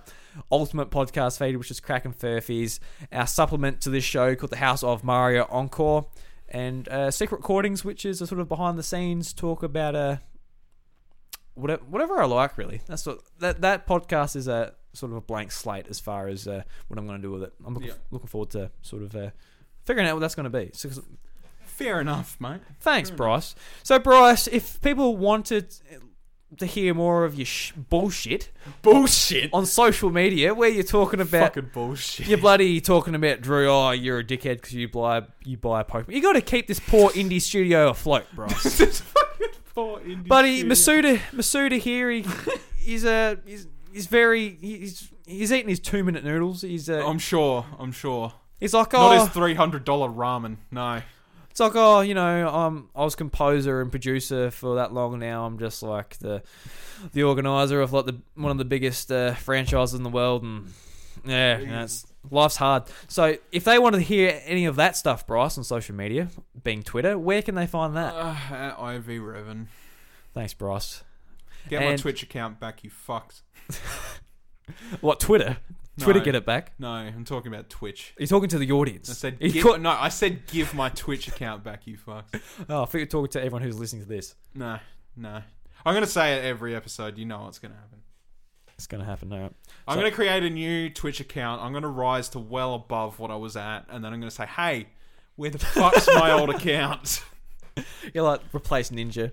[0.52, 2.80] ultimate podcast feed, which is Cracking Furphies,
[3.12, 6.06] our supplement to this show called The House of Mario Encore,
[6.50, 10.18] and uh, Secret Recordings, which is a sort of behind the scenes talk about uh,
[11.56, 12.82] whatever, whatever I like, really.
[12.88, 16.48] That's what that that podcast is a sort of a blank slate as far as
[16.48, 17.54] uh, what I'm going to do with it.
[17.66, 17.96] I'm looking, Yeah.
[18.12, 19.30] looking forward to sort of uh,
[19.86, 20.72] figuring out what that's going to be.
[20.74, 20.90] So,
[21.62, 22.62] Fair enough, mate.
[22.80, 23.54] Thanks, Fair Bryce.
[23.84, 25.76] So, Bryce, if people wanted
[26.58, 28.50] to hear more of your sh- bullshit,
[28.82, 29.50] Bullshit.
[29.54, 32.28] on social media, where you're talking about Fucking bullshit.
[32.28, 33.70] you're bloody talking about Drew.
[33.70, 36.14] Oh, you're a dickhead because you buy you buy a Pokemon.
[36.14, 38.48] You got to keep this poor indie studio afloat, bro.
[38.64, 41.16] This fucking poor indie Buddy, studio.
[41.16, 42.26] Masuda, Masuda here, he,
[42.80, 46.62] he's a he's, he's very he's he's eating his two minute noodles.
[46.62, 47.66] He's uh, I'm sure.
[47.78, 48.34] I'm sure.
[48.60, 50.58] he's like oh Not oh his three hundred dollar ramen.
[50.72, 51.02] No.
[51.58, 55.18] It's like, oh, you know, um, I was composer and producer for that long.
[55.18, 56.44] Now I'm just like the
[57.14, 60.72] the organizer of like the one of the biggest uh, franchises in the world, and
[61.26, 62.84] yeah, you know, it's, life's hard.
[63.08, 66.28] So if they wanted to hear any of that stuff, Bryce, on social media,
[66.64, 68.14] being Twitter, where can they find that?
[68.14, 69.66] Uh, at IV Revan.
[70.36, 71.04] Thanks, Bryce.
[71.70, 73.42] Get my Twitch account back, you fucks.
[75.02, 75.58] What Twitter?
[76.00, 76.26] Twitter, No.
[76.26, 76.74] get it back.
[76.78, 78.14] No, I'm talking about Twitch.
[78.20, 79.10] You're talking to the audience.
[79.10, 79.90] I said give, no.
[79.90, 82.40] I said give my Twitch account back, you fucks.
[82.70, 84.36] Oh, I think you're talking to everyone who's listening to this.
[84.54, 84.78] No,
[85.16, 85.42] no.
[85.86, 87.18] I'm gonna say it every episode.
[87.18, 88.00] You know what's gonna happen.
[88.76, 89.52] It's gonna happen now.
[89.88, 91.64] I'm So- gonna create a new Twitch account.
[91.64, 94.46] I'm gonna rise to well above what I was at, and then I'm gonna say,
[94.46, 94.90] "Hey,
[95.36, 97.24] where the fuck's my old account?"
[98.14, 99.32] You're like replace Ninja.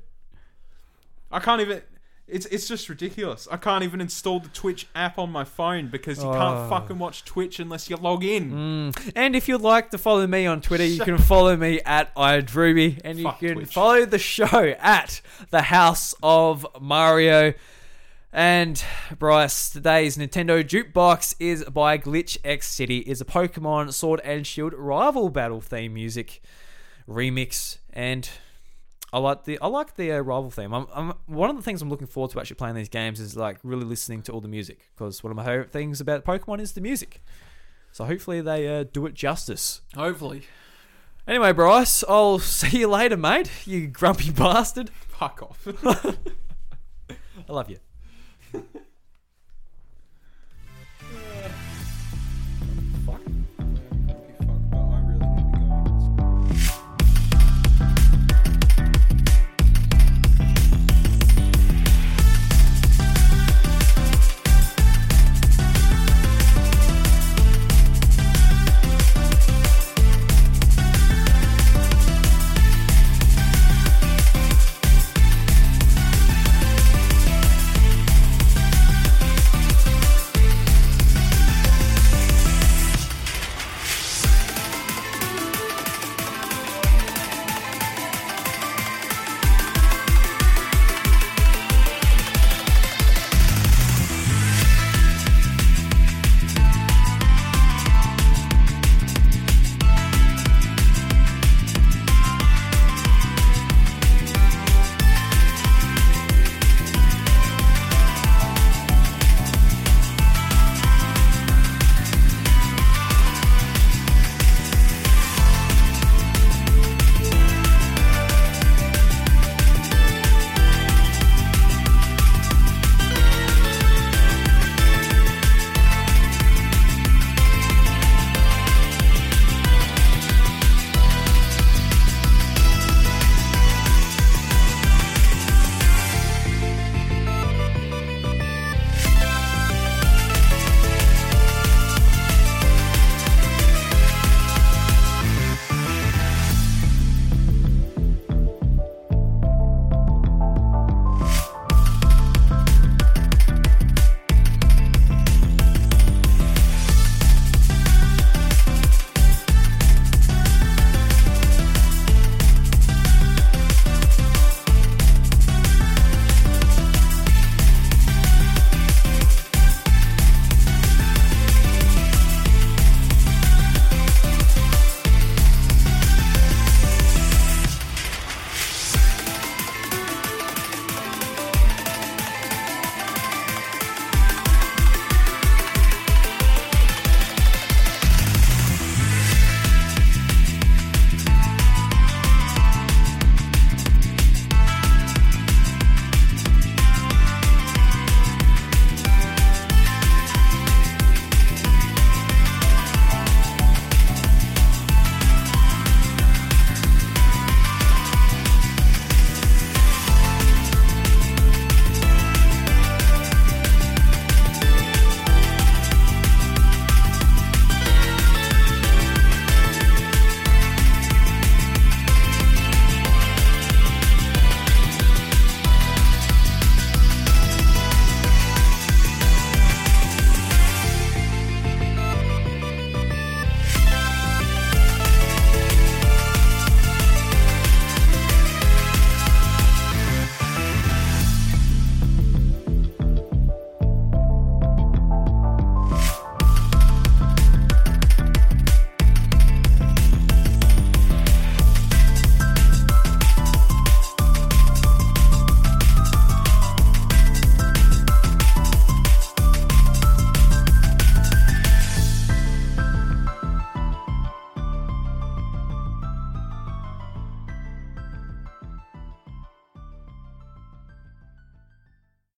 [1.31, 1.83] I can't even.
[2.27, 3.47] It's it's just ridiculous.
[3.51, 6.33] I can't even install the Twitch app on my phone because you Oh.
[6.33, 8.51] can't fucking watch Twitch unless you log in.
[8.95, 9.13] Mm.
[9.15, 13.01] And if you'd like to follow me on Twitter, you can follow me at iDrewby,
[13.05, 13.73] and you Fuck can Twitch.
[13.75, 15.21] follow the show at
[15.51, 17.53] the House of Mario.
[18.33, 18.83] And
[19.19, 23.03] Bryce, today's Nintendo Jukebox is by GlitchxCity.
[23.03, 26.41] is a Pokemon Sword and Shield rival battle theme music
[27.09, 28.29] remix, and
[29.15, 30.75] I like the I like the uh, rival theme.
[30.75, 33.37] I'm, I'm, one of the things I'm looking forward to actually playing these games is
[33.37, 36.61] like really listening to all the music because one of my favorite things about Pokemon
[36.61, 37.23] is the music.
[37.93, 39.83] So hopefully they uh, do it justice.
[39.95, 40.43] Hopefully.
[41.29, 43.49] Anyway, Bryce, I'll see you later, mate.
[43.65, 44.91] You grumpy bastard.
[44.91, 45.65] Fuck off.
[47.49, 47.79] I love you.
[51.13, 51.53] yeah.